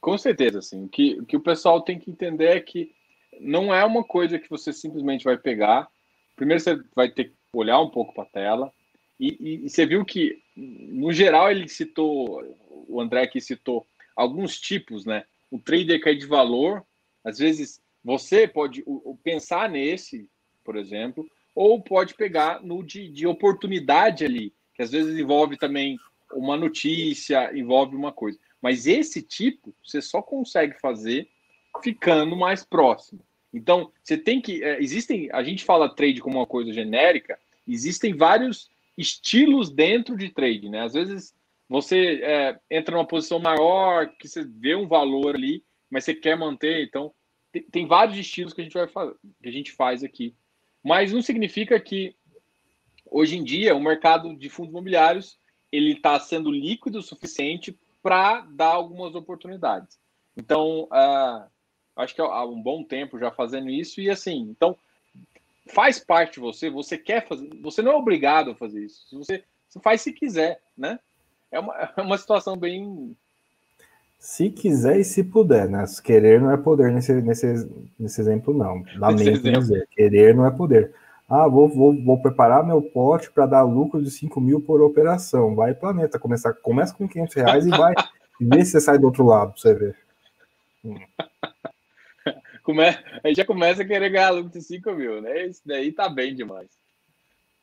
com 0.00 0.16
certeza, 0.16 0.58
assim. 0.58 0.84
O 0.84 0.88
que, 0.88 1.20
o 1.20 1.26
que 1.26 1.36
o 1.36 1.42
pessoal 1.42 1.82
tem 1.82 1.98
que 1.98 2.10
entender 2.10 2.56
é 2.56 2.60
que 2.60 2.92
não 3.40 3.72
é 3.72 3.84
uma 3.84 4.04
coisa 4.04 4.38
que 4.38 4.50
você 4.50 4.72
simplesmente 4.72 5.24
vai 5.24 5.36
pegar. 5.36 5.88
Primeiro 6.36 6.60
você 6.62 6.80
vai 6.94 7.10
ter 7.10 7.24
que 7.24 7.34
olhar 7.52 7.80
um 7.80 7.90
pouco 7.90 8.14
para 8.14 8.24
a 8.24 8.26
tela. 8.26 8.72
E, 9.18 9.36
e, 9.40 9.66
e, 9.66 9.70
você 9.70 9.84
viu 9.84 10.04
que, 10.04 10.40
no 10.56 11.12
geral, 11.12 11.50
ele 11.50 11.68
citou, 11.68 12.40
o 12.88 13.00
André 13.00 13.22
aqui 13.22 13.40
citou 13.40 13.86
alguns 14.14 14.60
tipos, 14.60 15.04
né? 15.04 15.24
O 15.50 15.58
trader 15.58 16.00
é 16.04 16.14
de 16.14 16.26
valor, 16.26 16.84
às 17.24 17.38
vezes 17.38 17.80
você 18.04 18.46
pode 18.46 18.84
pensar 19.22 19.68
nesse, 19.68 20.28
por 20.64 20.76
exemplo, 20.76 21.28
ou 21.54 21.82
pode 21.82 22.14
pegar 22.14 22.62
no 22.62 22.82
de, 22.82 23.08
de 23.08 23.26
oportunidade 23.26 24.24
ali, 24.24 24.52
que 24.74 24.82
às 24.82 24.90
vezes 24.90 25.18
envolve 25.18 25.56
também 25.56 25.98
uma 26.32 26.56
notícia, 26.56 27.56
envolve 27.56 27.96
uma 27.96 28.12
coisa. 28.12 28.38
Mas 28.60 28.86
esse 28.86 29.22
tipo 29.22 29.74
você 29.84 30.02
só 30.02 30.20
consegue 30.20 30.78
fazer 30.80 31.28
ficando 31.82 32.36
mais 32.36 32.64
próximo. 32.64 33.20
Então, 33.52 33.90
você 34.02 34.16
tem 34.16 34.40
que. 34.40 34.62
É, 34.62 34.80
existem. 34.82 35.28
A 35.32 35.42
gente 35.42 35.64
fala 35.64 35.94
trade 35.94 36.20
como 36.20 36.38
uma 36.38 36.46
coisa 36.46 36.72
genérica, 36.72 37.38
existem 37.66 38.14
vários 38.14 38.70
estilos 38.96 39.70
dentro 39.70 40.16
de 40.16 40.28
trade, 40.28 40.68
né? 40.68 40.82
Às 40.82 40.92
vezes 40.92 41.34
você 41.68 42.20
é, 42.22 42.58
entra 42.70 42.96
numa 42.96 43.06
posição 43.06 43.38
maior, 43.38 44.08
que 44.18 44.26
você 44.26 44.44
vê 44.44 44.74
um 44.74 44.88
valor 44.88 45.36
ali, 45.36 45.62
mas 45.90 46.04
você 46.04 46.14
quer 46.14 46.36
manter, 46.36 46.82
então 46.82 47.12
tem, 47.52 47.62
tem 47.62 47.86
vários 47.86 48.18
estilos 48.18 48.52
que 48.52 48.60
a 48.60 48.64
gente 48.64 48.74
vai 48.74 48.88
fazer, 48.88 49.14
que 49.42 49.48
a 49.48 49.52
gente 49.52 49.72
faz 49.72 50.02
aqui. 50.02 50.34
Mas 50.82 51.12
não 51.12 51.22
significa 51.22 51.78
que 51.78 52.14
hoje 53.06 53.36
em 53.36 53.44
dia 53.44 53.74
o 53.74 53.80
mercado 53.80 54.34
de 54.36 54.48
fundos 54.48 54.70
imobiliários 54.70 55.38
ele 55.70 55.92
está 55.92 56.18
sendo 56.18 56.50
líquido 56.50 56.98
o 56.98 57.02
suficiente 57.02 57.78
para 58.08 58.40
dar 58.50 58.68
algumas 58.68 59.14
oportunidades. 59.14 59.98
Então, 60.34 60.84
uh, 60.84 61.44
acho 61.94 62.14
que 62.14 62.22
há 62.22 62.44
um 62.46 62.62
bom 62.62 62.82
tempo 62.82 63.18
já 63.18 63.30
fazendo 63.30 63.68
isso 63.68 64.00
e 64.00 64.08
assim, 64.08 64.48
então 64.50 64.74
faz 65.66 65.98
parte 65.98 66.34
de 66.34 66.40
você, 66.40 66.70
você 66.70 66.96
quer 66.96 67.28
fazer, 67.28 67.50
você 67.60 67.82
não 67.82 67.92
é 67.92 67.96
obrigado 67.96 68.52
a 68.52 68.54
fazer 68.54 68.82
isso. 68.82 69.04
Você, 69.18 69.44
você 69.68 69.78
faz 69.80 70.00
se 70.00 70.12
quiser, 70.12 70.62
né? 70.76 70.98
É 71.50 71.60
uma, 71.60 71.74
é 71.96 72.00
uma 72.00 72.16
situação 72.16 72.56
bem 72.56 73.14
se 74.18 74.50
quiser 74.50 74.98
e 74.98 75.04
se 75.04 75.22
puder, 75.22 75.68
né? 75.68 75.84
Querer 76.02 76.40
não 76.40 76.50
é 76.50 76.56
poder 76.56 76.90
nesse, 76.90 77.12
nesse, 77.22 77.68
nesse 77.98 78.20
exemplo, 78.20 78.52
não. 78.52 78.82
Lamento 78.96 79.40
dizer. 79.40 79.86
Querer 79.92 80.34
não 80.34 80.44
é 80.46 80.50
poder. 80.50 80.92
Ah, 81.28 81.46
vou, 81.46 81.68
vou, 81.68 81.94
vou 82.02 82.22
preparar 82.22 82.64
meu 82.64 82.80
pote 82.80 83.30
para 83.30 83.44
dar 83.44 83.62
lucro 83.62 84.02
de 84.02 84.10
5 84.10 84.40
mil 84.40 84.62
por 84.62 84.80
operação. 84.80 85.54
Vai, 85.54 85.74
planeta, 85.74 86.18
começa, 86.18 86.54
começa 86.54 86.94
com 86.94 87.06
500 87.06 87.34
reais 87.34 87.66
e 87.66 87.70
vai. 87.70 87.92
e 88.40 88.44
vê 88.46 88.64
se 88.64 88.72
você 88.72 88.80
sai 88.80 88.98
do 88.98 89.06
outro 89.06 89.26
lado, 89.26 89.52
pra 89.52 89.60
você 89.60 89.74
ver. 89.74 89.96
Hum. 90.82 90.94
Come... 92.64 92.82
Aí 93.22 93.34
já 93.34 93.44
começa 93.44 93.82
a 93.82 93.84
querer 93.84 94.08
ganhar 94.10 94.30
lucro 94.30 94.50
de 94.50 94.62
5 94.62 94.90
mil, 94.92 95.20
né? 95.20 95.46
Isso 95.46 95.60
daí 95.66 95.92
tá 95.92 96.08
bem 96.08 96.34
demais. 96.34 96.70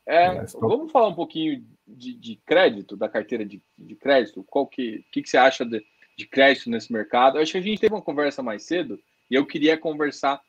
É, 0.06 0.46
vamos 0.60 0.92
falar 0.92 1.08
um 1.08 1.16
pouquinho 1.16 1.66
de, 1.88 2.14
de 2.14 2.36
crédito, 2.46 2.96
da 2.96 3.10
carteira 3.10 3.44
de, 3.44 3.62
de, 3.78 3.96
crédito. 3.96 4.44
Qual 4.44 4.68
que, 4.68 5.04
que, 5.12 5.24
que 5.24 5.30
você 5.30 5.38
acha 5.38 5.66
de, 5.66 5.84
de 6.16 6.28
crédito 6.28 6.70
nesse 6.70 6.94
mercado? 6.94 7.38
Eu 7.38 7.42
acho 7.42 7.52
que 7.52 7.58
a 7.58 7.62
gente 7.62 7.82
teve 7.82 7.96
uma 7.96 8.02
conversa 8.02 8.44
mais 8.44 8.64
cedo 8.64 9.00
e 9.30 9.34
eu 9.34 9.46
queria 9.46 9.76
conversar 9.76 10.40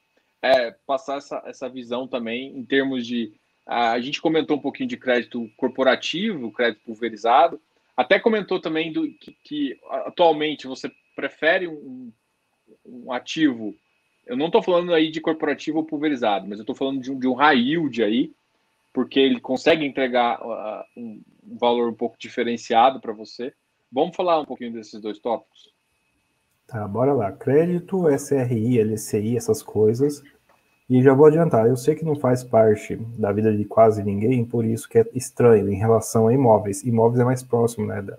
é, 0.43 0.71
passar 0.87 1.19
essa, 1.19 1.43
essa 1.47 1.69
visão 1.69 2.07
também 2.07 2.57
em 2.57 2.65
termos 2.65 3.07
de. 3.07 3.33
A 3.67 3.99
gente 4.01 4.21
comentou 4.21 4.57
um 4.57 4.61
pouquinho 4.61 4.89
de 4.89 4.97
crédito 4.97 5.51
corporativo, 5.57 6.53
crédito 6.53 6.85
pulverizado, 6.85 7.61
até 7.97 8.19
comentou 8.21 8.61
também 8.61 8.93
do, 8.93 9.11
que, 9.15 9.33
que 9.43 9.81
atualmente 10.05 10.69
você 10.69 10.91
prefere 11.17 11.67
um, 11.67 12.13
um 12.85 13.13
ativo. 13.13 13.75
Eu 14.25 14.37
não 14.37 14.47
estou 14.47 14.63
falando 14.63 14.93
aí 14.93 15.11
de 15.11 15.21
corporativo 15.21 15.79
ou 15.79 15.85
pulverizado, 15.85 16.47
mas 16.47 16.59
eu 16.59 16.63
estou 16.63 16.77
falando 16.77 17.01
de 17.01 17.11
um, 17.11 17.19
de 17.19 17.27
um 17.27 17.35
high 17.35 17.59
yield 17.59 18.03
aí, 18.03 18.33
porque 18.93 19.19
ele 19.19 19.41
consegue 19.41 19.85
entregar 19.85 20.41
uh, 20.41 20.85
um 20.97 21.23
valor 21.59 21.91
um 21.91 21.95
pouco 21.95 22.17
diferenciado 22.19 23.01
para 23.01 23.13
você. 23.13 23.53
Vamos 23.91 24.15
falar 24.15 24.41
um 24.41 24.45
pouquinho 24.45 24.73
desses 24.73 25.01
dois 25.01 25.19
tópicos? 25.19 25.76
Tá, 26.67 26.87
bora 26.89 27.13
lá. 27.13 27.31
Crédito, 27.31 28.09
SRI, 28.09 28.81
LCI, 28.81 29.37
essas 29.37 29.63
coisas. 29.63 30.23
E 30.89 31.03
já 31.03 31.15
vou 31.15 31.27
adiantar, 31.27 31.67
eu 31.67 31.77
sei 31.77 31.97
que 31.97 32.05
não 32.05 32.15
faz 32.15 32.45
parte 32.45 32.95
da 33.19 33.33
vida 33.33 33.55
de 33.57 33.65
quase 33.65 34.05
ninguém, 34.05 34.45
por 34.45 34.65
isso 34.65 34.89
que 34.89 34.99
é 34.99 35.07
estranho 35.15 35.69
em 35.69 35.77
relação 35.77 36.29
a 36.29 36.33
imóveis. 36.33 36.85
Imóveis 36.85 37.21
é 37.21 37.25
mais 37.25 37.43
próximo, 37.43 37.87
né, 37.87 38.01
da, 38.01 38.17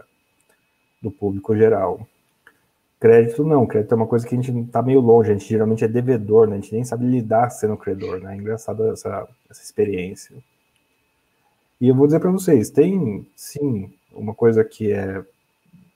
do 1.01 1.09
público 1.09 1.55
geral. 1.55 2.05
Crédito 2.99 3.45
não, 3.45 3.65
crédito 3.65 3.93
é 3.93 3.95
uma 3.95 4.07
coisa 4.07 4.27
que 4.27 4.35
a 4.35 4.41
gente 4.41 4.51
está 4.59 4.81
meio 4.81 4.99
longe, 4.99 5.29
a 5.31 5.33
gente 5.33 5.47
geralmente 5.47 5.83
é 5.83 5.87
devedor, 5.87 6.47
né? 6.47 6.57
A 6.57 6.59
gente 6.59 6.73
nem 6.73 6.83
sabe 6.83 7.05
lidar 7.05 7.49
sendo 7.51 7.77
credor, 7.77 8.19
né? 8.19 8.33
É 8.33 8.37
engraçado 8.37 8.91
essa, 8.91 9.27
essa 9.49 9.61
experiência. 9.61 10.35
E 11.79 11.87
eu 11.87 11.95
vou 11.95 12.07
dizer 12.07 12.19
para 12.19 12.31
vocês, 12.31 12.71
tem 12.71 13.25
sim 13.35 13.93
uma 14.11 14.33
coisa 14.33 14.63
que 14.63 14.91
é 14.91 15.23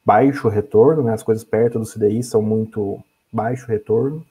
baixo 0.06 0.50
retorno, 0.50 1.04
né? 1.04 1.14
As 1.14 1.24
coisas 1.24 1.44
perto 1.44 1.80
do 1.80 1.86
CDI 1.86 2.24
são 2.24 2.42
muito 2.42 3.00
baixo 3.32 3.68
retorno. 3.68 4.26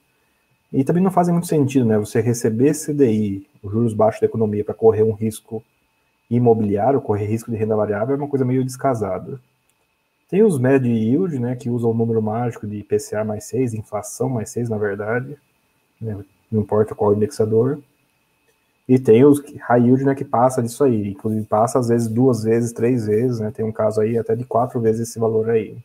E 0.71 0.83
também 0.83 1.03
não 1.03 1.11
fazem 1.11 1.33
muito 1.33 1.47
sentido, 1.47 1.85
né? 1.85 1.97
Você 1.97 2.21
receber 2.21 2.73
CDI, 2.73 3.45
os 3.61 3.71
juros 3.71 3.93
baixos 3.93 4.21
da 4.21 4.27
economia, 4.27 4.63
para 4.63 4.73
correr 4.73 5.03
um 5.03 5.13
risco 5.13 5.63
imobiliário, 6.29 7.01
correr 7.01 7.25
risco 7.25 7.51
de 7.51 7.57
renda 7.57 7.75
variável, 7.75 8.15
é 8.15 8.17
uma 8.17 8.27
coisa 8.27 8.45
meio 8.45 8.63
descasada. 8.63 9.39
Tem 10.29 10.43
os 10.43 10.57
médio 10.57 10.89
yield, 10.89 11.37
né, 11.37 11.57
que 11.57 11.69
usam 11.69 11.91
o 11.91 11.93
número 11.93 12.21
mágico 12.21 12.65
de 12.65 12.77
IPCA 12.77 13.25
mais 13.25 13.43
6, 13.45 13.73
inflação 13.73 14.29
mais 14.29 14.49
6, 14.49 14.69
na 14.69 14.77
verdade, 14.77 15.37
né, 15.99 16.23
não 16.49 16.61
importa 16.61 16.95
qual 16.95 17.13
indexador. 17.13 17.79
E 18.87 18.99
tem 18.99 19.23
os 19.23 19.39
high 19.39 19.81
yield, 19.81 20.03
né, 20.03 20.15
que 20.15 20.25
passa 20.25 20.61
disso 20.61 20.83
aí, 20.83 21.09
inclusive 21.09 21.45
passa 21.45 21.79
às 21.79 21.87
vezes 21.87 22.07
duas 22.07 22.43
vezes, 22.43 22.73
três 22.73 23.05
vezes, 23.05 23.39
né, 23.39 23.51
tem 23.51 23.63
um 23.63 23.71
caso 23.71 24.01
aí 24.01 24.17
até 24.17 24.35
de 24.35 24.43
quatro 24.43 24.81
vezes 24.81 25.09
esse 25.09 25.19
valor 25.19 25.49
aí. 25.49 25.77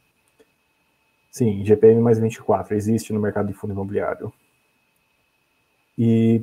Sim, 1.31 1.65
GPM 1.65 2.01
mais 2.01 2.19
24, 2.19 2.75
existe 2.75 3.13
no 3.13 3.21
mercado 3.21 3.47
de 3.47 3.53
fundo 3.53 3.75
imobiliário. 3.75 4.33
E 5.99 6.43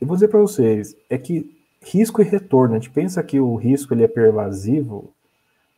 eu 0.00 0.06
vou 0.06 0.16
dizer 0.16 0.28
para 0.28 0.40
vocês, 0.40 0.96
é 1.08 1.16
que 1.16 1.56
risco 1.80 2.20
e 2.20 2.24
retorno, 2.24 2.74
a 2.74 2.78
gente 2.78 2.90
pensa 2.90 3.22
que 3.22 3.38
o 3.38 3.54
risco 3.54 3.94
ele 3.94 4.04
é 4.04 4.08
pervasivo, 4.08 5.12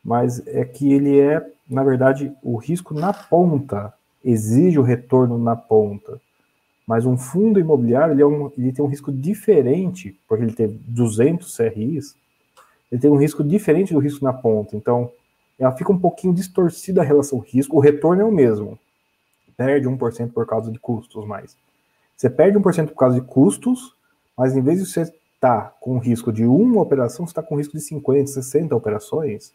mas 0.02 0.44
é 0.46 0.64
que 0.64 0.92
ele 0.92 1.20
é, 1.20 1.46
na 1.68 1.84
verdade, 1.84 2.34
o 2.42 2.56
risco 2.56 2.94
na 2.94 3.12
ponta, 3.12 3.92
exige 4.24 4.78
o 4.78 4.82
retorno 4.82 5.38
na 5.38 5.56
ponta. 5.56 6.20
Mas 6.90 7.06
um 7.06 7.16
fundo 7.16 7.60
imobiliário, 7.60 8.14
ele, 8.14 8.22
é 8.22 8.26
um, 8.26 8.50
ele 8.58 8.72
tem 8.72 8.84
um 8.84 8.88
risco 8.88 9.12
diferente, 9.12 10.18
porque 10.26 10.42
ele 10.42 10.52
tem 10.52 10.66
200 10.88 11.56
CRIs, 11.56 12.16
ele 12.90 13.00
tem 13.00 13.08
um 13.08 13.16
risco 13.16 13.44
diferente 13.44 13.94
do 13.94 14.00
risco 14.00 14.24
na 14.24 14.32
ponta. 14.32 14.74
Então, 14.74 15.08
ela 15.56 15.70
fica 15.70 15.92
um 15.92 15.98
pouquinho 16.00 16.34
distorcida 16.34 17.00
a 17.00 17.04
relação 17.04 17.38
risco, 17.38 17.76
o 17.76 17.80
retorno 17.80 18.22
é 18.22 18.24
o 18.24 18.32
mesmo. 18.32 18.76
Perde 19.56 19.86
1% 19.86 20.32
por 20.32 20.44
causa 20.44 20.72
de 20.72 20.80
custos 20.80 21.24
mais. 21.24 21.56
Você 22.16 22.28
perde 22.28 22.58
1% 22.58 22.88
por 22.88 22.96
causa 22.96 23.20
de 23.20 23.24
custos, 23.24 23.94
mas 24.36 24.56
em 24.56 24.60
vez 24.60 24.80
de 24.80 24.86
você 24.86 25.02
estar 25.02 25.12
tá 25.40 25.72
com 25.80 25.96
risco 25.98 26.32
de 26.32 26.44
uma 26.44 26.82
operação, 26.82 27.24
você 27.24 27.30
está 27.30 27.40
com 27.40 27.54
risco 27.54 27.76
de 27.76 27.84
50, 27.84 28.26
60 28.26 28.74
operações. 28.74 29.52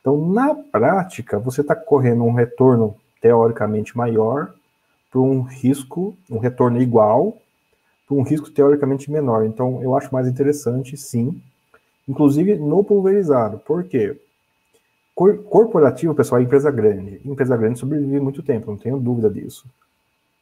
Então, 0.00 0.24
na 0.30 0.54
prática, 0.54 1.36
você 1.36 1.62
está 1.62 1.74
correndo 1.74 2.22
um 2.22 2.32
retorno 2.32 2.94
teoricamente 3.20 3.96
maior 3.96 4.54
para 5.10 5.20
um 5.20 5.42
risco, 5.42 6.16
um 6.30 6.38
retorno 6.38 6.80
igual, 6.80 7.36
para 8.06 8.16
um 8.16 8.22
risco 8.22 8.50
teoricamente 8.50 9.10
menor. 9.10 9.44
Então, 9.44 9.82
eu 9.82 9.96
acho 9.96 10.12
mais 10.12 10.28
interessante, 10.28 10.96
sim, 10.96 11.40
inclusive 12.08 12.56
no 12.56 12.84
pulverizado. 12.84 13.58
Por 13.58 13.84
quê? 13.84 14.16
Corporativo, 15.14 16.14
pessoal, 16.14 16.40
é 16.40 16.44
empresa 16.44 16.70
grande. 16.70 17.20
Empresa 17.24 17.56
grande 17.56 17.78
sobrevive 17.78 18.20
muito 18.20 18.42
tempo, 18.42 18.70
não 18.70 18.78
tenho 18.78 18.98
dúvida 18.98 19.28
disso. 19.28 19.66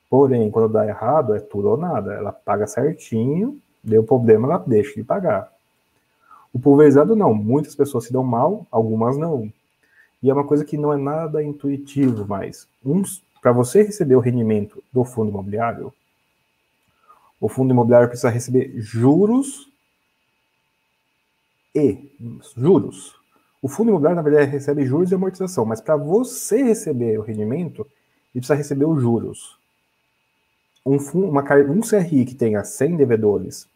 Porém, 0.09 0.51
quando 0.51 0.73
dá 0.73 0.87
errado, 0.87 1.35
é 1.35 1.41
tudo 1.41 1.71
ou 1.71 1.77
nada. 1.77 2.15
Ela 2.15 2.33
paga 2.33 2.67
certinho, 2.67 3.59
deu 3.83 4.03
problema, 4.05 4.47
ela 4.47 4.59
deixa 4.59 4.95
de 4.95 5.03
pagar. 5.03 5.51
O 6.53 6.59
pulverizado 6.59 7.17
não. 7.17 7.35
Muitas 7.35 7.75
pessoas 7.75 8.05
se 8.05 8.13
dão 8.13 8.23
mal, 8.23 8.67
algumas 8.71 9.19
não. 9.19 9.53
E 10.23 10.31
é 10.31 10.33
uma 10.33 10.45
coisa 10.45 10.65
que 10.65 10.77
não 10.77 10.93
é 10.93 10.97
nada 10.97 11.43
intuitivo, 11.43 12.25
mas 12.27 12.67
para 13.41 13.53
você 13.53 13.83
receber 13.83 14.17
o 14.17 14.21
rendimento 14.21 14.83
do 14.93 15.05
fundo 15.05 15.31
imobiliário, 15.31 15.93
o 17.41 17.49
fundo 17.49 17.73
imobiliário 17.73 18.09
precisa 18.09 18.31
receber 18.31 18.73
juros 18.77 19.71
e 21.75 22.11
juros. 22.57 23.15
O 23.63 23.69
fundo 23.69 23.91
imobiliário, 23.91 24.17
na 24.17 24.23
verdade, 24.23 24.51
recebe 24.51 24.85
juros 24.85 25.11
e 25.11 25.15
amortização, 25.15 25.65
mas 25.65 25.81
para 25.81 25.97
você 25.97 26.63
receber 26.63 27.19
o 27.19 27.23
rendimento, 27.23 27.83
ele 28.35 28.41
precisa 28.41 28.55
receber 28.55 28.85
os 28.85 29.01
juros 29.01 29.59
um, 30.89 30.97
uma, 31.29 31.43
um 31.43 31.81
CRI 31.81 32.25
que 32.25 32.35
tenha 32.35 32.65
100 32.65 32.97
devedores 32.97 33.69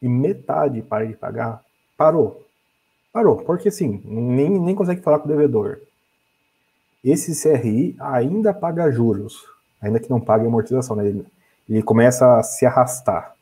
e 0.00 0.08
metade 0.08 0.80
para 0.80 1.06
de 1.06 1.14
pagar, 1.14 1.62
parou. 1.96 2.44
Parou, 3.12 3.36
porque 3.36 3.68
assim, 3.68 4.00
nem, 4.04 4.50
nem 4.50 4.74
consegue 4.74 5.02
falar 5.02 5.18
com 5.18 5.26
o 5.26 5.28
devedor. 5.28 5.80
Esse 7.02 7.40
CRI 7.40 7.96
ainda 7.98 8.52
paga 8.52 8.90
juros, 8.90 9.44
ainda 9.80 10.00
que 10.00 10.10
não 10.10 10.20
pague 10.20 10.46
amortização, 10.46 10.96
né? 10.96 11.06
ele, 11.06 11.26
ele 11.68 11.82
começa 11.82 12.38
a 12.38 12.42
se 12.42 12.66
arrastar, 12.66 13.34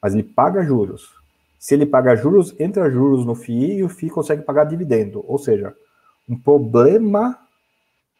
mas 0.00 0.14
ele 0.14 0.22
paga 0.22 0.62
juros. 0.62 1.14
Se 1.58 1.74
ele 1.74 1.86
paga 1.86 2.14
juros, 2.14 2.54
entra 2.60 2.90
juros 2.90 3.26
no 3.26 3.34
FII 3.34 3.78
e 3.78 3.82
o 3.82 3.88
FII 3.88 4.10
consegue 4.10 4.42
pagar 4.42 4.64
dividendo. 4.64 5.24
Ou 5.26 5.38
seja, 5.38 5.74
um 6.28 6.38
problema 6.38 7.38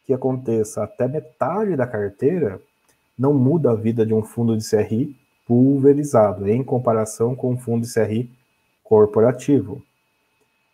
que 0.05 0.13
aconteça 0.13 0.83
até 0.83 1.07
metade 1.07 1.75
da 1.75 1.87
carteira 1.87 2.61
não 3.17 3.33
muda 3.33 3.71
a 3.71 3.75
vida 3.75 4.05
de 4.05 4.13
um 4.13 4.23
fundo 4.23 4.57
de 4.57 4.69
CRI 4.69 5.15
pulverizado, 5.45 6.49
em 6.49 6.63
comparação 6.63 7.35
com 7.35 7.51
um 7.51 7.57
fundo 7.57 7.85
de 7.85 7.93
CRI 7.93 8.29
corporativo. 8.83 9.81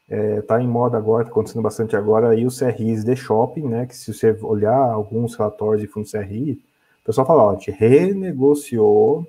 Está 0.09 0.15
é, 0.15 0.41
tá 0.41 0.61
em 0.61 0.67
moda 0.67 0.97
agora, 0.97 1.23
está 1.23 1.31
acontecendo 1.31 1.61
bastante 1.61 1.95
agora, 1.95 2.29
aí 2.29 2.45
os 2.45 2.59
CRIs 2.59 3.03
de 3.03 3.15
shopping, 3.15 3.67
né, 3.67 3.85
que 3.85 3.95
se 3.95 4.13
você 4.13 4.37
olhar 4.41 4.77
alguns 4.77 5.35
relatórios 5.35 5.81
de 5.81 5.87
fundos 5.87 6.11
CRI, 6.11 6.61
o 7.01 7.05
pessoal 7.05 7.25
fala, 7.25 7.43
ó, 7.43 7.51
a 7.51 7.53
gente 7.53 7.71
renegociou 7.71 9.25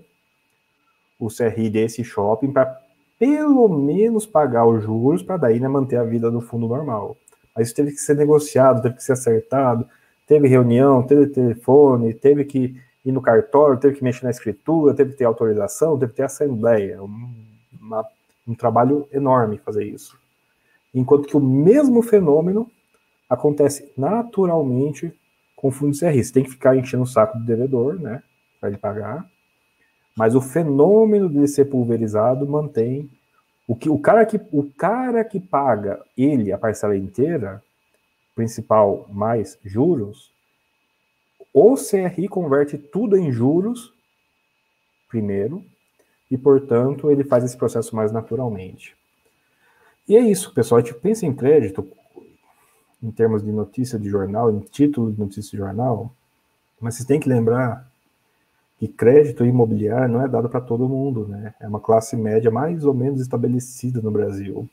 o 1.18 1.28
CRI 1.28 1.70
desse 1.70 2.02
shopping 2.04 2.52
para 2.52 2.80
pelo 3.18 3.68
menos 3.68 4.26
pagar 4.26 4.66
os 4.66 4.82
juros 4.82 5.22
para 5.22 5.36
daí 5.36 5.60
né, 5.60 5.68
manter 5.68 5.96
a 5.96 6.04
vida 6.04 6.30
do 6.30 6.40
fundo 6.40 6.68
normal. 6.68 7.16
Mas 7.54 7.68
isso 7.68 7.76
teve 7.76 7.92
que 7.92 7.98
ser 7.98 8.16
negociado, 8.16 8.82
teve 8.82 8.96
que 8.96 9.02
ser 9.02 9.12
acertado, 9.12 9.86
teve 10.26 10.48
reunião, 10.48 11.02
teve 11.02 11.28
telefone, 11.28 12.12
teve 12.12 12.44
que 12.44 12.76
ir 13.04 13.12
no 13.12 13.22
cartório, 13.22 13.78
teve 13.78 13.96
que 13.96 14.04
mexer 14.04 14.24
na 14.24 14.30
escritura, 14.30 14.94
teve 14.94 15.12
que 15.12 15.18
ter 15.18 15.24
autorização, 15.24 15.98
teve 15.98 16.12
que 16.12 16.16
ter 16.16 16.24
assembleia. 16.24 17.00
Uma, 17.80 18.04
um 18.46 18.54
trabalho 18.54 19.08
enorme 19.12 19.58
fazer 19.58 19.84
isso. 19.84 20.18
Enquanto 20.94 21.26
que 21.26 21.36
o 21.36 21.40
mesmo 21.40 22.02
fenômeno 22.02 22.70
acontece 23.28 23.92
naturalmente 23.96 25.12
com 25.56 25.68
o 25.68 25.70
fundo 25.72 25.92
de. 25.92 26.22
Você 26.22 26.32
tem 26.32 26.44
que 26.44 26.50
ficar 26.50 26.76
enchendo 26.76 27.02
o 27.02 27.06
saco 27.06 27.38
do 27.38 27.44
devedor, 27.44 27.98
né, 27.98 28.22
para 28.60 28.68
ele 28.68 28.78
pagar. 28.78 29.28
Mas 30.16 30.34
o 30.34 30.40
fenômeno 30.40 31.28
de 31.28 31.48
ser 31.48 31.64
pulverizado 31.64 32.46
mantém 32.46 33.10
o 33.66 33.74
que 33.74 33.88
o 33.88 33.98
cara 33.98 34.24
que 34.26 34.40
o 34.52 34.70
cara 34.76 35.24
que 35.24 35.40
paga 35.40 36.00
ele 36.16 36.52
a 36.52 36.58
parcela 36.58 36.96
inteira, 36.96 37.62
principal 38.34 39.08
mais 39.10 39.58
juros, 39.64 40.30
o 41.52 41.74
CRI 41.76 42.28
converte 42.28 42.76
tudo 42.76 43.16
em 43.16 43.32
juros, 43.32 43.92
primeiro, 45.08 45.64
e, 46.30 46.36
portanto, 46.36 47.10
ele 47.10 47.22
faz 47.22 47.44
esse 47.44 47.56
processo 47.56 47.94
mais 47.94 48.10
naturalmente. 48.10 48.96
E 50.06 50.16
é 50.16 50.20
isso, 50.20 50.52
pessoal. 50.52 50.80
A 50.80 50.84
gente 50.84 50.94
pensa 50.94 51.24
em 51.24 51.32
crédito 51.32 51.86
em 53.02 53.10
termos 53.10 53.42
de 53.42 53.52
notícia 53.52 53.98
de 53.98 54.08
jornal, 54.08 54.50
em 54.50 54.60
título 54.60 55.12
de 55.12 55.18
notícia 55.18 55.50
de 55.50 55.58
jornal, 55.58 56.10
mas 56.80 56.94
vocês 56.94 57.06
têm 57.06 57.20
que 57.20 57.28
lembrar 57.28 57.90
que 58.78 58.88
crédito 58.88 59.44
imobiliário 59.44 60.12
não 60.12 60.22
é 60.22 60.28
dado 60.28 60.48
para 60.48 60.60
todo 60.60 60.88
mundo, 60.88 61.28
né? 61.28 61.54
É 61.60 61.68
uma 61.68 61.80
classe 61.80 62.16
média 62.16 62.50
mais 62.50 62.84
ou 62.84 62.94
menos 62.94 63.20
estabelecida 63.20 64.00
no 64.00 64.10
Brasil. 64.10 64.68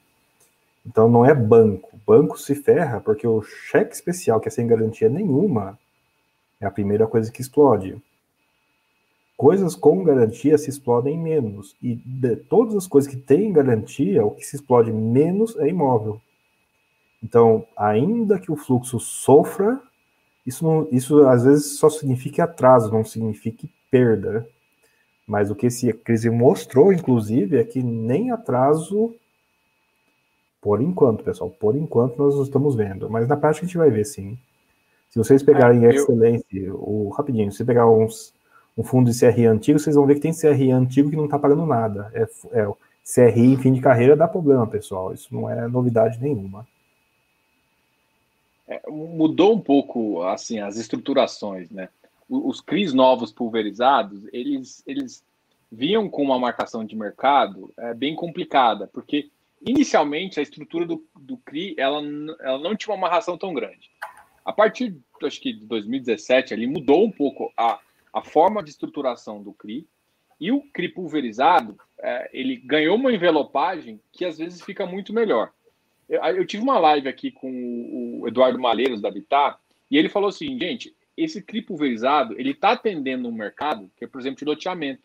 Então 0.86 1.10
não 1.10 1.26
é 1.26 1.34
banco. 1.34 1.90
Banco 2.08 2.40
se 2.40 2.56
ferra 2.56 3.00
porque 3.00 3.28
o 3.28 3.42
cheque 3.42 3.94
especial, 3.94 4.40
que 4.40 4.48
é 4.48 4.52
sem 4.52 4.66
garantia 4.66 5.10
nenhuma, 5.10 5.78
é 6.60 6.66
a 6.66 6.72
primeira 6.72 7.06
coisa 7.06 7.32
que 7.32 7.42
explode. 7.42 8.02
Coisas 9.42 9.76
com 9.76 10.04
garantia 10.04 10.56
se 10.56 10.70
explodem 10.70 11.18
menos. 11.18 11.76
E 11.82 11.96
de 11.96 12.36
todas 12.36 12.76
as 12.76 12.86
coisas 12.86 13.10
que 13.10 13.18
têm 13.18 13.52
garantia, 13.52 14.24
o 14.24 14.30
que 14.30 14.46
se 14.46 14.56
explode 14.56 14.94
menos 14.94 15.58
é 15.58 15.68
imóvel. 15.68 16.22
Então, 17.24 17.66
ainda 17.76 18.38
que 18.38 18.52
o 18.52 18.56
fluxo 18.56 19.00
sofra, 19.00 19.82
isso, 20.46 20.64
não, 20.64 20.88
isso 20.92 21.26
às 21.26 21.44
vezes 21.44 21.80
só 21.80 21.90
significa 21.90 22.44
atraso, 22.44 22.92
não 22.92 23.04
significa 23.04 23.68
perda. 23.90 24.48
Mas 25.26 25.50
o 25.50 25.56
que 25.56 25.66
esse 25.66 25.92
crise 25.92 26.30
mostrou, 26.30 26.94
inclusive, 26.94 27.58
é 27.58 27.64
que 27.64 27.82
nem 27.82 28.30
atraso, 28.30 29.12
por 30.62 30.84
enquanto, 30.84 31.24
pessoal, 31.24 31.50
por 31.50 31.76
enquanto 31.76 32.16
nós 32.16 32.36
estamos 32.36 32.76
vendo. 32.76 33.10
Mas 33.10 33.28
na 33.28 33.36
prática 33.36 33.66
a 33.66 33.68
gente 33.68 33.78
vai 33.80 33.90
ver 33.90 34.06
sim. 34.06 34.38
Se 35.10 35.18
vocês 35.18 35.42
pegarem 35.42 35.88
é, 35.88 35.96
eu... 35.96 36.76
o 36.76 37.10
rapidinho, 37.10 37.52
se 37.52 37.66
pegar 37.66 37.90
uns, 37.90 38.40
um 38.78 38.84
fundo 38.84 39.12
de 39.12 39.18
CRI 39.18 39.46
antigo, 39.46 39.80
vocês 39.80 39.96
vão 39.96 40.06
ver 40.06 40.16
que 40.16 40.22
tem 40.22 40.34
CRI 40.34 40.72
antigo 40.72 41.10
que 41.10 41.16
não 41.16 41.26
está 41.26 41.38
pagando 41.38 41.66
nada. 41.66 42.12
É, 42.14 42.24
é, 42.60 42.68
CRI 43.04 43.54
em 43.54 43.58
fim 43.58 43.74
de 43.74 43.82
carreira 43.82 44.16
dá 44.16 44.28
problema, 44.28 44.66
pessoal. 44.68 45.14
Isso 45.14 45.34
não 45.34 45.50
é 45.50 45.68
novidade 45.68 46.20
nenhuma. 46.22 46.68
É, 48.68 48.82
mudou 48.90 49.54
um 49.54 49.60
pouco 49.60 50.24
assim 50.24 50.60
as 50.60 50.78
estruturações, 50.78 51.70
né? 51.70 51.90
os 52.32 52.62
CRIs 52.62 52.94
novos 52.94 53.30
pulverizados, 53.34 54.26
eles, 54.32 54.82
eles 54.88 55.22
vinham 55.70 56.10
com 56.10 56.24
uma 56.24 56.40
marcação 56.40 56.86
de 56.86 56.96
mercado 56.96 57.74
é, 57.78 57.94
bem 57.94 58.16
complicada, 58.16 58.88
porque 58.88 59.30
inicialmente 59.62 60.40
a 60.40 60.44
estrutura 60.44 60.86
do, 60.86 61.04
do 61.20 61.36
CRI 61.38 61.76
ela, 61.78 62.02
ela 62.40 62.58
não 62.60 62.76
tinha 62.76 62.96
uma 62.96 63.06
amarração 63.06 63.38
tão 63.38 63.54
grande. 63.54 63.92
A 64.46 64.54
partir, 64.54 64.96
acho 65.24 65.42
que 65.42 65.52
de 65.52 65.66
2017, 65.66 66.54
ali 66.54 66.66
mudou 66.66 67.06
um 67.06 67.12
pouco 67.12 67.52
a, 67.58 67.80
a 68.14 68.22
forma 68.22 68.64
de 68.64 68.72
estruturação 68.72 69.42
do 69.42 69.54
CRI, 69.54 69.88
e 70.40 70.52
o 70.52 70.62
CRI 70.74 70.90
pulverizado, 70.90 71.78
é, 72.00 72.30
ele 72.34 72.56
ganhou 72.56 72.96
uma 72.96 73.14
envelopagem 73.14 74.02
que 74.12 74.26
às 74.26 74.40
vezes 74.40 74.62
fica 74.62 74.86
muito 74.86 75.14
melhor. 75.14 75.52
Eu, 76.10 76.20
eu 76.24 76.46
tive 76.46 76.64
uma 76.64 76.80
live 76.80 77.08
aqui 77.08 77.32
com 77.32 77.50
o, 78.22 78.28
Eduardo 78.28 78.60
Malheiros, 78.60 79.02
da 79.02 79.10
Habitat, 79.10 79.60
e 79.90 79.98
ele 79.98 80.10
falou 80.10 80.30
assim, 80.30 80.58
gente, 80.60 80.96
esse 81.16 81.42
CRI 81.42 81.62
pulverizado, 81.62 82.34
ele 82.40 82.52
está 82.52 82.72
atendendo 82.72 83.30
um 83.30 83.34
mercado, 83.34 83.90
que 83.96 84.04
é, 84.04 84.08
por 84.08 84.20
exemplo, 84.20 84.40
de 84.40 84.46
loteamento, 84.46 85.04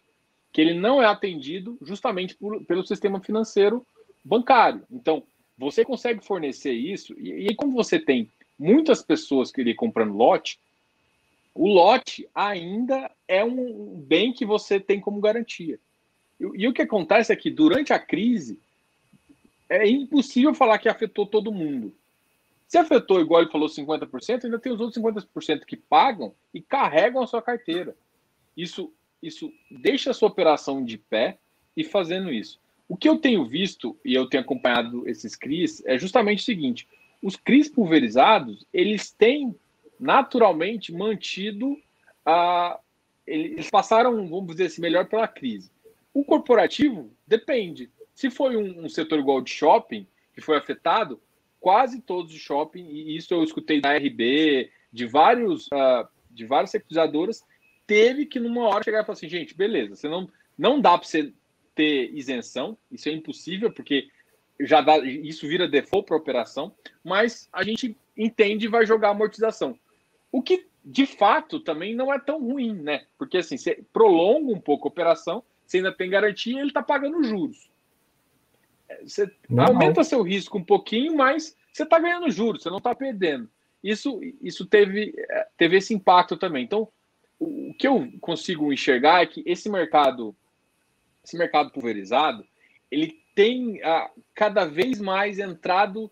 que 0.52 0.60
ele 0.60 0.72
não 0.72 1.02
é 1.02 1.06
atendido 1.06 1.76
justamente 1.82 2.34
por, 2.34 2.64
pelo 2.64 2.86
sistema 2.86 3.20
financeiro 3.20 3.86
bancário. 4.24 4.84
Então, 4.90 5.22
você 5.58 5.84
consegue 5.84 6.24
fornecer 6.24 6.72
isso, 6.72 7.14
e, 7.18 7.48
e 7.48 7.54
como 7.54 7.72
você 7.72 7.98
tem 7.98 8.30
muitas 8.58 9.02
pessoas 9.02 9.52
que 9.52 9.74
comprando 9.74 10.16
lote, 10.16 10.58
o 11.56 11.68
lote 11.68 12.28
ainda 12.34 13.10
é 13.26 13.42
um 13.42 14.00
bem 14.00 14.32
que 14.32 14.44
você 14.44 14.78
tem 14.78 15.00
como 15.00 15.20
garantia. 15.20 15.80
E, 16.38 16.44
e 16.44 16.68
o 16.68 16.72
que 16.72 16.82
acontece 16.82 17.32
é 17.32 17.36
que 17.36 17.50
durante 17.50 17.92
a 17.92 17.98
crise 17.98 18.60
é 19.68 19.88
impossível 19.88 20.54
falar 20.54 20.78
que 20.78 20.88
afetou 20.88 21.26
todo 21.26 21.52
mundo. 21.52 21.94
Se 22.68 22.78
afetou, 22.78 23.20
igual 23.20 23.42
ele 23.42 23.50
falou, 23.50 23.68
50%, 23.68 24.44
ainda 24.44 24.58
tem 24.58 24.72
os 24.72 24.80
outros 24.80 25.02
50% 25.02 25.64
que 25.64 25.76
pagam 25.76 26.34
e 26.52 26.60
carregam 26.60 27.22
a 27.22 27.26
sua 27.26 27.40
carteira. 27.40 27.96
Isso, 28.56 28.92
isso 29.22 29.52
deixa 29.70 30.10
a 30.10 30.14
sua 30.14 30.28
operação 30.28 30.84
de 30.84 30.98
pé 30.98 31.38
e 31.76 31.84
fazendo 31.84 32.32
isso. 32.32 32.60
O 32.88 32.96
que 32.96 33.08
eu 33.08 33.18
tenho 33.18 33.46
visto, 33.46 33.96
e 34.04 34.14
eu 34.14 34.28
tenho 34.28 34.42
acompanhado 34.42 35.08
esses 35.08 35.34
CRIs, 35.34 35.82
é 35.86 35.98
justamente 35.98 36.40
o 36.40 36.44
seguinte: 36.44 36.88
os 37.22 37.36
CRIs 37.36 37.68
pulverizados, 37.68 38.64
eles 38.72 39.10
têm 39.10 39.54
naturalmente 39.98 40.92
mantido 40.92 41.76
a. 42.24 42.78
Eles 43.26 43.68
passaram, 43.70 44.28
vamos 44.28 44.52
dizer 44.52 44.66
assim, 44.66 44.80
melhor 44.80 45.08
pela 45.08 45.26
crise. 45.26 45.70
O 46.14 46.24
corporativo 46.24 47.10
depende. 47.26 47.90
Se 48.14 48.30
foi 48.30 48.56
um, 48.56 48.84
um 48.84 48.88
setor 48.88 49.18
igual 49.18 49.40
de 49.40 49.50
shopping, 49.50 50.06
que 50.32 50.40
foi 50.40 50.56
afetado, 50.56 51.20
quase 51.58 52.00
todos 52.00 52.32
os 52.32 52.40
shopping, 52.40 52.86
e 52.86 53.16
isso 53.16 53.34
eu 53.34 53.42
escutei 53.42 53.80
da 53.80 53.96
RB, 53.96 54.70
de 54.92 55.06
vários 55.06 55.66
uh, 55.66 56.06
de 56.36 56.44
várias 56.44 56.70
securizadoras, 56.70 57.42
teve 57.86 58.26
que 58.26 58.38
numa 58.38 58.68
hora 58.68 58.84
chegar 58.84 59.02
e 59.02 59.04
falar 59.04 59.14
assim, 59.14 59.28
gente, 59.28 59.56
beleza, 59.56 59.96
você 59.96 60.08
não, 60.08 60.28
não 60.56 60.80
dá 60.80 60.96
para 60.98 61.08
você 61.08 61.32
ter 61.74 62.12
isenção, 62.14 62.76
isso 62.92 63.08
é 63.08 63.12
impossível, 63.12 63.72
porque 63.72 64.08
já 64.60 64.80
dá, 64.80 64.98
isso 64.98 65.48
vira 65.48 65.66
default 65.66 66.06
para 66.06 66.16
operação, 66.16 66.74
mas 67.02 67.48
a 67.52 67.62
gente 67.62 67.96
entende 68.16 68.66
e 68.66 68.70
vai 68.70 68.86
jogar 68.86 69.10
amortização. 69.10 69.78
O 70.36 70.42
que 70.42 70.66
de 70.84 71.06
fato 71.06 71.58
também 71.58 71.94
não 71.94 72.12
é 72.12 72.18
tão 72.18 72.38
ruim, 72.38 72.74
né? 72.74 73.06
Porque 73.16 73.38
assim, 73.38 73.56
você 73.56 73.82
prolonga 73.90 74.52
um 74.52 74.60
pouco 74.60 74.86
a 74.86 74.90
operação, 74.90 75.42
você 75.64 75.78
ainda 75.78 75.90
tem 75.90 76.10
garantia 76.10 76.52
e 76.52 76.58
ele 76.58 76.68
está 76.68 76.82
pagando 76.82 77.24
juros. 77.24 77.70
Você 79.02 79.32
não, 79.48 79.64
aumenta 79.64 80.04
seu 80.04 80.20
risco 80.20 80.58
um 80.58 80.62
pouquinho, 80.62 81.16
mas 81.16 81.56
você 81.72 81.84
está 81.84 81.98
ganhando 81.98 82.30
juros, 82.30 82.62
você 82.62 82.68
não 82.68 82.76
está 82.76 82.94
perdendo. 82.94 83.48
Isso, 83.82 84.20
isso 84.42 84.66
teve, 84.66 85.14
é, 85.16 85.46
teve 85.56 85.78
esse 85.78 85.94
impacto 85.94 86.36
também. 86.36 86.64
Então, 86.64 86.86
o, 87.38 87.72
que 87.72 87.88
eu 87.88 88.06
consigo 88.20 88.70
enxergar 88.70 89.22
é 89.22 89.26
que 89.26 89.42
esse 89.46 89.70
mercado, 89.70 90.36
esse 91.24 91.38
mercado 91.38 91.70
pulverizado, 91.70 92.46
ele 92.90 93.22
tem 93.34 93.82
ah, 93.82 94.10
cada 94.34 94.66
vez 94.66 95.00
mais 95.00 95.38
entrado. 95.38 96.10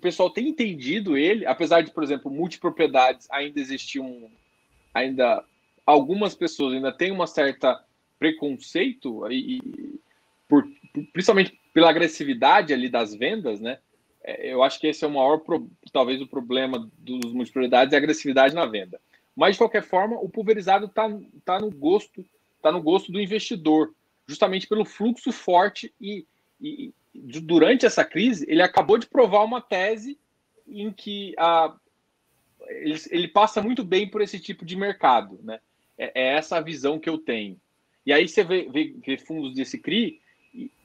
Pessoal 0.00 0.30
tem 0.30 0.48
entendido 0.48 1.16
ele, 1.16 1.46
apesar 1.46 1.82
de, 1.82 1.92
por 1.92 2.02
exemplo, 2.02 2.30
multipropriedades 2.30 3.28
ainda 3.30 3.60
existir 3.60 4.00
um, 4.00 4.30
ainda 4.94 5.44
algumas 5.86 6.34
pessoas 6.34 6.74
ainda 6.74 6.92
têm 6.92 7.10
uma 7.10 7.26
certa 7.26 7.82
preconceito 8.18 9.30
e, 9.30 9.60
por, 10.48 10.66
principalmente 11.12 11.58
pela 11.72 11.90
agressividade 11.90 12.72
ali 12.72 12.88
das 12.88 13.14
vendas, 13.14 13.60
né? 13.60 13.78
É, 14.22 14.52
eu 14.52 14.62
acho 14.62 14.78
que 14.78 14.86
esse 14.86 15.04
é 15.04 15.08
o 15.08 15.10
maior, 15.10 15.40
talvez, 15.92 16.20
o 16.20 16.26
problema 16.26 16.90
dos 16.98 17.32
multiprioridades 17.32 17.92
é 17.92 17.96
a 17.96 17.98
agressividade 17.98 18.54
na 18.54 18.66
venda. 18.66 19.00
Mas, 19.34 19.54
de 19.54 19.58
qualquer 19.58 19.82
forma, 19.82 20.16
o 20.16 20.28
pulverizado 20.28 20.86
está 20.86 21.08
tá 21.44 21.58
no 21.58 21.70
gosto 21.70 22.24
tá 22.60 22.70
no 22.70 22.82
gosto 22.82 23.10
do 23.10 23.20
investidor, 23.20 23.94
justamente 24.26 24.66
pelo 24.66 24.84
fluxo 24.84 25.32
forte 25.32 25.94
e, 25.98 26.26
e, 26.60 26.92
durante 27.14 27.86
essa 27.86 28.04
crise 28.04 28.46
ele 28.48 28.62
acabou 28.62 28.98
de 28.98 29.06
provar 29.06 29.44
uma 29.44 29.60
tese 29.60 30.18
em 30.66 30.92
que 30.92 31.34
a, 31.36 31.74
ele, 32.68 33.00
ele 33.10 33.28
passa 33.28 33.60
muito 33.60 33.84
bem 33.84 34.08
por 34.08 34.20
esse 34.20 34.38
tipo 34.38 34.64
de 34.64 34.76
mercado, 34.76 35.38
né? 35.42 35.58
É, 35.98 36.12
é 36.14 36.36
essa 36.36 36.56
a 36.56 36.60
visão 36.60 36.98
que 36.98 37.08
eu 37.08 37.18
tenho. 37.18 37.60
E 38.06 38.12
aí 38.12 38.26
você 38.26 38.42
vê, 38.44 38.68
vê, 38.70 38.94
vê 39.04 39.18
fundos 39.18 39.54
desse 39.54 39.78
CRI 39.78 40.20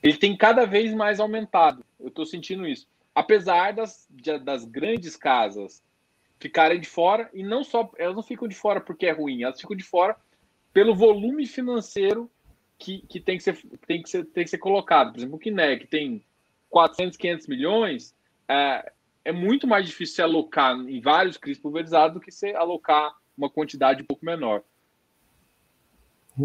ele 0.03 0.17
tem 0.17 0.35
cada 0.35 0.65
vez 0.65 0.93
mais 0.93 1.19
aumentado. 1.19 1.83
Eu 1.99 2.09
estou 2.09 2.25
sentindo 2.25 2.67
isso. 2.67 2.87
Apesar 3.13 3.73
das, 3.73 4.07
das 4.43 4.65
grandes 4.65 5.15
casas 5.15 5.81
ficarem 6.39 6.79
de 6.79 6.87
fora, 6.87 7.29
e 7.33 7.41
não 7.41 7.63
só, 7.63 7.91
elas 7.97 8.15
não 8.15 8.23
ficam 8.23 8.47
de 8.47 8.55
fora 8.55 8.81
porque 8.81 9.05
é 9.05 9.11
ruim, 9.11 9.43
elas 9.43 9.59
ficam 9.59 9.75
de 9.75 9.83
fora 9.83 10.15
pelo 10.73 10.93
volume 10.93 11.47
financeiro 11.47 12.29
que, 12.77 12.99
que, 13.07 13.19
tem, 13.19 13.37
que, 13.37 13.43
ser, 13.43 13.57
tem, 13.87 14.01
que, 14.01 14.09
ser, 14.09 14.25
tem 14.25 14.43
que 14.43 14.49
ser 14.49 14.57
colocado. 14.57 15.11
Por 15.11 15.19
exemplo, 15.19 15.35
o 15.35 15.39
Kinect 15.39 15.85
que 15.85 15.89
tem 15.89 16.23
400, 16.69 17.17
500 17.17 17.47
milhões, 17.47 18.15
é, 18.47 18.91
é 19.23 19.31
muito 19.31 19.67
mais 19.67 19.85
difícil 19.85 20.15
se 20.15 20.21
alocar 20.21 20.75
em 20.75 20.99
vários 21.01 21.37
CRIs 21.37 21.57
pulverizados 21.57 22.15
do 22.15 22.19
que 22.19 22.31
se 22.31 22.53
alocar 22.53 23.13
uma 23.37 23.49
quantidade 23.49 24.01
um 24.01 24.05
pouco 24.05 24.25
menor. 24.25 24.61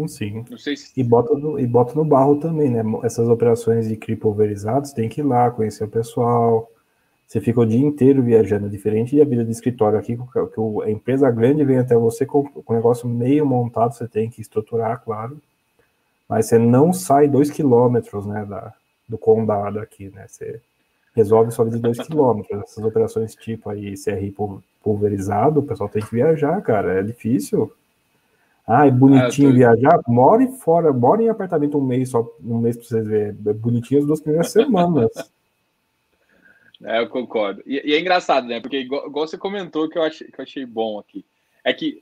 Sim. 0.07 0.45
Se... 0.57 0.75
E, 0.95 1.03
bota 1.03 1.33
no, 1.37 1.59
e 1.59 1.67
bota 1.67 1.93
no 1.95 2.05
barro 2.05 2.37
também, 2.39 2.69
né? 2.69 2.81
Essas 3.03 3.27
operações 3.27 3.87
de 3.87 3.97
CRI 3.97 4.15
pulverizados, 4.15 4.93
tem 4.93 5.09
que 5.09 5.19
ir 5.19 5.23
lá, 5.23 5.51
conhecer 5.51 5.83
o 5.83 5.89
pessoal. 5.89 6.71
Você 7.27 7.41
fica 7.41 7.59
o 7.59 7.65
dia 7.65 7.79
inteiro 7.79 8.23
viajando, 8.23 8.69
diferente 8.69 9.17
da 9.17 9.25
vida 9.25 9.43
de 9.43 9.51
escritório 9.51 9.99
aqui, 9.99 10.17
que 10.17 10.83
a 10.85 10.89
empresa 10.89 11.29
grande 11.29 11.63
vem 11.63 11.77
até 11.77 11.95
você 11.95 12.25
com, 12.25 12.43
com 12.43 12.73
o 12.73 12.75
negócio 12.75 13.07
meio 13.07 13.45
montado, 13.45 13.93
você 13.93 14.07
tem 14.07 14.29
que 14.29 14.41
estruturar, 14.41 15.01
claro. 15.03 15.41
Mas 16.31 16.45
você 16.45 16.57
não 16.57 16.93
sai 16.93 17.27
dois 17.27 17.51
quilômetros, 17.51 18.25
né, 18.25 18.45
da, 18.45 18.73
do 19.05 19.17
condado 19.17 19.79
aqui, 19.79 20.09
né? 20.11 20.25
Você 20.29 20.61
resolve 21.13 21.51
só 21.51 21.65
de 21.65 21.77
dois 21.77 21.97
quilômetros. 22.07 22.57
Essas 22.63 22.85
operações 22.85 23.35
tipo 23.35 23.69
aí, 23.69 23.95
CRI 24.01 24.33
pulverizado, 24.81 25.59
o 25.59 25.63
pessoal 25.63 25.89
tem 25.89 26.01
que 26.01 26.15
viajar, 26.15 26.61
cara, 26.61 27.01
é 27.01 27.03
difícil. 27.03 27.69
Ah, 28.65 28.87
é 28.87 28.91
bonitinho 28.91 29.49
é, 29.49 29.51
tô... 29.51 29.57
viajar? 29.57 29.99
More 30.07 30.47
fora, 30.53 30.93
more 30.93 31.21
em 31.21 31.27
apartamento 31.27 31.77
um 31.77 31.83
mês, 31.83 32.07
só 32.07 32.25
um 32.41 32.59
mês 32.59 32.77
para 32.77 32.85
vocês 32.85 33.05
verem. 33.05 33.37
É 33.47 33.53
bonitinho 33.53 33.99
as 33.99 34.07
duas 34.07 34.21
primeiras 34.21 34.51
semanas. 34.55 35.11
É, 36.81 37.01
eu 37.01 37.09
concordo. 37.09 37.61
E, 37.65 37.89
e, 37.89 37.93
é 37.93 37.99
engraçado, 37.99 38.47
né? 38.47 38.61
Porque, 38.61 38.77
igual, 38.77 39.05
igual, 39.05 39.27
você 39.27 39.37
comentou 39.37 39.89
que 39.89 39.97
eu, 39.97 40.03
achei, 40.03 40.27
que 40.27 40.39
eu 40.39 40.43
achei 40.43 40.65
bom 40.65 40.97
aqui, 40.97 41.25
é 41.61 41.73
que 41.73 42.01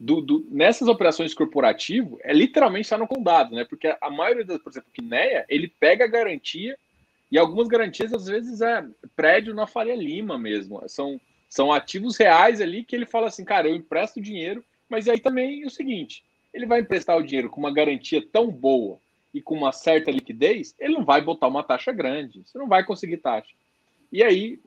do, 0.00 0.22
do, 0.22 0.46
nessas 0.50 0.88
operações 0.88 1.34
corporativo, 1.34 2.18
é 2.22 2.32
literalmente 2.32 2.86
estar 2.86 2.96
no 2.96 3.06
condado, 3.06 3.54
né? 3.54 3.66
Porque 3.66 3.94
a 4.00 4.10
maioria 4.10 4.46
das, 4.46 4.58
por 4.58 4.70
exemplo, 4.70 4.88
o 4.88 4.92
Kineia, 4.94 5.44
ele 5.46 5.68
pega 5.68 6.06
a 6.06 6.08
garantia, 6.08 6.74
e 7.30 7.38
algumas 7.38 7.68
garantias, 7.68 8.10
às 8.14 8.26
vezes, 8.26 8.62
é 8.62 8.82
prédio 9.14 9.54
na 9.54 9.66
Faria 9.66 9.94
Lima 9.94 10.38
mesmo. 10.38 10.82
São, 10.88 11.20
são 11.50 11.70
ativos 11.70 12.16
reais 12.16 12.62
ali 12.62 12.82
que 12.82 12.96
ele 12.96 13.04
fala 13.04 13.28
assim, 13.28 13.44
cara, 13.44 13.68
eu 13.68 13.76
empresto 13.76 14.22
dinheiro, 14.22 14.64
mas 14.88 15.06
aí 15.06 15.20
também 15.20 15.62
é 15.62 15.66
o 15.66 15.70
seguinte: 15.70 16.24
ele 16.52 16.64
vai 16.64 16.80
emprestar 16.80 17.18
o 17.18 17.22
dinheiro 17.22 17.50
com 17.50 17.60
uma 17.60 17.72
garantia 17.72 18.26
tão 18.32 18.50
boa 18.50 18.98
e 19.34 19.42
com 19.42 19.54
uma 19.54 19.70
certa 19.70 20.10
liquidez, 20.10 20.74
ele 20.78 20.94
não 20.94 21.04
vai 21.04 21.20
botar 21.20 21.46
uma 21.46 21.62
taxa 21.62 21.92
grande, 21.92 22.42
você 22.44 22.58
não 22.58 22.66
vai 22.66 22.82
conseguir 22.84 23.18
taxa. 23.18 23.52
E 24.10 24.24
aí, 24.24 24.58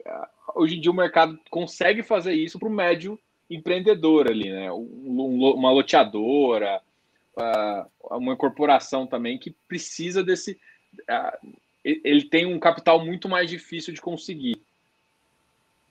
hoje 0.56 0.78
em 0.78 0.80
dia, 0.80 0.92
o 0.92 0.96
mercado 0.96 1.38
consegue 1.50 2.04
fazer 2.04 2.34
isso 2.34 2.60
para 2.60 2.70
o 2.70 2.72
médio 2.72 3.20
empreendedor 3.50 4.28
ali, 4.28 4.50
né? 4.50 4.72
uma 4.72 5.72
loteadora, 5.72 6.82
uma 8.12 8.36
corporação 8.36 9.06
também 9.08 9.38
que 9.38 9.56
precisa 9.68 10.24
desse. 10.24 10.60
Ele 11.84 12.24
tem 12.26 12.46
um 12.46 12.60
capital 12.60 13.04
muito 13.04 13.28
mais 13.28 13.50
difícil 13.50 13.94
de 13.94 14.02
conseguir. 14.02 14.62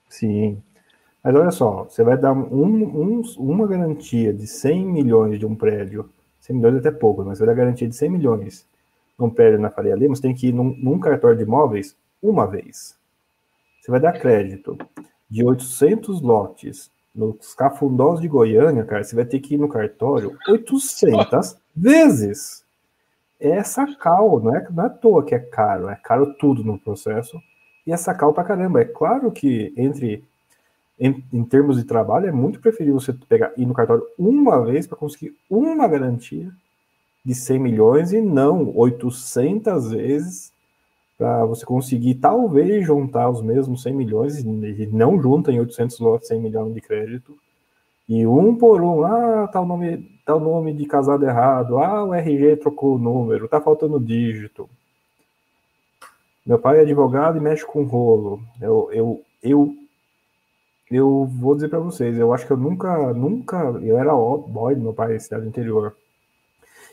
Sim. 0.09 0.61
Mas 1.23 1.35
olha 1.35 1.51
só, 1.51 1.85
você 1.85 2.03
vai 2.03 2.17
dar 2.17 2.33
um, 2.33 2.83
um, 2.83 3.21
uma 3.37 3.65
garantia 3.65 4.33
de 4.33 4.45
100 4.45 4.85
milhões 4.85 5.39
de 5.39 5.45
um 5.45 5.55
prédio, 5.55 6.09
100 6.41 6.55
milhões 6.57 6.75
é 6.75 6.79
até 6.79 6.91
pouco, 6.91 7.23
mas 7.23 7.37
você 7.37 7.45
vai 7.45 7.55
dar 7.55 7.61
garantia 7.61 7.87
de 7.87 7.95
100 7.95 8.09
milhões 8.09 8.67
num 9.17 9.29
prédio 9.29 9.59
na 9.59 9.69
Faria 9.69 9.95
Lima, 9.95 10.15
você 10.15 10.21
tem 10.21 10.35
que 10.35 10.47
ir 10.47 10.53
num, 10.53 10.75
num 10.77 10.99
cartório 10.99 11.37
de 11.37 11.43
imóveis 11.43 11.95
uma 12.21 12.45
vez. 12.45 12.97
Você 13.79 13.89
vai 13.89 13.99
dar 13.99 14.19
crédito 14.19 14.77
de 15.29 15.45
800 15.45 16.21
lotes 16.21 16.91
nos 17.13 17.53
cafundós 17.53 18.19
de 18.19 18.27
Goiânia, 18.27 18.83
cara, 18.83 19.03
você 19.03 19.15
vai 19.15 19.25
ter 19.25 19.39
que 19.39 19.55
ir 19.55 19.57
no 19.57 19.69
cartório 19.69 20.35
800 20.47 21.57
vezes. 21.75 22.63
É 23.39 23.49
essa 23.49 23.85
cal, 23.97 24.39
não 24.39 24.55
é, 24.55 24.67
não 24.71 24.83
é 24.83 24.87
à 24.87 24.89
toa 24.89 25.23
que 25.23 25.35
é 25.35 25.39
caro, 25.39 25.89
é 25.89 25.95
caro 25.95 26.33
tudo 26.35 26.63
no 26.63 26.79
processo. 26.79 27.39
E 27.85 27.91
essa 27.91 28.13
cal 28.13 28.33
pra 28.33 28.43
caramba. 28.43 28.81
É 28.81 28.85
claro 28.85 29.31
que 29.31 29.73
entre 29.75 30.23
em, 30.99 31.23
em 31.33 31.43
termos 31.43 31.77
de 31.77 31.83
trabalho, 31.83 32.27
é 32.27 32.31
muito 32.31 32.59
preferível 32.59 32.99
você 32.99 33.11
pegar 33.11 33.51
ir 33.57 33.65
no 33.65 33.73
cartório 33.73 34.05
uma 34.17 34.63
vez 34.63 34.87
para 34.87 34.97
conseguir 34.97 35.35
uma 35.49 35.87
garantia 35.87 36.49
de 37.25 37.35
100 37.35 37.59
milhões 37.59 38.13
e 38.13 38.21
não 38.21 38.75
800 38.75 39.91
vezes 39.91 40.52
para 41.17 41.45
você 41.45 41.65
conseguir 41.65 42.15
talvez 42.15 42.85
juntar 42.85 43.29
os 43.29 43.41
mesmos 43.41 43.83
100 43.83 43.93
milhões 43.93 44.39
e 44.39 44.87
não 44.87 45.21
junta 45.21 45.51
em 45.51 45.59
800 45.59 45.99
lotes 45.99 46.27
100 46.27 46.41
milhões 46.41 46.73
de 46.73 46.81
crédito. 46.81 47.35
E 48.07 48.27
um 48.27 48.55
por 48.55 48.81
um, 48.81 49.03
ah, 49.05 49.47
tá 49.47 49.61
o 49.61 49.65
nome, 49.65 50.19
tá 50.25 50.35
o 50.35 50.39
nome 50.39 50.73
de 50.73 50.85
casado 50.85 51.25
errado, 51.25 51.77
ah, 51.77 52.03
o 52.03 52.13
RG 52.13 52.57
trocou 52.57 52.95
o 52.95 52.99
número, 52.99 53.47
tá 53.47 53.61
faltando 53.61 53.99
dígito. 53.99 54.69
Meu 56.45 56.59
pai 56.59 56.79
é 56.79 56.81
advogado 56.81 57.37
e 57.37 57.41
mexe 57.41 57.65
com 57.65 57.83
rolo. 57.83 58.41
Eu, 58.59 58.89
eu, 58.91 59.21
eu, 59.41 59.73
eu 60.91 61.25
vou 61.25 61.55
dizer 61.55 61.69
para 61.69 61.79
vocês, 61.79 62.17
eu 62.17 62.33
acho 62.33 62.45
que 62.45 62.51
eu 62.51 62.57
nunca, 62.57 63.13
nunca, 63.13 63.57
eu 63.81 63.97
era 63.97 64.13
boy 64.13 64.75
do 64.75 64.81
meu 64.81 64.93
pai, 64.93 65.17
cidade 65.19 65.47
interior. 65.47 65.95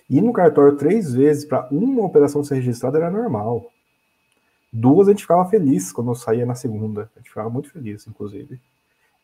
Ir 0.09 0.21
no 0.21 0.33
cartório 0.33 0.77
três 0.77 1.13
vezes 1.13 1.45
para 1.45 1.67
uma 1.71 2.05
operação 2.05 2.45
ser 2.45 2.57
registrada 2.57 2.99
era 2.99 3.11
normal. 3.11 3.71
Duas 4.73 5.09
a 5.09 5.11
gente 5.11 5.23
ficava 5.23 5.49
feliz 5.49 5.93
quando 5.93 6.11
eu 6.11 6.15
saía 6.15 6.47
na 6.47 6.55
segunda. 6.55 7.11
A 7.15 7.19
gente 7.19 7.29
ficava 7.29 7.51
muito 7.51 7.71
feliz, 7.71 8.07
inclusive. 8.07 8.61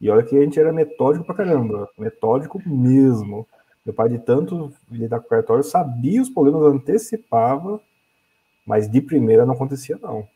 E 0.00 0.10
olha 0.10 0.24
que 0.24 0.36
a 0.36 0.42
gente 0.42 0.58
era 0.58 0.72
metódico 0.72 1.24
pra 1.24 1.34
caramba. 1.34 1.88
Metódico 1.96 2.60
mesmo. 2.66 3.46
Meu 3.84 3.94
pai, 3.94 4.08
de 4.08 4.18
tanto 4.18 4.72
lidar 4.90 5.20
com 5.20 5.26
o 5.26 5.30
cartório, 5.30 5.62
sabia 5.62 6.20
os 6.20 6.28
problemas, 6.28 6.62
antecipava, 6.62 7.80
mas 8.66 8.90
de 8.90 9.00
primeira 9.00 9.46
não 9.46 9.54
acontecia, 9.54 9.96
não. 10.02 10.26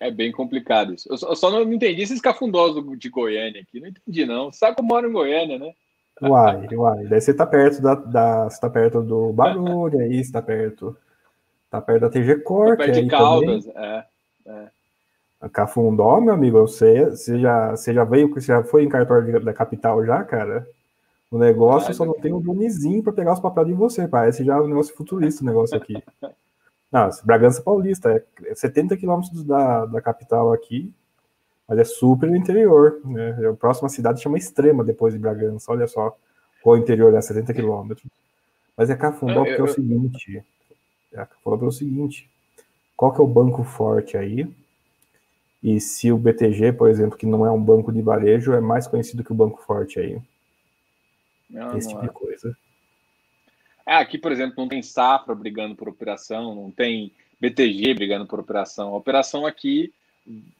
é 0.00 0.10
bem 0.10 0.30
complicado 0.30 0.94
isso. 0.94 1.08
Eu 1.10 1.34
só, 1.34 1.50
não 1.50 1.72
entendi 1.72 2.02
esses 2.02 2.20
cafundós 2.20 2.76
de 2.96 3.08
Goiânia 3.08 3.60
aqui. 3.62 3.80
Não 3.80 3.88
entendi, 3.88 4.24
não. 4.24 4.52
Sabe 4.52 4.76
como 4.76 4.88
mora 4.88 5.08
em 5.08 5.12
Goiânia, 5.12 5.58
né? 5.58 5.72
Uai, 6.22 6.68
uai. 6.72 7.04
Daí 7.06 7.20
você 7.20 7.34
tá 7.34 7.44
perto 7.44 7.82
da, 7.82 7.94
da 7.94 8.44
você 8.44 8.60
tá 8.60 8.70
perto 8.70 9.02
do 9.02 9.32
barulho 9.32 9.98
aí, 9.98 10.22
você 10.22 10.30
tá 10.30 10.42
perto 10.42 10.96
Tá 11.70 11.80
perto 11.80 12.00
da 12.02 12.10
TG 12.10 12.36
Core. 12.40 12.70
Tá 12.70 12.84
perto 12.84 13.02
de 13.02 13.08
Caldas, 13.08 13.66
é, 13.68 14.04
é. 14.46 14.68
Cafundó, 15.52 16.20
meu 16.20 16.34
amigo, 16.34 16.58
você, 16.60 17.10
você, 17.10 17.38
já, 17.38 17.70
você 17.70 17.94
já 17.94 18.04
veio, 18.04 18.32
você 18.32 18.46
já 18.46 18.64
foi 18.64 18.84
em 18.84 18.88
cartório 18.88 19.40
da 19.44 19.52
capital 19.52 20.04
já, 20.04 20.24
cara? 20.24 20.66
O 21.30 21.38
negócio 21.38 21.92
só 21.94 22.04
não 22.04 22.14
tem 22.14 22.32
um 22.32 22.40
bonizinho 22.40 23.02
para 23.02 23.12
pegar 23.12 23.34
os 23.34 23.40
papéis 23.40 23.68
de 23.68 23.74
você, 23.74 24.08
parece 24.08 24.44
já 24.44 24.60
um 24.60 24.66
negócio 24.66 24.94
futurista 24.96 25.42
o 25.42 25.46
negócio 25.46 25.76
aqui. 25.76 26.02
Não, 26.90 27.10
Bragança 27.22 27.60
Paulista, 27.60 28.24
é 28.46 28.54
70 28.54 28.96
quilômetros 28.96 29.44
da, 29.44 29.84
da 29.84 30.00
capital 30.00 30.54
aqui, 30.54 30.90
mas 31.68 31.78
é 31.78 31.84
super 31.84 32.34
interior. 32.34 32.98
Né? 33.04 33.36
A 33.46 33.52
próxima 33.52 33.90
cidade 33.90 34.22
chama 34.22 34.38
Extrema 34.38 34.82
depois 34.82 35.12
de 35.12 35.20
Bragança, 35.20 35.70
olha 35.70 35.86
só. 35.86 36.16
O 36.64 36.76
interior 36.76 37.14
é 37.14 37.20
70 37.20 37.52
quilômetros. 37.52 38.10
Mas 38.76 38.88
é 38.88 38.96
Cafundó 38.96 39.44
porque 39.44 39.60
é 39.60 39.64
o 39.64 39.68
seguinte, 39.68 40.42
falou 41.42 41.58
pelo 41.58 41.72
seguinte: 41.72 42.28
qual 42.96 43.12
que 43.12 43.20
é 43.20 43.24
o 43.24 43.28
banco 43.28 43.62
forte 43.62 44.16
aí? 44.16 44.46
E 45.62 45.80
se 45.80 46.12
o 46.12 46.18
BTG, 46.18 46.72
por 46.72 46.88
exemplo, 46.88 47.18
que 47.18 47.26
não 47.26 47.44
é 47.44 47.50
um 47.50 47.62
banco 47.62 47.92
de 47.92 48.00
varejo, 48.00 48.52
é 48.52 48.60
mais 48.60 48.86
conhecido 48.86 49.24
que 49.24 49.32
o 49.32 49.36
banco 49.36 49.62
forte 49.62 49.98
aí? 49.98 50.20
Não, 51.50 51.76
Esse 51.76 51.92
não 51.92 52.00
tipo 52.00 52.04
é. 52.04 52.08
de 52.08 52.14
coisa. 52.14 52.56
É, 53.86 53.94
aqui, 53.94 54.18
por 54.18 54.30
exemplo, 54.30 54.54
não 54.58 54.68
tem 54.68 54.82
Safra 54.82 55.34
brigando 55.34 55.74
por 55.74 55.88
operação, 55.88 56.54
não 56.54 56.70
tem 56.70 57.12
BTG 57.40 57.94
brigando 57.94 58.26
por 58.26 58.38
operação. 58.38 58.88
A 58.88 58.96
operação 58.96 59.46
aqui 59.46 59.92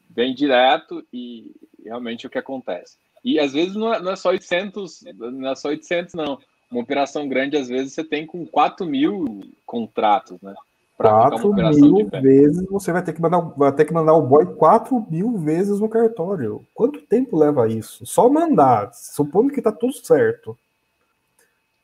vem 0.09 0.33
direto 0.33 1.05
e 1.13 1.55
realmente 1.83 2.25
é 2.25 2.27
o 2.27 2.31
que 2.31 2.39
acontece. 2.39 2.97
E 3.23 3.39
às 3.39 3.53
vezes 3.53 3.75
não 3.75 3.93
é, 3.93 4.01
não 4.01 4.11
é 4.11 4.15
só 4.15 4.29
800, 4.29 5.03
não 5.15 5.51
é 5.51 5.55
só 5.55 5.69
800, 5.69 6.13
não 6.15 6.39
uma 6.71 6.81
operação 6.81 7.27
grande, 7.27 7.57
às 7.57 7.67
vezes, 7.67 7.93
você 7.93 8.03
tem 8.03 8.25
com 8.25 8.45
4 8.45 8.85
mil 8.85 9.41
contratos, 9.69 10.41
né? 10.41 10.55
4 10.97 11.53
mil 11.53 12.09
vezes 12.21 12.67
você 12.67 12.91
vai 12.91 13.01
ter 13.03 13.13
que 13.13 13.21
mandar, 13.21 13.39
vai 13.39 13.71
ter 13.71 13.85
que 13.85 13.93
mandar 13.93 14.13
o 14.15 14.21
boy 14.21 14.45
4 14.45 15.05
mil 15.09 15.37
vezes 15.37 15.79
no 15.79 15.87
cartório. 15.87 16.65
Quanto 16.73 16.99
tempo 17.01 17.37
leva 17.37 17.69
isso? 17.69 18.05
Só 18.05 18.27
mandar, 18.27 18.91
supondo 18.93 19.53
que 19.53 19.61
tá 19.61 19.71
tudo 19.71 19.93
certo. 19.93 20.57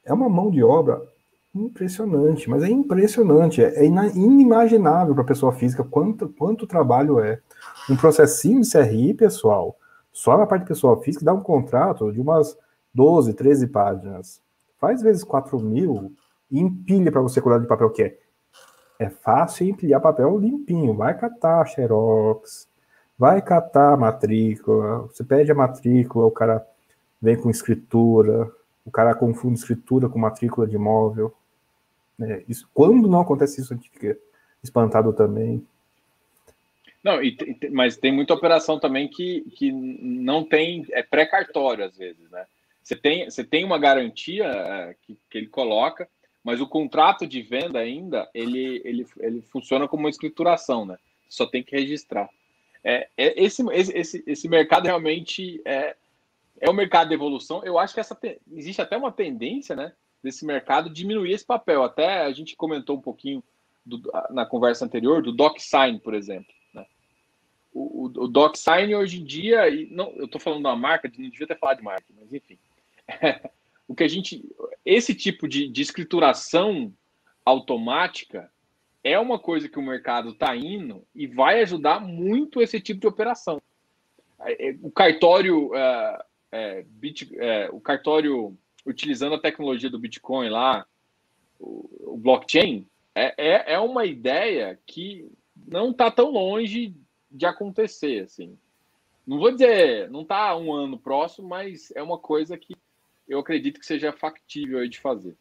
É 0.04 0.12
uma 0.12 0.28
mão 0.28 0.52
de 0.52 0.62
obra 0.64 1.02
impressionante, 1.54 2.50
mas 2.50 2.64
é 2.64 2.70
impressionante, 2.70 3.64
é 3.64 3.86
inimaginável 3.86 5.16
para 5.16 5.24
pessoa 5.24 5.54
física 5.54 5.84
quanto, 5.84 6.28
quanto 6.28 6.68
trabalho 6.68 7.20
é. 7.20 7.40
Um 7.90 7.96
processinho 7.96 8.62
de 8.62 8.70
CRI, 8.70 9.14
pessoal, 9.14 9.78
só 10.12 10.38
na 10.38 10.46
parte 10.46 10.64
de 10.64 10.70
pessoa 10.70 11.02
física 11.02 11.24
dá 11.24 11.34
um 11.34 11.42
contrato 11.42 12.12
de 12.12 12.20
umas 12.20 12.58
12, 12.94 13.34
13 13.34 13.68
páginas. 13.68 14.42
Faz 14.78 15.02
vezes 15.02 15.24
4 15.24 15.58
mil 15.60 16.12
empilha 16.60 17.12
para 17.12 17.22
você 17.22 17.42
cuidar 17.42 17.60
de 17.60 17.68
papel 17.68 17.90
que 17.90 18.04
é. 18.04 18.18
É 18.98 19.10
fácil 19.10 19.68
empilhar 19.68 20.02
papel 20.02 20.38
limpinho. 20.38 20.94
Vai 20.96 21.18
catar 21.18 21.66
xerox, 21.66 22.68
vai 23.18 23.42
catar 23.42 23.94
a 23.94 23.98
matrícula. 23.98 25.02
Você 25.02 25.24
pede 25.24 25.52
a 25.52 25.56
matrícula, 25.56 26.26
o 26.26 26.32
cara 26.32 26.66
vem 27.22 27.36
com 27.36 27.50
escritura, 27.50 28.52
o 28.86 28.92
cara 28.92 29.16
confunde 29.16 29.60
escritura 29.60 30.08
com 30.08 30.20
matrícula 30.20 30.68
de 30.68 30.76
imóvel. 30.76 31.34
É, 32.22 32.44
isso, 32.48 32.70
quando 32.74 33.08
não 33.08 33.20
acontece 33.20 33.60
isso, 33.60 33.74
a 33.74 33.76
gente 33.76 33.90
fica 33.90 34.18
espantado 34.64 35.12
também. 35.12 35.66
Não, 37.04 37.22
e, 37.22 37.38
mas 37.72 37.98
tem 37.98 38.12
muita 38.12 38.34
operação 38.34 38.80
também 38.80 39.08
que, 39.08 39.42
que 39.56 39.72
não 39.72 40.44
tem, 40.44 40.86
é 40.92 41.04
pré-cartório 41.04 41.86
às 41.86 41.96
vezes, 41.98 42.30
né? 42.32 42.46
Você 42.82 42.96
tem, 42.96 43.26
você 43.26 43.44
tem 43.44 43.66
uma 43.66 43.80
garantia 43.80 44.46
é, 44.46 44.96
que, 45.02 45.18
que 45.30 45.38
ele 45.38 45.48
coloca, 45.48 46.08
mas 46.46 46.62
o 46.62 46.68
contrato 46.68 47.26
de 47.26 47.42
venda 47.42 47.80
ainda 47.80 48.30
ele, 48.32 48.80
ele, 48.86 49.08
ele 49.18 49.42
funciona 49.42 49.88
como 49.88 50.04
uma 50.04 50.12
escrituração, 50.12 50.86
né? 50.86 50.96
Só 51.28 51.48
tem 51.48 51.64
que 51.64 51.76
registrar. 51.76 52.30
É, 52.84 53.10
é 53.18 53.44
esse, 53.44 53.64
esse, 53.72 54.24
esse 54.28 54.48
mercado 54.48 54.86
realmente 54.86 55.60
é, 55.66 55.96
é 56.62 56.70
um 56.70 56.74
mercado 56.74 57.08
de 57.08 57.16
evolução. 57.16 57.66
Eu 57.66 57.80
acho 57.80 57.96
que 57.96 58.00
essa 58.00 58.16
existe 58.54 58.80
até 58.80 58.96
uma 58.96 59.12
tendência, 59.12 59.76
né, 59.76 59.92
desse 60.24 60.46
mercado 60.46 60.88
diminuir 60.88 61.32
esse 61.32 61.44
papel. 61.44 61.84
Até 61.84 62.22
a 62.22 62.32
gente 62.32 62.56
comentou 62.56 62.96
um 62.96 63.02
pouquinho 63.02 63.44
do, 63.84 64.00
na 64.30 64.46
conversa 64.46 64.86
anterior 64.86 65.24
do 65.24 65.32
DocSign, 65.32 65.98
por 65.98 66.14
exemplo. 66.14 66.54
Né? 66.72 66.86
O, 67.74 68.04
o, 68.04 68.26
o 68.26 68.28
DocSign 68.28 68.94
hoje 68.94 69.20
em 69.20 69.26
dia, 69.26 69.68
e 69.68 69.88
não, 69.88 70.12
eu 70.12 70.26
estou 70.26 70.40
falando 70.40 70.62
da 70.62 70.76
marca, 70.76 71.12
não 71.18 71.28
devia 71.28 71.48
ter 71.48 71.58
falado 71.58 71.78
de 71.78 71.84
marca, 71.84 72.06
mas 72.16 72.32
enfim 72.32 72.60
o 73.88 73.96
que 73.96 74.04
a 74.04 74.08
gente. 74.08 74.44
Esse 74.84 75.14
tipo 75.14 75.48
de, 75.48 75.68
de 75.68 75.82
escrituração 75.82 76.94
automática 77.46 78.52
é 79.04 79.20
uma 79.20 79.38
coisa 79.38 79.70
que 79.70 79.78
o 79.78 79.84
mercado 79.84 80.30
está 80.30 80.56
indo 80.56 81.06
e 81.14 81.28
vai 81.28 81.62
ajudar 81.62 82.00
muito 82.00 82.62
esse 82.62 82.80
tipo 82.80 83.00
de 83.00 83.08
operação. 83.08 83.62
É, 84.40 84.70
é, 84.70 84.78
o 84.82 84.92
cartório, 84.92 85.74
é, 85.76 86.26
é, 86.52 86.86
bit, 86.88 87.30
é, 87.38 87.70
o 87.72 87.80
cartório 87.80 88.58
utilizando 88.86 89.36
a 89.36 89.42
tecnologia 89.42 89.90
do 89.90 90.00
Bitcoin 90.00 90.50
lá, 90.50 90.86
o, 91.60 92.14
o 92.14 92.18
blockchain, 92.18 92.88
é, 93.14 93.74
é, 93.74 93.80
uma 93.80 94.06
ideia 94.06 94.78
que 94.86 95.32
não 95.68 95.92
está 95.92 96.12
tão 96.12 96.32
longe 96.32 96.96
de 97.32 97.46
acontecer, 97.46 98.24
assim. 98.24 98.58
Não 99.26 99.40
vou 99.40 99.52
dizer, 99.52 100.10
não 100.10 100.22
está 100.22 100.56
um 100.58 100.74
ano 100.74 101.00
próximo, 101.00 101.48
mas 101.48 101.92
é 101.96 102.04
uma 102.04 102.18
coisa 102.18 102.58
que 102.58 102.76
eu 103.28 103.40
acredito 103.40 103.80
que 103.80 103.86
seja 103.86 104.12
factível 104.12 104.88
de 104.88 105.00
fazer. 105.00 105.36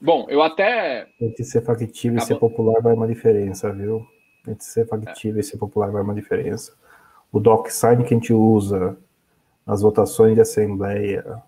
Bom, 0.00 0.26
eu 0.28 0.42
até. 0.42 1.08
Entre 1.20 1.44
ser 1.44 1.62
factível 1.62 2.18
e 2.18 2.22
ser 2.22 2.36
popular 2.36 2.80
vai 2.80 2.94
uma 2.94 3.06
diferença, 3.06 3.72
viu? 3.72 4.06
Entre 4.46 4.64
ser 4.64 4.86
factível 4.86 5.38
é. 5.38 5.40
e 5.40 5.44
ser 5.44 5.58
popular 5.58 5.90
vai 5.90 6.02
uma 6.02 6.14
diferença. 6.14 6.76
O 7.32 7.40
DocSign 7.40 8.04
que 8.04 8.14
a 8.14 8.16
gente 8.16 8.32
usa 8.32 8.96
nas 9.66 9.82
votações 9.82 10.34
de 10.34 10.40
assembleia 10.40 11.42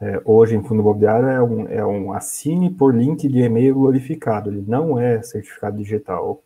é, 0.00 0.20
hoje 0.24 0.56
em 0.56 0.62
fundo 0.62 0.80
imobiliário 0.80 1.28
é 1.28 1.42
um, 1.42 1.68
é 1.68 1.86
um 1.86 2.12
assine 2.12 2.70
por 2.70 2.94
link 2.94 3.28
de 3.28 3.38
e-mail 3.38 3.74
glorificado, 3.74 4.50
ele 4.50 4.64
não 4.66 4.98
é 4.98 5.22
certificado 5.22 5.76
digital. 5.76 6.42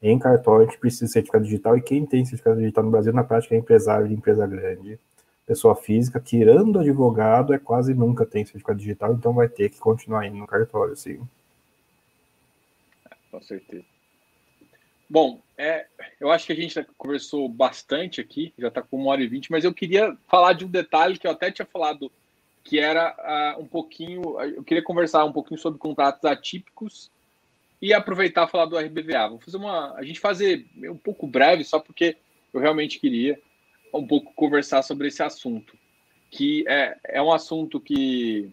Em 0.00 0.18
cartório 0.18 0.66
a 0.66 0.70
gente 0.70 0.78
precisa 0.78 1.06
de 1.06 1.12
certificado 1.12 1.44
digital 1.44 1.76
e 1.76 1.82
quem 1.82 2.04
tem 2.04 2.24
certificado 2.24 2.60
digital 2.60 2.84
no 2.84 2.90
Brasil 2.90 3.12
na 3.12 3.22
prática 3.22 3.54
é 3.54 3.58
empresário 3.58 4.08
de 4.08 4.14
empresa 4.14 4.46
grande 4.46 4.98
pessoa 5.46 5.76
física, 5.76 6.20
tirando 6.20 6.78
advogado, 6.78 7.52
é 7.52 7.58
quase 7.58 7.94
nunca 7.94 8.24
tem 8.24 8.44
certificado 8.44 8.78
digital, 8.78 9.12
então 9.12 9.32
vai 9.32 9.48
ter 9.48 9.70
que 9.70 9.78
continuar 9.78 10.26
indo 10.26 10.36
no 10.36 10.46
cartório, 10.46 10.96
sim. 10.96 11.20
Com 13.30 13.42
certeza. 13.42 13.84
Bom, 15.08 15.42
é, 15.56 15.86
eu 16.18 16.30
acho 16.30 16.46
que 16.46 16.52
a 16.52 16.56
gente 16.56 16.82
conversou 16.96 17.48
bastante 17.48 18.20
aqui, 18.20 18.52
já 18.58 18.68
está 18.68 18.82
com 18.82 18.96
uma 18.96 19.10
hora 19.10 19.22
e 19.22 19.28
vinte, 19.28 19.50
mas 19.50 19.64
eu 19.64 19.74
queria 19.74 20.16
falar 20.26 20.54
de 20.54 20.64
um 20.64 20.70
detalhe 20.70 21.18
que 21.18 21.26
eu 21.26 21.30
até 21.30 21.50
tinha 21.50 21.66
falado, 21.66 22.10
que 22.62 22.78
era 22.78 23.14
uh, 23.56 23.62
um 23.62 23.66
pouquinho. 23.66 24.40
Eu 24.40 24.64
queria 24.64 24.82
conversar 24.82 25.24
um 25.24 25.32
pouquinho 25.32 25.60
sobre 25.60 25.78
contratos 25.78 26.24
atípicos 26.24 27.10
e 27.80 27.92
aproveitar 27.92 28.48
falar 28.48 28.64
do 28.64 28.78
RBVA. 28.78 29.28
Vou 29.28 29.40
fazer 29.40 29.58
uma. 29.58 29.94
A 29.94 30.02
gente 30.02 30.18
fazer 30.18 30.66
um 30.78 30.96
pouco 30.96 31.26
breve, 31.26 31.62
só 31.62 31.78
porque 31.78 32.16
eu 32.52 32.60
realmente 32.60 32.98
queria 32.98 33.38
um 33.98 34.06
pouco 34.06 34.32
conversar 34.34 34.82
sobre 34.82 35.08
esse 35.08 35.22
assunto, 35.22 35.76
que 36.30 36.64
é, 36.66 36.96
é 37.04 37.22
um 37.22 37.32
assunto 37.32 37.78
que, 37.78 38.50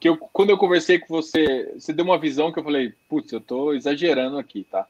que 0.00 0.08
eu, 0.08 0.16
quando 0.16 0.50
eu 0.50 0.58
conversei 0.58 0.98
com 0.98 1.06
você, 1.08 1.72
você 1.74 1.92
deu 1.92 2.04
uma 2.04 2.18
visão 2.18 2.52
que 2.52 2.58
eu 2.58 2.64
falei, 2.64 2.92
putz, 3.08 3.32
eu 3.32 3.38
estou 3.38 3.74
exagerando 3.74 4.38
aqui, 4.38 4.64
tá? 4.70 4.86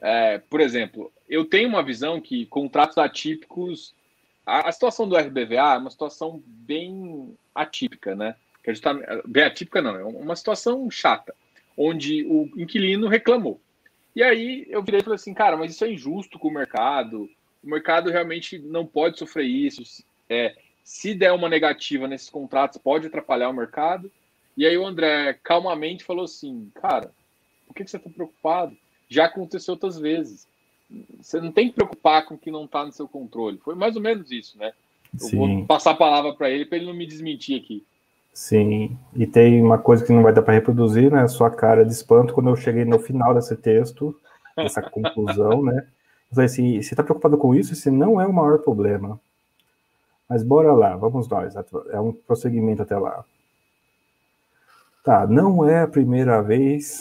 É, 0.00 0.38
por 0.38 0.60
exemplo, 0.60 1.12
eu 1.28 1.44
tenho 1.44 1.68
uma 1.68 1.82
visão 1.82 2.20
que 2.20 2.46
contratos 2.46 2.98
atípicos, 2.98 3.94
a, 4.44 4.68
a, 4.68 4.72
situação 4.72 5.08
do 5.08 5.16
RBVA 5.16 5.74
é 5.74 5.78
uma 5.78 5.90
situação 5.90 6.42
bem 6.46 7.36
atípica, 7.54 8.14
né? 8.14 8.34
Que 8.62 8.72
gente 8.72 8.82
tá, 8.82 8.94
bem 9.26 9.44
atípica 9.44 9.80
não, 9.80 9.96
é 9.96 10.04
uma 10.04 10.36
situação 10.36 10.90
chata, 10.90 11.34
onde 11.76 12.24
o 12.26 12.50
inquilino 12.56 13.08
reclamou. 13.08 13.60
E 14.14 14.22
aí 14.22 14.66
eu 14.68 14.82
virei 14.82 15.00
e 15.00 15.02
falei 15.02 15.16
assim, 15.16 15.34
cara, 15.34 15.56
mas 15.56 15.72
isso 15.72 15.84
é 15.84 15.90
injusto 15.90 16.38
com 16.38 16.48
o 16.48 16.54
mercado, 16.54 17.28
o 17.64 17.70
mercado 17.70 18.10
realmente 18.10 18.58
não 18.58 18.84
pode 18.86 19.18
sofrer 19.18 19.46
isso. 19.46 20.04
É, 20.28 20.54
se 20.84 21.14
der 21.14 21.32
uma 21.32 21.48
negativa 21.48 22.06
nesses 22.06 22.28
contratos, 22.28 22.78
pode 22.78 23.06
atrapalhar 23.06 23.48
o 23.48 23.54
mercado. 23.54 24.10
E 24.56 24.66
aí 24.66 24.76
o 24.76 24.86
André 24.86 25.38
calmamente 25.42 26.04
falou 26.04 26.24
assim: 26.24 26.70
cara, 26.74 27.10
por 27.66 27.74
que 27.74 27.86
você 27.86 27.96
está 27.96 28.10
preocupado? 28.10 28.76
Já 29.08 29.24
aconteceu 29.24 29.72
outras 29.72 29.98
vezes. 29.98 30.46
Você 31.20 31.40
não 31.40 31.50
tem 31.50 31.68
que 31.68 31.74
preocupar 31.74 32.26
com 32.26 32.34
o 32.34 32.38
que 32.38 32.50
não 32.50 32.66
está 32.66 32.84
no 32.84 32.92
seu 32.92 33.08
controle. 33.08 33.58
Foi 33.58 33.74
mais 33.74 33.96
ou 33.96 34.02
menos 34.02 34.30
isso, 34.30 34.58
né? 34.58 34.72
Eu 35.14 35.26
Sim. 35.28 35.36
vou 35.36 35.66
passar 35.66 35.92
a 35.92 35.96
palavra 35.96 36.34
para 36.34 36.50
ele 36.50 36.66
para 36.66 36.76
ele 36.76 36.86
não 36.86 36.94
me 36.94 37.06
desmentir 37.06 37.60
aqui. 37.60 37.84
Sim, 38.32 38.98
e 39.14 39.26
tem 39.26 39.62
uma 39.62 39.78
coisa 39.78 40.04
que 40.04 40.12
não 40.12 40.22
vai 40.22 40.32
dar 40.32 40.42
para 40.42 40.54
reproduzir, 40.54 41.10
né? 41.10 41.26
Sua 41.28 41.50
cara 41.50 41.84
de 41.84 41.92
espanto 41.92 42.34
quando 42.34 42.50
eu 42.50 42.56
cheguei 42.56 42.84
no 42.84 42.98
final 42.98 43.32
desse 43.32 43.56
texto, 43.56 44.14
essa 44.56 44.82
conclusão, 44.90 45.62
né? 45.62 45.86
Falei 46.34 46.46
assim, 46.46 46.82
você 46.82 46.94
está 46.94 47.02
preocupado 47.02 47.38
com 47.38 47.54
isso? 47.54 47.72
Esse 47.72 47.90
não 47.90 48.20
é 48.20 48.26
o 48.26 48.32
maior 48.32 48.58
problema. 48.58 49.20
Mas 50.28 50.42
bora 50.42 50.72
lá, 50.72 50.96
vamos 50.96 51.28
nós. 51.28 51.54
É 51.90 52.00
um 52.00 52.12
prosseguimento 52.12 52.82
até 52.82 52.96
lá. 52.98 53.24
Tá, 55.04 55.26
não 55.26 55.68
é 55.68 55.82
a 55.82 55.88
primeira 55.88 56.42
vez, 56.42 56.98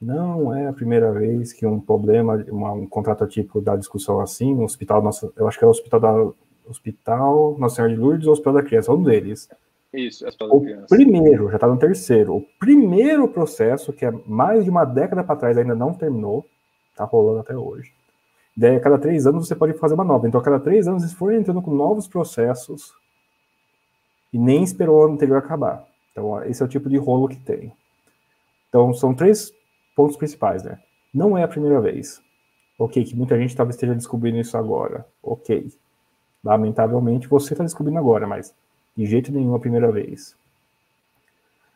não 0.00 0.54
é 0.54 0.68
a 0.68 0.72
primeira 0.72 1.10
vez 1.12 1.52
que 1.52 1.66
um 1.66 1.80
problema, 1.80 2.44
uma, 2.48 2.72
um 2.72 2.86
contrato 2.86 3.24
atípico 3.24 3.60
dá 3.60 3.74
discussão 3.74 4.20
assim, 4.20 4.54
no 4.54 4.62
hospital, 4.62 5.02
nossa, 5.02 5.32
eu 5.36 5.48
acho 5.48 5.58
que 5.58 5.64
é 5.64 5.66
o 5.66 5.70
hospital 5.70 6.00
da 6.00 6.32
Hospital 6.68 7.56
Nossa 7.58 7.74
Senhora 7.74 7.92
de 7.92 7.98
Lourdes 7.98 8.26
ou 8.28 8.34
Hospital 8.34 8.52
da 8.52 8.62
Criança, 8.62 8.92
um 8.92 9.02
deles. 9.02 9.48
Isso, 9.92 10.24
Hospital 10.24 10.48
o 10.48 10.60
da 10.60 10.64
Criança. 10.64 10.86
primeiro, 10.94 11.48
já 11.48 11.56
está 11.56 11.66
no 11.66 11.76
terceiro, 11.76 12.36
o 12.36 12.46
primeiro 12.60 13.26
processo, 13.26 13.92
que 13.92 14.06
é 14.06 14.12
mais 14.24 14.62
de 14.62 14.70
uma 14.70 14.84
década 14.84 15.24
para 15.24 15.34
trás, 15.34 15.58
ainda 15.58 15.74
não 15.74 15.92
terminou, 15.92 16.46
tá 16.94 17.04
rolando 17.04 17.40
até 17.40 17.56
hoje 17.56 17.92
Daí, 18.56 18.76
a 18.76 18.80
cada 18.80 18.98
três 18.98 19.26
anos, 19.26 19.46
você 19.46 19.54
pode 19.54 19.74
fazer 19.74 19.94
uma 19.94 20.04
nova. 20.04 20.26
Então, 20.26 20.40
a 20.40 20.44
cada 20.44 20.60
três 20.60 20.88
anos, 20.88 21.02
eles 21.02 21.14
foram 21.14 21.36
entrando 21.36 21.62
com 21.62 21.74
novos 21.74 22.06
processos 22.08 22.92
e 24.32 24.38
nem 24.38 24.62
esperou 24.62 25.00
o 25.00 25.04
ano 25.04 25.14
anterior 25.14 25.38
acabar. 25.38 25.86
Então, 26.12 26.42
esse 26.44 26.62
é 26.62 26.66
o 26.66 26.68
tipo 26.68 26.88
de 26.88 26.96
rolo 26.96 27.28
que 27.28 27.36
tem. 27.36 27.72
Então, 28.68 28.92
são 28.92 29.14
três 29.14 29.52
pontos 29.96 30.16
principais, 30.16 30.62
né? 30.62 30.78
Não 31.12 31.36
é 31.36 31.42
a 31.42 31.48
primeira 31.48 31.80
vez. 31.80 32.22
Ok, 32.78 33.04
que 33.04 33.16
muita 33.16 33.38
gente 33.38 33.54
talvez 33.54 33.76
esteja 33.76 33.94
descobrindo 33.94 34.38
isso 34.38 34.56
agora. 34.56 35.06
Ok. 35.22 35.72
Lamentavelmente, 36.42 37.28
você 37.28 37.52
está 37.52 37.64
descobrindo 37.64 37.98
agora, 37.98 38.26
mas 38.26 38.54
de 38.96 39.06
jeito 39.06 39.32
nenhum 39.32 39.54
a 39.54 39.60
primeira 39.60 39.90
vez. 39.92 40.36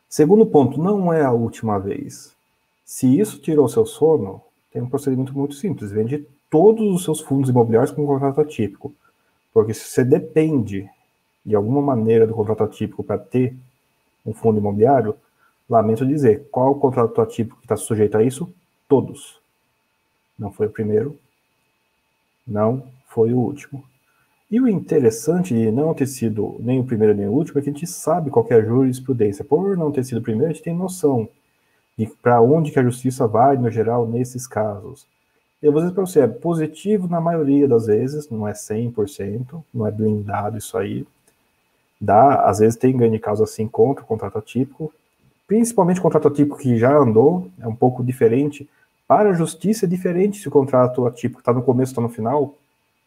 Segundo 0.09 0.45
ponto, 0.45 0.81
não 0.81 1.11
é 1.13 1.23
a 1.23 1.31
última 1.31 1.79
vez. 1.79 2.35
Se 2.83 3.19
isso 3.19 3.39
tirou 3.39 3.67
seu 3.67 3.85
sono, 3.85 4.41
tem 4.71 4.81
um 4.81 4.89
procedimento 4.89 5.37
muito 5.37 5.55
simples. 5.55 5.91
Vende 5.91 6.27
todos 6.55 6.95
os 6.95 7.03
seus 7.03 7.19
fundos 7.19 7.49
imobiliários 7.49 7.91
com 7.91 8.03
um 8.03 8.07
contrato 8.07 8.39
atípico. 8.39 8.95
Porque 9.53 9.73
se 9.73 9.89
você 9.89 10.05
depende 10.05 10.89
de 11.45 11.53
alguma 11.53 11.81
maneira 11.81 12.25
do 12.25 12.33
contrato 12.33 12.63
atípico 12.63 13.03
para 13.03 13.17
ter 13.17 13.53
um 14.25 14.33
fundo 14.33 14.59
imobiliário, 14.59 15.17
lamento 15.69 16.05
dizer, 16.05 16.47
qual 16.49 16.71
o 16.71 16.79
contrato 16.79 17.19
atípico 17.19 17.57
que 17.57 17.65
está 17.65 17.75
sujeito 17.75 18.17
a 18.17 18.23
isso? 18.23 18.49
Todos. 18.87 19.37
Não 20.39 20.49
foi 20.49 20.67
o 20.67 20.69
primeiro, 20.69 21.19
não 22.47 22.87
foi 23.09 23.33
o 23.33 23.37
último. 23.37 23.83
E 24.49 24.61
o 24.61 24.69
interessante 24.69 25.53
de 25.53 25.69
não 25.73 25.93
ter 25.93 26.07
sido 26.07 26.55
nem 26.61 26.79
o 26.79 26.85
primeiro 26.85 27.13
nem 27.13 27.27
o 27.27 27.33
último 27.33 27.59
é 27.59 27.61
que 27.61 27.69
a 27.69 27.73
gente 27.73 27.85
sabe 27.85 28.29
qual 28.29 28.47
é 28.49 28.53
a 28.53 28.63
jurisprudência. 28.63 29.43
Por 29.43 29.75
não 29.75 29.91
ter 29.91 30.05
sido 30.05 30.19
o 30.19 30.23
primeiro, 30.23 30.51
a 30.51 30.53
gente 30.53 30.63
tem 30.63 30.73
noção 30.73 31.27
de 31.97 32.07
para 32.07 32.39
onde 32.39 32.71
que 32.71 32.79
a 32.79 32.83
justiça 32.83 33.27
vai, 33.27 33.57
no 33.57 33.69
geral, 33.69 34.07
nesses 34.07 34.47
casos. 34.47 35.05
Eu 35.65 35.71
vou 35.71 35.81
dizer 35.81 35.95
para 35.95 36.05
você, 36.05 36.19
é 36.19 36.27
positivo 36.27 37.07
na 37.07 37.19
maioria 37.19 37.67
das 37.67 37.87
vezes, 37.87 38.29
não 38.29 38.47
é 38.47 38.51
100%, 38.51 39.63
não 39.73 39.87
é 39.87 39.89
blindado 39.89 40.59
isso 40.59 40.77
aí. 40.77 41.07
Dá, 41.99 42.43
às 42.47 42.59
vezes 42.59 42.77
tem 42.77 42.95
ganho 42.95 43.13
de 43.13 43.17
causa 43.17 43.45
assim 43.45 43.67
contra 43.67 44.03
o 44.03 44.07
contrato 44.07 44.37
atípico, 44.37 44.93
principalmente 45.47 45.99
o 45.99 46.03
contrato 46.03 46.27
atípico 46.27 46.59
que 46.59 46.77
já 46.77 46.95
andou, 46.95 47.49
é 47.59 47.67
um 47.67 47.75
pouco 47.75 48.03
diferente. 48.03 48.69
Para 49.07 49.31
a 49.31 49.33
justiça 49.33 49.87
é 49.87 49.89
diferente 49.89 50.37
se 50.37 50.47
o 50.47 50.51
contrato 50.51 51.07
atípico 51.07 51.39
está 51.39 51.51
no 51.51 51.63
começo 51.63 51.93
está 51.93 52.01
no 52.01 52.09
final, 52.09 52.53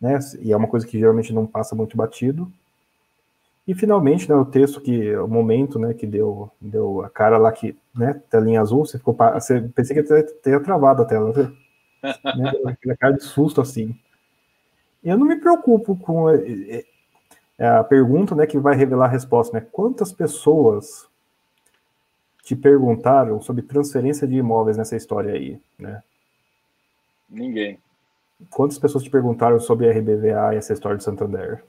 né? 0.01 0.19
E 0.41 0.51
é 0.51 0.57
uma 0.57 0.67
coisa 0.67 0.85
que 0.85 0.99
geralmente 0.99 1.33
não 1.33 1.47
passa 1.47 1.77
muito 1.77 1.97
batido. 1.97 2.51
E 3.69 3.73
finalmente, 3.73 4.29
né, 4.29 4.35
o 4.35 4.45
texto 4.45 4.81
que 4.81 5.15
o 5.15 5.29
momento, 5.29 5.79
né, 5.79 5.95
que 5.95 6.09
deu, 6.09 6.51
deu 6.61 7.05
a 7.05 7.09
cara 7.09 7.39
lá 7.39 7.53
que, 7.53 7.77
né, 7.95 8.21
telinha 8.29 8.61
azul, 8.61 8.85
você 8.85 8.99
ficou, 8.99 9.17
você 9.35 9.61
pensei 9.61 10.03
que 10.03 10.13
ia 10.13 10.25
ter 10.25 10.61
travado 10.65 11.03
a 11.03 11.05
tela, 11.05 11.33
né? 11.33 11.53
Né? 12.03 12.97
Cara 12.99 13.15
de 13.15 13.23
susto 13.23 13.61
assim. 13.61 13.99
Eu 15.03 15.17
não 15.17 15.27
me 15.27 15.37
preocupo 15.37 15.97
com 15.97 16.29
é, 16.29 16.37
é, 16.37 16.85
é 17.59 17.69
a 17.69 17.85
pergunta, 17.85 18.35
né, 18.35 18.47
que 18.47 18.59
vai 18.59 18.77
revelar 18.77 19.07
a 19.07 19.11
resposta, 19.11 19.59
né? 19.59 19.67
Quantas 19.73 20.13
pessoas 20.13 21.09
te 22.43 22.57
perguntaram 22.57 23.41
sobre 23.41 23.63
transferência 23.63 24.27
de 24.27 24.37
imóveis 24.37 24.77
nessa 24.77 24.97
história 24.97 25.35
aí, 25.35 25.61
né? 25.79 26.03
Ninguém. 27.29 27.79
Quantas 28.51 28.79
pessoas 28.79 29.05
te 29.05 29.11
perguntaram 29.11 29.59
sobre 29.61 29.89
a 29.89 29.93
RBVA 29.93 30.55
e 30.55 30.57
essa 30.57 30.73
história 30.73 30.97
de 30.97 31.05
Santander? 31.05 31.63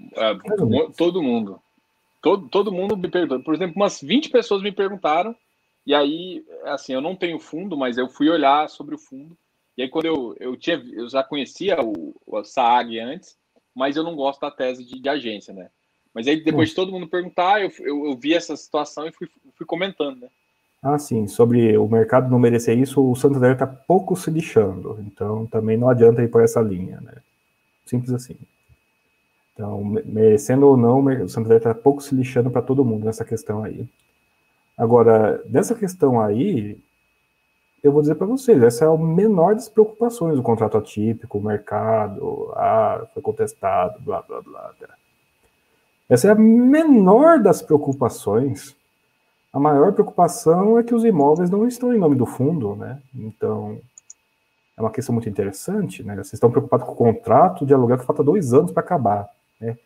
Uh, 0.00 0.92
todo 0.96 1.22
mundo. 1.22 1.60
Todo, 2.20 2.48
todo 2.48 2.72
mundo 2.72 2.96
me 2.96 3.08
perguntou. 3.10 3.42
Por 3.44 3.54
exemplo, 3.54 3.76
umas 3.76 4.00
20 4.00 4.30
pessoas 4.30 4.62
me 4.62 4.72
perguntaram 4.72 5.36
e 5.86 5.94
aí, 5.94 6.44
assim, 6.64 6.94
eu 6.94 7.00
não 7.00 7.14
tenho 7.14 7.38
fundo, 7.38 7.76
mas 7.76 7.98
eu 7.98 8.08
fui 8.08 8.30
olhar 8.30 8.68
sobre 8.68 8.94
o 8.94 8.98
fundo. 8.98 9.36
E 9.76 9.82
aí, 9.82 9.88
quando 9.88 10.06
eu, 10.06 10.36
eu 10.40 10.56
tinha, 10.56 10.76
eu 10.92 11.08
já 11.08 11.22
conhecia 11.22 11.82
o, 11.82 12.14
o 12.26 12.44
Saag 12.44 12.98
antes, 12.98 13.36
mas 13.74 13.96
eu 13.96 14.04
não 14.04 14.16
gosto 14.16 14.40
da 14.40 14.50
tese 14.50 14.84
de, 14.84 15.00
de 15.00 15.08
agência, 15.08 15.52
né? 15.52 15.68
Mas 16.14 16.28
aí, 16.28 16.42
depois 16.42 16.68
de 16.70 16.76
todo 16.76 16.92
mundo 16.92 17.08
perguntar, 17.08 17.60
eu, 17.60 17.70
eu, 17.80 18.06
eu, 18.06 18.16
vi 18.16 18.34
essa 18.34 18.56
situação 18.56 19.06
e 19.06 19.12
fui, 19.12 19.28
fui 19.56 19.66
comentando, 19.66 20.20
né? 20.20 20.28
Ah, 20.80 20.98
sim. 20.98 21.26
Sobre 21.26 21.76
o 21.76 21.88
mercado 21.88 22.30
não 22.30 22.38
merecer 22.38 22.78
isso, 22.78 23.02
o 23.02 23.16
Santander 23.16 23.52
está 23.52 23.66
pouco 23.66 24.14
se 24.14 24.30
lixando. 24.30 25.02
Então, 25.06 25.46
também 25.46 25.76
não 25.76 25.88
adianta 25.88 26.22
ir 26.22 26.28
por 26.28 26.42
essa 26.42 26.60
linha, 26.60 27.00
né? 27.00 27.14
Simples 27.84 28.12
assim. 28.12 28.36
Então, 29.52 29.82
merecendo 30.04 30.66
ou 30.68 30.76
não, 30.76 31.04
o 31.04 31.28
Santander 31.28 31.58
está 31.58 31.74
pouco 31.74 32.02
se 32.02 32.14
lixando 32.14 32.50
para 32.50 32.62
todo 32.62 32.84
mundo 32.84 33.06
nessa 33.06 33.24
questão 33.24 33.64
aí. 33.64 33.88
Agora, 34.76 35.42
dessa 35.46 35.74
questão 35.74 36.20
aí, 36.20 36.78
eu 37.82 37.92
vou 37.92 38.00
dizer 38.00 38.14
para 38.14 38.26
vocês, 38.26 38.62
essa 38.62 38.86
é 38.86 38.88
a 38.88 38.96
menor 38.96 39.54
das 39.54 39.68
preocupações 39.68 40.36
do 40.36 40.42
contrato 40.42 40.78
atípico, 40.78 41.38
o 41.38 41.42
mercado, 41.42 42.50
ah, 42.56 43.06
foi 43.12 43.22
contestado, 43.22 44.00
blá, 44.00 44.22
blá, 44.22 44.40
blá. 44.40 44.72
blá. 44.78 44.94
Essa 46.08 46.28
é 46.28 46.30
a 46.30 46.34
menor 46.34 47.40
das 47.40 47.60
preocupações. 47.60 48.74
A 49.52 49.60
maior 49.60 49.92
preocupação 49.92 50.78
é 50.78 50.82
que 50.82 50.94
os 50.94 51.04
imóveis 51.04 51.50
não 51.50 51.66
estão 51.66 51.94
em 51.94 51.98
nome 51.98 52.16
do 52.16 52.26
fundo, 52.26 52.74
né? 52.74 53.00
Então, 53.14 53.78
é 54.76 54.80
uma 54.80 54.90
questão 54.90 55.12
muito 55.12 55.28
interessante, 55.28 56.02
né? 56.02 56.14
Vocês 56.14 56.34
estão 56.34 56.50
preocupados 56.50 56.86
com 56.86 56.92
o 56.92 56.96
contrato 56.96 57.64
de 57.64 57.72
aluguel 57.72 57.98
que 57.98 58.06
falta 58.06 58.24
dois 58.24 58.52
anos 58.52 58.72
para 58.72 58.82
acabar, 58.82 59.28
né? 59.60 59.76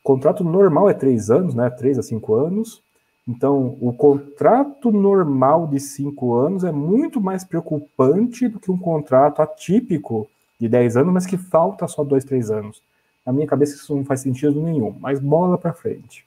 O 0.00 0.02
contrato 0.04 0.44
normal 0.44 0.88
é 0.88 0.94
três 0.94 1.30
anos, 1.30 1.54
né? 1.54 1.68
Três 1.70 1.98
a 1.98 2.02
cinco 2.02 2.34
anos. 2.34 2.82
Então, 3.26 3.78
o 3.80 3.92
contrato 3.92 4.92
normal 4.92 5.66
de 5.66 5.80
cinco 5.80 6.34
anos 6.34 6.62
é 6.62 6.70
muito 6.70 7.20
mais 7.20 7.42
preocupante 7.42 8.48
do 8.48 8.60
que 8.60 8.70
um 8.70 8.78
contrato 8.78 9.40
atípico 9.40 10.28
de 10.60 10.68
dez 10.68 10.96
anos, 10.96 11.12
mas 11.12 11.26
que 11.26 11.38
falta 11.38 11.88
só 11.88 12.04
dois, 12.04 12.24
três 12.24 12.50
anos. 12.50 12.82
Na 13.24 13.32
minha 13.32 13.46
cabeça 13.46 13.76
isso 13.76 13.96
não 13.96 14.04
faz 14.04 14.20
sentido 14.20 14.60
nenhum, 14.60 14.94
mas 15.00 15.18
bola 15.18 15.56
para 15.56 15.72
frente. 15.72 16.26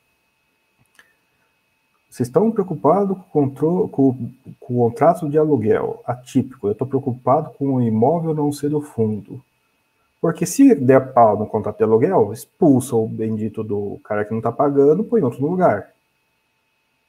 Vocês 2.10 2.30
estão 2.30 2.50
preocupados 2.50 3.16
com, 3.32 3.48
com, 3.48 3.88
com, 3.90 4.10
o 4.10 4.56
contrato 4.60 5.30
de 5.30 5.38
aluguel 5.38 6.02
atípico. 6.04 6.68
Eu 6.68 6.72
estou 6.72 6.88
preocupado 6.88 7.52
com 7.52 7.76
o 7.76 7.82
imóvel 7.82 8.34
não 8.34 8.52
ser 8.52 8.70
do 8.70 8.82
fundo. 8.82 9.40
Porque 10.20 10.44
se 10.44 10.74
der 10.74 11.14
pau 11.14 11.38
no 11.38 11.46
contrato 11.46 11.78
de 11.78 11.84
aluguel, 11.84 12.34
expulsa 12.34 12.96
o 12.96 13.08
bendito 13.08 13.64
do 13.64 14.00
cara 14.04 14.26
que 14.26 14.32
não 14.32 14.40
está 14.40 14.52
pagando, 14.52 15.04
põe 15.04 15.22
outro 15.22 15.40
no 15.40 15.50
lugar. 15.50 15.92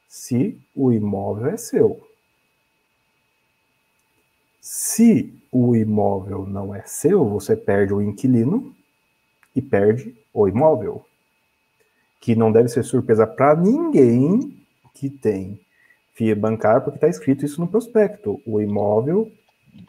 Se 0.09 0.59
o 0.75 0.91
imóvel 0.91 1.49
é 1.49 1.57
seu. 1.59 2.01
Se 4.61 5.33
o 5.53 5.77
imóvel 5.77 6.47
não 6.47 6.75
é 6.75 6.83
seu, 6.87 7.25
você 7.27 7.55
perde 7.55 7.93
o 7.93 8.01
inquilino 8.01 8.75
e 9.55 9.61
perde 9.61 10.17
o 10.33 10.49
imóvel. 10.49 11.05
Que 12.21 12.35
não 12.35 12.51
deve 12.51 12.69
ser 12.69 12.83
surpresa 12.85 13.27
para 13.27 13.55
ninguém 13.55 14.59
que 14.95 15.11
tem 15.11 15.61
FIA 16.15 16.35
bancária, 16.35 16.81
porque 16.81 16.97
está 16.97 17.09
escrito 17.09 17.45
isso 17.45 17.61
no 17.61 17.69
prospecto. 17.69 18.41
O 18.45 18.61
imóvel, 18.61 19.31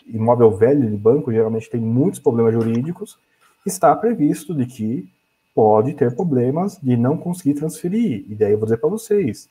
imóvel 0.05 0.51
velho 0.51 0.89
de 0.89 0.97
banco, 0.97 1.31
geralmente 1.31 1.69
tem 1.69 1.81
muitos 1.81 2.19
problemas 2.19 2.53
jurídicos, 2.53 3.17
está 3.65 3.95
previsto 3.95 4.53
de 4.53 4.65
que 4.65 5.09
pode 5.55 5.93
ter 5.93 6.15
problemas 6.15 6.77
de 6.77 6.95
não 6.95 7.17
conseguir 7.17 7.55
transferir. 7.55 8.25
E 8.29 8.35
daí 8.35 8.51
eu 8.51 8.57
vou 8.57 8.65
dizer 8.65 8.77
para 8.77 8.89
vocês, 8.89 9.49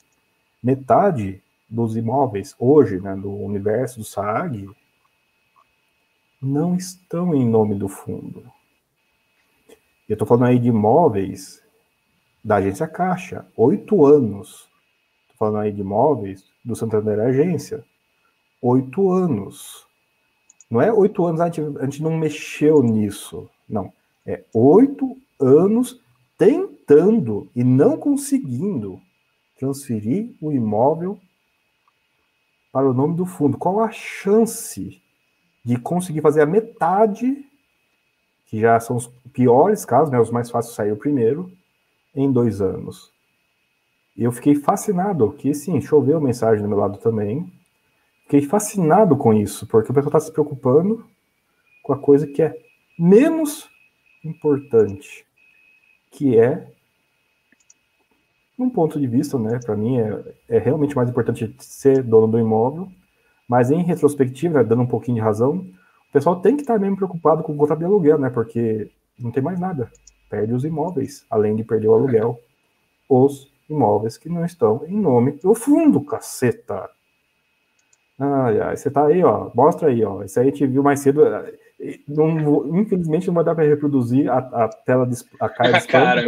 metade 0.61 1.41
dos 1.69 1.95
imóveis 1.95 2.55
hoje, 2.57 2.99
né, 2.99 3.15
do 3.15 3.31
universo 3.31 3.99
do 3.99 4.03
SAG, 4.03 4.69
não 6.41 6.75
estão 6.75 7.35
em 7.35 7.47
nome 7.47 7.75
do 7.75 7.87
fundo. 7.87 8.43
Eu 10.07 10.13
estou 10.13 10.27
falando 10.27 10.45
aí 10.45 10.59
de 10.59 10.69
imóveis 10.69 11.61
da 12.43 12.55
agência 12.55 12.87
Caixa, 12.87 13.45
oito 13.55 14.05
anos. 14.05 14.67
Estou 15.21 15.37
falando 15.37 15.57
aí 15.59 15.71
de 15.71 15.81
imóveis 15.81 16.45
do 16.63 16.75
Santander 16.75 17.19
Agência, 17.19 17.83
oito 18.61 19.11
anos. 19.11 19.85
Não 20.69 20.81
é 20.81 20.91
oito 20.91 21.25
anos, 21.25 21.41
a 21.41 21.45
gente, 21.45 21.61
a 21.79 21.85
gente 21.85 22.01
não 22.01 22.17
mexeu 22.17 22.81
nisso. 22.81 23.49
Não. 23.67 23.93
É 24.25 24.43
oito 24.53 25.17
anos 25.39 26.01
tentando 26.37 27.49
e 27.55 27.63
não 27.63 27.97
conseguindo 27.97 29.01
transferir 29.59 30.35
o 30.41 30.51
imóvel 30.51 31.19
para 32.71 32.89
o 32.89 32.93
nome 32.93 33.15
do 33.15 33.25
fundo. 33.25 33.57
Qual 33.57 33.79
a 33.79 33.91
chance 33.91 35.01
de 35.63 35.77
conseguir 35.77 36.21
fazer 36.21 36.41
a 36.41 36.45
metade 36.45 37.45
que 38.49 38.59
já 38.59 38.79
são 38.79 38.95
os 38.95 39.07
piores 39.31 39.85
casos, 39.85 40.11
né, 40.11 40.19
os 40.19 40.31
mais 40.31 40.49
fáceis 40.49 40.73
saíram 40.73 40.97
primeiro, 40.97 41.51
em 42.15 42.31
dois 42.31 42.61
anos. 42.61 43.13
Eu 44.17 44.31
fiquei 44.31 44.55
fascinado, 44.55 45.31
que 45.33 45.53
sim, 45.53 45.79
choveu 45.79 46.19
mensagem 46.19 46.63
do 46.63 46.67
meu 46.67 46.79
lado 46.79 46.97
também. 46.97 47.53
Fiquei 48.23 48.41
fascinado 48.41 49.15
com 49.15 49.33
isso, 49.33 49.67
porque 49.67 49.91
o 49.91 49.93
pessoal 49.93 50.09
está 50.09 50.19
se 50.19 50.31
preocupando 50.31 51.05
com 51.83 51.93
a 51.93 51.99
coisa 51.99 52.25
que 52.25 52.41
é 52.41 52.59
menos 52.97 53.69
importante, 54.25 55.27
que 56.09 56.35
é, 56.35 56.71
num 58.59 58.69
ponto 58.69 58.99
de 58.99 59.07
vista, 59.07 59.39
né, 59.39 59.57
para 59.63 59.75
mim 59.77 59.97
é, 59.99 60.21
é 60.49 60.59
realmente 60.59 60.93
mais 60.93 61.09
importante 61.09 61.55
ser 61.59 62.03
dono 62.03 62.27
do 62.27 62.37
imóvel, 62.37 62.89
mas 63.47 63.71
em 63.71 63.81
retrospectiva, 63.81 64.63
dando 64.63 64.81
um 64.81 64.87
pouquinho 64.87 65.15
de 65.15 65.21
razão, 65.21 65.65
o 66.09 66.11
pessoal 66.11 66.41
tem 66.41 66.57
que 66.57 66.63
estar 66.63 66.77
mesmo 66.77 66.97
preocupado 66.97 67.41
com 67.41 67.53
o 67.53 67.57
contrato 67.57 67.79
de 67.79 67.85
aluguel, 67.85 68.19
né? 68.19 68.29
Porque 68.29 68.91
não 69.17 69.31
tem 69.31 69.41
mais 69.41 69.59
nada. 69.59 69.89
Perde 70.29 70.53
os 70.53 70.65
imóveis, 70.65 71.25
além 71.29 71.55
de 71.55 71.63
perder 71.63 71.87
o 71.87 71.93
aluguel. 71.93 72.39
Os 73.07 73.51
imóveis 73.69 74.17
que 74.17 74.27
não 74.27 74.43
estão 74.43 74.83
em 74.87 74.99
nome 74.99 75.33
do 75.33 75.55
fundo, 75.55 76.01
caceta. 76.01 76.89
Ai, 78.19 78.59
ai, 78.59 78.77
você 78.77 78.91
tá 78.91 79.05
aí, 79.05 79.23
ó. 79.23 79.49
Mostra 79.55 79.89
aí, 79.89 80.03
ó. 80.03 80.23
Isso 80.23 80.39
aí 80.39 80.47
a 80.47 80.49
gente 80.51 80.67
viu 80.67 80.83
mais 80.83 80.99
cedo. 80.99 81.21
Não, 82.07 82.77
infelizmente 82.77 83.27
não 83.27 83.35
vai 83.35 83.43
dar 83.43 83.55
para 83.55 83.63
reproduzir 83.63 84.29
a, 84.29 84.37
a 84.37 84.67
tela, 84.67 85.07
de, 85.07 85.15
a 85.39 85.47
cara 85.49 85.79
de 85.79 85.87
cara, 85.87 86.21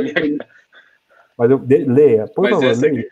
Mas 1.42 1.50
eu, 1.50 1.58
de, 1.58 1.86
leia, 1.86 2.28
por 2.28 2.44
Mas 2.44 2.52
favor, 2.52 2.78
leia. 2.78 3.02
Aqui... 3.02 3.10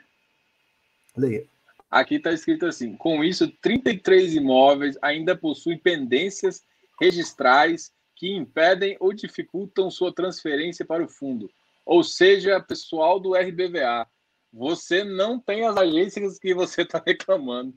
Leia. 1.17 1.45
Aqui 1.89 2.15
está 2.17 2.31
escrito 2.31 2.67
assim: 2.67 2.95
com 2.95 3.23
isso, 3.23 3.51
33 3.59 4.35
imóveis 4.35 4.99
ainda 5.01 5.35
possuem 5.35 5.79
pendências 5.79 6.61
registrais 7.01 7.91
que 8.15 8.31
impedem 8.31 8.95
ou 8.99 9.13
dificultam 9.13 9.89
sua 9.89 10.13
transferência 10.13 10.85
para 10.85 11.03
o 11.03 11.09
fundo. 11.09 11.49
Ou 11.83 12.03
seja, 12.03 12.59
pessoal 12.59 13.19
do 13.19 13.33
RBVA, 13.33 14.05
você 14.53 15.03
não 15.03 15.39
tem 15.39 15.65
as 15.65 15.75
agências 15.75 16.37
que 16.37 16.53
você 16.53 16.83
está 16.83 17.01
reclamando. 17.03 17.73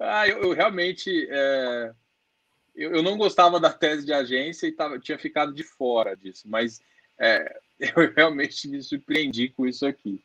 ah, 0.00 0.26
eu, 0.26 0.42
eu 0.42 0.52
realmente 0.52 1.28
é, 1.30 1.92
eu, 2.74 2.90
eu, 2.96 3.02
não 3.04 3.16
gostava 3.16 3.60
da 3.60 3.72
tese 3.72 4.04
de 4.04 4.12
agência 4.12 4.66
e 4.66 4.72
tava, 4.72 4.98
tinha 4.98 5.16
ficado 5.16 5.52
de 5.52 5.62
fora 5.62 6.16
disso, 6.16 6.48
mas 6.48 6.80
é, 7.20 7.60
eu 7.96 8.12
realmente 8.14 8.68
me 8.68 8.82
surpreendi 8.82 9.48
com 9.48 9.66
isso 9.66 9.86
aqui 9.86 10.20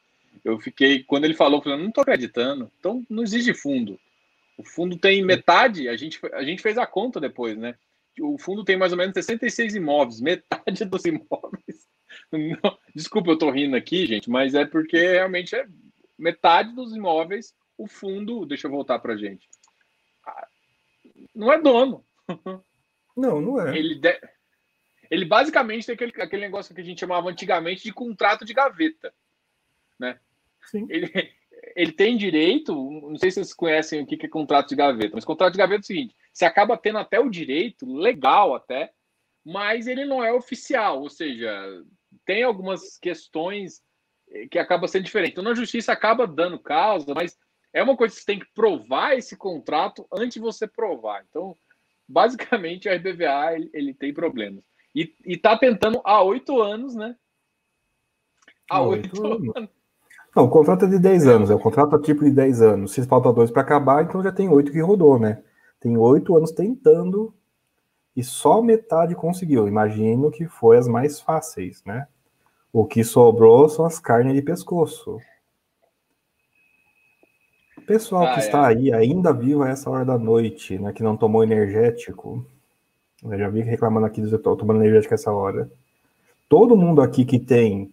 eu 0.45 0.60
fiquei, 0.60 1.03
quando 1.03 1.26
ele 1.26 1.34
falou, 1.34 1.60
eu 1.60 1.64
falei, 1.64 1.84
não 1.84 1.91
tô 1.91 2.02
acreditando. 2.02 2.72
Então 2.80 3.03
não 3.10 3.23
existe 3.23 3.52
fundo. 3.53 3.99
O 4.57 4.64
fundo 4.64 4.98
tem 4.98 5.23
metade, 5.23 5.90
a 5.90 5.98
gente, 5.98 6.19
a 6.34 6.44
gente 6.44 6.61
fez 6.61 6.77
a 6.77 6.86
conta 6.86 7.19
depois, 7.19 7.57
né? 7.57 7.76
O 8.22 8.38
fundo 8.38 8.64
tem 8.64 8.77
mais 8.77 8.91
ou 8.91 8.98
menos 8.98 9.14
66 9.14 9.76
imóveis, 9.76 10.22
metade 10.22 10.86
dos 10.86 11.03
imóveis. 11.03 11.88
Não, 12.32 12.77
desculpa, 12.94 13.32
eu 13.32 13.38
tô 13.38 13.49
rindo 13.49 13.76
aqui, 13.76 14.06
gente, 14.06 14.30
mas 14.30 14.53
é 14.53 14.65
porque 14.65 14.98
realmente 14.98 15.56
é 15.56 15.68
metade 16.18 16.73
dos 16.73 16.95
imóveis, 16.95 17.53
o 17.77 17.88
fundo, 17.88 18.45
deixa 18.45 18.68
eu 18.68 18.72
voltar 18.72 18.99
pra 18.99 19.18
gente. 19.18 19.49
Ah, 20.26 20.48
não 21.34 21.52
é 21.52 21.61
dono. 21.61 22.06
Não, 23.18 23.41
não 23.41 23.61
é. 23.61 23.77
Ele, 23.77 23.95
de, 23.95 24.19
ele 25.10 25.26
basicamente 25.26 25.86
tem 25.86 25.95
aquele, 25.95 26.14
aquele 26.22 26.41
negócio 26.41 26.73
que 26.73 26.82
a 26.82 26.84
gente 26.84 26.99
chamava 26.99 27.30
antigamente 27.30 27.84
de 27.84 27.94
contrato 27.94 28.45
de 28.45 28.53
gaveta. 28.53 29.14
Né? 29.99 30.19
Sim. 30.65 30.86
Ele, 30.90 31.11
ele 31.76 31.91
tem 31.91 32.18
direito, 32.18 32.73
não 32.73 33.18
sei 33.18 33.32
se 33.32 33.36
vocês 33.36 33.53
conhecem 33.53 34.02
o 34.02 34.06
que 34.06 34.26
é 34.26 34.30
contrato 34.30 34.69
de 34.69 34.76
gaveta, 34.76 35.11
mas 35.14 35.26
contrato 35.26 35.53
de 35.53 35.60
gaveta 35.60 35.82
é 35.82 35.84
o 35.84 35.86
seguinte: 35.86 36.15
você 36.32 36.45
acaba 36.45 36.77
tendo 36.77 36.99
até 36.99 37.19
o 37.19 37.30
direito, 37.30 37.91
legal 37.91 38.56
até, 38.56 38.91
mas 39.44 39.88
ele 39.88 40.06
não 40.06 40.23
é 40.23 40.34
oficial, 40.34 41.02
ou 41.02 41.10
seja, 41.10 41.52
tem 42.26 42.44
algumas 42.44 42.98
questões 42.98 43.84
que 44.49 44.60
acaba 44.60 44.88
sendo 44.88 45.03
diferente. 45.03 45.32
Então, 45.34 45.44
na 45.44 45.53
justiça 45.53 45.91
acaba 45.91 46.26
dando 46.26 46.60
causa, 46.60 47.14
mas 47.14 47.38
é 47.72 47.84
uma 47.84 47.95
coisa 47.95 48.14
que 48.14 48.22
você 48.22 48.26
tem 48.26 48.40
que 48.40 48.52
provar 48.53 49.15
esse 49.15 49.38
contrato 49.38 50.07
antes 50.11 50.36
de 50.36 50.40
você 50.40 50.68
provar. 50.68 51.23
Então, 51.30 51.57
basicamente, 52.07 52.88
o 52.88 52.94
RBVA 52.94 53.53
ele, 53.53 53.69
ele 53.73 53.94
tem 53.94 54.14
problemas. 54.14 54.64
E 54.95 55.13
está 55.26 55.57
tentando 55.57 55.99
há 56.05 56.23
oito 56.23 56.61
anos, 56.61 56.95
né? 56.95 57.17
Há 58.69 58.81
oito 58.81 59.27
anos. 59.27 59.69
Não, 60.34 60.45
o 60.45 60.49
contrato 60.49 60.85
é 60.85 60.88
de 60.88 60.99
10 60.99 61.27
anos, 61.27 61.49
é 61.49 61.55
o 61.55 61.59
contrato 61.59 61.99
tipo 61.99 62.23
de 62.23 62.31
10 62.31 62.61
anos. 62.61 62.91
Se 62.93 63.05
falta 63.05 63.31
dois 63.31 63.51
para 63.51 63.61
acabar, 63.61 64.03
então 64.03 64.23
já 64.23 64.31
tem 64.31 64.49
oito 64.49 64.72
que 64.72 64.81
rodou, 64.81 65.19
né? 65.19 65.43
Tem 65.80 65.97
oito 65.97 66.35
anos 66.35 66.51
tentando 66.51 67.34
e 68.15 68.23
só 68.23 68.61
metade 68.61 69.15
conseguiu. 69.15 69.67
Imagino 69.67 70.31
que 70.31 70.47
foi 70.47 70.77
as 70.77 70.88
mais 70.88 71.19
fáceis, 71.19 71.84
né? 71.85 72.07
O 72.72 72.85
que 72.85 73.03
sobrou 73.03 73.67
são 73.69 73.85
as 73.85 73.99
carnes 73.99 74.34
de 74.34 74.41
pescoço. 74.41 75.19
Pessoal 77.85 78.23
ah, 78.23 78.34
que 78.34 78.39
é. 78.39 78.43
está 78.43 78.67
aí 78.67 78.91
ainda 78.91 79.31
vivo 79.31 79.63
a 79.63 79.69
essa 79.69 79.89
hora 79.89 80.03
da 80.03 80.17
noite, 80.17 80.80
né, 80.80 80.91
que 80.91 81.03
não 81.03 81.15
tomou 81.15 81.43
energético, 81.43 82.45
eu 83.26 83.38
já 83.38 83.49
vi 83.49 83.61
reclamando 83.61 84.06
aqui 84.06 84.22
do 84.22 84.35
estou 84.35 84.56
tomando 84.56 84.81
energético 84.81 85.14
essa 85.14 85.31
hora. 85.31 85.69
Todo 86.47 86.77
mundo 86.77 87.02
aqui 87.02 87.26
que 87.26 87.39
tem 87.39 87.91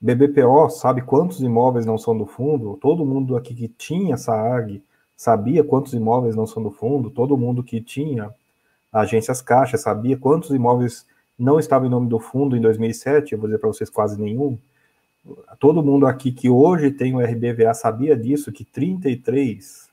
BBPO 0.00 0.70
sabe 0.70 1.02
quantos 1.02 1.40
imóveis 1.40 1.84
não 1.84 1.98
são 1.98 2.16
do 2.16 2.26
fundo. 2.26 2.78
Todo 2.80 3.04
mundo 3.04 3.36
aqui 3.36 3.54
que 3.54 3.68
tinha 3.68 4.16
SAAG 4.16 4.82
sabia 5.16 5.62
quantos 5.64 5.92
imóveis 5.92 6.36
não 6.36 6.46
são 6.46 6.62
do 6.62 6.70
fundo. 6.70 7.10
Todo 7.10 7.36
mundo 7.36 7.62
que 7.62 7.80
tinha 7.80 8.32
agências 8.92 9.42
caixa 9.42 9.76
sabia 9.76 10.16
quantos 10.16 10.50
imóveis 10.50 11.06
não 11.38 11.58
estavam 11.58 11.86
em 11.86 11.90
nome 11.90 12.08
do 12.08 12.18
fundo 12.18 12.56
em 12.56 12.60
2007. 12.60 13.32
Eu 13.32 13.38
vou 13.38 13.48
dizer 13.48 13.58
para 13.58 13.68
vocês 13.68 13.90
quase 13.90 14.20
nenhum 14.20 14.58
todo 15.58 15.82
mundo 15.82 16.06
aqui 16.06 16.32
que 16.32 16.48
hoje 16.48 16.90
tem 16.90 17.14
o 17.14 17.20
RBVA 17.20 17.74
sabia 17.74 18.16
disso, 18.16 18.52
que 18.52 18.64
33, 18.64 19.88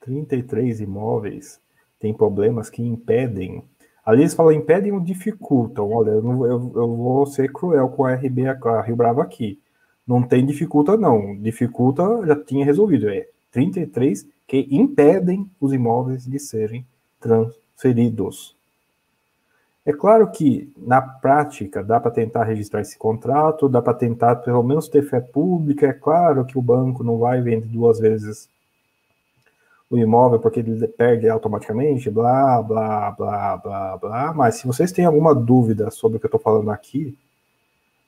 33 0.00 0.80
imóveis 0.80 1.60
têm 2.04 2.12
problemas 2.12 2.68
que 2.68 2.82
impedem. 2.82 3.64
Ali 4.04 4.20
eles 4.20 4.34
falam 4.34 4.52
impedem 4.52 4.92
ou 4.92 5.00
dificultam. 5.00 5.90
Olha, 5.90 6.10
eu, 6.10 6.22
não, 6.22 6.44
eu, 6.44 6.72
eu 6.74 6.96
vou 6.96 7.24
ser 7.24 7.50
cruel 7.50 7.88
com 7.88 8.04
a 8.04 8.12
RB, 8.12 8.46
a 8.46 8.80
Rio 8.82 8.94
Bravo 8.94 9.22
aqui. 9.22 9.58
Não 10.06 10.22
tem 10.22 10.44
dificulta, 10.44 10.98
não. 10.98 11.34
Dificulta 11.36 12.04
já 12.26 12.36
tinha 12.36 12.62
resolvido. 12.62 13.08
É 13.08 13.26
33 13.50 14.26
que 14.46 14.68
impedem 14.70 15.50
os 15.58 15.72
imóveis 15.72 16.26
de 16.26 16.38
serem 16.38 16.84
transferidos. 17.18 18.54
É 19.86 19.92
claro 19.92 20.30
que, 20.30 20.70
na 20.76 21.00
prática, 21.00 21.82
dá 21.82 21.98
para 21.98 22.10
tentar 22.10 22.44
registrar 22.44 22.82
esse 22.82 22.98
contrato, 22.98 23.68
dá 23.68 23.80
para 23.80 23.94
tentar, 23.94 24.36
pelo 24.36 24.62
menos, 24.62 24.88
ter 24.88 25.02
fé 25.02 25.20
pública. 25.20 25.86
É 25.86 25.92
claro 25.94 26.44
que 26.44 26.58
o 26.58 26.62
banco 26.62 27.02
não 27.02 27.16
vai 27.16 27.40
vender 27.40 27.66
duas 27.68 27.98
vezes 27.98 28.48
o 29.90 29.98
imóvel 29.98 30.40
porque 30.40 30.60
ele 30.60 30.86
perde 30.88 31.28
automaticamente, 31.28 32.10
blá, 32.10 32.62
blá, 32.62 33.10
blá, 33.12 33.56
blá, 33.56 33.96
blá. 33.96 34.34
Mas 34.34 34.56
se 34.56 34.66
vocês 34.66 34.92
têm 34.92 35.04
alguma 35.04 35.34
dúvida 35.34 35.90
sobre 35.90 36.16
o 36.16 36.20
que 36.20 36.26
eu 36.26 36.28
estou 36.28 36.40
falando 36.40 36.70
aqui, 36.70 37.16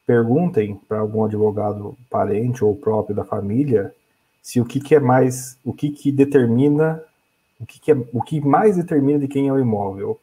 perguntem 0.06 0.80
para 0.88 1.00
algum 1.00 1.24
advogado 1.24 1.96
parente 2.10 2.64
ou 2.64 2.74
próprio 2.76 3.14
da 3.14 3.24
família 3.24 3.94
se 4.42 4.60
o 4.60 4.64
que, 4.64 4.78
que 4.80 4.94
é 4.94 5.00
mais, 5.00 5.58
o 5.64 5.72
que, 5.72 5.90
que 5.90 6.12
determina, 6.12 7.02
o 7.60 7.66
que, 7.66 7.80
que 7.80 7.92
é, 7.92 7.96
o 8.12 8.22
que 8.22 8.40
mais 8.40 8.76
determina 8.76 9.18
de 9.18 9.26
quem 9.26 9.48
é 9.48 9.52
o 9.52 9.58
imóvel 9.58 10.20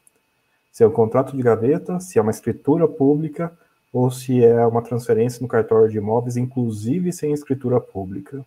se 0.73 0.83
é 0.83 0.87
um 0.87 0.91
contrato 0.91 1.37
de 1.37 1.43
gaveta, 1.43 1.99
se 1.99 2.17
é 2.17 2.21
uma 2.21 2.31
escritura 2.31 2.87
pública 2.87 3.55
ou 3.93 4.09
se 4.09 4.43
é 4.43 4.65
uma 4.65 4.81
transferência 4.81 5.39
no 5.39 5.47
cartório 5.47 5.87
de 5.87 5.97
imóveis, 5.97 6.35
inclusive 6.35 7.13
sem 7.13 7.31
escritura 7.31 7.79
pública. 7.79 8.43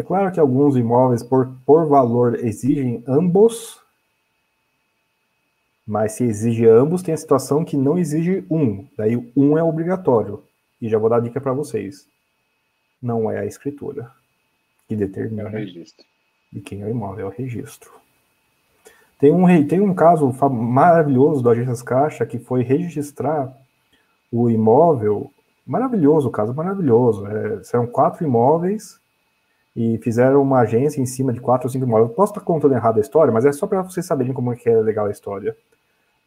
É 0.00 0.02
claro 0.02 0.32
que 0.32 0.40
alguns 0.40 0.76
imóveis, 0.76 1.22
por, 1.22 1.52
por 1.66 1.86
valor, 1.86 2.42
exigem 2.42 3.04
ambos, 3.06 3.78
mas 5.86 6.12
se 6.12 6.24
exige 6.24 6.66
ambos, 6.66 7.02
tem 7.02 7.12
a 7.12 7.18
situação 7.18 7.66
que 7.66 7.76
não 7.76 7.98
exige 7.98 8.42
um. 8.50 8.88
Daí 8.96 9.30
um 9.36 9.58
é 9.58 9.62
obrigatório. 9.62 10.42
E 10.80 10.88
já 10.88 10.96
vou 10.96 11.10
dar 11.10 11.20
dica 11.20 11.38
para 11.38 11.52
vocês. 11.52 12.08
Não 13.02 13.30
é 13.30 13.40
a 13.40 13.44
escritura 13.44 14.10
que 14.88 14.96
determina 14.96 15.50
é 15.50 15.64
de 15.66 16.60
quem 16.62 16.80
é 16.80 16.86
o 16.86 16.90
imóvel, 16.90 17.26
é 17.26 17.28
o 17.28 17.32
registro. 17.34 17.92
Tem 19.18 19.30
um, 19.30 19.68
tem 19.68 19.82
um 19.82 19.92
caso 19.92 20.32
maravilhoso 20.50 21.42
do 21.42 21.50
Agências 21.50 21.82
Caixa 21.82 22.24
que 22.24 22.38
foi 22.38 22.62
registrar 22.62 23.54
o 24.32 24.48
imóvel. 24.48 25.30
Maravilhoso, 25.66 26.30
caso 26.30 26.54
maravilhoso. 26.54 27.26
É, 27.26 27.62
são 27.64 27.86
quatro 27.86 28.24
imóveis 28.24 28.98
e 29.80 29.96
fizeram 29.96 30.42
uma 30.42 30.60
agência 30.60 31.00
em 31.00 31.06
cima 31.06 31.32
de 31.32 31.40
quatro 31.40 31.66
ou 31.66 31.72
cinco 31.72 31.86
imóveis. 31.86 32.14
Posso 32.14 32.32
estar 32.32 32.42
contando 32.42 32.74
errado 32.74 32.98
a 32.98 33.00
história, 33.00 33.32
mas 33.32 33.46
é 33.46 33.52
só 33.52 33.66
para 33.66 33.80
vocês 33.80 34.04
saberem 34.04 34.34
como 34.34 34.52
é 34.52 34.56
que 34.56 34.68
é 34.68 34.78
legal 34.78 35.06
a 35.06 35.10
história. 35.10 35.56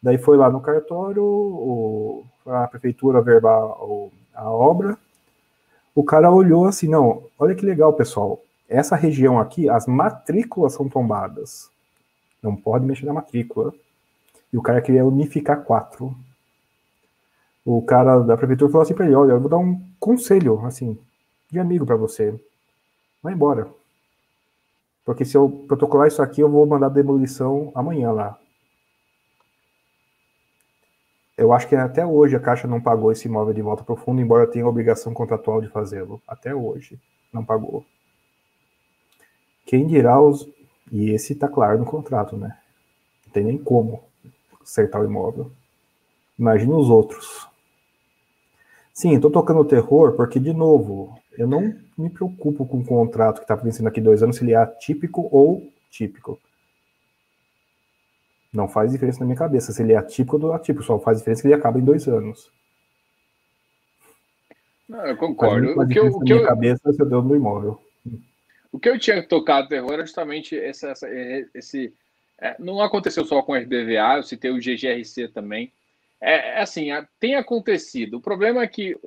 Daí 0.02 0.18
foi 0.18 0.36
lá 0.36 0.50
no 0.50 0.60
cartório, 0.60 1.22
o, 1.22 2.24
a 2.44 2.66
prefeitura 2.66 3.22
verbar 3.22 3.62
a 4.34 4.50
obra. 4.50 4.98
O 5.94 6.02
cara 6.02 6.32
olhou 6.32 6.66
assim, 6.66 6.88
não, 6.88 7.22
olha 7.38 7.54
que 7.54 7.64
legal, 7.64 7.92
pessoal. 7.92 8.42
Essa 8.68 8.96
região 8.96 9.38
aqui, 9.38 9.70
as 9.70 9.86
matrículas 9.86 10.72
são 10.72 10.88
tombadas. 10.88 11.70
Não 12.42 12.56
pode 12.56 12.84
mexer 12.84 13.06
na 13.06 13.12
matrícula. 13.12 13.72
E 14.52 14.58
o 14.58 14.62
cara 14.62 14.82
queria 14.82 15.06
unificar 15.06 15.62
quatro. 15.62 16.12
O 17.64 17.80
cara 17.82 18.18
da 18.18 18.36
prefeitura 18.36 18.72
falou 18.72 18.82
assim 18.82 18.94
para 18.94 19.06
ele: 19.06 19.14
Olha, 19.14 19.32
eu 19.32 19.40
vou 19.40 19.48
dar 19.48 19.58
um 19.58 19.80
conselho, 20.00 20.66
assim, 20.66 20.98
de 21.50 21.60
amigo 21.60 21.86
para 21.86 21.96
você. 21.96 22.34
Vai 23.24 23.32
embora. 23.32 23.66
Porque 25.02 25.24
se 25.24 25.34
eu 25.34 25.48
protocolar 25.66 26.08
isso 26.08 26.20
aqui, 26.20 26.42
eu 26.42 26.50
vou 26.50 26.66
mandar 26.66 26.90
demolição 26.90 27.72
amanhã 27.74 28.12
lá. 28.12 28.38
Eu 31.34 31.50
acho 31.54 31.66
que 31.66 31.74
até 31.74 32.04
hoje 32.04 32.36
a 32.36 32.40
Caixa 32.40 32.68
não 32.68 32.82
pagou 32.82 33.10
esse 33.10 33.26
imóvel 33.26 33.54
de 33.54 33.62
volta 33.62 33.82
para 33.82 33.94
o 33.94 33.96
fundo, 33.96 34.20
embora 34.20 34.46
tenha 34.46 34.66
a 34.66 34.68
obrigação 34.68 35.14
contratual 35.14 35.62
de 35.62 35.68
fazê-lo. 35.68 36.20
Até 36.28 36.54
hoje 36.54 37.00
não 37.32 37.42
pagou. 37.42 37.86
Quem 39.64 39.86
dirá 39.86 40.20
os 40.20 40.46
e 40.92 41.10
esse 41.10 41.32
está 41.32 41.48
claro 41.48 41.78
no 41.78 41.86
contrato, 41.86 42.36
né? 42.36 42.58
Não 43.24 43.32
tem 43.32 43.42
nem 43.42 43.56
como 43.56 44.04
acertar 44.62 45.00
o 45.00 45.06
imóvel. 45.06 45.50
Imagina 46.38 46.76
os 46.76 46.90
outros. 46.90 47.48
Sim, 48.92 49.14
estou 49.14 49.30
tocando 49.30 49.64
terror 49.64 50.12
porque, 50.12 50.38
de 50.38 50.52
novo, 50.52 51.18
eu 51.36 51.46
não 51.46 51.74
me 51.96 52.10
preocupo 52.10 52.66
com 52.66 52.80
o 52.80 52.84
contrato 52.84 53.36
que 53.36 53.44
está 53.44 53.54
vencendo 53.54 53.88
aqui 53.88 54.00
dois 54.00 54.22
anos, 54.22 54.36
se 54.36 54.44
ele 54.44 54.52
é 54.52 54.56
atípico 54.56 55.28
ou 55.30 55.70
típico. 55.90 56.38
Não 58.52 58.68
faz 58.68 58.92
diferença 58.92 59.20
na 59.20 59.26
minha 59.26 59.36
cabeça 59.36 59.72
se 59.72 59.82
ele 59.82 59.92
é 59.92 59.96
atípico 59.96 60.38
ou 60.38 60.52
atípico, 60.52 60.84
só 60.84 60.98
faz 60.98 61.18
diferença 61.18 61.42
que 61.42 61.48
ele 61.48 61.54
acaba 61.54 61.78
em 61.78 61.84
dois 61.84 62.06
anos. 62.06 62.52
Não, 64.88 65.04
eu 65.06 65.16
concordo. 65.16 65.80
O 65.80 65.88
que 65.88 65.98
eu, 65.98 66.06
o 66.06 66.20
que 66.20 66.32
eu... 66.32 66.44
cabeça 66.44 66.82
é 66.86 66.90
o 66.90 67.06
dono 67.06 67.28
do 67.28 67.36
imóvel. 67.36 67.80
O 68.70 68.78
que 68.78 68.88
eu 68.88 68.98
tinha 68.98 69.22
tocado 69.22 69.68
terror 69.68 69.92
era 69.92 70.04
justamente 70.04 70.58
essa, 70.58 70.88
essa, 70.88 71.08
é, 71.08 71.46
esse. 71.54 71.94
É, 72.40 72.56
não 72.58 72.80
aconteceu 72.80 73.24
só 73.24 73.40
com 73.42 73.52
o 73.52 73.56
RBVA, 73.56 74.16
eu 74.16 74.22
citei 74.22 74.50
o 74.50 74.58
GGRC 74.58 75.28
também. 75.28 75.72
É, 76.20 76.58
é 76.58 76.60
assim, 76.60 76.88
tem 77.18 77.36
acontecido. 77.36 78.18
O 78.18 78.20
problema 78.20 78.62
é 78.62 78.66
que. 78.66 78.98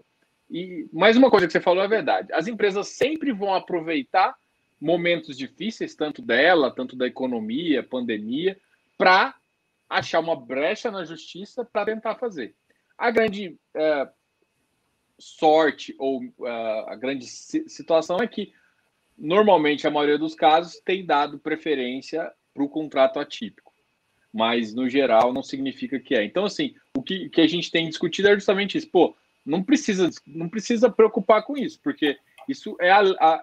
E 0.50 0.88
mais 0.94 1.18
uma 1.18 1.30
coisa 1.30 1.46
que 1.46 1.54
você 1.54 1.60
falou 1.60 1.84
é 1.84 1.88
verdade. 1.88 2.32
As 2.34 2.48
empresas 2.48 2.88
sempre 2.90 3.32
vão 3.32 3.54
aproveitar 3.54 4.36
momentos 4.80 5.38
difíceis, 5.38 5.96
tanto 5.96 6.22
dela, 6.22 6.72
tanto 6.72 6.96
da 6.96 7.08
economia, 7.08 7.84
pandemia, 7.84 8.58
para 8.98 9.36
achar 9.90 10.20
uma 10.20 10.36
brecha 10.36 10.92
na 10.92 11.04
justiça 11.04 11.66
para 11.66 11.86
tentar 11.86 12.16
fazer. 12.16 12.54
A 12.98 13.12
grande 13.12 13.58
é, 13.74 14.10
sorte 15.18 15.96
ou 15.98 16.24
uh, 16.24 16.46
a 16.88 16.96
grande 16.96 17.26
situação 17.26 18.18
é 18.18 18.28
que 18.28 18.54
normalmente, 19.18 19.88
a 19.88 19.92
maioria 19.92 20.18
dos 20.18 20.36
casos 20.36 20.80
tem 20.86 21.04
dado 21.04 21.40
preferência 21.40 22.32
para 22.54 22.64
o 22.64 22.70
contrato 22.70 23.20
atípico, 23.20 23.74
mas 24.32 24.74
no 24.74 24.88
geral 24.88 25.34
não 25.34 25.42
significa 25.42 26.00
que 26.00 26.14
é. 26.14 26.24
Então, 26.24 26.46
assim, 26.46 26.76
o 26.96 27.02
que, 27.02 27.30
que 27.30 27.42
a 27.42 27.48
gente 27.48 27.72
tem 27.72 27.90
discutido 27.90 28.28
é 28.28 28.36
justamente 28.36 28.78
isso. 28.78 28.90
Pô, 28.90 29.16
não 29.48 29.64
precisa, 29.64 30.10
não 30.26 30.50
precisa 30.50 30.90
preocupar 30.90 31.44
com 31.44 31.58
isso, 31.58 31.80
porque 31.82 32.20
isso 32.48 32.78
é 32.80 32.92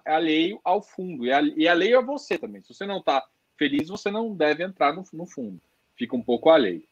alheio 0.05 0.61
ao 0.63 0.83
fundo, 0.83 1.27
e 1.27 1.31
é 1.67 1.69
alheio 1.69 1.99
a 1.99 2.03
você 2.03 2.39
também. 2.39 2.63
Se 2.63 2.73
você 2.73 2.87
não 2.87 2.99
está 2.99 3.25
feliz, 3.57 3.89
você 3.89 4.11
não 4.11 4.35
deve 4.35 4.63
entrar 4.63 4.93
no, 4.93 5.05
no 5.13 5.27
fundo. 5.27 5.61
Fica 5.97 6.17
um 6.17 6.23
pouco 6.23 6.51
alheio. 6.51 6.85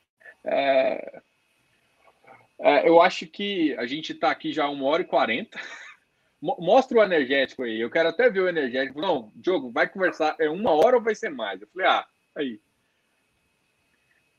É, 0.45 1.21
é, 2.59 2.89
eu 2.89 3.01
acho 3.01 3.27
que 3.27 3.75
a 3.77 3.87
gente 3.87 4.13
está 4.13 4.31
aqui 4.31 4.53
já 4.53 4.69
uma 4.69 4.87
hora 4.87 5.03
e 5.03 5.07
quarenta. 5.07 5.59
mostra 6.41 6.99
o 6.99 7.03
energético 7.03 7.63
aí. 7.63 7.81
Eu 7.81 7.91
quero 7.91 8.09
até 8.09 8.29
ver 8.29 8.41
o 8.41 8.49
energético. 8.49 9.01
Não, 9.01 9.33
Diogo, 9.35 9.71
vai 9.71 9.89
conversar. 9.89 10.35
É 10.39 10.51
uma 10.51 10.73
hora 10.73 10.97
ou 10.97 11.03
vai 11.03 11.15
ser 11.15 11.31
mais? 11.31 11.61
Eu 11.61 11.69
falei, 11.69 11.87
ah, 11.87 12.07
aí. 12.35 12.61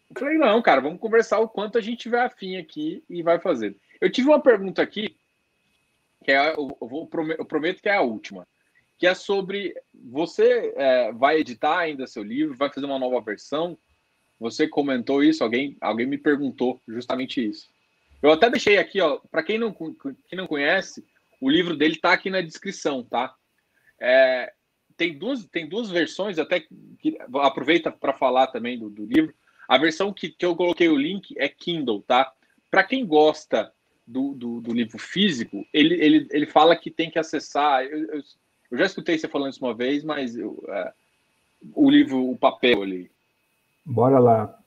Eu 0.09 0.19
falei, 0.19 0.37
não, 0.37 0.61
cara, 0.61 0.81
vamos 0.81 0.99
conversar 0.99 1.39
o 1.39 1.47
quanto 1.47 1.77
a 1.77 1.81
gente 1.81 2.01
tiver 2.01 2.21
afim 2.21 2.57
aqui 2.57 3.03
e 3.09 3.23
vai 3.23 3.39
fazer. 3.39 3.75
Eu 4.03 4.11
tive 4.11 4.27
uma 4.27 4.41
pergunta 4.41 4.81
aqui, 4.81 5.15
que 6.25 6.31
é, 6.33 6.51
eu, 6.55 6.67
vou, 6.81 7.09
eu 7.37 7.45
prometo 7.45 7.81
que 7.81 7.87
é 7.87 7.95
a 7.95 8.01
última, 8.01 8.45
que 8.97 9.07
é 9.07 9.13
sobre 9.13 9.73
você 9.93 10.73
é, 10.75 11.13
vai 11.13 11.37
editar 11.37 11.77
ainda 11.77 12.05
seu 12.05 12.21
livro, 12.21 12.57
vai 12.57 12.69
fazer 12.69 12.85
uma 12.85 12.99
nova 12.99 13.21
versão. 13.21 13.77
Você 14.41 14.67
comentou 14.67 15.23
isso, 15.23 15.41
alguém, 15.41 15.77
alguém 15.79 16.05
me 16.05 16.17
perguntou 16.17 16.81
justamente 16.85 17.47
isso. 17.47 17.69
Eu 18.21 18.33
até 18.33 18.49
deixei 18.49 18.77
aqui, 18.77 18.99
ó, 18.99 19.21
para 19.31 19.41
quem 19.41 19.57
não, 19.57 19.73
quem 19.73 20.37
não 20.37 20.47
conhece, 20.47 21.05
o 21.39 21.49
livro 21.49 21.77
dele 21.77 21.95
está 21.95 22.11
aqui 22.11 22.29
na 22.29 22.41
descrição, 22.41 23.05
tá? 23.05 23.33
É, 24.01 24.51
tem, 24.97 25.17
duas, 25.17 25.45
tem 25.45 25.65
duas 25.65 25.89
versões, 25.89 26.37
até 26.37 26.59
que 26.59 27.17
aproveita 27.35 27.89
para 27.89 28.11
falar 28.11 28.47
também 28.47 28.77
do, 28.77 28.89
do, 28.89 29.05
livro. 29.05 29.33
A 29.65 29.77
versão 29.77 30.11
que, 30.11 30.27
que 30.27 30.45
eu 30.45 30.57
coloquei 30.57 30.89
o 30.89 30.97
link 30.97 31.33
é 31.37 31.47
Kindle, 31.47 32.03
tá? 32.03 32.33
para 32.73 32.83
quem 32.83 33.05
gosta 33.05 33.71
do, 34.05 34.33
do, 34.33 34.61
do, 34.61 34.73
livro 34.73 34.97
físico, 34.97 35.65
ele, 35.73 35.95
ele, 35.95 36.27
ele 36.31 36.45
fala 36.45 36.75
que 36.75 36.91
tem 36.91 37.09
que 37.09 37.19
acessar. 37.19 37.83
Eu, 37.83 37.99
eu, 37.99 38.21
eu 38.71 38.77
já 38.77 38.85
escutei 38.85 39.17
você 39.17 39.27
falando 39.27 39.51
isso 39.51 39.63
uma 39.63 39.73
vez, 39.73 40.03
mas 40.03 40.35
eu, 40.35 40.63
é, 40.69 40.93
o 41.73 41.89
livro, 41.89 42.29
o 42.29 42.37
papel 42.37 42.81
ali. 42.81 43.09
Bora 43.85 44.19
lá. 44.19 44.57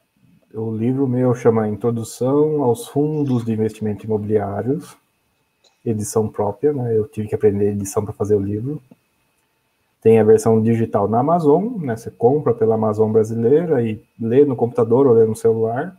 O 0.54 0.74
livro 0.74 1.06
meu 1.06 1.34
chama 1.34 1.68
Introdução 1.68 2.62
aos 2.62 2.88
Fundos 2.88 3.44
de 3.44 3.52
Investimento 3.52 4.06
Imobiliários, 4.06 4.96
edição 5.84 6.28
própria, 6.28 6.72
né? 6.72 6.96
Eu 6.96 7.06
tive 7.06 7.28
que 7.28 7.34
aprender 7.34 7.72
edição 7.72 8.04
para 8.04 8.14
fazer 8.14 8.36
o 8.36 8.40
livro. 8.40 8.80
Tem 10.00 10.18
a 10.18 10.24
versão 10.24 10.62
digital 10.62 11.08
na 11.08 11.18
Amazon, 11.18 11.76
né? 11.78 11.96
Você 11.96 12.10
compra 12.10 12.54
pela 12.54 12.76
Amazon 12.76 13.12
brasileira 13.12 13.82
e 13.82 14.02
lê 14.18 14.44
no 14.44 14.56
computador 14.56 15.06
ou 15.06 15.14
lê 15.14 15.26
no 15.26 15.36
celular. 15.36 15.96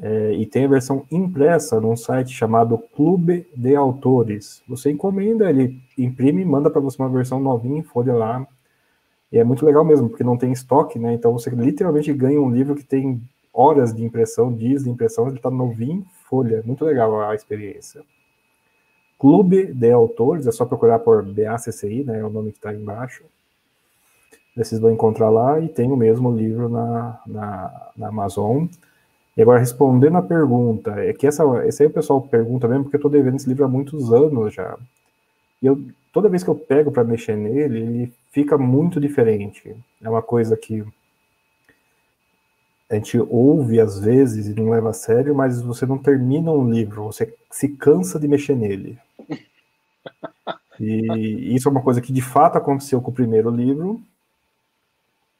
É, 0.00 0.32
e 0.32 0.44
tem 0.44 0.64
a 0.64 0.68
versão 0.68 1.06
impressa 1.10 1.80
num 1.80 1.96
site 1.96 2.32
chamado 2.32 2.78
Clube 2.94 3.46
de 3.56 3.76
Autores. 3.76 4.62
Você 4.68 4.90
encomenda, 4.90 5.48
ele 5.48 5.80
imprime 5.96 6.42
e 6.42 6.44
manda 6.44 6.68
para 6.68 6.80
você 6.80 7.00
uma 7.00 7.08
versão 7.08 7.38
novinha 7.38 7.78
em 7.78 7.82
folha 7.82 8.12
lá. 8.12 8.46
E 9.30 9.38
é 9.38 9.44
muito 9.44 9.64
legal 9.64 9.84
mesmo, 9.84 10.08
porque 10.08 10.24
não 10.24 10.36
tem 10.36 10.52
estoque, 10.52 10.98
né? 10.98 11.14
Então 11.14 11.32
você 11.32 11.50
literalmente 11.50 12.12
ganha 12.12 12.40
um 12.40 12.50
livro 12.50 12.74
que 12.74 12.84
tem 12.84 13.22
horas 13.52 13.94
de 13.94 14.04
impressão, 14.04 14.52
dias 14.52 14.84
de 14.84 14.90
impressão, 14.90 15.28
ele 15.28 15.36
está 15.36 15.50
novinho 15.50 16.00
em 16.00 16.06
folha. 16.28 16.62
Muito 16.64 16.84
legal 16.84 17.20
a 17.20 17.34
experiência. 17.34 18.02
Clube 19.18 19.72
de 19.72 19.90
Autores, 19.92 20.46
é 20.46 20.52
só 20.52 20.64
procurar 20.66 20.98
por 20.98 21.22
BACCI, 21.22 22.04
né? 22.04 22.18
É 22.18 22.24
o 22.24 22.30
nome 22.30 22.50
que 22.50 22.58
está 22.58 22.74
embaixo. 22.74 23.24
Vocês 24.56 24.80
vão 24.80 24.90
encontrar 24.90 25.30
lá 25.30 25.58
e 25.60 25.68
tem 25.68 25.90
o 25.90 25.96
mesmo 25.96 26.30
livro 26.30 26.68
na, 26.68 27.20
na, 27.26 27.90
na 27.96 28.08
Amazon. 28.08 28.66
E 29.36 29.42
agora, 29.42 29.58
respondendo 29.58 30.16
a 30.16 30.22
pergunta, 30.22 30.92
é 31.00 31.12
que 31.12 31.26
essa, 31.26 31.44
esse 31.66 31.82
aí 31.82 31.88
o 31.88 31.92
pessoal 31.92 32.20
pergunta 32.22 32.68
mesmo, 32.68 32.84
porque 32.84 32.96
eu 32.96 32.98
estou 32.98 33.10
devendo 33.10 33.36
esse 33.36 33.48
livro 33.48 33.64
há 33.64 33.68
muitos 33.68 34.12
anos 34.12 34.54
já. 34.54 34.76
E 35.60 35.66
eu, 35.66 35.82
toda 36.12 36.28
vez 36.28 36.44
que 36.44 36.50
eu 36.50 36.54
pego 36.54 36.92
para 36.92 37.02
mexer 37.02 37.36
nele, 37.36 37.80
ele 37.80 38.12
fica 38.30 38.56
muito 38.56 39.00
diferente. 39.00 39.74
É 40.00 40.08
uma 40.08 40.22
coisa 40.22 40.56
que 40.56 40.84
a 42.88 42.94
gente 42.94 43.18
ouve 43.18 43.80
às 43.80 43.98
vezes 43.98 44.46
e 44.46 44.54
não 44.54 44.70
leva 44.70 44.90
a 44.90 44.92
sério, 44.92 45.34
mas 45.34 45.60
você 45.60 45.84
não 45.84 45.98
termina 45.98 46.52
um 46.52 46.70
livro, 46.70 47.04
você 47.04 47.34
se 47.50 47.68
cansa 47.68 48.18
de 48.20 48.28
mexer 48.28 48.54
nele. 48.56 48.98
E 50.80 51.54
isso 51.54 51.68
é 51.68 51.70
uma 51.70 51.80
coisa 51.80 52.00
que 52.00 52.12
de 52.12 52.20
fato 52.20 52.58
aconteceu 52.58 53.00
com 53.00 53.12
o 53.12 53.14
primeiro 53.14 53.48
livro, 53.48 54.02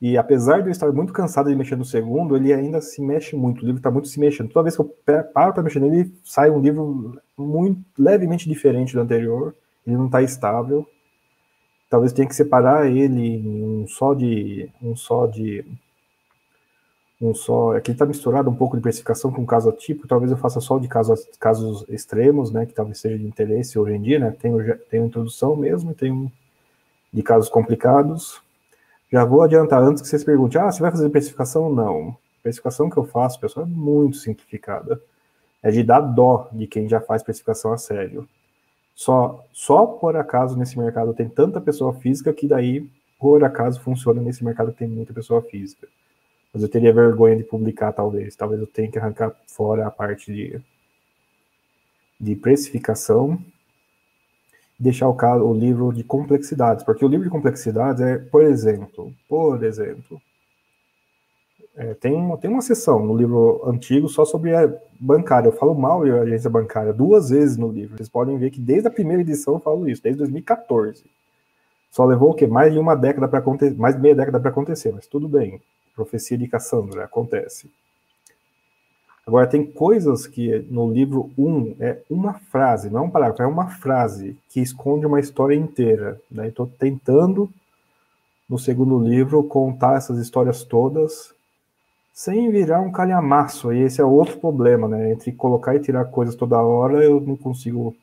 e 0.07 0.19
apesar 0.19 0.61
de 0.61 0.69
eu 0.69 0.71
estar 0.71 0.93
muito 0.93 1.15
cansado 1.15 1.49
de 1.49 1.57
mexer 1.57 1.77
no 1.77 1.85
segundo, 1.85 2.37
ele 2.37 2.53
ainda 2.53 2.79
se 2.83 3.01
mexe 3.01 3.35
muito. 3.35 3.63
O 3.63 3.65
livro 3.65 3.79
está 3.79 3.91
muito 3.91 4.07
se 4.07 4.21
mexendo. 4.21 4.51
Toda 4.51 4.65
vez 4.65 4.77
que 4.77 4.83
eu 4.83 4.95
paro 5.33 5.55
para 5.55 5.63
mexer 5.63 5.81
nele, 5.81 6.15
sai 6.23 6.51
um 6.51 6.61
livro 6.61 7.19
muito 7.35 7.81
levemente 7.99 8.47
diferente 8.47 8.93
do 8.93 9.01
anterior. 9.01 9.55
Ele 9.87 9.97
não 9.97 10.05
está 10.05 10.21
estável. 10.21 10.87
Talvez 11.89 12.13
tenha 12.13 12.29
que 12.29 12.35
separar 12.35 12.87
ele 12.87 13.27
em 13.27 13.65
um 13.65 13.87
só 13.89 14.13
de 14.13 14.69
um 14.83 14.95
só 14.95 15.27
de 15.27 15.65
um 17.19 17.33
só. 17.33 17.75
Aqui 17.75 17.91
é 17.91 17.95
está 17.95 18.05
misturado 18.05 18.51
um 18.51 18.55
pouco 18.55 18.77
de 18.77 18.83
precificação 18.83 19.33
com 19.33 19.47
caso 19.47 19.71
atípico. 19.71 20.07
Talvez 20.07 20.31
eu 20.31 20.37
faça 20.37 20.61
só 20.61 20.79
de 20.79 20.87
casos, 20.87 21.27
casos 21.41 21.83
extremos, 21.89 22.51
né? 22.51 22.67
Que 22.67 22.75
talvez 22.75 22.99
seja 22.99 23.17
de 23.17 23.25
interesse 23.25 23.79
hoje 23.79 23.95
em 23.95 24.03
dia, 24.03 24.19
né? 24.19 24.37
Tem, 24.39 24.53
tem 24.91 25.01
uma 25.01 25.07
introdução 25.07 25.57
mesmo 25.57 25.95
tem 25.95 26.13
um 26.13 26.31
de 27.11 27.23
casos 27.23 27.49
complicados 27.49 28.44
já 29.15 29.25
vou 29.25 29.43
adiantar 29.43 29.81
antes 29.81 30.03
que 30.03 30.09
vocês 30.09 30.25
perguntem, 30.25 30.61
ah, 30.61 30.73
você 30.73 30.83
vai 30.83 30.91
fazer 30.91 31.09
precificação? 31.09 31.73
Não. 31.73 32.09
A 32.09 32.43
precificação 32.43 32.91
que 32.91 32.97
eu 32.97 33.05
faço, 33.05 33.39
pessoal, 33.39 33.65
é 33.65 33.69
muito 33.69 34.17
simplificada. 34.17 35.01
É 35.63 35.71
de 35.71 35.85
dar 35.85 36.01
dó 36.01 36.49
de 36.51 36.67
quem 36.67 36.89
já 36.89 37.01
faz 37.01 37.23
precificação 37.23 37.73
a 37.73 37.79
sério. 37.79 38.29
Só, 38.93 39.45
só 39.53 39.87
por 39.87 40.17
acaso 40.17 40.59
nesse 40.59 40.77
mercado 40.77 41.15
tem 41.15 41.29
tanta 41.29 41.61
pessoa 41.61 41.95
física 41.95 42.33
que 42.33 42.49
daí, 42.49 42.91
por 43.17 43.45
acaso, 43.45 43.81
funciona 43.81 44.21
nesse 44.21 44.45
mercado 44.45 44.73
que 44.73 44.79
tem 44.79 44.89
muita 44.89 45.13
pessoa 45.13 45.41
física. 45.43 45.87
Mas 46.53 46.65
eu 46.65 46.69
teria 46.69 46.93
vergonha 46.93 47.37
de 47.37 47.45
publicar, 47.45 47.93
talvez. 47.93 48.35
Talvez 48.35 48.61
eu 48.61 48.67
tenha 48.67 48.91
que 48.91 48.99
arrancar 48.99 49.33
fora 49.47 49.87
a 49.87 49.93
parte 49.93 50.33
de, 50.33 50.61
de 52.19 52.35
precificação 52.35 53.39
deixar 54.85 55.09
o, 55.09 55.15
caso, 55.15 55.43
o 55.43 55.55
livro 55.55 55.93
de 55.93 56.05
complexidades, 56.05 56.85
porque 56.85 57.05
o 57.05 57.09
livro 57.09 57.25
de 57.25 57.31
complexidades 57.31 58.03
é, 58.03 58.19
por 58.19 58.43
exemplo, 58.43 59.13
por 59.27 59.65
exemplo, 59.65 60.21
é, 61.75 61.95
tem, 61.95 62.13
uma, 62.15 62.37
tem 62.37 62.51
uma 62.51 62.61
sessão 62.61 63.05
no 63.05 63.17
livro 63.17 63.63
antigo 63.67 64.09
só 64.09 64.25
sobre 64.25 64.55
a 64.55 64.71
bancária. 65.01 65.49
Eu 65.49 65.53
falo 65.53 65.75
mal 65.75 66.05
de 66.05 66.13
agência 66.13 66.51
bancária 66.51 66.93
duas 66.93 67.31
vezes 67.31 67.57
no 67.57 67.69
livro. 67.69 67.97
Vocês 67.97 68.09
podem 68.09 68.39
ver 68.39 68.51
que 68.51 68.61
desde 68.61 68.87
a 68.87 68.91
primeira 68.91 69.23
edição 69.23 69.55
eu 69.55 69.61
falo 69.61 69.89
isso, 69.89 70.03
desde 70.03 70.19
2014. 70.19 71.03
Só 71.91 72.05
levou 72.05 72.31
o 72.31 72.35
quê? 72.35 72.47
Mais 72.47 72.73
de 72.73 72.79
uma 72.79 72.95
década 72.95 73.27
para 73.27 73.39
acontecer, 73.39 73.77
mais 73.77 73.97
de 73.97 74.03
meia 74.03 74.15
década 74.15 74.39
para 74.39 74.51
acontecer, 74.51 74.93
mas 74.93 75.07
tudo 75.07 75.27
bem. 75.27 75.61
Profecia 75.97 76.37
de 76.37 76.47
Cassandra 76.47 77.05
acontece. 77.05 77.71
Agora, 79.27 79.47
tem 79.47 79.65
coisas 79.65 80.27
que 80.27 80.59
no 80.71 80.93
livro 80.93 81.31
1 81.37 81.49
um, 81.49 81.77
é 81.81 81.99
uma 82.11 82.35
frase, 82.35 82.91
não 82.91 83.01
é 83.01 83.03
um 83.03 83.11
parágrafo, 83.11 83.43
é 83.43 83.47
uma 83.47 83.69
frase 83.69 84.37
que 84.51 84.61
esconde 84.61 85.07
uma 85.07 85.19
história 85.19 85.55
inteira. 85.55 86.21
Né? 86.31 86.49
Estou 86.49 86.67
tentando, 86.67 87.51
no 88.49 88.59
segundo 88.59 88.99
livro, 88.99 89.43
contar 89.45 89.97
essas 89.97 90.19
histórias 90.19 90.63
todas 90.63 91.35
sem 92.15 92.49
virar 92.51 92.81
um 92.81 92.93
calhamaço. 92.93 93.73
E 93.73 93.81
esse 93.83 94.01
é 94.01 94.05
outro 94.05 94.39
problema, 94.39 94.87
né? 94.87 95.11
Entre 95.11 95.33
colocar 95.33 95.75
e 95.75 95.81
tirar 95.81 96.05
coisas 96.07 96.37
toda 96.37 96.63
hora, 96.63 97.03
eu 97.03 97.21
não 97.21 97.37
consigo 97.37 97.95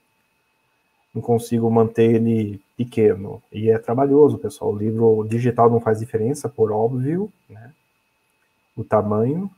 não 1.14 1.22
consigo 1.22 1.70
manter 1.70 2.16
ele 2.16 2.62
pequeno. 2.78 3.42
E 3.52 3.70
é 3.70 3.78
trabalhoso, 3.78 4.38
pessoal. 4.38 4.74
O 4.74 4.78
livro 4.78 5.26
digital 5.30 5.70
não 5.70 5.80
faz 5.80 6.00
diferença, 6.00 6.48
por 6.50 6.72
óbvio, 6.72 7.32
né? 7.50 7.72
O 8.76 8.84
tamanho, 8.84 9.50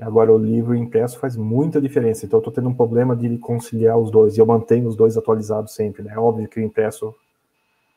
Agora, 0.00 0.32
o 0.32 0.38
livro 0.38 0.74
impresso 0.74 1.18
faz 1.18 1.36
muita 1.36 1.80
diferença. 1.80 2.24
Então, 2.24 2.38
eu 2.38 2.40
estou 2.40 2.52
tendo 2.52 2.68
um 2.68 2.74
problema 2.74 3.14
de 3.14 3.36
conciliar 3.38 3.98
os 3.98 4.10
dois. 4.10 4.36
E 4.36 4.40
eu 4.40 4.46
mantenho 4.46 4.88
os 4.88 4.96
dois 4.96 5.16
atualizados 5.16 5.74
sempre. 5.74 6.02
Né? 6.02 6.12
É 6.14 6.18
óbvio 6.18 6.48
que 6.48 6.58
o 6.58 6.62
impresso 6.62 7.14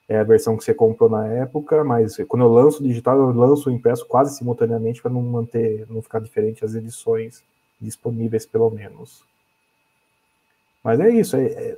é 0.08 0.20
a 0.20 0.24
versão 0.24 0.58
que 0.58 0.64
você 0.64 0.74
comprou 0.74 1.10
na 1.10 1.26
época, 1.28 1.84
mas 1.84 2.18
quando 2.28 2.44
eu 2.44 2.52
lanço 2.52 2.84
o 2.84 2.88
digital, 2.88 3.18
eu 3.18 3.32
lanço 3.32 3.70
o 3.70 3.74
impresso 3.74 4.06
quase 4.06 4.36
simultaneamente 4.38 5.02
para 5.02 5.12
não 5.12 5.22
manter, 5.22 5.88
não 5.90 6.02
ficar 6.02 6.20
diferente 6.20 6.66
as 6.66 6.76
edições 6.76 7.42
disponíveis, 7.80 8.46
pelo 8.46 8.70
menos. 8.70 9.24
Mas 10.84 11.00
é 11.00 11.10
isso. 11.10 11.38
É, 11.38 11.46
é 11.46 11.78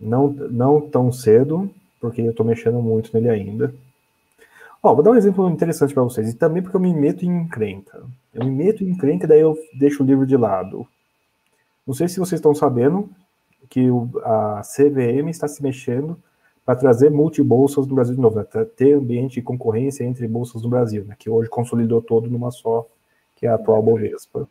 não, 0.00 0.28
não 0.28 0.80
tão 0.80 1.12
cedo, 1.12 1.70
porque 2.00 2.22
eu 2.22 2.30
estou 2.30 2.46
mexendo 2.46 2.80
muito 2.80 3.10
nele 3.12 3.28
ainda. 3.28 3.74
Ó, 4.82 4.94
vou 4.94 5.02
dar 5.02 5.10
um 5.10 5.16
exemplo 5.16 5.48
interessante 5.50 5.92
para 5.92 6.02
vocês, 6.02 6.30
e 6.30 6.34
também 6.34 6.62
porque 6.62 6.76
eu 6.76 6.80
me 6.80 6.94
meto 6.94 7.24
em 7.24 7.28
encrenca. 7.28 8.02
Eu 8.32 8.44
me 8.46 8.50
meto 8.50 8.82
em 8.82 8.88
encrenca 8.88 9.26
e 9.26 9.28
daí 9.28 9.40
eu 9.40 9.56
deixo 9.78 10.02
o 10.02 10.06
livro 10.06 10.26
de 10.26 10.36
lado. 10.36 10.86
Não 11.86 11.92
sei 11.92 12.08
se 12.08 12.18
vocês 12.18 12.38
estão 12.38 12.54
sabendo 12.54 13.10
que 13.68 13.88
a 14.22 14.62
CVM 14.62 15.28
está 15.28 15.46
se 15.46 15.62
mexendo 15.62 16.16
para 16.64 16.76
trazer 16.76 17.10
multibolsas 17.10 17.86
no 17.86 17.94
Brasil 17.94 18.14
de 18.14 18.20
novo, 18.20 18.36
né? 18.36 18.44
ter 18.76 18.94
ambiente 18.94 19.34
de 19.34 19.42
concorrência 19.42 20.04
entre 20.04 20.26
bolsas 20.26 20.62
no 20.62 20.68
Brasil, 20.68 21.04
né? 21.04 21.14
que 21.18 21.28
hoje 21.28 21.50
consolidou 21.50 22.00
todo 22.00 22.30
numa 22.30 22.50
só, 22.50 22.86
que 23.36 23.46
é 23.46 23.50
a 23.50 23.56
atual 23.56 23.82
Bovespa. 23.82 24.48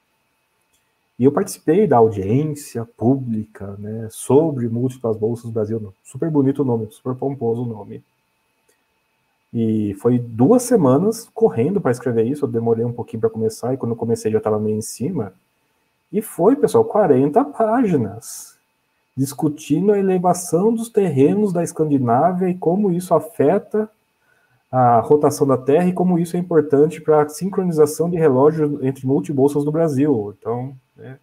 E 1.18 1.26
eu 1.26 1.32
participei 1.32 1.88
da 1.88 1.98
audiência 1.98 2.86
pública 2.86 3.76
né, 3.78 4.08
sobre 4.10 4.70
múltiplas 4.70 5.18
bolsas 5.18 5.46
do 5.46 5.52
Brasil. 5.52 5.94
Super 6.02 6.30
bonito 6.30 6.62
o 6.62 6.66
nome, 6.66 6.88
super 6.92 7.14
pomposo 7.14 7.64
o 7.64 7.66
nome. 7.66 8.02
E 9.54 9.96
foi 9.96 10.20
duas 10.20 10.64
semanas 10.64 11.30
correndo 11.34 11.82
para 11.82 11.92
escrever 11.92 12.24
isso. 12.24 12.46
Eu 12.46 12.50
demorei 12.50 12.86
um 12.86 12.94
pouquinho 12.94 13.22
para 13.22 13.30
começar, 13.30 13.74
e 13.74 13.78
quando 13.78 13.94
eu 13.94 13.98
comecei 13.98 14.32
já 14.32 14.38
estava 14.38 14.60
meio 14.60 14.78
em 14.78 14.82
cima. 14.82 15.34
E 16.12 16.22
foi, 16.22 16.56
pessoal, 16.56 16.86
40 16.86 17.44
páginas 17.46 18.58
discutindo 19.16 19.92
a 19.92 20.00
elevação 20.00 20.74
dos 20.74 20.90
terrenos 20.90 21.52
da 21.52 21.62
Escandinávia 21.62 22.48
e 22.48 22.56
como 22.56 22.90
isso 22.90 23.14
afeta 23.14 23.90
a 24.72 25.00
rotação 25.00 25.46
da 25.46 25.58
Terra 25.58 25.88
e 25.88 25.94
como 25.94 26.18
isso 26.18 26.38
é 26.38 26.40
importante 26.40 27.02
para 27.02 27.24
a 27.24 27.30
sincronização 27.30 28.10
de 28.10 28.18
relógio 28.18 28.80
entre 28.82 29.06
multibolsas 29.06 29.66
do 29.66 29.72
Brasil. 29.72 30.36
Então, 30.40 30.74
né, 30.96 31.18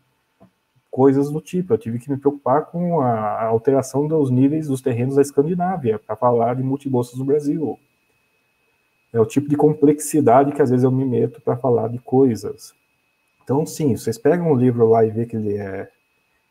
coisas 0.91 1.31
do 1.31 1.41
tipo. 1.41 1.73
Eu 1.73 1.79
tive 1.79 1.99
que 1.99 2.11
me 2.11 2.17
preocupar 2.17 2.67
com 2.67 3.01
a 3.01 3.45
alteração 3.45 4.07
dos 4.07 4.31
níveis 4.31 4.67
dos 4.67 4.83
terrenos 4.83 5.17
da 5.17 5.23
Escandinávia 5.23 5.99
para 5.99 6.17
falar 6.17 6.55
de 6.55 6.63
multibolsas 6.63 7.19
no 7.19 7.25
Brasil. 7.25 7.79
É 9.17 9.21
o 9.21 9.25
tipo 9.25 9.49
de 9.49 9.57
complexidade 9.57 10.53
que 10.53 10.61
às 10.61 10.69
vezes 10.69 10.85
eu 10.85 10.91
me 10.91 11.05
meto 11.05 11.41
para 11.41 11.57
falar 11.57 11.89
de 11.89 11.99
coisas. 11.99 12.75
Então, 13.43 13.65
sim, 13.65 13.97
vocês 13.97 14.19
pegam 14.19 14.53
um 14.53 14.55
livro 14.55 14.87
lá 14.89 15.07
e 15.07 15.11
vê 15.11 15.25
que 15.25 15.37
ele 15.37 15.57
é 15.57 15.89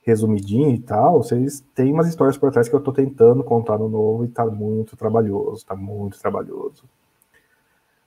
resumidinho 0.02 0.72
e 0.72 0.80
tal, 0.80 1.22
vocês 1.22 1.64
têm 1.76 1.94
umas 1.94 2.08
histórias 2.08 2.38
por 2.38 2.52
trás 2.52 2.68
que 2.68 2.74
eu 2.74 2.80
estou 2.80 2.94
tentando 2.94 3.44
contar 3.44 3.78
no 3.78 3.88
novo 3.88 4.24
e 4.24 4.28
está 4.28 4.46
muito 4.46 4.98
trabalhoso, 4.98 5.58
está 5.58 5.76
muito 5.76 6.20
trabalhoso. 6.20 6.84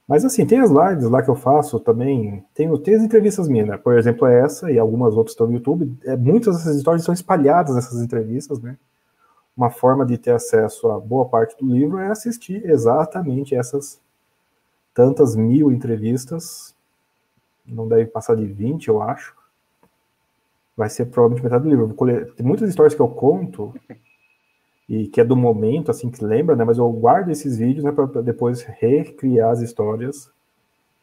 Mas 0.08 0.24
assim, 0.24 0.44
tem 0.44 0.58
as 0.58 0.70
lives 0.70 1.08
lá 1.08 1.22
que 1.22 1.28
eu 1.28 1.36
faço 1.36 1.78
também, 1.78 2.44
tem, 2.52 2.74
tem 2.78 2.94
as 2.94 3.02
entrevistas 3.02 3.46
minhas, 3.46 3.68
né? 3.68 3.76
Por 3.76 3.96
exemplo, 3.96 4.26
é 4.26 4.40
essa 4.40 4.72
e 4.72 4.78
algumas 4.78 5.14
outras 5.14 5.34
estão 5.34 5.46
no 5.46 5.52
YouTube. 5.52 5.96
É, 6.04 6.16
muitas 6.16 6.56
dessas 6.56 6.76
histórias 6.76 7.04
são 7.04 7.14
espalhadas 7.14 7.76
nessas 7.76 8.02
entrevistas, 8.02 8.60
né? 8.60 8.76
Uma 9.56 9.70
forma 9.70 10.04
de 10.04 10.18
ter 10.18 10.32
acesso 10.32 10.88
a 10.88 10.98
boa 10.98 11.28
parte 11.28 11.56
do 11.58 11.70
livro 11.70 11.98
é 11.98 12.08
assistir 12.08 12.68
exatamente 12.68 13.54
essas 13.54 14.00
tantas 14.98 15.36
mil 15.36 15.70
entrevistas. 15.70 16.74
Não 17.64 17.86
deve 17.86 18.06
passar 18.06 18.34
de 18.34 18.44
20, 18.44 18.88
eu 18.88 19.00
acho. 19.00 19.32
Vai 20.76 20.90
ser 20.90 21.04
provavelmente 21.06 21.44
metade 21.44 21.62
do 21.62 21.70
livro. 21.70 21.94
Tem 22.34 22.44
muitas 22.44 22.68
histórias 22.68 22.96
que 22.96 23.00
eu 23.00 23.06
conto 23.06 23.72
e 24.88 25.06
que 25.06 25.20
é 25.20 25.24
do 25.24 25.36
momento, 25.36 25.92
assim, 25.92 26.10
que 26.10 26.24
lembra, 26.24 26.56
né? 26.56 26.64
Mas 26.64 26.78
eu 26.78 26.90
guardo 26.90 27.30
esses 27.30 27.58
vídeos 27.58 27.84
né, 27.84 27.92
para 27.92 28.06
depois 28.22 28.62
recriar 28.62 29.52
as 29.52 29.60
histórias 29.60 30.32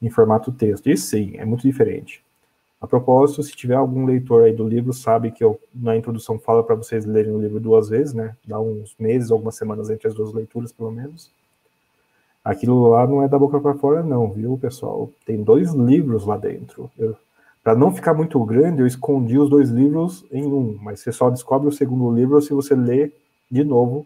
em 0.01 0.09
formato 0.09 0.51
texto. 0.51 0.89
Isso 0.89 1.07
sim, 1.07 1.37
é 1.37 1.45
muito 1.45 1.61
diferente. 1.61 2.21
A 2.81 2.87
propósito, 2.87 3.43
se 3.43 3.55
tiver 3.55 3.75
algum 3.75 4.05
leitor 4.05 4.43
aí 4.43 4.53
do 4.53 4.67
livro, 4.67 4.91
sabe 4.91 5.31
que 5.31 5.41
eu, 5.41 5.57
na 5.73 5.95
introdução, 5.95 6.37
falo 6.37 6.65
para 6.65 6.75
vocês 6.75 7.05
lerem 7.05 7.31
o 7.31 7.39
livro 7.39 7.61
duas 7.61 7.87
vezes, 7.87 8.13
né? 8.13 8.35
Dá 8.45 8.59
uns 8.59 8.93
meses, 8.99 9.31
algumas 9.31 9.55
semanas 9.55 9.89
entre 9.89 10.05
as 10.09 10.13
duas 10.13 10.33
leituras, 10.33 10.73
pelo 10.73 10.91
menos. 10.91 11.31
Aquilo 12.45 12.89
lá 12.89 13.07
não 13.07 13.23
é 13.23 13.27
da 13.27 13.39
boca 13.39 13.59
para 13.59 13.73
fora, 13.73 14.03
não, 14.03 14.29
viu, 14.29 14.55
pessoal? 14.55 15.09
Tem 15.25 15.41
dois 15.43 15.73
livros 15.73 16.27
lá 16.27 16.37
dentro. 16.37 16.91
Para 17.63 17.73
não 17.73 17.91
ficar 17.91 18.13
muito 18.13 18.39
grande, 18.45 18.81
eu 18.81 18.85
escondi 18.85 19.39
os 19.39 19.49
dois 19.49 19.71
livros 19.71 20.23
em 20.31 20.45
um, 20.45 20.77
mas 20.79 20.99
você 20.99 21.11
só 21.11 21.31
descobre 21.31 21.67
o 21.67 21.71
segundo 21.71 22.13
livro 22.13 22.39
se 22.39 22.53
você 22.53 22.75
ler 22.75 23.15
de 23.49 23.63
novo 23.63 24.05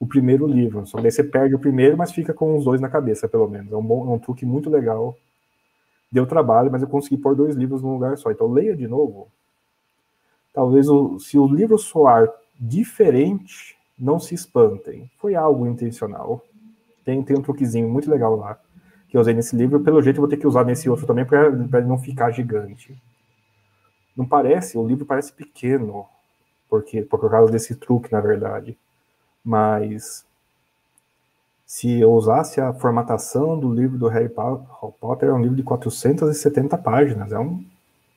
o 0.00 0.06
primeiro 0.06 0.44
livro. 0.44 0.84
Só 0.86 1.00
daí 1.00 1.12
você 1.12 1.22
perde 1.22 1.54
o 1.54 1.58
primeiro, 1.60 1.96
mas 1.96 2.10
fica 2.10 2.34
com 2.34 2.56
os 2.58 2.64
dois 2.64 2.80
na 2.80 2.88
cabeça, 2.88 3.28
pelo 3.28 3.46
menos. 3.46 3.70
É 3.70 3.76
um, 3.76 3.82
bom, 3.82 4.10
é 4.10 4.14
um 4.14 4.18
truque 4.18 4.44
muito 4.44 4.68
legal. 4.68 5.16
Deu 6.10 6.26
trabalho, 6.26 6.72
mas 6.72 6.82
eu 6.82 6.88
consegui 6.88 7.16
pôr 7.16 7.36
dois 7.36 7.54
livros 7.54 7.80
num 7.80 7.92
lugar 7.92 8.18
só. 8.18 8.32
Então 8.32 8.50
leia 8.50 8.74
de 8.74 8.88
novo. 8.88 9.28
Talvez 10.52 10.88
o, 10.88 11.20
se 11.20 11.38
o 11.38 11.46
livro 11.46 11.78
soar 11.78 12.28
diferente, 12.58 13.76
não 13.96 14.18
se 14.18 14.34
espantem. 14.34 15.08
Foi 15.18 15.36
algo 15.36 15.64
intencional. 15.64 16.44
Tem, 17.04 17.22
tem 17.22 17.36
um 17.36 17.42
truquezinho 17.42 17.88
muito 17.88 18.10
legal 18.10 18.36
lá 18.36 18.58
que 19.08 19.16
eu 19.16 19.20
usei 19.20 19.34
nesse 19.34 19.56
livro. 19.56 19.80
Pelo 19.80 20.00
jeito, 20.00 20.16
eu 20.16 20.22
vou 20.22 20.28
ter 20.28 20.36
que 20.36 20.46
usar 20.46 20.64
nesse 20.64 20.88
outro 20.88 21.06
também 21.06 21.24
para 21.24 21.48
ele 21.48 21.86
não 21.86 21.98
ficar 21.98 22.30
gigante. 22.30 22.96
Não 24.16 24.24
parece, 24.24 24.78
o 24.78 24.86
livro 24.86 25.04
parece 25.04 25.32
pequeno 25.32 26.06
porque 26.68 27.02
por 27.02 27.28
causa 27.28 27.52
desse 27.52 27.74
truque, 27.74 28.12
na 28.12 28.20
verdade. 28.20 28.78
Mas 29.44 30.24
se 31.66 32.00
eu 32.00 32.12
usasse 32.12 32.60
a 32.60 32.72
formatação 32.72 33.58
do 33.58 33.74
livro 33.74 33.98
do 33.98 34.06
Harry 34.06 34.28
Potter, 34.28 35.28
é 35.28 35.32
um 35.32 35.42
livro 35.42 35.56
de 35.56 35.64
470 35.64 36.78
páginas, 36.78 37.32
é 37.32 37.38
um 37.38 37.64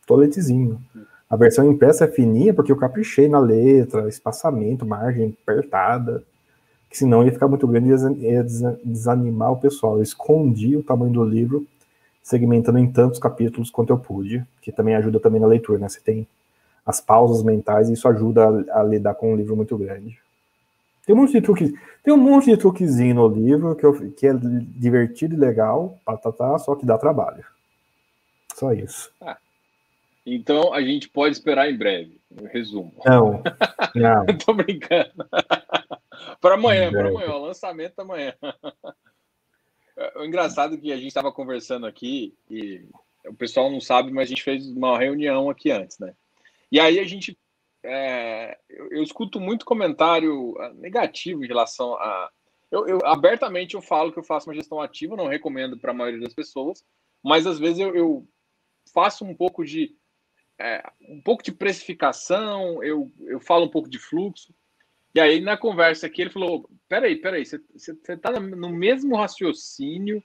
toletezinho. 0.05 0.79
A 1.27 1.35
versão 1.35 1.71
impressa 1.71 2.05
é 2.05 2.07
fininha 2.07 2.53
porque 2.53 2.71
eu 2.71 2.77
caprichei 2.77 3.27
na 3.27 3.39
letra, 3.39 4.07
espaçamento, 4.07 4.85
margem 4.85 5.35
apertada, 5.41 6.23
que 6.93 6.99
senão 6.99 7.25
ia 7.25 7.31
ficar 7.31 7.47
muito 7.47 7.65
grande 7.65 7.89
e 7.89 8.27
ia 8.27 8.43
desanimar 8.85 9.51
o 9.51 9.57
pessoal. 9.57 9.97
Eu 9.97 10.03
escondi 10.03 10.77
o 10.77 10.83
tamanho 10.83 11.11
do 11.11 11.25
livro, 11.25 11.65
segmentando 12.21 12.77
em 12.77 12.91
tantos 12.91 13.17
capítulos 13.17 13.71
quanto 13.71 13.89
eu 13.89 13.97
pude, 13.97 14.45
que 14.61 14.71
também 14.71 14.93
ajuda 14.93 15.19
também 15.19 15.41
na 15.41 15.47
leitura, 15.47 15.79
né? 15.79 15.89
Você 15.89 15.99
tem 15.99 16.27
as 16.85 17.01
pausas 17.01 17.41
mentais, 17.41 17.89
e 17.89 17.93
isso 17.93 18.07
ajuda 18.07 18.47
a, 18.71 18.81
a, 18.81 18.83
lidar 18.83 19.15
com 19.15 19.33
um 19.33 19.35
livro 19.35 19.55
muito 19.55 19.75
grande. 19.75 20.19
Tem 21.03 21.15
um 21.15 21.17
monte 21.17 21.31
de 21.31 21.41
truque, 21.41 21.73
tem 22.03 22.13
um 22.13 22.17
monte 22.17 22.51
de 22.51 22.57
truquezinho 22.57 23.15
no 23.15 23.27
livro 23.27 23.75
que, 23.75 23.85
eu, 23.87 24.11
que 24.11 24.27
é 24.27 24.33
divertido 24.35 25.33
e 25.33 25.39
legal, 25.39 25.97
patatá, 26.05 26.59
só 26.59 26.75
que 26.75 26.85
dá 26.85 26.95
trabalho. 26.95 27.43
Só 28.53 28.71
isso. 28.71 29.09
Ah, 29.19 29.37
então 30.27 30.71
a 30.71 30.81
gente 30.83 31.09
pode 31.09 31.33
esperar 31.33 31.71
em 31.71 31.75
breve, 31.75 32.19
resumo. 32.51 32.93
Não, 33.03 33.41
não. 33.95 34.25
Tô 34.45 34.53
brincando. 34.53 35.25
Para 36.39 36.55
amanhã, 36.55 36.91
para 36.91 37.09
amanhã, 37.09 37.33
o 37.33 37.45
lançamento 37.45 37.99
amanhã. 37.99 38.33
O 40.15 40.23
engraçado 40.23 40.73
é 40.73 40.77
que 40.79 40.91
a 40.91 40.97
gente 40.97 41.09
estava 41.09 41.31
conversando 41.31 41.85
aqui 41.85 42.35
e 42.49 42.83
o 43.25 43.33
pessoal 43.35 43.69
não 43.69 43.79
sabe, 43.79 44.11
mas 44.11 44.27
a 44.27 44.29
gente 44.29 44.43
fez 44.43 44.67
uma 44.67 44.97
reunião 44.97 45.49
aqui 45.49 45.71
antes, 45.71 45.99
né? 45.99 46.15
E 46.71 46.79
aí 46.79 46.99
a 46.99 47.03
gente. 47.03 47.37
É, 47.83 48.57
eu, 48.69 48.89
eu, 48.91 49.03
escuto 49.03 49.39
muito 49.39 49.65
comentário 49.65 50.55
ah, 50.59 50.73
negativo 50.73 51.43
em 51.43 51.47
relação 51.47 51.93
a. 51.95 52.31
Eu, 52.71 52.87
eu, 52.87 53.05
abertamente 53.05 53.75
eu 53.75 53.81
falo 53.81 54.11
que 54.11 54.17
eu 54.17 54.23
faço 54.23 54.49
uma 54.49 54.55
gestão 54.55 54.81
ativa, 54.81 55.15
não 55.15 55.27
recomendo 55.27 55.77
para 55.77 55.91
a 55.91 55.93
maioria 55.93 56.21
das 56.21 56.33
pessoas, 56.33 56.83
mas 57.21 57.45
às 57.45 57.59
vezes 57.59 57.79
eu, 57.79 57.93
eu 57.93 58.27
faço 58.91 59.23
um 59.23 59.35
pouco 59.35 59.63
de 59.63 59.95
é, 60.57 60.83
um 61.09 61.21
pouco 61.21 61.43
de 61.43 61.51
precificação, 61.51 62.83
eu, 62.83 63.11
eu 63.27 63.39
falo 63.39 63.65
um 63.65 63.69
pouco 63.69 63.89
de 63.89 63.99
fluxo. 63.99 64.53
E 65.13 65.19
aí, 65.19 65.39
na 65.39 65.55
conversa 65.57 66.07
aqui, 66.07 66.21
ele 66.21 66.31
falou: 66.31 66.69
peraí, 66.89 67.15
peraí, 67.15 67.45
você 67.45 67.61
está 68.07 68.31
no 68.39 68.69
mesmo 68.69 69.15
raciocínio, 69.15 70.23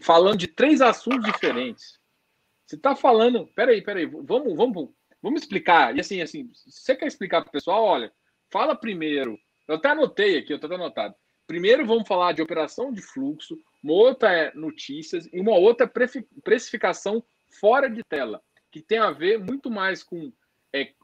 falando 0.00 0.38
de 0.38 0.46
três 0.46 0.80
assuntos 0.80 1.24
diferentes. 1.24 1.98
Você 2.66 2.76
está 2.76 2.96
falando, 2.96 3.46
peraí, 3.54 3.80
peraí, 3.82 4.06
vamos, 4.06 4.56
vamos 4.56 4.90
Vamos 5.26 5.42
explicar. 5.42 5.96
E 5.96 6.00
assim, 6.00 6.20
assim, 6.20 6.48
você 6.54 6.94
quer 6.94 7.06
explicar 7.06 7.40
para 7.40 7.48
o 7.48 7.52
pessoal, 7.52 7.82
olha, 7.82 8.12
fala 8.48 8.76
primeiro. 8.76 9.36
Eu 9.66 9.74
até 9.74 9.88
anotei 9.88 10.38
aqui, 10.38 10.52
eu 10.52 10.56
estou 10.56 10.72
anotado. 10.72 11.16
Primeiro 11.48 11.84
vamos 11.84 12.06
falar 12.06 12.32
de 12.32 12.42
operação 12.42 12.92
de 12.92 13.02
fluxo, 13.02 13.58
uma 13.82 13.92
outra 13.92 14.32
é 14.32 14.54
notícias 14.54 15.28
e 15.32 15.40
uma 15.40 15.56
outra 15.56 15.84
é 15.84 16.20
precificação 16.44 17.24
fora 17.60 17.90
de 17.90 18.02
tela, 18.04 18.40
que 18.70 18.80
tem 18.80 18.98
a 18.98 19.10
ver 19.10 19.38
muito 19.38 19.68
mais 19.68 20.04
com 20.04 20.32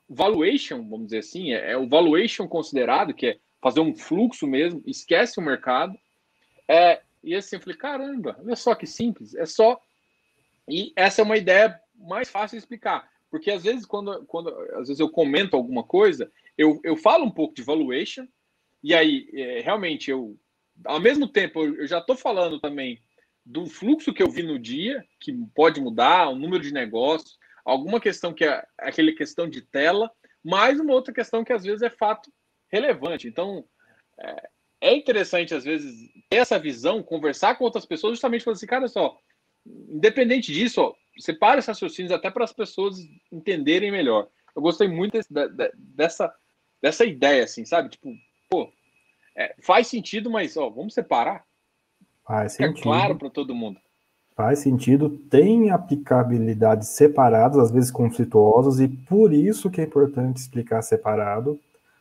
valuation, 0.08 0.82
vamos 0.88 1.06
dizer 1.06 1.18
assim, 1.18 1.52
é, 1.52 1.72
é, 1.72 1.76
o 1.76 1.88
valuation 1.88 2.46
considerado, 2.46 3.14
que 3.14 3.26
é 3.26 3.38
fazer 3.60 3.80
um 3.80 3.94
fluxo 3.94 4.46
mesmo, 4.46 4.82
esquece 4.86 5.38
o 5.38 5.42
mercado. 5.42 5.96
É, 6.68 7.00
e 7.22 7.34
assim, 7.34 7.56
eu 7.56 7.60
falei, 7.60 7.76
caramba, 7.76 8.36
olha 8.40 8.56
só 8.56 8.74
que 8.74 8.86
simples, 8.86 9.34
é 9.34 9.46
só. 9.46 9.80
E 10.68 10.92
essa 10.96 11.22
é 11.22 11.24
uma 11.24 11.36
ideia 11.36 11.78
mais 11.96 12.28
fácil 12.28 12.56
de 12.56 12.62
explicar. 12.62 13.08
Porque 13.30 13.50
às 13.50 13.62
vezes, 13.62 13.86
quando, 13.86 14.24
quando 14.26 14.48
às 14.72 14.88
vezes 14.88 15.00
eu 15.00 15.08
comento 15.08 15.56
alguma 15.56 15.82
coisa, 15.82 16.30
eu, 16.58 16.80
eu 16.84 16.96
falo 16.96 17.24
um 17.24 17.30
pouco 17.30 17.54
de 17.54 17.62
valuation, 17.62 18.26
e 18.82 18.94
aí, 18.94 19.28
é, 19.32 19.60
realmente, 19.60 20.10
eu, 20.10 20.36
ao 20.84 21.00
mesmo 21.00 21.26
tempo, 21.26 21.62
eu, 21.62 21.76
eu 21.76 21.86
já 21.86 21.98
estou 21.98 22.16
falando 22.16 22.60
também 22.60 23.00
do 23.44 23.66
fluxo 23.66 24.12
que 24.12 24.22
eu 24.22 24.30
vi 24.30 24.42
no 24.42 24.58
dia, 24.58 25.04
que 25.18 25.32
pode 25.54 25.80
mudar, 25.80 26.28
o 26.28 26.36
número 26.36 26.62
de 26.62 26.72
negócios, 26.72 27.38
alguma 27.64 28.00
questão 28.00 28.32
que 28.32 28.44
é 28.44 28.64
aquela 28.78 29.12
questão 29.12 29.48
de 29.48 29.62
tela, 29.62 30.10
mais 30.44 30.80
uma 30.80 30.92
outra 30.92 31.12
questão 31.12 31.44
que 31.44 31.52
às 31.52 31.64
vezes 31.64 31.82
é 31.82 31.90
fato 31.90 32.32
relevante. 32.70 33.28
Então, 33.28 33.64
é, 34.18 34.48
é 34.80 34.96
interessante, 34.96 35.54
às 35.54 35.64
vezes, 35.64 36.10
ter 36.28 36.36
essa 36.36 36.58
visão, 36.58 37.02
conversar 37.02 37.56
com 37.56 37.64
outras 37.64 37.86
pessoas, 37.86 38.14
justamente 38.14 38.44
falar 38.44 38.54
assim, 38.54 38.66
cara, 38.66 38.88
só, 38.88 39.16
independente 39.64 40.52
disso, 40.52 40.80
ó, 40.80 40.94
separa 41.18 41.58
esses 41.58 41.68
raciocínios 41.68 42.12
até 42.12 42.30
para 42.30 42.44
as 42.44 42.52
pessoas 42.52 42.98
entenderem 43.30 43.92
melhor. 43.92 44.28
Eu 44.54 44.62
gostei 44.62 44.88
muito 44.88 45.12
desse, 45.12 45.32
dessa, 45.76 46.34
dessa 46.80 47.04
ideia, 47.04 47.44
assim, 47.44 47.64
sabe? 47.64 47.90
Tipo, 47.90 48.12
pô, 48.50 48.72
é, 49.36 49.54
faz 49.62 49.86
sentido, 49.86 50.30
mas 50.30 50.56
ó, 50.56 50.68
vamos 50.68 50.94
separar. 50.94 51.44
Faz 52.26 52.54
sentido. 52.54 52.78
É 52.78 52.82
claro 52.82 53.16
para 53.16 53.30
todo 53.30 53.54
mundo. 53.54 53.80
Faz 54.42 54.58
sentido, 54.58 55.08
tem 55.08 55.70
aplicabilidades 55.70 56.88
separadas, 56.88 57.58
às 57.58 57.70
vezes 57.70 57.92
conflituosas, 57.92 58.80
e 58.80 58.88
por 58.88 59.32
isso 59.32 59.70
que 59.70 59.80
é 59.80 59.84
importante 59.84 60.38
explicar 60.38 60.82
separado, 60.82 61.60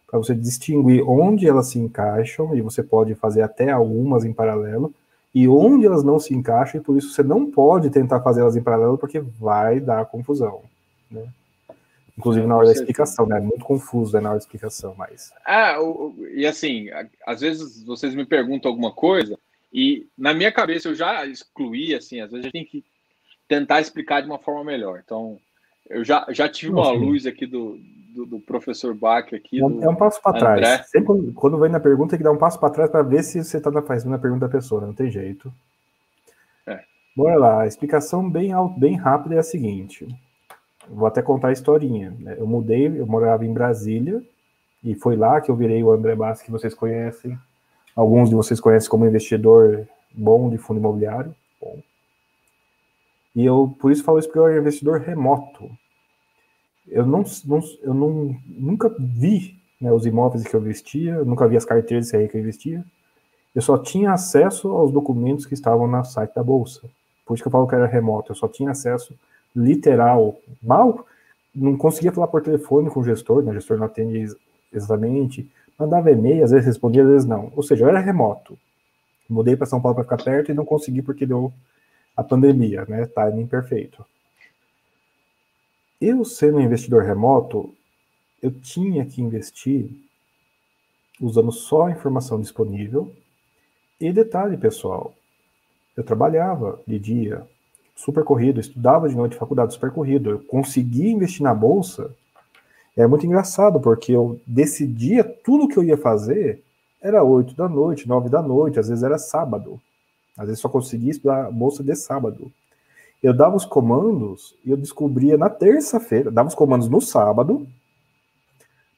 para 0.10 0.18
você 0.18 0.34
distinguir 0.34 1.08
onde 1.08 1.48
elas 1.48 1.68
se 1.68 1.78
encaixam, 1.78 2.56
e 2.56 2.62
você 2.62 2.82
pode 2.82 3.14
fazer 3.14 3.44
até 3.44 3.70
algumas 3.70 4.26
em 4.26 4.34
paralelo, 4.34 4.92
e 5.36 5.48
onde 5.48 5.86
elas 5.86 6.04
não 6.04 6.18
se 6.18 6.34
encaixam, 6.34 6.82
e 6.82 6.84
por 6.84 6.98
isso 6.98 7.14
você 7.14 7.22
não 7.22 7.46
pode 7.46 7.92
tentar 7.92 8.22
fazer 8.22 8.42
elas 8.42 8.56
em 8.56 8.64
paralelo, 8.64 8.98
porque 8.98 9.20
vai 9.20 9.80
dar 9.80 10.08
confusão, 10.08 10.64
né? 11.12 11.24
Inclusive 12.18 12.48
na 12.48 12.58
hora 12.58 12.66
da 12.66 12.74
explicação, 12.74 13.28
né? 13.28 13.38
É 13.38 13.40
muito 13.40 13.64
confuso 13.64 14.16
né, 14.16 14.20
na 14.20 14.30
hora 14.30 14.40
da 14.40 14.44
explicação, 14.44 14.96
mas... 14.98 15.32
Ah, 15.46 15.76
e 16.34 16.48
assim, 16.48 16.88
às 17.24 17.42
vezes 17.42 17.84
vocês 17.84 18.16
me 18.16 18.26
perguntam 18.26 18.72
alguma 18.72 18.92
coisa, 18.92 19.38
e 19.72 20.08
na 20.18 20.34
minha 20.34 20.52
cabeça 20.52 20.90
eu 20.90 20.96
já 20.96 21.26
excluí, 21.26 21.96
assim, 21.96 22.20
às 22.20 22.32
vezes 22.32 22.46
a 22.46 22.48
gente 22.48 22.52
tem 22.52 22.66
que 22.66 22.84
tentar 23.48 23.82
explicar 23.82 24.22
de 24.22 24.28
uma 24.28 24.40
forma 24.40 24.64
melhor. 24.64 25.02
Então, 25.04 25.38
eu 25.90 26.04
já, 26.04 26.26
já 26.30 26.48
tive 26.48 26.72
uma 26.72 26.92
luz 26.92 27.26
aqui 27.26 27.46
do, 27.46 27.78
do, 28.14 28.26
do 28.26 28.40
professor 28.40 28.94
Bach 28.94 29.34
aqui. 29.34 29.58
É, 29.58 29.68
do, 29.68 29.84
é 29.84 29.90
um 29.90 29.96
passo 29.96 30.22
para 30.22 30.38
trás. 30.38 30.90
Sempre 30.90 31.34
quando 31.34 31.60
vem 31.60 31.70
na 31.70 31.80
pergunta, 31.80 32.12
tem 32.12 32.20
que 32.20 32.24
dar 32.24 32.32
um 32.32 32.38
passo 32.38 32.60
para 32.60 32.70
trás 32.70 32.90
para 32.90 33.02
ver 33.02 33.24
se 33.24 33.44
você 33.44 33.58
está 33.58 33.82
fazendo 33.82 34.16
a 34.16 34.20
pergunta 34.20 34.48
da 34.48 34.52
pessoa, 34.52 34.86
não 34.86 34.94
tem 34.94 35.10
jeito. 35.10 35.52
É. 36.68 36.82
Bora 37.16 37.38
lá, 37.38 37.62
a 37.64 37.68
explicação 37.68 38.30
bem, 38.30 38.52
bem 38.78 38.96
rápida 38.96 39.36
é 39.36 39.40
a 39.40 39.44
seguinte. 39.44 40.08
Vou 40.88 41.08
até 41.08 41.22
contar 41.22 41.50
a 41.50 41.54
historinha. 41.54 42.16
Né? 42.20 42.36
Eu 42.38 42.48
mudei, 42.48 42.88
eu 42.88 43.06
morava 43.06 43.46
em 43.46 43.54
Brasília, 43.54 44.22
e 44.84 44.96
foi 44.96 45.16
lá 45.16 45.40
que 45.40 45.50
eu 45.50 45.56
virei 45.56 45.84
o 45.84 45.92
André 45.92 46.16
Bassi, 46.16 46.44
que 46.44 46.52
vocês 46.52 46.74
conhecem. 46.74 47.38
Alguns 47.96 48.30
de 48.30 48.36
vocês 48.36 48.60
conhecem 48.60 48.90
como 48.90 49.06
investidor 49.06 49.88
bom 50.14 50.50
de 50.50 50.58
fundo 50.58 50.80
imobiliário. 50.80 51.36
bom. 51.60 51.80
E 53.36 53.46
eu, 53.46 53.76
por 53.80 53.92
isso, 53.92 54.04
falo 54.04 54.20
isso 54.20 54.28
porque 54.28 54.40
eu 54.40 54.48
era 54.48 54.60
investidor 54.60 55.00
remoto. 55.00 55.70
Eu, 56.88 57.06
não, 57.06 57.24
não, 57.46 57.60
eu 57.82 57.94
não, 57.94 58.36
nunca 58.46 58.94
vi 59.00 59.56
né, 59.80 59.92
os 59.92 60.06
imóveis 60.06 60.44
que 60.44 60.54
eu 60.54 60.60
investia, 60.60 61.24
nunca 61.24 61.48
vi 61.48 61.56
as 61.56 61.66
carteiras 61.66 62.12
que 62.12 62.18
eu 62.18 62.40
investia. 62.40 62.84
Eu 63.54 63.62
só 63.62 63.78
tinha 63.78 64.12
acesso 64.12 64.70
aos 64.70 64.92
documentos 64.92 65.46
que 65.46 65.54
estavam 65.54 65.88
no 65.88 66.04
site 66.04 66.34
da 66.34 66.44
Bolsa. 66.44 66.90
Por 67.26 67.34
isso 67.34 67.44
que 67.44 67.48
eu 67.48 67.52
falo 67.52 67.68
que 67.68 67.76
era 67.76 67.88
remoto. 67.88 68.32
Eu 68.32 68.36
só 68.36 68.48
tinha 68.48 68.72
acesso 68.72 69.14
literal. 69.56 70.38
Mal, 70.62 71.06
não 71.54 71.78
conseguia 71.78 72.12
falar 72.12 72.28
por 72.28 72.42
telefone 72.42 72.90
com 72.90 73.02
o 73.02 73.04
gestor, 73.04 73.44
né? 73.44 73.52
o 73.52 73.54
gestor 73.54 73.78
não 73.78 73.86
atende 73.86 74.34
exatamente. 74.72 75.50
Mandava 75.78 76.12
e-mail, 76.12 76.44
às 76.44 76.52
vezes 76.52 76.66
respondia, 76.66 77.04
às 77.04 77.10
vezes 77.10 77.28
não. 77.28 77.52
Ou 77.56 77.64
seja, 77.64 77.86
eu 77.86 77.90
era 77.90 78.00
remoto. 78.00 78.58
Mudei 79.30 79.56
para 79.56 79.66
São 79.66 79.82
Paulo 79.82 79.96
para 79.96 80.04
ficar 80.04 80.24
perto 80.24 80.52
e 80.52 80.54
não 80.54 80.66
consegui 80.66 81.02
porque 81.02 81.26
deu 81.26 81.54
a 82.16 82.24
pandemia, 82.24 82.86
né? 82.86 83.06
Timing 83.06 83.48
perfeito. 83.48 84.06
Eu, 86.00 86.26
sendo 86.26 86.58
um 86.58 86.62
investidor 86.62 87.04
remoto, 87.04 87.74
eu 88.42 88.52
tinha 88.52 89.06
que 89.06 89.22
investir 89.22 89.90
usando 91.22 91.52
só 91.52 91.86
a 91.86 91.92
informação 91.92 92.42
disponível. 92.42 93.16
E 94.00 94.12
detalhe, 94.12 94.58
pessoal, 94.58 95.14
eu 95.96 96.04
trabalhava 96.04 96.82
de 96.88 96.98
dia, 96.98 97.48
super 97.96 98.24
corrido, 98.24 98.60
estudava 98.60 99.08
de 99.08 99.16
noite, 99.16 99.36
faculdade 99.36 99.74
super 99.74 99.92
corrido. 99.92 100.32
Eu 100.32 100.40
conseguia 100.40 101.12
investir 101.12 101.44
na 101.44 101.54
bolsa. 101.54 102.14
É 102.96 103.08
muito 103.08 103.26
engraçado, 103.26 103.80
porque 103.80 104.12
eu 104.12 104.40
decidia 104.46 105.24
tudo 105.24 105.68
que 105.68 105.78
eu 105.78 105.84
ia 105.84 105.98
fazer 105.98 106.62
era 107.02 107.24
8 107.24 107.56
da 107.56 107.68
noite, 107.68 108.08
9 108.08 108.30
da 108.30 108.42
noite, 108.42 108.80
às 108.80 108.88
vezes 108.88 109.04
era 109.04 109.18
sábado. 109.18 109.82
Às 110.38 110.46
vezes 110.46 110.62
só 110.62 110.70
conseguia 110.70 111.12
estudar 111.12 111.48
a 111.48 111.52
bolsa 111.52 111.84
de 111.84 111.96
sábado. 111.96 112.52
Eu 113.24 113.34
dava 113.34 113.56
os 113.56 113.66
comandos 113.66 114.56
e 114.64 114.72
eu 114.72 114.78
descobria 114.78 115.38
na 115.38 115.50
terça-feira, 115.50 116.32
dava 116.32 116.50
os 116.50 116.56
comandos 116.56 116.88
no 116.88 117.02
sábado, 117.02 117.68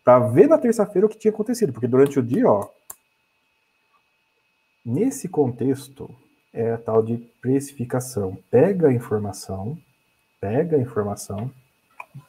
para 0.04 0.20
ver 0.20 0.48
na 0.48 0.58
terça-feira 0.58 1.06
o 1.06 1.10
que 1.10 1.18
tinha 1.18 1.34
acontecido, 1.34 1.72
porque 1.72 1.88
durante 1.88 2.20
o 2.20 2.24
dia, 2.24 2.50
ó, 2.50 2.68
nesse 4.86 5.30
contexto 5.30 6.10
é 6.54 6.74
a 6.74 6.78
tal 6.78 7.02
de 7.02 7.18
precificação. 7.42 8.38
Pega 8.52 8.90
a 8.90 8.94
informação, 8.94 9.78
pega 10.42 10.78
a 10.78 10.80
informação 10.80 11.50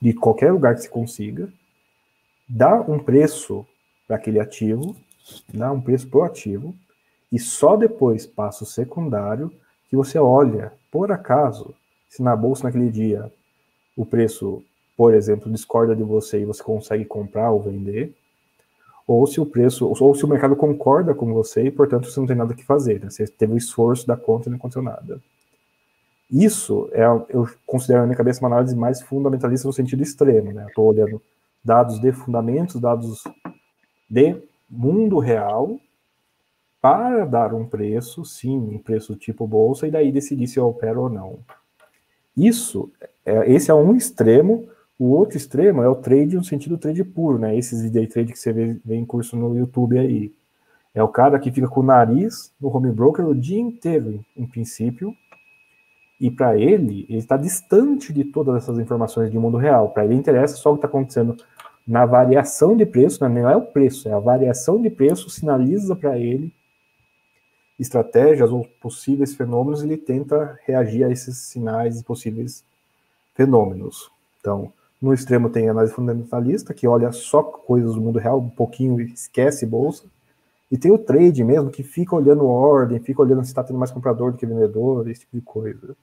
de 0.00 0.12
qualquer 0.12 0.52
lugar 0.52 0.74
que 0.74 0.82
se 0.82 0.88
consiga, 0.88 1.48
dá 2.48 2.80
um 2.80 2.98
preço 2.98 3.66
para 4.06 4.16
aquele 4.16 4.40
ativo, 4.40 4.94
dá 5.52 5.72
um 5.72 5.80
preço 5.80 6.08
pro 6.08 6.22
ativo, 6.22 6.74
e 7.30 7.38
só 7.38 7.76
depois 7.76 8.26
passa 8.26 8.64
o 8.64 8.66
secundário 8.66 9.52
que 9.88 9.96
você 9.96 10.18
olha, 10.18 10.72
por 10.90 11.10
acaso, 11.10 11.74
se 12.08 12.22
na 12.22 12.36
bolsa 12.36 12.64
naquele 12.64 12.90
dia 12.90 13.32
o 13.96 14.06
preço, 14.06 14.62
por 14.96 15.14
exemplo, 15.14 15.50
discorda 15.50 15.94
de 15.96 16.02
você 16.02 16.40
e 16.40 16.44
você 16.44 16.62
consegue 16.62 17.04
comprar 17.04 17.50
ou 17.50 17.60
vender, 17.60 18.14
ou 19.06 19.26
se 19.26 19.40
o 19.40 19.46
preço, 19.46 19.86
ou 19.86 20.14
se 20.14 20.24
o 20.24 20.28
mercado 20.28 20.56
concorda 20.56 21.14
com 21.14 21.32
você 21.32 21.64
e, 21.64 21.70
portanto, 21.70 22.10
você 22.10 22.18
não 22.18 22.26
tem 22.26 22.36
nada 22.36 22.54
que 22.54 22.64
fazer, 22.64 23.00
né? 23.00 23.10
Você 23.10 23.26
teve 23.26 23.52
o 23.52 23.56
esforço 23.58 24.06
da 24.06 24.16
conta 24.16 24.48
e 24.48 24.50
não 24.50 24.56
aconteceu 24.56 24.82
nada. 24.82 25.20
Isso 26.30 26.88
é, 26.92 27.04
eu 27.28 27.48
considero 27.66 28.00
na 28.00 28.06
minha 28.06 28.16
cabeça 28.16 28.40
uma 28.40 28.48
análise 28.48 28.74
mais 28.74 29.02
fundamentalista 29.02 29.68
no 29.68 29.72
sentido 29.72 30.02
extremo, 30.02 30.52
né? 30.52 30.66
Estou 30.68 30.86
olhando 30.86 31.20
dados 31.64 31.98
de 32.00 32.12
fundamentos, 32.12 32.80
dados 32.80 33.24
de 34.08 34.36
mundo 34.68 35.18
real, 35.18 35.78
para 36.80 37.24
dar 37.24 37.54
um 37.54 37.64
preço, 37.64 38.24
sim, 38.24 38.58
um 38.58 38.78
preço 38.78 39.16
tipo 39.16 39.46
bolsa, 39.46 39.86
e 39.86 39.90
daí 39.90 40.12
decidir 40.12 40.46
se 40.46 40.58
eu 40.58 40.66
opero 40.66 41.02
ou 41.02 41.08
não. 41.08 41.38
Isso, 42.36 42.90
é, 43.24 43.50
esse 43.50 43.70
é 43.70 43.74
um 43.74 43.96
extremo. 43.96 44.68
O 44.98 45.06
outro 45.06 45.36
extremo 45.36 45.82
é 45.82 45.88
o 45.88 45.94
trade 45.94 46.36
no 46.36 46.44
sentido 46.44 46.76
trade 46.76 47.02
puro, 47.02 47.38
né? 47.38 47.56
Esses 47.56 47.90
day 47.90 48.06
trade 48.06 48.32
que 48.32 48.38
você 48.38 48.52
vê, 48.52 48.76
vê 48.84 48.96
em 48.96 49.04
curso 49.04 49.36
no 49.36 49.56
YouTube 49.56 49.98
aí. 49.98 50.32
É 50.94 51.02
o 51.02 51.08
cara 51.08 51.38
que 51.38 51.50
fica 51.50 51.68
com 51.68 51.80
o 51.80 51.84
nariz 51.84 52.52
no 52.60 52.68
home 52.68 52.92
broker 52.92 53.26
o 53.26 53.34
dia 53.34 53.58
inteiro, 53.58 54.24
em 54.36 54.46
princípio, 54.46 55.14
e 56.24 56.30
para 56.30 56.56
ele, 56.56 57.04
ele 57.06 57.18
está 57.18 57.36
distante 57.36 58.10
de 58.10 58.24
todas 58.24 58.56
essas 58.56 58.78
informações 58.78 59.30
de 59.30 59.38
mundo 59.38 59.58
real. 59.58 59.90
Para 59.90 60.06
ele 60.06 60.14
interessa 60.14 60.56
só 60.56 60.70
o 60.70 60.72
que 60.72 60.78
está 60.78 60.88
acontecendo 60.88 61.36
na 61.86 62.06
variação 62.06 62.74
de 62.74 62.86
preço, 62.86 63.22
né? 63.22 63.42
não 63.42 63.50
é 63.50 63.54
o 63.54 63.60
preço, 63.60 64.08
é 64.08 64.12
a 64.12 64.18
variação 64.18 64.80
de 64.80 64.88
preço 64.88 65.28
sinaliza 65.28 65.94
para 65.94 66.18
ele 66.18 66.50
estratégias 67.78 68.50
ou 68.50 68.66
possíveis 68.80 69.34
fenômenos, 69.34 69.82
ele 69.82 69.98
tenta 69.98 70.58
reagir 70.64 71.04
a 71.04 71.10
esses 71.10 71.36
sinais 71.36 72.00
e 72.00 72.04
possíveis 72.04 72.64
fenômenos. 73.34 74.10
Então, 74.40 74.72
no 75.02 75.12
extremo 75.12 75.50
tem 75.50 75.68
a 75.68 75.72
análise 75.72 75.92
fundamentalista, 75.92 76.72
que 76.72 76.88
olha 76.88 77.12
só 77.12 77.42
coisas 77.42 77.96
do 77.96 78.00
mundo 78.00 78.18
real, 78.18 78.38
um 78.38 78.48
pouquinho 78.48 78.98
esquece 78.98 79.66
bolsa. 79.66 80.04
E 80.72 80.78
tem 80.78 80.90
o 80.90 80.96
trade 80.96 81.44
mesmo, 81.44 81.68
que 81.68 81.82
fica 81.82 82.16
olhando 82.16 82.46
ordem, 82.46 82.98
fica 82.98 83.20
olhando 83.20 83.44
se 83.44 83.50
está 83.50 83.62
tendo 83.62 83.78
mais 83.78 83.90
comprador 83.90 84.32
do 84.32 84.38
que 84.38 84.46
vendedor, 84.46 85.06
esse 85.10 85.20
tipo 85.20 85.36
de 85.36 85.42
coisa. 85.42 85.94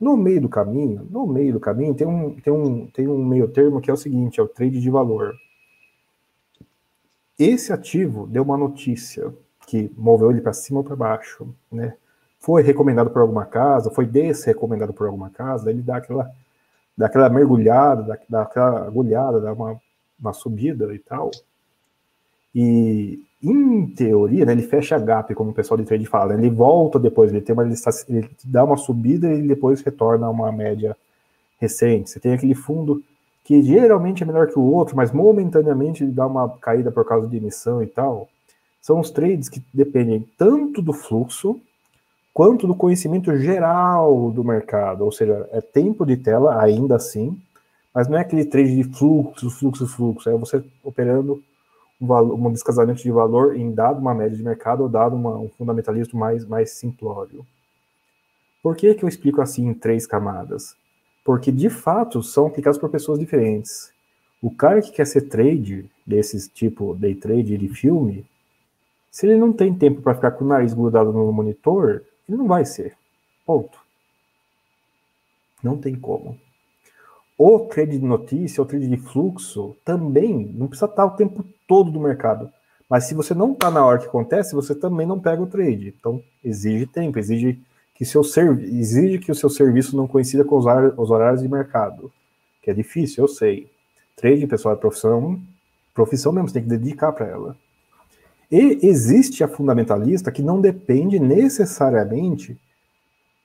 No 0.00 0.16
meio 0.16 0.40
do 0.40 0.48
caminho, 0.48 1.06
no 1.10 1.26
meio 1.26 1.52
do 1.52 1.60
caminho, 1.60 1.94
tem 1.94 2.06
um, 2.06 2.34
tem 2.34 2.52
um, 2.52 2.86
tem 2.88 3.08
um 3.08 3.24
meio 3.24 3.48
termo 3.48 3.80
que 3.80 3.90
é 3.90 3.92
o 3.92 3.96
seguinte, 3.96 4.40
é 4.40 4.42
o 4.42 4.48
trade 4.48 4.80
de 4.80 4.90
valor. 4.90 5.34
Esse 7.38 7.72
ativo 7.72 8.26
deu 8.26 8.42
uma 8.42 8.56
notícia 8.56 9.32
que 9.66 9.92
moveu 9.96 10.30
ele 10.30 10.40
para 10.40 10.52
cima 10.52 10.80
ou 10.80 10.84
para 10.84 10.96
baixo, 10.96 11.54
né? 11.70 11.96
Foi 12.38 12.62
recomendado 12.62 13.10
por 13.10 13.22
alguma 13.22 13.46
casa, 13.46 13.90
foi 13.90 14.06
desrecomendado 14.06 14.92
por 14.92 15.06
alguma 15.06 15.30
casa, 15.30 15.70
ele 15.70 15.80
dá 15.80 15.96
aquela, 15.96 16.30
dá 16.96 17.06
aquela 17.06 17.30
mergulhada, 17.30 18.02
dá, 18.02 18.18
dá 18.28 18.42
aquela 18.42 18.86
agulhada, 18.86 19.40
dá 19.40 19.52
uma, 19.52 19.80
uma 20.20 20.32
subida 20.32 20.94
e 20.94 20.98
tal. 20.98 21.30
E, 22.54 23.24
em 23.48 23.86
teoria, 23.86 24.44
né, 24.44 24.52
ele 24.52 24.62
fecha 24.62 24.98
gap, 24.98 25.34
como 25.34 25.50
o 25.50 25.54
pessoal 25.54 25.78
de 25.78 25.84
trade 25.84 26.06
fala, 26.06 26.34
né? 26.34 26.40
ele 26.40 26.54
volta 26.54 26.98
depois, 26.98 27.30
ele, 27.30 27.40
tem 27.40 27.52
uma, 27.52 27.64
ele, 27.64 27.74
ele 28.08 28.30
dá 28.44 28.64
uma 28.64 28.76
subida 28.76 29.32
e 29.32 29.42
depois 29.42 29.80
retorna 29.82 30.26
a 30.26 30.30
uma 30.30 30.50
média 30.50 30.96
recente. 31.60 32.10
Você 32.10 32.20
tem 32.20 32.32
aquele 32.32 32.54
fundo 32.54 33.02
que 33.44 33.62
geralmente 33.62 34.22
é 34.22 34.26
melhor 34.26 34.46
que 34.46 34.58
o 34.58 34.62
outro, 34.62 34.96
mas 34.96 35.12
momentaneamente 35.12 36.02
ele 36.02 36.12
dá 36.12 36.26
uma 36.26 36.48
caída 36.48 36.90
por 36.90 37.04
causa 37.04 37.28
de 37.28 37.36
emissão 37.36 37.82
e 37.82 37.86
tal 37.86 38.28
são 38.84 39.00
os 39.00 39.10
trades 39.10 39.48
que 39.48 39.62
dependem 39.72 40.28
tanto 40.36 40.82
do 40.82 40.92
fluxo 40.92 41.58
quanto 42.34 42.66
do 42.66 42.74
conhecimento 42.74 43.34
geral 43.38 44.30
do 44.30 44.44
mercado, 44.44 45.06
ou 45.06 45.10
seja, 45.10 45.48
é 45.52 45.62
tempo 45.62 46.04
de 46.04 46.18
tela 46.18 46.62
ainda 46.62 46.96
assim, 46.96 47.40
mas 47.94 48.08
não 48.08 48.18
é 48.18 48.20
aquele 48.20 48.44
trade 48.44 48.76
de 48.76 48.84
fluxo, 48.84 49.48
fluxo, 49.48 49.86
fluxo, 49.86 50.28
é 50.28 50.36
você 50.36 50.62
operando 50.82 51.42
um, 52.00 52.06
valor, 52.06 52.34
um 52.34 52.52
descasamento 52.52 53.02
de 53.02 53.10
valor 53.10 53.56
em 53.56 53.72
dado 53.72 54.00
uma 54.00 54.14
média 54.14 54.36
de 54.36 54.42
mercado 54.42 54.82
ou 54.82 54.88
dado 54.88 55.14
uma, 55.16 55.36
um 55.38 55.48
fundamentalismo 55.48 56.18
mais, 56.18 56.44
mais 56.46 56.70
simplório. 56.72 57.46
Por 58.62 58.76
que, 58.76 58.94
que 58.94 59.04
eu 59.04 59.08
explico 59.08 59.42
assim 59.42 59.68
em 59.68 59.74
três 59.74 60.06
camadas? 60.06 60.76
Porque 61.24 61.52
de 61.52 61.70
fato 61.70 62.22
são 62.22 62.46
aplicados 62.46 62.78
por 62.78 62.88
pessoas 62.90 63.18
diferentes. 63.18 63.92
O 64.42 64.50
cara 64.50 64.82
que 64.82 64.92
quer 64.92 65.06
ser 65.06 65.22
trade, 65.22 65.90
desses 66.06 66.48
tipo 66.48 66.94
day 66.94 67.14
trade 67.14 67.56
de 67.56 67.68
filme, 67.68 68.26
se 69.10 69.26
ele 69.26 69.36
não 69.36 69.52
tem 69.52 69.74
tempo 69.74 70.02
para 70.02 70.14
ficar 70.14 70.32
com 70.32 70.44
o 70.44 70.48
nariz 70.48 70.74
grudado 70.74 71.12
no 71.12 71.32
monitor, 71.32 72.02
ele 72.28 72.36
não 72.36 72.46
vai 72.46 72.64
ser. 72.64 72.96
Ponto. 73.46 73.78
Não 75.62 75.78
tem 75.78 75.94
como. 75.94 76.38
O 77.36 77.60
trade 77.60 77.98
de 77.98 78.04
notícia, 78.04 78.62
o 78.62 78.66
trade 78.66 78.86
de 78.86 78.96
fluxo, 78.96 79.76
também 79.84 80.52
não 80.54 80.68
precisa 80.68 80.86
estar 80.86 81.04
o 81.04 81.16
tempo 81.16 81.44
todo 81.66 81.90
do 81.90 82.00
mercado. 82.00 82.50
Mas 82.88 83.04
se 83.04 83.14
você 83.14 83.34
não 83.34 83.52
está 83.52 83.70
na 83.70 83.84
hora 83.84 83.98
que 83.98 84.06
acontece, 84.06 84.54
você 84.54 84.74
também 84.74 85.06
não 85.06 85.18
pega 85.18 85.42
o 85.42 85.46
trade. 85.46 85.94
Então, 85.98 86.22
exige 86.44 86.86
tempo, 86.86 87.18
exige 87.18 87.60
que, 87.94 88.04
seu 88.04 88.22
exige 88.22 89.18
que 89.18 89.32
o 89.32 89.34
seu 89.34 89.50
serviço 89.50 89.96
não 89.96 90.06
coincida 90.06 90.44
com 90.44 90.56
os, 90.56 90.64
os 90.96 91.10
horários 91.10 91.42
de 91.42 91.48
mercado. 91.48 92.12
Que 92.62 92.70
é 92.70 92.74
difícil, 92.74 93.24
eu 93.24 93.28
sei. 93.28 93.68
Trade, 94.16 94.46
pessoal, 94.46 94.74
é 94.74 94.78
profissão, 94.78 95.40
profissão 95.92 96.32
mesmo, 96.32 96.48
você 96.48 96.54
tem 96.54 96.62
que 96.62 96.68
dedicar 96.68 97.12
para 97.12 97.26
ela. 97.26 97.56
E 98.50 98.86
existe 98.86 99.42
a 99.42 99.48
fundamentalista 99.48 100.30
que 100.30 100.42
não 100.42 100.60
depende 100.60 101.18
necessariamente 101.18 102.56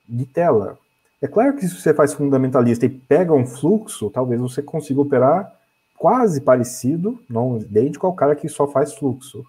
de 0.08 0.26
tela. 0.26 0.78
É 1.22 1.28
claro 1.28 1.54
que 1.54 1.66
se 1.68 1.74
você 1.74 1.92
faz 1.92 2.14
fundamentalista 2.14 2.86
e 2.86 2.88
pega 2.88 3.32
um 3.32 3.46
fluxo, 3.46 4.08
talvez 4.10 4.40
você 4.40 4.62
consiga 4.62 5.00
operar 5.00 5.54
quase 5.98 6.40
parecido, 6.40 7.18
não 7.28 7.58
idêntico 7.58 8.06
ao 8.06 8.14
cara 8.14 8.34
que 8.34 8.48
só 8.48 8.66
faz 8.66 8.94
fluxo. 8.94 9.44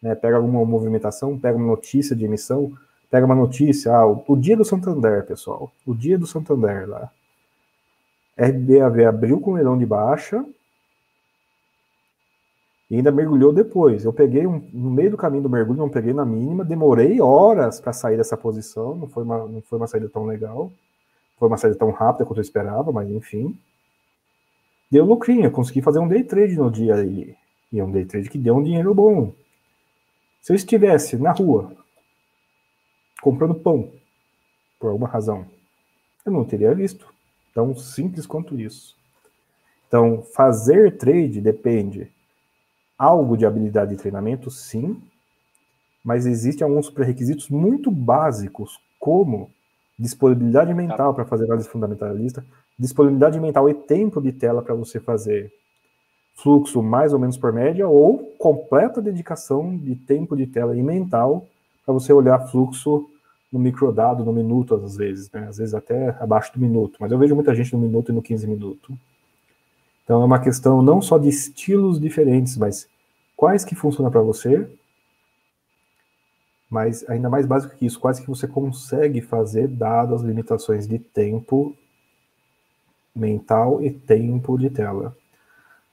Né? 0.00 0.14
Pega 0.14 0.36
alguma 0.36 0.64
movimentação, 0.64 1.36
pega 1.36 1.58
uma 1.58 1.66
notícia 1.66 2.14
de 2.14 2.24
emissão, 2.24 2.72
pega 3.10 3.26
uma 3.26 3.34
notícia, 3.34 3.92
ah, 3.92 4.06
o, 4.06 4.24
o 4.28 4.36
dia 4.36 4.56
do 4.56 4.64
Santander, 4.64 5.26
pessoal, 5.26 5.72
o 5.84 5.92
dia 5.92 6.16
do 6.16 6.26
Santander 6.26 6.88
lá. 6.88 7.10
RBAV 8.38 9.04
abriu 9.04 9.40
com 9.40 9.54
leilão 9.54 9.76
de 9.76 9.84
baixa, 9.84 10.44
E 12.90 12.96
ainda 12.96 13.10
mergulhou 13.10 13.52
depois. 13.52 14.04
Eu 14.04 14.12
peguei 14.12 14.46
um, 14.46 14.62
no 14.72 14.90
meio 14.90 15.10
do 15.10 15.16
caminho 15.16 15.42
do 15.42 15.50
mergulho, 15.50 15.78
não 15.78 15.90
peguei 15.90 16.12
na 16.14 16.24
mínima, 16.24 16.64
demorei 16.64 17.20
horas 17.20 17.80
para 17.80 17.92
sair 17.92 18.16
dessa 18.16 18.36
posição, 18.36 18.94
não 18.94 19.08
foi, 19.08 19.24
uma, 19.24 19.46
não 19.46 19.60
foi 19.62 19.78
uma 19.78 19.86
saída 19.86 20.08
tão 20.08 20.24
legal, 20.24 20.70
foi 21.38 21.48
uma 21.48 21.56
saída 21.56 21.78
tão 21.78 21.90
rápida 21.90 22.24
quanto 22.24 22.38
eu 22.38 22.42
esperava, 22.42 22.90
mas 22.92 23.08
enfim. 23.08 23.58
Deu 24.90 25.04
lucrinho, 25.04 25.50
consegui 25.50 25.82
fazer 25.82 25.98
um 25.98 26.08
day 26.08 26.24
trade 26.24 26.56
no 26.56 26.70
dia 26.70 26.96
aí. 26.96 27.36
E 27.72 27.78
é 27.78 27.84
um 27.84 27.90
day 27.90 28.04
trade 28.04 28.30
que 28.30 28.38
deu 28.38 28.56
um 28.56 28.62
dinheiro 28.62 28.94
bom. 28.94 29.32
Se 30.40 30.52
eu 30.52 30.56
estivesse 30.56 31.16
na 31.16 31.30
rua, 31.30 31.72
comprando 33.20 33.54
pão, 33.54 33.92
por 34.78 34.88
alguma 34.88 35.08
razão, 35.08 35.46
eu 36.24 36.32
não 36.32 36.44
teria 36.44 36.74
visto. 36.74 37.12
Tão 37.54 37.74
simples 37.74 38.26
quanto 38.26 38.58
isso. 38.58 38.96
Então, 39.86 40.22
fazer 40.22 40.96
trade 40.96 41.40
depende 41.40 42.12
algo 42.96 43.36
de 43.36 43.46
habilidade 43.46 43.92
de 43.92 43.96
treinamento, 43.96 44.50
sim, 44.50 45.02
mas 46.04 46.26
existem 46.26 46.66
alguns 46.66 46.90
pré-requisitos 46.90 47.48
muito 47.48 47.90
básicos, 47.90 48.80
como 48.98 49.50
disponibilidade 49.98 50.72
mental 50.72 51.12
para 51.12 51.24
fazer 51.24 51.44
análise 51.44 51.68
fundamentalista, 51.68 52.44
disponibilidade 52.78 53.40
mental 53.40 53.68
e 53.68 53.74
tempo 53.74 54.20
de 54.20 54.32
tela 54.32 54.62
para 54.62 54.74
você 54.74 55.00
fazer 55.00 55.52
fluxo 56.36 56.82
mais 56.82 57.12
ou 57.12 57.18
menos 57.18 57.36
por 57.36 57.52
média, 57.52 57.88
ou 57.88 58.18
completa 58.38 59.02
dedicação 59.02 59.76
de 59.76 59.96
tempo 59.96 60.36
de 60.36 60.46
tela 60.46 60.76
e 60.76 60.82
mental 60.82 61.46
para 61.84 61.92
você 61.92 62.12
olhar 62.12 62.38
fluxo 62.48 63.08
no 63.50 63.58
microdado, 63.58 64.24
no 64.24 64.32
minuto, 64.32 64.74
às 64.74 64.96
vezes, 64.96 65.30
né? 65.32 65.46
às 65.48 65.56
vezes 65.56 65.74
até 65.74 66.10
abaixo 66.20 66.52
do 66.52 66.60
minuto, 66.60 66.96
mas 67.00 67.10
eu 67.10 67.18
vejo 67.18 67.34
muita 67.34 67.54
gente 67.54 67.72
no 67.72 67.80
minuto 67.80 68.12
e 68.12 68.14
no 68.14 68.22
15 68.22 68.46
minutos. 68.46 68.94
Então 70.04 70.22
é 70.22 70.24
uma 70.24 70.38
questão 70.38 70.80
não 70.80 71.02
só 71.02 71.18
de 71.18 71.28
estilos 71.28 72.00
diferentes, 72.00 72.56
mas 72.56 72.86
quais 73.36 73.64
que 73.64 73.74
funcionam 73.74 74.10
para 74.10 74.20
você, 74.20 74.68
mas 76.68 77.08
ainda 77.08 77.28
mais 77.28 77.46
básico 77.46 77.74
que 77.76 77.86
isso, 77.86 77.98
quais 77.98 78.20
que 78.20 78.28
você 78.28 78.46
consegue 78.46 79.20
fazer 79.20 79.68
dado 79.68 80.14
as 80.14 80.22
limitações 80.22 80.86
de 80.86 80.98
tempo 80.98 81.74
mental 83.14 83.82
e 83.82 83.90
tempo 83.90 84.56
de 84.58 84.70
tela. 84.70 85.16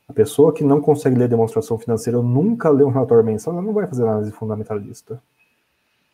A 0.07 0.13
pessoa 0.13 0.53
que 0.53 0.63
não 0.63 0.81
consegue 0.81 1.17
ler 1.17 1.27
demonstração 1.27 1.77
financeira 1.77 2.17
ou 2.17 2.23
nunca 2.23 2.69
lê 2.69 2.83
um 2.83 2.91
relatório 2.91 3.23
mensal, 3.23 3.53
ela 3.53 3.63
não 3.63 3.73
vai 3.73 3.87
fazer 3.87 4.03
análise 4.03 4.31
fundamentalista. 4.31 5.21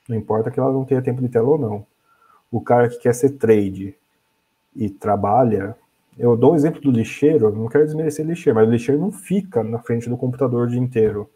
Não 0.07 0.15
importa 0.15 0.49
que 0.49 0.59
ela 0.59 0.71
não 0.71 0.85
tenha 0.85 1.01
tempo 1.01 1.21
de 1.21 1.27
tela 1.27 1.49
ou 1.49 1.57
não. 1.57 1.85
O 2.49 2.61
cara 2.61 2.87
que 2.87 2.99
quer 2.99 3.13
ser 3.13 3.31
trade 3.31 3.95
e 4.75 4.89
trabalha 4.89 5.75
eu 6.17 6.35
dou 6.35 6.51
o 6.51 6.55
exemplo 6.55 6.81
do 6.81 6.91
lixeiro, 6.91 7.51
não 7.55 7.67
quero 7.67 7.85
desmerecer 7.85 8.25
lixeiro, 8.25 8.55
mas 8.55 8.67
o 8.67 8.71
lixeiro 8.71 8.99
não 8.99 9.11
fica 9.11 9.63
na 9.63 9.79
frente 9.79 10.09
do 10.09 10.17
computador 10.17 10.67
o 10.67 10.69
dia 10.69 10.79
inteiro. 10.79 11.29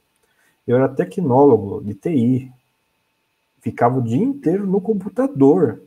Eu 0.68 0.76
era 0.78 0.90
tecnólogo 0.90 1.84
de 1.84 1.94
TI, 1.94 2.52
ficava 3.66 3.98
o 3.98 4.02
dia 4.04 4.24
inteiro 4.24 4.68
no 4.68 4.80
computador. 4.80 5.82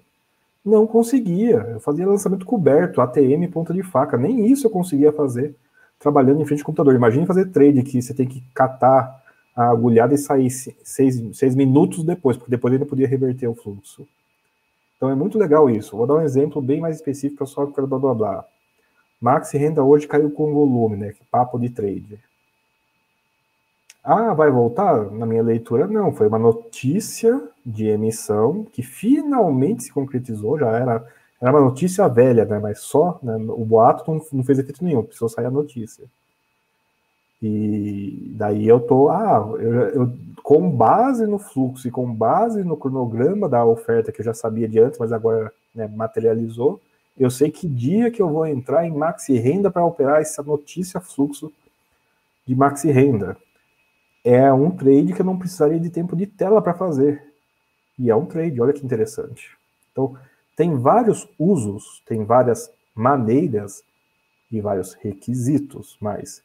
Não 0.65 0.85
conseguia. 0.85 1.59
Eu 1.71 1.79
fazia 1.79 2.05
lançamento 2.05 2.45
coberto, 2.45 3.01
ATM, 3.01 3.47
ponta 3.53 3.73
de 3.73 3.85
faca. 3.85 4.17
Nem 4.17 4.47
isso 4.47 4.67
eu 4.67 4.71
conseguia 4.71 5.13
fazer 5.13 5.55
trabalhando 5.97 6.43
em 6.43 6.45
frente 6.45 6.59
ao 6.59 6.67
computador. 6.67 6.93
Imagine 6.97 7.25
fazer 7.25 7.53
trade 7.53 7.85
que 7.85 8.03
você 8.03 8.13
tem 8.13 8.27
que 8.27 8.43
catar 8.53 9.23
a 9.55 9.71
agulhada 9.71 10.13
e 10.13 10.19
sair 10.19 10.51
seis, 10.51 11.23
seis 11.33 11.55
minutos 11.55 12.03
depois, 12.03 12.37
porque 12.37 12.51
depois 12.51 12.75
ainda 12.75 12.85
podia 12.85 13.07
reverter 13.07 13.47
o 13.47 13.55
fluxo. 13.55 14.09
Então 14.97 15.09
é 15.09 15.15
muito 15.15 15.39
legal 15.39 15.71
isso. 15.71 15.97
Vou 15.97 16.05
dar 16.05 16.15
um 16.15 16.21
exemplo 16.21 16.61
bem 16.61 16.81
mais 16.81 16.97
específico 16.97 17.47
só 17.47 17.65
para 17.65 17.87
blá 17.87 17.99
blá 17.99 18.15
blá. 18.15 18.45
Maxi 19.21 19.57
Renda 19.57 19.85
hoje 19.85 20.09
caiu 20.09 20.33
com 20.33 20.53
volume, 20.53 20.97
né? 20.97 21.15
Papo 21.31 21.61
de 21.61 21.71
trade. 21.71 22.19
Ah, 24.11 24.33
vai 24.33 24.51
voltar? 24.51 25.11
Na 25.11 25.27
minha 25.27 25.43
leitura, 25.43 25.87
não. 25.87 26.11
Foi 26.13 26.29
uma 26.29 26.39
notícia 26.39 27.43
de 27.65 27.89
emissão 27.89 28.65
que 28.73 28.83
finalmente 28.83 29.83
se 29.85 29.93
concretizou. 29.93 30.59
Já 30.59 30.71
era, 30.71 31.07
era 31.39 31.51
uma 31.53 31.61
notícia 31.61 32.09
velha, 32.09 32.47
né? 32.47 32.59
Mas 32.59 32.79
só 32.81 33.19
né? 33.23 33.37
o 33.37 33.67
boato 33.67 34.11
não, 34.11 34.19
não 34.33 34.43
fez 34.43 34.59
efeito 34.59 34.83
nenhum, 34.83 35.03
precisou 35.03 35.29
sair 35.29 35.45
a 35.45 35.51
notícia. 35.51 36.07
E 37.43 38.33
daí 38.35 38.67
eu 38.67 38.81
tô, 38.81 39.11
ah, 39.11 39.47
eu, 39.61 39.73
eu, 39.75 40.13
com 40.43 40.71
base 40.71 41.27
no 41.27 41.39
fluxo 41.39 41.87
e 41.87 41.91
com 41.91 42.11
base 42.11 42.65
no 42.65 42.79
cronograma 42.79 43.47
da 43.47 43.63
oferta 43.63 44.11
que 44.11 44.23
eu 44.23 44.25
já 44.25 44.33
sabia 44.33 44.67
de 44.67 44.79
antes, 44.81 44.99
mas 44.99 45.13
agora 45.13 45.53
né, 45.75 45.87
materializou, 45.87 46.81
eu 47.17 47.31
sei 47.31 47.51
que 47.51 47.69
dia 47.69 48.11
que 48.11 48.23
eu 48.23 48.31
vou 48.31 48.47
entrar 48.47 48.87
em 48.87 48.91
maxi 48.91 49.37
renda 49.37 49.71
para 49.71 49.85
operar 49.85 50.23
essa 50.23 50.43
notícia 50.43 50.99
fluxo 50.99 51.53
de 52.47 52.57
maxi 52.57 52.91
renda. 52.91 53.37
É 54.31 54.53
um 54.53 54.71
trade 54.71 55.15
que 55.15 55.23
eu 55.23 55.25
não 55.25 55.39
precisaria 55.39 55.81
de 55.81 55.89
tempo 55.89 56.15
de 56.15 56.27
tela 56.27 56.61
para 56.61 56.75
fazer. 56.75 57.33
E 57.99 58.11
é 58.11 58.15
um 58.15 58.27
trade, 58.27 58.61
olha 58.61 58.75
que 58.75 58.85
interessante. 58.85 59.57
Então, 59.91 60.19
tem 60.55 60.77
vários 60.77 61.27
usos, 61.39 62.03
tem 62.05 62.27
várias 62.27 62.71
maneiras 62.95 63.83
e 64.53 64.61
vários 64.61 64.93
requisitos, 64.93 65.97
mas, 65.99 66.43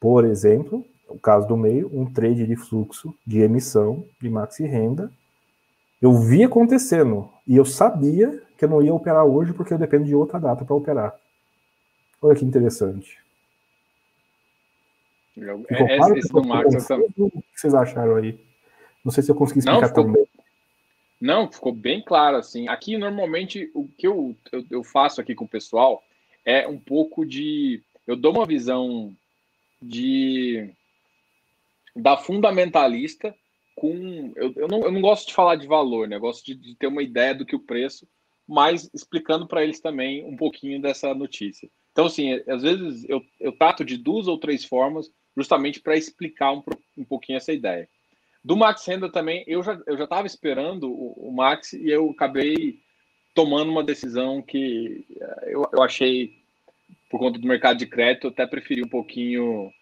por 0.00 0.24
exemplo, 0.24 0.84
o 1.08 1.16
caso 1.16 1.46
do 1.46 1.56
meio, 1.56 1.88
um 1.96 2.12
trade 2.12 2.44
de 2.44 2.56
fluxo 2.56 3.14
de 3.24 3.38
emissão 3.38 4.04
de 4.20 4.28
maxi 4.28 4.64
renda, 4.64 5.08
eu 6.00 6.12
vi 6.14 6.42
acontecendo 6.42 7.30
e 7.46 7.56
eu 7.56 7.64
sabia 7.64 8.42
que 8.58 8.64
eu 8.64 8.68
não 8.68 8.82
ia 8.82 8.92
operar 8.92 9.24
hoje 9.24 9.52
porque 9.52 9.72
eu 9.72 9.78
dependo 9.78 10.06
de 10.06 10.14
outra 10.16 10.40
data 10.40 10.64
para 10.64 10.74
operar. 10.74 11.14
Olha 12.20 12.34
que 12.34 12.44
interessante. 12.44 13.16
É, 15.36 15.96
claro 15.96 16.18
esse 16.18 16.32
do 16.32 16.44
Marcos, 16.44 16.90
O 16.90 17.30
que 17.30 17.42
vocês 17.60 17.74
acharam 17.74 18.16
aí? 18.16 18.38
Não 19.04 19.10
sei 19.10 19.22
se 19.22 19.30
eu 19.30 19.34
consegui 19.34 19.60
explicar 19.60 19.80
não, 19.80 19.88
ficou, 19.88 20.04
tão 20.04 20.12
bem. 20.12 20.26
Não, 21.20 21.52
ficou 21.52 21.72
bem 21.72 22.02
claro, 22.02 22.36
assim. 22.36 22.68
Aqui, 22.68 22.96
normalmente, 22.96 23.70
o 23.74 23.88
que 23.88 24.06
eu, 24.06 24.36
eu, 24.52 24.64
eu 24.70 24.84
faço 24.84 25.20
aqui 25.20 25.34
com 25.34 25.44
o 25.44 25.48
pessoal 25.48 26.02
é 26.44 26.68
um 26.68 26.78
pouco 26.78 27.24
de... 27.24 27.82
Eu 28.06 28.16
dou 28.16 28.32
uma 28.32 28.46
visão 28.46 29.14
de 29.80 30.70
da 31.94 32.16
fundamentalista 32.16 33.34
com. 33.76 34.32
Eu, 34.34 34.52
eu, 34.56 34.66
não, 34.66 34.80
eu 34.80 34.90
não 34.90 35.00
gosto 35.00 35.28
de 35.28 35.34
falar 35.34 35.56
de 35.56 35.66
valor, 35.66 36.08
né? 36.08 36.16
Eu 36.16 36.20
gosto 36.20 36.44
de, 36.44 36.54
de 36.54 36.74
ter 36.74 36.86
uma 36.86 37.02
ideia 37.02 37.34
do 37.34 37.44
que 37.44 37.54
o 37.54 37.60
preço 37.60 38.08
mas 38.46 38.90
explicando 38.92 39.46
para 39.46 39.62
eles 39.62 39.80
também 39.80 40.24
um 40.24 40.36
pouquinho 40.36 40.80
dessa 40.80 41.14
notícia. 41.14 41.70
Então, 41.92 42.06
assim, 42.06 42.42
às 42.48 42.62
vezes 42.62 43.04
eu, 43.08 43.22
eu 43.38 43.52
trato 43.52 43.84
de 43.84 43.96
duas 43.96 44.26
ou 44.26 44.38
três 44.38 44.64
formas 44.64 45.12
justamente 45.36 45.80
para 45.80 45.96
explicar 45.96 46.52
um, 46.52 46.62
um 46.96 47.04
pouquinho 47.04 47.36
essa 47.36 47.52
ideia. 47.52 47.88
Do 48.44 48.56
Max 48.56 48.84
Renda 48.86 49.10
também, 49.10 49.44
eu 49.46 49.62
já 49.62 49.80
eu 49.86 49.96
já 49.96 50.04
estava 50.04 50.26
esperando 50.26 50.90
o, 50.90 51.28
o, 51.28 51.32
Max 51.32 51.74
e 51.74 51.88
eu 51.88 52.10
acabei 52.10 52.80
tomando 53.34 53.70
uma 53.70 53.84
decisão 53.84 54.42
que 54.42 55.06
eh, 55.20 55.50
eu, 55.52 55.68
eu 55.72 55.82
achei, 55.82 56.42
por 57.08 57.20
conta 57.20 57.38
do 57.38 57.46
mercado 57.46 57.78
de 57.78 57.86
crédito, 57.86 58.26
eu 58.26 58.30
até 58.30 58.46
preferi 58.46 58.82
um 58.82 58.88
pouquinho 58.88 59.72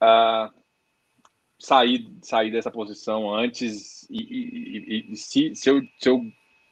uh, 0.00 0.52
sair, 1.58 2.06
sair 2.22 2.50
dessa 2.52 2.70
posição 2.70 3.34
antes 3.34 4.08
e, 4.08 4.22
e, 4.22 5.08
e, 5.08 5.12
e 5.12 5.16
se, 5.16 5.54
se, 5.56 5.68
eu, 5.68 5.82
se 5.98 6.08
eu 6.08 6.22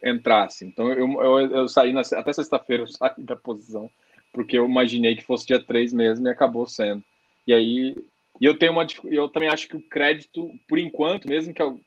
entrasse. 0.03 0.65
Então 0.65 0.91
eu, 0.93 1.23
eu, 1.23 1.39
eu 1.57 1.69
saí 1.69 1.93
na, 1.93 2.01
até 2.01 2.33
sexta-feira, 2.33 2.83
eu 2.83 2.87
saí 2.87 3.13
da 3.19 3.37
posição, 3.37 3.91
porque 4.33 4.59
eu 4.59 4.67
imaginei 4.67 5.17
que 5.17 5.25
fosse 5.25 5.47
dia 5.47 5.63
3 5.63 5.93
mesmo 5.93 6.27
e 6.27 6.31
acabou 6.31 6.67
sendo. 6.67 7.03
E 7.47 7.53
aí, 7.53 7.97
e 8.41 8.45
eu 8.45 8.59
tenho 8.59 8.73
uma 8.73 8.87
eu 9.05 9.29
também 9.29 9.49
acho 9.49 9.69
que 9.69 9.77
o 9.77 9.83
crédito, 9.83 10.51
por 10.69 10.79
enquanto, 10.79 11.29
mesmo 11.29 11.53
que 11.53 11.63
eu 11.63 11.81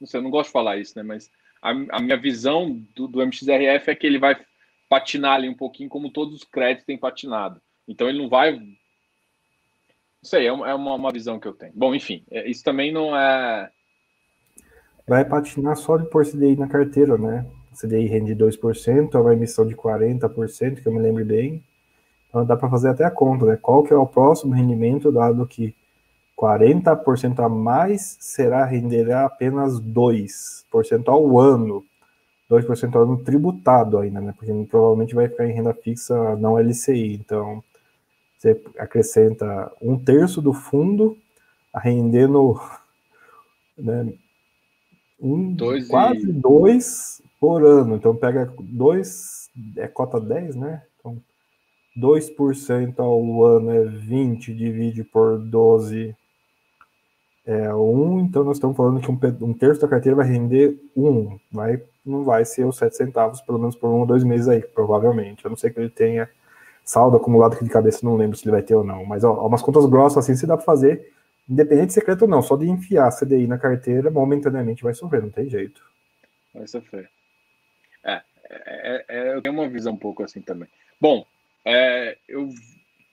não 0.00 0.06
sei, 0.06 0.20
eu 0.20 0.22
não 0.22 0.30
gosto 0.30 0.48
de 0.48 0.52
falar 0.52 0.76
isso, 0.78 0.96
né, 0.96 1.02
mas 1.02 1.30
a, 1.60 1.70
a 1.70 2.00
minha 2.00 2.16
visão 2.16 2.80
do, 2.94 3.08
do 3.08 3.20
MXRF 3.20 3.90
é 3.90 3.94
que 3.94 4.06
ele 4.06 4.18
vai 4.18 4.36
patinar 4.88 5.34
ali 5.34 5.48
um 5.48 5.54
pouquinho 5.54 5.88
como 5.88 6.10
todos 6.10 6.34
os 6.34 6.44
créditos 6.44 6.86
têm 6.86 6.96
patinado. 6.96 7.60
Então 7.86 8.08
ele 8.08 8.18
não 8.18 8.28
vai 8.28 8.52
não 8.52 10.24
sei, 10.24 10.46
é 10.46 10.52
uma, 10.52 10.68
é 10.68 10.74
uma 10.74 11.12
visão 11.12 11.38
que 11.38 11.46
eu 11.46 11.52
tenho. 11.52 11.72
Bom, 11.74 11.94
enfim, 11.94 12.24
é, 12.30 12.48
isso 12.48 12.64
também 12.64 12.92
não 12.92 13.16
é 13.16 13.70
vai 15.06 15.24
patinar 15.24 15.74
só 15.74 15.96
de 15.96 16.08
pôr 16.10 16.24
CDI 16.26 16.54
na 16.54 16.68
carteira, 16.68 17.16
né? 17.16 17.46
CDI 17.80 18.06
rende 18.06 18.34
2%, 18.34 19.14
é 19.14 19.18
uma 19.18 19.32
emissão 19.32 19.66
de 19.66 19.74
40%, 19.74 20.82
que 20.82 20.86
eu 20.86 20.92
me 20.92 20.98
lembro 20.98 21.24
bem. 21.24 21.62
Então 22.28 22.44
dá 22.44 22.56
para 22.56 22.68
fazer 22.68 22.88
até 22.88 23.04
a 23.04 23.10
conta, 23.10 23.46
né? 23.46 23.58
Qual 23.60 23.82
que 23.82 23.92
é 23.92 23.96
o 23.96 24.06
próximo 24.06 24.52
rendimento, 24.52 25.12
dado 25.12 25.46
que 25.46 25.74
40% 26.36 27.40
a 27.44 27.48
mais 27.48 28.16
será 28.20 28.64
renderá 28.64 29.24
apenas 29.24 29.80
2% 29.80 31.08
ao 31.08 31.38
ano. 31.38 31.84
2% 32.50 32.94
ao 32.94 33.02
ano 33.02 33.18
tributado 33.18 33.98
ainda, 33.98 34.20
né? 34.20 34.34
Porque 34.36 34.52
provavelmente 34.70 35.14
vai 35.14 35.28
ficar 35.28 35.46
em 35.46 35.52
renda 35.52 35.74
fixa 35.74 36.36
não 36.36 36.58
LCI. 36.58 37.14
Então, 37.14 37.62
você 38.38 38.60
acrescenta 38.78 39.70
um 39.80 39.98
terço 39.98 40.40
do 40.40 40.52
fundo 40.52 41.16
a 41.72 41.80
render 41.80 42.26
no, 42.28 42.60
né, 43.76 44.12
um, 45.20 45.52
dois 45.52 45.88
quase 45.88 46.28
e... 46.28 46.32
dois 46.32 47.20
por 47.40 47.64
ano. 47.64 47.96
Então 47.96 48.14
pega 48.16 48.52
dois, 48.60 49.50
é 49.76 49.88
cota 49.88 50.20
10, 50.20 50.56
né? 50.56 50.82
Então, 50.98 51.20
2% 51.98 52.98
ao 52.98 53.44
ano 53.44 53.70
é 53.70 53.84
20, 53.84 54.54
divide 54.54 55.04
por 55.04 55.38
12 55.38 56.14
é 57.48 57.74
1, 57.74 58.20
então 58.20 58.44
nós 58.44 58.58
estamos 58.58 58.76
falando 58.76 59.00
que 59.00 59.10
um, 59.10 59.18
um 59.48 59.54
terço 59.54 59.80
da 59.80 59.88
carteira 59.88 60.14
vai 60.14 60.26
render 60.26 60.78
1, 60.94 61.38
vai, 61.50 61.82
não 62.04 62.22
vai 62.22 62.44
ser 62.44 62.66
os 62.66 62.76
7 62.76 62.94
centavos, 62.94 63.40
pelo 63.40 63.58
menos 63.58 63.74
por 63.74 63.88
um 63.88 64.00
ou 64.00 64.06
dois 64.06 64.22
meses 64.22 64.48
aí, 64.48 64.60
provavelmente. 64.60 65.42
Eu 65.42 65.48
não 65.48 65.56
sei 65.56 65.70
que 65.70 65.80
ele 65.80 65.88
tenha 65.88 66.28
saldo 66.84 67.16
acumulado 67.16 67.54
aqui 67.54 67.64
de 67.64 67.70
cabeça, 67.70 68.00
não 68.02 68.16
lembro 68.16 68.36
se 68.36 68.44
ele 68.44 68.52
vai 68.52 68.60
ter 68.60 68.74
ou 68.74 68.84
não, 68.84 69.02
mas 69.06 69.24
ó, 69.24 69.46
umas 69.46 69.62
contas 69.62 69.86
grossas 69.86 70.18
assim 70.18 70.36
se 70.36 70.46
dá 70.46 70.58
para 70.58 70.66
fazer, 70.66 71.10
independente 71.48 71.88
de 71.88 71.92
secreto 71.94 72.22
ou 72.22 72.28
não, 72.28 72.42
só 72.42 72.54
de 72.54 72.68
enfiar 72.68 73.10
CDI 73.10 73.46
na 73.46 73.56
carteira, 73.56 74.10
momentaneamente 74.10 74.82
vai 74.82 74.92
sofrer, 74.92 75.22
não 75.22 75.30
tem 75.30 75.48
jeito. 75.48 75.80
Vai 76.54 76.66
sofrer. 76.66 77.08
É, 78.04 78.22
é, 78.50 79.04
é, 79.08 79.34
eu 79.34 79.42
tenho 79.42 79.54
uma 79.54 79.68
visão 79.68 79.92
um 79.92 79.98
pouco 79.98 80.22
assim 80.22 80.40
também. 80.40 80.68
Bom, 81.00 81.26
é, 81.64 82.16
eu 82.28 82.48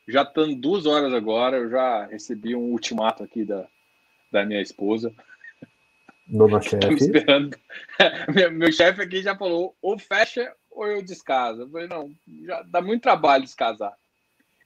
já 0.07 0.21
estando 0.21 0.55
duas 0.55 0.85
horas 0.85 1.13
agora, 1.13 1.57
eu 1.57 1.69
já 1.69 2.05
recebi 2.05 2.55
um 2.55 2.71
ultimato 2.71 3.23
aqui 3.23 3.43
da, 3.43 3.67
da 4.31 4.45
minha 4.45 4.61
esposa. 4.61 5.13
Dona 6.27 6.61
chefe. 6.63 6.93
esperando. 6.93 7.57
meu, 8.33 8.51
meu 8.51 8.71
chefe 8.71 9.01
aqui 9.01 9.21
já 9.21 9.35
falou: 9.35 9.75
ou 9.81 9.97
fecha 9.97 10.53
ou 10.71 10.87
eu 10.87 11.01
descaso. 11.03 11.61
Eu 11.61 11.69
falei: 11.69 11.87
não, 11.87 12.11
já 12.45 12.61
dá 12.63 12.81
muito 12.81 13.03
trabalho 13.03 13.43
descasar. 13.43 13.93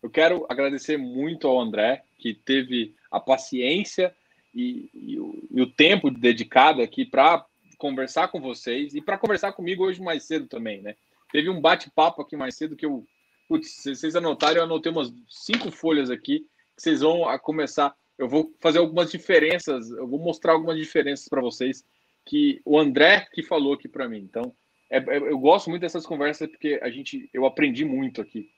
Eu 0.02 0.10
quero 0.10 0.46
agradecer 0.50 0.98
muito 0.98 1.48
ao 1.48 1.60
André, 1.60 2.04
que 2.18 2.34
teve 2.34 2.96
a 3.12 3.20
paciência 3.20 4.16
e, 4.56 4.90
e, 4.94 5.20
o, 5.20 5.48
e 5.52 5.62
o, 5.62 5.68
tempo 5.68 6.10
dedicado 6.10 6.82
aqui 6.82 7.06
para 7.06 7.46
conversar 7.80 8.28
com 8.28 8.40
vocês 8.40 8.94
e 8.94 9.02
para 9.02 9.18
conversar 9.18 9.54
comigo 9.54 9.84
hoje 9.84 10.00
mais 10.00 10.26
cedo 10.26 10.48
também, 10.48 10.84
né? 10.84 10.96
Teve 11.32 11.50
um 11.50 11.60
bate-papo 11.60 12.22
aqui 12.22 12.38
mais 12.38 12.56
cedo 12.56 12.76
que 12.76 12.86
eu. 12.86 13.04
Putz, 13.48 13.84
vocês 13.84 14.16
anotarem, 14.16 14.58
eu 14.58 14.64
anotei 14.64 14.92
umas 14.92 15.12
cinco 15.28 15.72
folhas 15.72 16.12
aqui 16.12 16.42
que 16.76 16.84
vocês 16.84 17.02
vão 17.02 17.22
começar 17.40 17.96
eu 18.20 18.28
vou 18.28 18.54
fazer 18.60 18.80
algumas 18.80 19.10
diferenças, 19.10 19.90
eu 19.92 20.06
vou 20.06 20.20
mostrar 20.20 20.52
algumas 20.52 20.78
diferenças 20.78 21.30
para 21.30 21.42
vocês 21.42 21.86
que 22.26 22.62
o 22.66 22.78
André 22.78 23.26
que 23.32 23.42
falou 23.42 23.74
aqui 23.74 23.88
para 23.88 24.10
mim. 24.10 24.20
Então, 24.20 24.54
é, 24.90 24.98
é, 24.98 25.18
eu 25.18 25.40
gosto 25.40 25.70
muito 25.70 25.82
dessas 25.84 26.06
conversas 26.06 26.50
porque 26.50 26.78
a 26.84 26.90
gente, 26.90 27.30
eu 27.34 27.46
aprendi 27.46 27.86
muito 27.86 28.22
aqui 28.22 28.52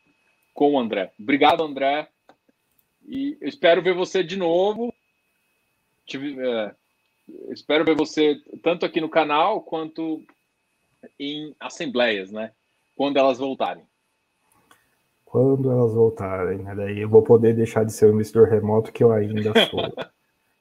com 0.52 0.73
o 0.73 0.80
André. 0.80 1.14
Obrigado, 1.19 1.64
André. 1.64 2.10
E 3.07 3.38
eu 3.39 3.48
espero 3.48 3.84
ver 3.84 3.93
você 3.93 4.23
de 4.23 4.35
novo. 4.35 4.91
Tive, 6.07 6.35
é, 6.39 6.76
espero 7.49 7.86
ver 7.86 7.95
você 7.95 8.41
tanto 8.64 8.86
aqui 8.86 9.02
no 9.02 9.10
canal 9.10 9.62
quanto 9.62 10.22
em 11.20 11.56
assembleias, 11.60 12.32
né? 12.32 12.52
Quando 12.95 13.18
elas 13.18 13.38
voltarem 13.38 13.86
quando 15.32 15.72
elas 15.72 15.94
voltarem, 15.94 16.58
né? 16.58 16.76
Daí 16.76 16.99
eu 16.99 17.08
vou 17.08 17.24
poder 17.24 17.56
deixar 17.56 17.86
de 17.86 17.94
ser 17.94 18.08
um 18.08 18.16
investidor 18.16 18.49
remoto 18.49 18.91
que 18.91 19.02
eu 19.02 19.14
ainda 19.14 19.53
sou. 19.72 19.82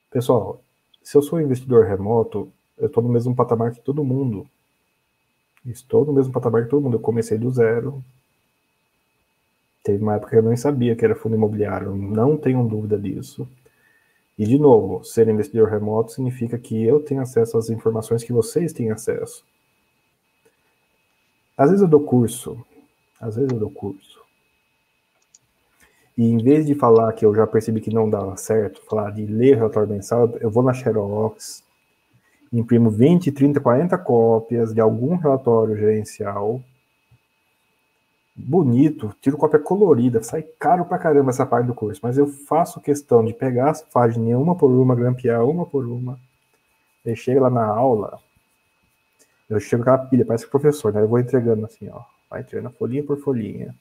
Pessoal, 0.09 0.63
se 1.03 1.19
eu 1.19 1.23
sou 1.23 1.41
um 1.41 1.43
investidor 1.43 1.87
remoto, 1.87 2.53
eu 2.79 2.87
estou 2.87 3.03
no 3.03 3.09
mesmo 3.09 3.35
patamar 3.35 3.73
que 3.73 3.81
todo 3.81 4.05
mundo. 4.05 4.47
Estou 5.67 6.05
no 6.05 6.13
mesmo 6.13 6.33
patamar 6.33 6.63
que 6.63 6.71
todo 6.71 6.83
mundo. 6.83 6.95
Eu 6.95 7.01
comecei 7.01 7.37
do 7.37 7.51
zero. 7.51 8.01
Teve 9.83 10.01
uma 10.01 10.15
época 10.15 10.31
que 10.31 10.37
eu 10.37 10.43
nem 10.43 10.57
sabia 10.57 10.95
que 10.95 11.05
era 11.05 11.17
fundo 11.17 11.35
imobiliário. 11.35 11.97
Não 11.97 12.37
tenho 12.37 12.65
dúvida 12.69 12.97
disso. 12.97 13.49
E, 14.41 14.47
de 14.47 14.59
novo, 14.59 15.05
ser 15.05 15.29
investidor 15.29 15.69
remoto 15.69 16.13
significa 16.13 16.57
que 16.57 16.83
eu 16.83 16.99
tenho 17.01 17.21
acesso 17.21 17.59
às 17.59 17.69
informações 17.69 18.25
que 18.25 18.33
vocês 18.33 18.73
têm 18.73 18.91
acesso. 18.91 19.45
Às 21.55 21.69
vezes 21.69 21.83
eu 21.83 21.89
dou 21.89 22.01
curso. 22.01 22.57
Às 23.21 23.37
vezes 23.37 23.53
eu 23.53 23.59
dou 23.59 23.71
curso. 23.71 24.19
E 26.17 26.25
em 26.25 26.39
vez 26.39 26.65
de 26.65 26.75
falar 26.75 27.13
que 27.13 27.27
eu 27.27 27.35
já 27.35 27.47
percebi 27.47 27.83
que 27.83 27.93
não 27.93 28.09
dava 28.09 28.35
certo, 28.39 28.81
falar 28.89 29.11
de 29.11 29.27
ler 29.27 29.57
relatório 29.57 29.91
mensal, 29.91 30.35
eu 30.41 30.51
vou 30.51 30.63
na 30.63 30.73
Xerox, 30.73 31.63
imprimo 32.51 32.89
20, 32.89 33.31
30, 33.33 33.61
40 33.61 33.99
cópias 33.99 34.73
de 34.73 34.81
algum 34.81 35.17
relatório 35.17 35.77
gerencial, 35.77 36.63
bonito, 38.47 39.15
tiro 39.21 39.37
cópia 39.37 39.59
colorida, 39.59 40.23
sai 40.23 40.43
caro 40.43 40.85
pra 40.85 40.99
caramba 40.99 41.31
essa 41.31 41.47
parte 41.47 41.67
do 41.67 41.75
curso, 41.75 42.01
mas 42.03 42.19
eu 42.19 42.27
faço 42.27 42.81
questão 42.81 43.25
de 43.25 43.33
pegar 43.33 43.71
as 43.71 43.83
páginas 43.83 44.41
uma 44.41 44.55
por 44.55 44.71
uma, 44.71 44.95
grampear 44.95 45.45
uma 45.45 45.67
por 45.67 45.87
uma, 45.87 46.19
e 47.05 47.15
chega 47.17 47.41
lá 47.41 47.51
na 47.51 47.65
aula, 47.65 48.19
eu 49.49 49.59
chego 49.59 49.83
com 49.83 49.91
aquela 49.91 50.09
pilha, 50.09 50.25
parece 50.25 50.45
que 50.45 50.49
o 50.49 50.51
professor, 50.51 50.93
né? 50.93 51.03
Eu 51.03 51.09
vou 51.09 51.19
entregando 51.19 51.67
assim, 51.67 51.89
ó, 51.89 52.03
vai 52.31 52.41
entregando 52.41 52.75
folhinha 52.77 53.05
por 53.05 53.19
folhinha. 53.19 53.75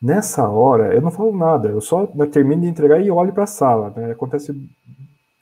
Nessa 0.00 0.48
hora, 0.48 0.94
eu 0.94 1.00
não 1.00 1.10
falo 1.10 1.36
nada, 1.36 1.68
eu 1.68 1.80
só 1.80 2.08
né, 2.14 2.26
termino 2.26 2.62
de 2.62 2.68
entregar 2.68 3.00
e 3.00 3.10
olho 3.10 3.32
para 3.32 3.44
a 3.44 3.48
sala. 3.48 3.90
Né? 3.90 4.12
Acontece 4.12 4.54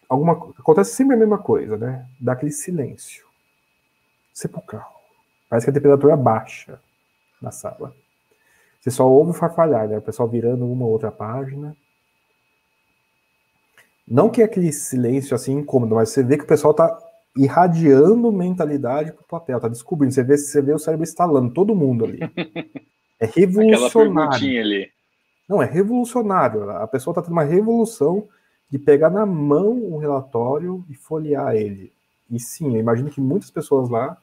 alguma 0.09 0.32
acontece 0.59 0.94
sempre 0.94 1.15
a 1.15 1.19
mesma 1.19 1.36
coisa, 1.36 1.77
né? 1.77 2.07
Dá 2.19 2.32
aquele 2.32 2.53
silêncio 2.53 3.27
sepulcral. 4.32 4.95
Parece 5.48 5.66
que 5.66 5.70
a 5.70 5.74
temperatura 5.74 6.16
baixa 6.16 6.81
na 7.40 7.51
sala. 7.51 7.94
Você 8.81 8.90
só 8.90 9.09
ouve 9.09 9.36
farfalhar, 9.36 9.89
né? 9.89 9.98
O 9.98 10.02
pessoal 10.02 10.28
virando 10.28 10.64
uma 10.64 10.85
ou 10.85 10.93
outra 10.93 11.10
página. 11.10 11.77
Não 14.06 14.31
que 14.31 14.43
é 14.43 14.44
aquele 14.44 14.73
silêncio 14.73 15.35
assim 15.35 15.55
incômodo, 15.55 15.97
mas 15.97 16.10
você 16.10 16.23
vê 16.23 16.36
que 16.36 16.44
o 16.44 16.47
pessoal 16.47 16.70
está 16.70 16.97
irradiando 17.36 18.32
mentalidade 18.32 19.12
para 19.12 19.23
o 19.23 19.27
papel, 19.27 19.60
tá 19.60 19.68
descobrindo. 19.68 20.14
Você 20.14 20.23
vê, 20.23 20.39
você 20.39 20.62
vê 20.62 20.73
o 20.73 20.78
cérebro 20.78 21.05
instalando, 21.05 21.52
todo 21.52 21.74
mundo 21.74 22.05
ali. 22.05 22.20
É 23.18 23.24
revolucionário. 23.24 24.60
ali. 24.60 24.90
Não, 25.48 25.62
é 25.62 25.64
revolucionário. 25.64 26.68
A 26.68 26.86
pessoa 26.86 27.12
está 27.12 27.23
tendo 27.23 27.32
uma 27.32 27.44
revolução 27.44 28.28
de 28.68 28.78
pegar 28.78 29.09
na 29.09 29.24
mão 29.24 29.73
um 29.73 29.97
relatório 29.97 30.85
e 30.90 30.94
folhear 30.94 31.55
ele. 31.55 31.94
E 32.31 32.39
sim, 32.39 32.74
eu 32.74 32.81
imagino 32.81 33.09
que 33.09 33.20
muitas 33.20 33.51
pessoas 33.51 33.89
lá, 33.89 34.18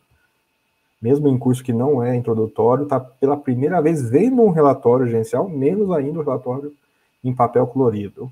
mesmo 1.04 1.28
em 1.28 1.38
curso 1.38 1.62
que 1.62 1.74
não 1.74 2.02
é 2.02 2.16
introdutório, 2.16 2.84
está 2.84 2.98
pela 2.98 3.36
primeira 3.36 3.82
vez 3.82 4.10
vendo 4.10 4.42
um 4.42 4.52
relatório 4.52 5.06
gerencial, 5.06 5.50
menos 5.50 5.92
ainda 5.92 6.18
um 6.18 6.24
relatório 6.24 6.74
em 7.22 7.36
papel 7.36 7.68
colorido. 7.68 8.32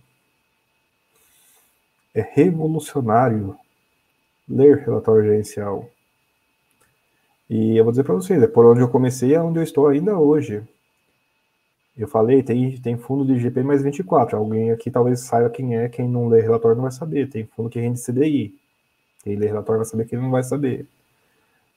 É 2.16 2.22
revolucionário 2.22 3.58
ler 4.48 4.78
relatório 4.86 5.24
gerencial. 5.24 5.90
E 7.50 7.76
eu 7.76 7.84
vou 7.84 7.92
dizer 7.92 8.06
para 8.06 8.16
vocês, 8.16 8.42
é 8.42 8.48
por 8.48 8.66
onde 8.66 8.80
eu 8.80 8.88
comecei, 8.88 9.36
é 9.36 9.42
onde 9.42 9.60
eu 9.60 9.64
estou 9.64 9.90
ainda 9.90 10.18
hoje. 10.18 10.64
Eu 11.98 12.08
falei, 12.08 12.42
tem, 12.42 12.80
tem 12.80 12.98
fundo 12.98 13.26
de 13.26 13.38
GP 13.38 13.64
mais 13.64 13.84
24. 13.84 14.38
Alguém 14.38 14.72
aqui 14.72 14.90
talvez 14.90 15.20
saiba 15.20 15.50
quem 15.50 15.76
é, 15.76 15.90
quem 15.90 16.08
não 16.08 16.30
lê 16.30 16.40
relatório 16.40 16.78
não 16.78 16.84
vai 16.84 16.92
saber. 16.94 17.28
Tem 17.30 17.46
fundo 17.48 17.70
que 17.70 17.82
rende 17.82 18.02
CDI. 18.02 18.56
Quem 19.26 19.36
lê 19.36 19.48
relatório 19.48 19.80
vai 19.80 19.86
saber, 19.86 20.06
quem 20.06 20.18
não 20.18 20.32
vai 20.32 20.42
saber. 20.42 20.88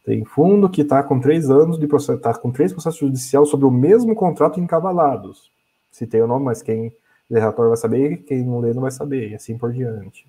Tem 0.04 0.24
fundo 0.24 0.68
que 0.68 0.82
está 0.82 1.02
com 1.02 1.18
três 1.18 1.50
anos 1.50 1.78
de 1.78 1.86
processo, 1.86 2.18
está 2.18 2.34
com 2.34 2.52
três 2.52 2.72
processos 2.72 3.00
judiciais 3.00 3.48
sobre 3.48 3.66
o 3.66 3.70
mesmo 3.70 4.14
contrato 4.14 4.60
encavalados. 4.60 5.50
Tem 6.10 6.20
o 6.20 6.26
nome, 6.26 6.44
mas 6.44 6.60
quem 6.60 6.92
lê 7.30 7.40
relatório 7.40 7.70
vai 7.70 7.78
saber, 7.78 8.18
quem 8.24 8.44
não 8.44 8.60
lê 8.60 8.74
não 8.74 8.82
vai 8.82 8.90
saber, 8.90 9.30
e 9.30 9.34
assim 9.34 9.56
por 9.56 9.72
diante. 9.72 10.26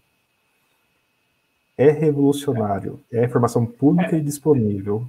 É 1.78 1.90
revolucionário, 1.92 3.02
é 3.12 3.26
informação 3.26 3.66
pública 3.66 4.16
e 4.16 4.22
disponível. 4.22 5.06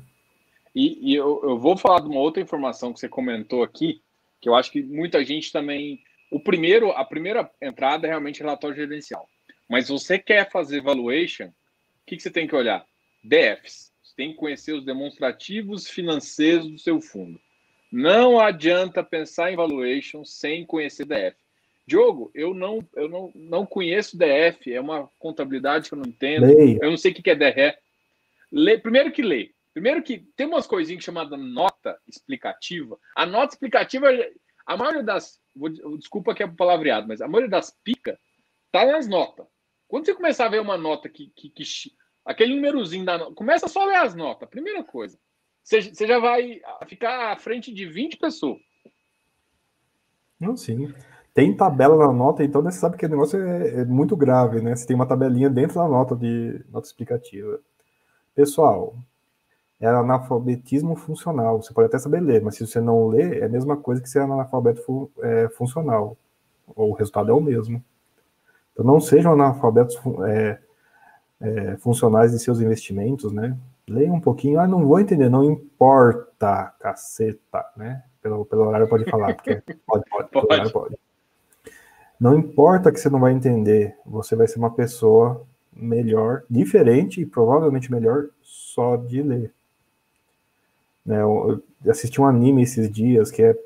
E, 0.75 1.13
e 1.13 1.15
eu, 1.15 1.41
eu, 1.45 1.59
vou 1.59 1.77
falar 1.77 2.01
de 2.01 2.09
uma 2.09 2.21
outra 2.21 2.43
informação 2.43 2.93
que 2.93 2.99
você 2.99 3.09
comentou 3.09 3.63
aqui, 3.63 4.03
que 4.41 4.49
eu 4.49 4.55
acho 4.55 4.73
que 4.73 4.83
muita 4.83 5.25
gente 5.25 5.53
também. 5.53 6.01
O 6.31 6.41
primeiro, 6.41 6.91
a 6.91 7.05
primeira 7.05 7.49
entrada 7.63 8.07
é 8.07 8.11
realmente 8.11 8.41
relatório 8.41 8.77
gerencial. 8.77 9.29
Mas 9.69 9.89
você 9.89 10.19
quer 10.19 10.51
fazer 10.51 10.83
valuation, 10.83 11.47
o 11.47 11.53
que, 12.05 12.17
que 12.17 12.23
você 12.23 12.31
tem 12.31 12.49
que 12.49 12.55
olhar? 12.55 12.85
DFs. 13.23 13.93
Tem 14.17 14.31
que 14.31 14.37
conhecer 14.37 14.73
os 14.73 14.85
demonstrativos 14.85 15.89
financeiros 15.89 16.71
do 16.71 16.79
seu 16.79 17.01
fundo. 17.01 17.39
Não 17.93 18.41
adianta 18.41 19.05
pensar 19.05 19.53
em 19.53 19.57
valuation 19.57 20.25
sem 20.25 20.65
conhecer 20.65 21.05
DF. 21.05 21.37
Diogo, 21.87 22.31
eu 22.35 22.53
não, 22.53 22.85
eu 22.97 23.09
não, 23.09 23.31
não 23.35 23.65
conheço 23.65 24.19
DF, 24.19 24.73
é 24.73 24.81
uma 24.81 25.09
contabilidade 25.19 25.89
que 25.89 25.95
eu 25.95 25.99
não 25.99 26.09
entendo. 26.09 26.47
Leia. 26.47 26.79
Eu 26.83 26.91
não 26.91 26.97
sei 26.97 27.13
o 27.13 27.15
que 27.15 27.31
é 27.31 27.35
DRE. 27.35 27.77
Lê, 28.51 28.77
primeiro 28.77 29.13
que 29.13 29.23
lê. 29.23 29.53
Primeiro 29.73 30.03
que 30.03 30.19
tem 30.35 30.47
umas 30.47 30.67
coisinhas 30.67 31.05
chamadas 31.05 31.39
nota 31.39 31.99
explicativa. 32.09 32.99
A 33.15 33.25
nota 33.25 33.55
explicativa, 33.55 34.09
a 34.67 34.77
maioria 34.77 35.03
das. 35.03 35.39
Vou, 35.55 35.69
desculpa 35.69 36.35
que 36.35 36.43
é 36.43 36.47
palavreado, 36.47 37.07
mas 37.07 37.21
a 37.21 37.29
maioria 37.29 37.51
das 37.51 37.71
picas 37.85 38.19
tá 38.73 38.85
nas 38.85 39.07
notas. 39.07 39.47
Quando 39.87 40.07
você 40.07 40.15
começar 40.15 40.47
a 40.47 40.51
ver 40.51 40.61
uma 40.61 40.77
nota 40.77 41.09
que. 41.09 41.31
que, 41.37 41.51
que 41.51 41.65
aquele 42.27 42.57
númerozinho 42.57 43.05
da 43.05 43.17
nota. 43.17 43.35
Começa 43.35 43.69
só 43.69 43.83
a 43.83 43.87
ler 43.87 43.97
as 43.97 44.15
notas, 44.15 44.49
primeira 44.49 44.83
coisa. 44.83 45.17
Você, 45.63 45.81
já 45.81 46.19
vai 46.19 46.61
ficar 46.87 47.33
à 47.33 47.37
frente 47.37 47.73
de 47.73 47.87
20 47.87 48.19
pessoas. 48.19 48.59
Não, 50.39 50.57
sim. 50.57 50.93
Tem 51.33 51.57
tabela 51.57 51.97
na 51.97 52.13
nota, 52.13 52.45
então 52.45 52.63
você 52.63 52.79
sabe 52.79 52.97
que 52.97 53.07
o 53.07 53.09
negócio 53.09 53.41
é, 53.41 53.81
é 53.81 53.85
muito 53.85 54.17
grave, 54.17 54.61
né? 54.61 54.75
Você 54.75 54.87
tem 54.87 54.97
uma 54.97 55.07
tabelinha 55.07 55.51
dentro 55.51 55.77
da 55.77 55.89
nota 55.89 56.15
de 56.15 56.65
nota 56.71 56.87
explicativa. 56.87 57.61
Pessoal, 58.35 58.97
é 59.81 59.87
analfabetismo 59.87 60.97
funcional. 60.97 61.63
Você 61.63 61.73
pode 61.75 61.89
até 61.89 61.99
saber 61.99 62.21
ler, 62.21 62.43
mas 62.43 62.57
se 62.57 62.67
você 62.67 62.81
não 62.81 63.09
lê, 63.09 63.41
é 63.41 63.45
a 63.45 63.49
mesma 63.49 63.77
coisa 63.77 64.01
que 64.01 64.09
ser 64.09 64.21
analfabeto 64.21 64.83
fu 64.83 65.11
é, 65.21 65.49
funcional. 65.51 66.17
O 66.75 66.93
resultado 66.93 67.31
é 67.31 67.35
o 67.35 67.41
mesmo. 67.41 67.85
Então, 68.73 68.85
não 68.85 69.01
sejam 69.01 69.33
analfabetos 69.33 69.97
é, 70.29 70.59
é, 71.41 71.77
funcionais 71.77 72.33
de 72.33 72.39
seus 72.39 72.61
investimentos, 72.61 73.33
né? 73.33 73.57
Leia 73.89 74.13
um 74.13 74.21
pouquinho. 74.21 74.59
Ah, 74.59 74.67
não 74.67 74.87
vou 74.87 74.99
entender. 74.99 75.29
Não 75.29 75.45
importa, 75.45 76.73
caceta, 76.81 77.65
né? 77.77 78.03
Pelo, 78.23 78.45
pelo 78.45 78.63
horário 78.63 78.89
pode 78.89 79.05
falar, 79.05 79.35
porque 79.35 79.63
pode, 79.87 80.05
pode, 80.11 80.31
pode. 80.31 80.47
Horário 80.47 80.73
pode. 80.73 80.99
Não 82.19 82.35
importa 82.35 82.91
que 82.91 82.99
você 82.99 83.11
não 83.11 83.21
vai 83.21 83.33
entender, 83.33 83.95
você 84.05 84.35
vai 84.35 84.49
ser 84.49 84.59
uma 84.59 84.71
pessoa 84.71 85.47
melhor, 85.73 86.43
diferente 86.49 87.21
e 87.21 87.27
provavelmente 87.27 87.93
melhor 87.93 88.29
só 88.43 88.97
de 88.97 89.23
ler. 89.23 89.53
Né, 91.05 91.21
eu 91.21 91.63
assisti 91.89 92.21
um 92.21 92.27
anime 92.27 92.63
esses 92.63 92.91
dias 92.91 93.31
que 93.31 93.43
é, 93.43 93.57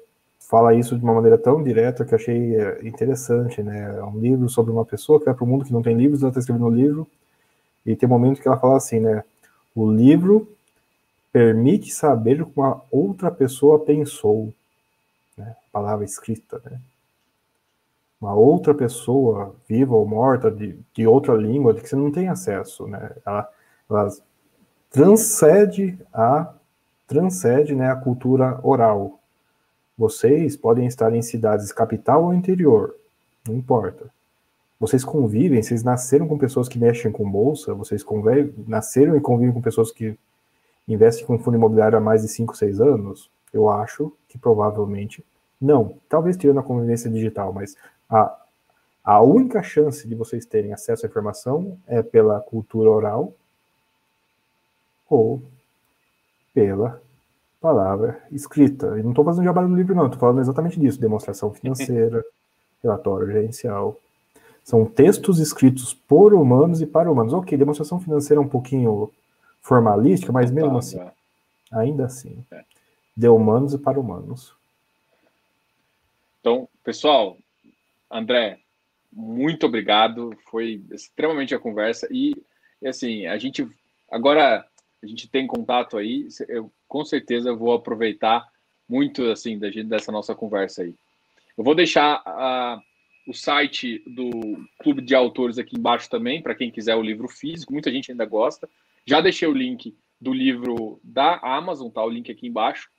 fala 0.40 0.74
isso 0.74 0.98
de 0.98 1.04
uma 1.04 1.14
maneira 1.14 1.38
tão 1.38 1.62
direta 1.62 2.04
que 2.04 2.14
achei 2.14 2.56
é, 2.56 2.80
interessante. 2.86 3.62
Né? 3.62 3.96
É 3.96 4.02
um 4.02 4.18
livro 4.18 4.48
sobre 4.48 4.72
uma 4.72 4.84
pessoa 4.84 5.20
que 5.20 5.26
vai 5.26 5.34
para 5.34 5.44
o 5.44 5.46
mundo 5.46 5.64
que 5.64 5.72
não 5.72 5.80
tem 5.80 5.96
livros, 5.96 6.20
ela 6.20 6.30
está 6.30 6.40
escrevendo 6.40 6.66
um 6.66 6.74
livro, 6.74 7.06
e 7.84 7.96
tem 7.96 8.08
um 8.08 8.12
momento 8.12 8.40
que 8.40 8.48
ela 8.48 8.58
fala 8.58 8.76
assim, 8.76 9.00
né? 9.00 9.24
O 9.74 9.90
livro 9.90 10.48
permite 11.32 11.92
saber 11.92 12.44
como 12.44 12.66
a 12.66 12.80
outra 12.90 13.30
pessoa 13.30 13.78
pensou. 13.78 14.52
Né? 15.36 15.56
Palavra 15.72 16.04
escrita, 16.04 16.60
né? 16.64 16.80
Uma 18.20 18.34
outra 18.34 18.74
pessoa, 18.74 19.54
viva 19.66 19.94
ou 19.94 20.06
morta, 20.06 20.50
de, 20.50 20.78
de 20.92 21.06
outra 21.06 21.34
língua, 21.34 21.72
de 21.72 21.80
que 21.80 21.88
você 21.88 21.96
não 21.96 22.12
tem 22.12 22.28
acesso, 22.28 22.86
né? 22.86 23.12
Ela, 23.24 23.48
ela 23.88 24.08
transcende 24.90 25.98
a 26.12 26.52
transcende 27.10 27.74
né, 27.74 27.90
a 27.90 27.96
cultura 27.96 28.60
oral. 28.62 29.18
Vocês 29.98 30.56
podem 30.56 30.86
estar 30.86 31.12
em 31.12 31.20
cidades 31.20 31.72
capital 31.72 32.22
ou 32.22 32.32
interior, 32.32 32.94
não 33.48 33.56
importa. 33.56 34.08
Vocês 34.80 35.04
convivem, 35.04 35.62
vocês 35.62 35.84
nasceram 35.84 36.26
com 36.26 36.38
pessoas 36.38 36.66
que 36.66 36.78
mexem 36.78 37.12
com 37.12 37.30
bolsa, 37.30 37.74
vocês 37.74 38.02
convivem, 38.02 38.54
nasceram 38.66 39.14
e 39.14 39.20
convivem 39.20 39.52
com 39.52 39.60
pessoas 39.60 39.92
que 39.92 40.18
investem 40.88 41.26
com 41.26 41.38
fundo 41.38 41.58
imobiliário 41.58 41.98
há 41.98 42.00
mais 42.00 42.22
de 42.22 42.28
5, 42.28 42.56
6 42.56 42.80
anos? 42.80 43.30
Eu 43.52 43.68
acho 43.68 44.10
que 44.26 44.38
provavelmente 44.38 45.22
não. 45.60 45.96
Talvez 46.08 46.34
tirando 46.34 46.60
a 46.60 46.62
convivência 46.62 47.10
digital, 47.10 47.52
mas 47.52 47.76
a, 48.08 48.34
a 49.04 49.20
única 49.20 49.62
chance 49.62 50.08
de 50.08 50.14
vocês 50.14 50.46
terem 50.46 50.72
acesso 50.72 51.04
à 51.04 51.08
informação 51.08 51.76
é 51.86 52.02
pela 52.02 52.40
cultura 52.40 52.88
oral 52.88 53.34
ou 55.10 55.42
pela 56.54 57.02
palavra 57.60 58.22
escrita. 58.32 58.98
E 58.98 59.02
não 59.02 59.10
estou 59.10 59.26
fazendo 59.26 59.44
jabá 59.44 59.62
do 59.62 59.76
livro, 59.76 59.94
não, 59.94 60.06
estou 60.06 60.18
falando 60.18 60.40
exatamente 60.40 60.80
disso: 60.80 60.98
demonstração 60.98 61.52
financeira, 61.52 62.24
relatório 62.82 63.26
gerencial. 63.26 64.00
São 64.64 64.84
textos 64.84 65.38
escritos 65.38 65.92
por 65.94 66.34
humanos 66.34 66.80
e 66.80 66.86
para 66.86 67.10
humanos. 67.10 67.32
Ok, 67.32 67.56
demonstração 67.56 68.00
financeira 68.00 68.40
é 68.40 68.44
um 68.44 68.48
pouquinho 68.48 69.10
formalística, 69.60 70.32
mas 70.32 70.50
mesmo 70.50 70.78
assim, 70.78 71.00
é. 71.00 71.12
ainda 71.72 72.06
assim, 72.06 72.44
é. 72.50 72.64
de 73.16 73.28
humanos 73.28 73.74
e 73.74 73.78
para 73.78 73.98
humanos. 73.98 74.54
Então, 76.40 76.68
pessoal, 76.84 77.36
André, 78.10 78.58
muito 79.12 79.66
obrigado. 79.66 80.34
Foi 80.50 80.82
extremamente 80.90 81.54
a 81.54 81.58
conversa. 81.58 82.08
E, 82.10 82.34
assim, 82.84 83.26
a 83.26 83.36
gente 83.38 83.68
agora 84.10 84.66
a 85.02 85.06
gente 85.06 85.28
tem 85.28 85.46
contato 85.46 85.96
aí, 85.96 86.28
eu 86.48 86.70
com 86.86 87.04
certeza 87.04 87.54
vou 87.54 87.72
aproveitar 87.72 88.46
muito 88.88 89.24
assim 89.30 89.58
da 89.58 89.70
gente, 89.70 89.86
dessa 89.86 90.12
nossa 90.12 90.34
conversa 90.34 90.82
aí. 90.82 90.94
Eu 91.56 91.64
vou 91.64 91.74
deixar 91.74 92.20
uh, 92.20 92.82
o 93.26 93.34
site 93.34 94.02
do 94.06 94.30
Clube 94.82 95.02
de 95.02 95.14
Autores 95.14 95.58
aqui 95.58 95.76
embaixo 95.78 96.08
também, 96.08 96.42
para 96.42 96.54
quem 96.54 96.70
quiser 96.70 96.96
o 96.96 97.02
livro 97.02 97.28
físico, 97.28 97.72
muita 97.72 97.90
gente 97.90 98.10
ainda 98.10 98.24
gosta. 98.24 98.68
Já 99.06 99.20
deixei 99.20 99.48
o 99.48 99.54
link 99.54 99.96
do 100.20 100.32
livro 100.32 101.00
da 101.02 101.38
Amazon, 101.38 101.90
tá? 101.90 102.04
O 102.04 102.10
link 102.10 102.30
aqui 102.30 102.46
embaixo. 102.46 102.90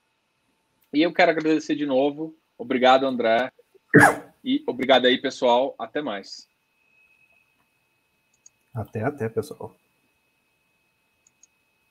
E 0.92 1.02
eu 1.02 1.12
quero 1.12 1.30
agradecer 1.30 1.74
de 1.74 1.86
novo. 1.86 2.36
Obrigado, 2.58 3.06
André. 3.06 3.50
E 4.44 4.62
obrigado 4.66 5.06
aí, 5.06 5.18
pessoal. 5.18 5.74
Até 5.78 6.02
mais. 6.02 6.48
Até, 8.74 9.02
até, 9.04 9.28
pessoal. 9.28 9.74